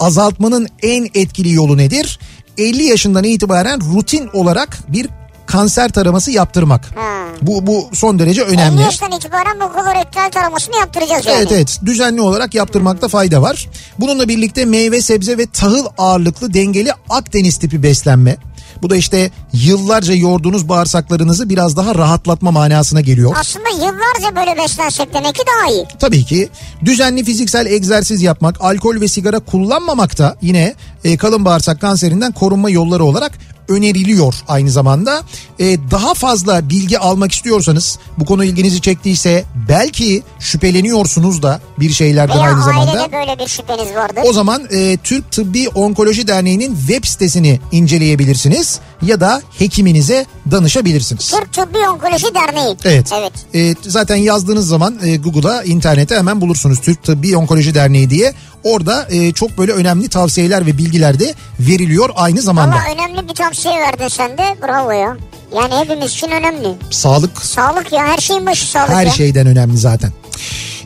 azaltmanın 0.00 0.68
en 0.82 1.08
etkili 1.14 1.52
yolu 1.52 1.76
nedir? 1.76 2.18
50 2.58 2.82
yaşından 2.82 3.24
itibaren 3.24 3.80
rutin 3.80 4.28
olarak 4.32 4.78
bir 4.88 5.08
kanser 5.50 5.88
taraması 5.88 6.30
yaptırmak. 6.30 6.84
Ha. 6.96 7.20
Bu 7.42 7.66
bu 7.66 7.88
son 7.92 8.18
derece 8.18 8.42
50 8.42 8.50
önemli. 8.50 8.82
yaştan 8.82 9.12
itibaren 9.12 9.60
bu 9.60 9.72
kolorektal 9.72 10.30
taramasını 10.30 10.76
yaptıracağız 10.76 11.26
yani. 11.26 11.36
Evet 11.38 11.52
evet 11.52 11.80
düzenli 11.84 12.20
olarak 12.20 12.54
yaptırmakta 12.54 13.08
fayda 13.08 13.42
var. 13.42 13.68
Bununla 13.98 14.28
birlikte 14.28 14.64
meyve 14.64 15.02
sebze 15.02 15.38
ve 15.38 15.46
tahıl 15.46 15.86
ağırlıklı 15.98 16.54
dengeli 16.54 16.90
Akdeniz 17.08 17.58
tipi 17.58 17.82
beslenme. 17.82 18.36
Bu 18.82 18.90
da 18.90 18.96
işte 18.96 19.30
yıllarca 19.52 20.14
yorduğunuz 20.14 20.68
bağırsaklarınızı 20.68 21.48
biraz 21.48 21.76
daha 21.76 21.94
rahatlatma 21.94 22.50
manasına 22.50 23.00
geliyor. 23.00 23.36
Aslında 23.40 23.68
yıllarca 23.68 24.36
böyle 24.36 24.62
beslensek 24.62 25.14
demek 25.14 25.34
ki 25.34 25.42
daha 25.46 25.72
iyi. 25.72 25.84
Tabii 25.98 26.24
ki 26.24 26.48
düzenli 26.84 27.24
fiziksel 27.24 27.66
egzersiz 27.66 28.22
yapmak, 28.22 28.56
alkol 28.60 29.00
ve 29.00 29.08
sigara 29.08 29.38
kullanmamak 29.38 30.18
da 30.18 30.36
yine 30.42 30.74
e, 31.04 31.16
kalın 31.16 31.44
bağırsak 31.44 31.80
kanserinden 31.80 32.32
korunma 32.32 32.70
yolları 32.70 33.04
olarak 33.04 33.32
öneriliyor 33.70 34.34
aynı 34.48 34.70
zamanda. 34.70 35.22
E, 35.58 35.90
daha 35.90 36.14
fazla 36.14 36.68
bilgi 36.70 36.98
almak 36.98 37.32
istiyorsanız 37.32 37.98
bu 38.18 38.24
konu 38.24 38.44
ilginizi 38.44 38.80
çektiyse 38.80 39.44
belki 39.68 40.22
şüpheleniyorsunuz 40.40 41.42
da 41.42 41.60
bir 41.80 41.90
şeylerden 41.90 42.36
Veya 42.36 42.46
aynı 42.48 42.62
zamanda. 42.62 43.12
böyle 43.12 43.38
bir 43.38 43.46
şüpheniz 43.48 43.94
vardır. 43.94 44.22
O 44.26 44.32
zaman 44.32 44.62
e, 44.70 44.96
Türk 44.96 45.32
Tıbbi 45.32 45.68
Onkoloji 45.68 46.28
Derneği'nin 46.28 46.76
web 46.76 47.04
sitesini 47.04 47.60
inceleyebilirsiniz 47.72 48.80
ya 49.02 49.20
da 49.20 49.42
hekiminize 49.58 50.26
danışabilirsiniz. 50.50 51.30
Türk 51.30 51.52
Tıbbi 51.52 51.78
Onkoloji 51.78 52.34
Derneği. 52.34 52.76
Evet. 52.84 53.10
Evet. 53.18 53.32
E, 53.54 53.74
zaten 53.90 54.16
yazdığınız 54.16 54.68
zaman 54.68 54.98
e, 55.02 55.16
Google'a, 55.16 55.62
internete 55.62 56.16
hemen 56.16 56.40
bulursunuz 56.40 56.80
Türk 56.80 57.02
Tıbbi 57.04 57.36
Onkoloji 57.36 57.74
Derneği 57.74 58.10
diye. 58.10 58.34
Orada 58.64 59.06
e, 59.10 59.32
çok 59.32 59.58
böyle 59.58 59.72
önemli 59.72 60.08
tavsiyeler 60.08 60.66
ve 60.66 60.78
bilgiler 60.78 61.18
de 61.20 61.34
veriliyor 61.60 62.10
aynı 62.16 62.42
zamanda. 62.42 62.76
Ama 62.76 62.84
önemli 62.94 63.28
bir 63.28 63.34
tavsiye 63.34 63.74
verdin 63.80 64.08
sen 64.08 64.38
de. 64.38 64.56
Bravo 64.62 64.90
ya. 64.90 65.16
Yani 65.56 65.74
hepimiz 65.74 66.12
için 66.12 66.28
önemli. 66.30 66.68
Sağlık 66.90 67.38
Sağlık 67.42 67.92
ya 67.92 68.06
her 68.06 68.18
şeyin 68.18 68.46
başı 68.46 68.66
sağlık 68.66 68.90
her 68.90 69.06
ya. 69.06 69.12
şeyden 69.12 69.46
önemli 69.46 69.78
zaten. 69.78 70.12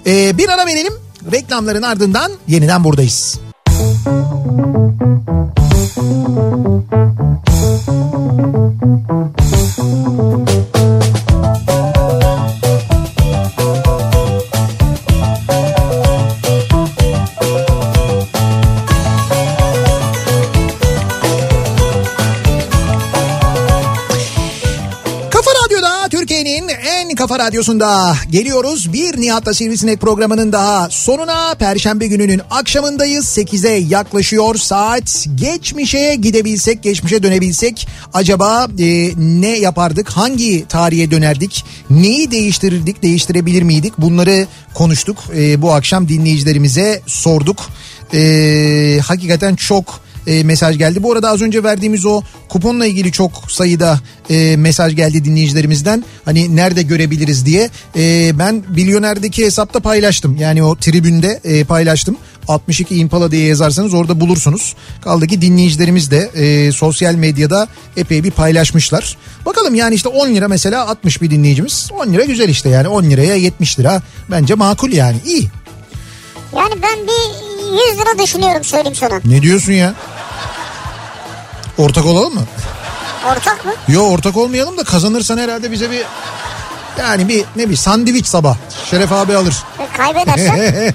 E, 0.07 0.39
bir 0.39 0.49
ara 0.49 0.67
verelim. 0.67 0.93
Reklamların 1.33 1.83
ardından 1.83 2.33
yeniden 2.49 2.85
buradayız. 2.85 3.39
Kafa 6.05 6.64
radyosunda 27.45 28.17
geliyoruz. 28.31 28.93
Bir 28.93 29.21
Nihat'la 29.21 29.55
Sivrisinek 29.55 30.01
programının 30.01 30.53
daha 30.53 30.91
sonuna 30.91 31.55
Perşembe 31.59 32.07
gününün 32.07 32.41
akşamındayız. 32.51 33.25
8'e 33.25 33.71
yaklaşıyor 33.71 34.55
saat. 34.55 35.27
Geçmişe 35.35 36.15
gidebilsek, 36.15 36.83
geçmişe 36.83 37.23
dönebilsek 37.23 37.89
acaba 38.13 38.67
e, 38.79 39.13
ne 39.17 39.59
yapardık? 39.59 40.11
Hangi 40.11 40.65
tarihe 40.69 41.11
dönerdik? 41.11 41.65
Neyi 41.91 42.31
değiştirirdik, 42.31 43.03
değiştirebilir 43.03 43.63
miydik? 43.63 43.99
Bunları 43.99 44.47
konuştuk. 44.75 45.19
E, 45.37 45.63
bu 45.63 45.73
akşam 45.73 46.09
dinleyicilerimize 46.09 47.01
sorduk. 47.07 47.59
E, 48.15 49.01
hakikaten 49.07 49.55
çok 49.55 50.01
e, 50.27 50.45
mesaj 50.45 50.79
geldi. 50.79 51.03
Bu 51.03 51.13
arada 51.13 51.31
az 51.31 51.43
önce 51.43 51.63
verdiğimiz 51.63 52.07
o 52.07 52.23
kuponla 52.49 52.87
ilgili 52.87 53.13
çok 53.13 53.33
sayıda 53.49 54.01
e, 54.31 54.57
mesaj 54.57 54.97
geldi 54.97 55.25
dinleyicilerimizden. 55.25 56.05
Hani 56.25 56.57
nerede 56.57 56.83
görebiliriz 56.83 57.47
diye. 57.47 57.71
E, 57.97 58.33
ben 58.39 58.63
Bilyoner'deki 58.69 59.45
hesapta 59.45 59.81
paylaştım. 59.81 60.37
Yani 60.37 60.63
o 60.63 60.77
tribünde 60.77 61.41
e, 61.45 61.65
paylaştım. 61.65 62.17
62 62.49 62.97
Impala 62.97 63.31
diye 63.31 63.47
yazarsanız 63.47 63.95
orada 63.95 64.21
bulursunuz. 64.21 64.75
Kaldı 65.01 65.27
ki 65.27 65.43
dinleyicilerimiz 65.43 66.11
de 66.11 66.31
e, 66.35 66.73
sosyal 66.73 67.15
medyada 67.15 67.69
epey 67.97 68.25
bir 68.25 68.31
paylaşmışlar. 68.31 69.17
Bakalım 69.47 69.75
yani 69.75 69.95
işte 69.95 70.09
10 70.09 70.29
lira 70.29 70.49
mesela 70.49 70.89
60 70.89 71.23
bir 71.23 71.31
dinleyicimiz. 71.31 71.89
10 71.93 72.13
lira 72.13 72.25
güzel 72.25 72.49
işte 72.49 72.69
yani 72.69 72.89
10 72.89 73.03
liraya 73.05 73.35
70 73.35 73.79
lira 73.79 74.03
bence 74.31 74.55
makul 74.55 74.93
yani 74.93 75.17
iyi. 75.27 75.51
Yani 76.57 76.75
ben 76.83 76.99
bir 77.07 77.55
100 77.93 78.01
lira 78.01 78.25
düşünüyorum 78.25 78.65
söyleyeyim 78.65 78.97
sana. 78.97 79.21
Ne 79.25 79.43
diyorsun 79.43 79.73
ya? 79.73 79.95
Ortak 81.79 82.07
olalım 82.07 82.35
mı? 82.35 82.43
Ortak 83.33 83.65
mı? 83.65 83.73
Yo 83.89 84.03
ortak 84.03 84.37
olmayalım 84.37 84.79
da 84.79 84.85
kazanırsan 84.85 85.39
herhalde 85.39 85.73
bize 85.73 85.91
bir 85.91 86.03
yani 86.99 87.29
bir 87.29 87.45
ne 87.57 87.71
bir 87.71 87.77
sandviç 87.77 88.27
sabah 88.27 88.57
Şeref 88.91 89.13
abi 89.13 89.37
alır. 89.37 89.55
E, 89.79 89.97
Kaybedersem? 89.97 90.57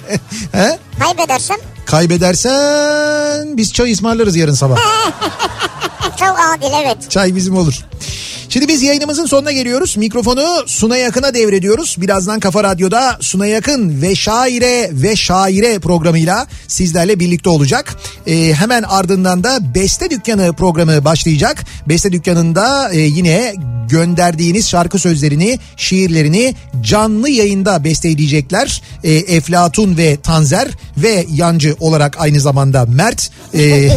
He? 0.51 0.79
kaybedersem? 0.99 1.57
Kaybedersen 1.85 3.57
biz 3.57 3.73
çay 3.73 3.91
ısmarlarız 3.93 4.35
yarın 4.35 4.53
sabah. 4.53 4.77
Çok 6.19 6.37
adil 6.39 6.73
evet. 6.83 7.09
Çay 7.11 7.35
bizim 7.35 7.57
olur. 7.57 7.85
Şimdi 8.49 8.67
biz 8.67 8.81
yayınımızın 8.81 9.25
sonuna 9.25 9.51
geliyoruz. 9.51 9.97
Mikrofonu 9.97 10.63
Suna 10.65 10.97
Yakın'a 10.97 11.33
devrediyoruz. 11.33 11.95
Birazdan 11.99 12.39
Kafa 12.39 12.63
Radyo'da 12.63 13.17
Suna 13.21 13.45
Yakın 13.45 14.01
ve 14.01 14.15
Şaire 14.15 14.89
ve 14.93 15.15
Şaire 15.15 15.79
programıyla 15.79 16.47
sizlerle 16.67 17.19
birlikte 17.19 17.49
olacak. 17.49 17.95
Ee, 18.27 18.53
hemen 18.53 18.83
ardından 18.83 19.43
da 19.43 19.75
Beste 19.75 20.09
Dükkanı 20.09 20.53
programı 20.53 21.05
başlayacak. 21.05 21.65
Beste 21.87 22.11
Dükkanı'nda 22.11 22.89
e, 22.93 22.99
yine 22.99 23.53
gönderdiğiniz 23.89 24.69
şarkı 24.69 24.99
sözlerini, 24.99 25.59
şiirlerini 25.77 26.55
canlı 26.81 27.29
yayında 27.29 27.83
besteleyecekler. 27.83 28.81
E, 29.03 29.11
Eflatun 29.13 29.97
ve 29.97 30.17
Tanzer 30.23 30.67
ve 30.97 31.25
yancı 31.33 31.75
olarak 31.79 32.15
aynı 32.19 32.39
zamanda 32.39 32.85
Mert. 32.85 33.31
E, 33.59 33.89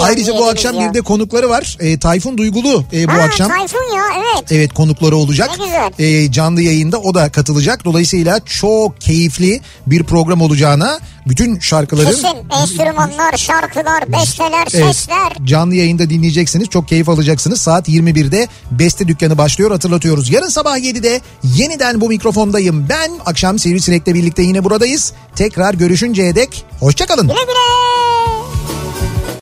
ayrıca 0.00 0.32
bu 0.32 0.48
akşam 0.48 0.80
bir 0.80 0.94
de 0.94 1.00
konukları 1.00 1.48
var. 1.48 1.76
E, 1.80 1.98
Tayfun 1.98 2.38
Duygulu 2.38 2.84
e, 2.92 3.08
bu 3.08 3.12
ha, 3.12 3.29
akşam. 3.30 3.48
Tayfun 3.48 3.96
ya 3.96 4.02
evet. 4.18 4.52
Evet 4.52 4.74
konukları 4.74 5.16
olacak. 5.16 5.50
Ne 5.58 5.64
güzel. 5.64 5.92
Ee, 5.98 6.32
canlı 6.32 6.62
yayında 6.62 6.98
o 7.00 7.14
da 7.14 7.32
katılacak. 7.32 7.84
Dolayısıyla 7.84 8.40
çok 8.44 9.00
keyifli 9.00 9.60
bir 9.86 10.04
program 10.04 10.40
olacağına 10.42 10.98
bütün 11.26 11.58
şarkıların 11.58 12.10
Kesin 12.10 12.28
enstrümanlar, 12.62 13.36
şarkılar, 13.36 14.12
besteler, 14.12 14.68
Evet, 14.74 14.96
sesler. 14.96 15.32
canlı 15.44 15.74
yayında 15.74 16.10
dinleyeceksiniz. 16.10 16.68
Çok 16.68 16.88
keyif 16.88 17.08
alacaksınız. 17.08 17.60
Saat 17.60 17.88
21'de 17.88 18.48
Beste 18.70 19.08
Dükkanı 19.08 19.38
başlıyor 19.38 19.70
hatırlatıyoruz. 19.70 20.30
Yarın 20.30 20.48
sabah 20.48 20.78
7'de 20.78 21.20
yeniden 21.42 22.00
bu 22.00 22.08
mikrofondayım. 22.08 22.86
Ben 22.88 23.10
akşam 23.26 23.58
Sivrisinek'le 23.58 24.06
birlikte 24.06 24.42
yine 24.42 24.64
buradayız. 24.64 25.12
Tekrar 25.36 25.74
görüşünceye 25.74 26.34
dek 26.34 26.64
hoşçakalın. 26.80 27.28
Güle 27.28 27.34
güle. 27.42 28.09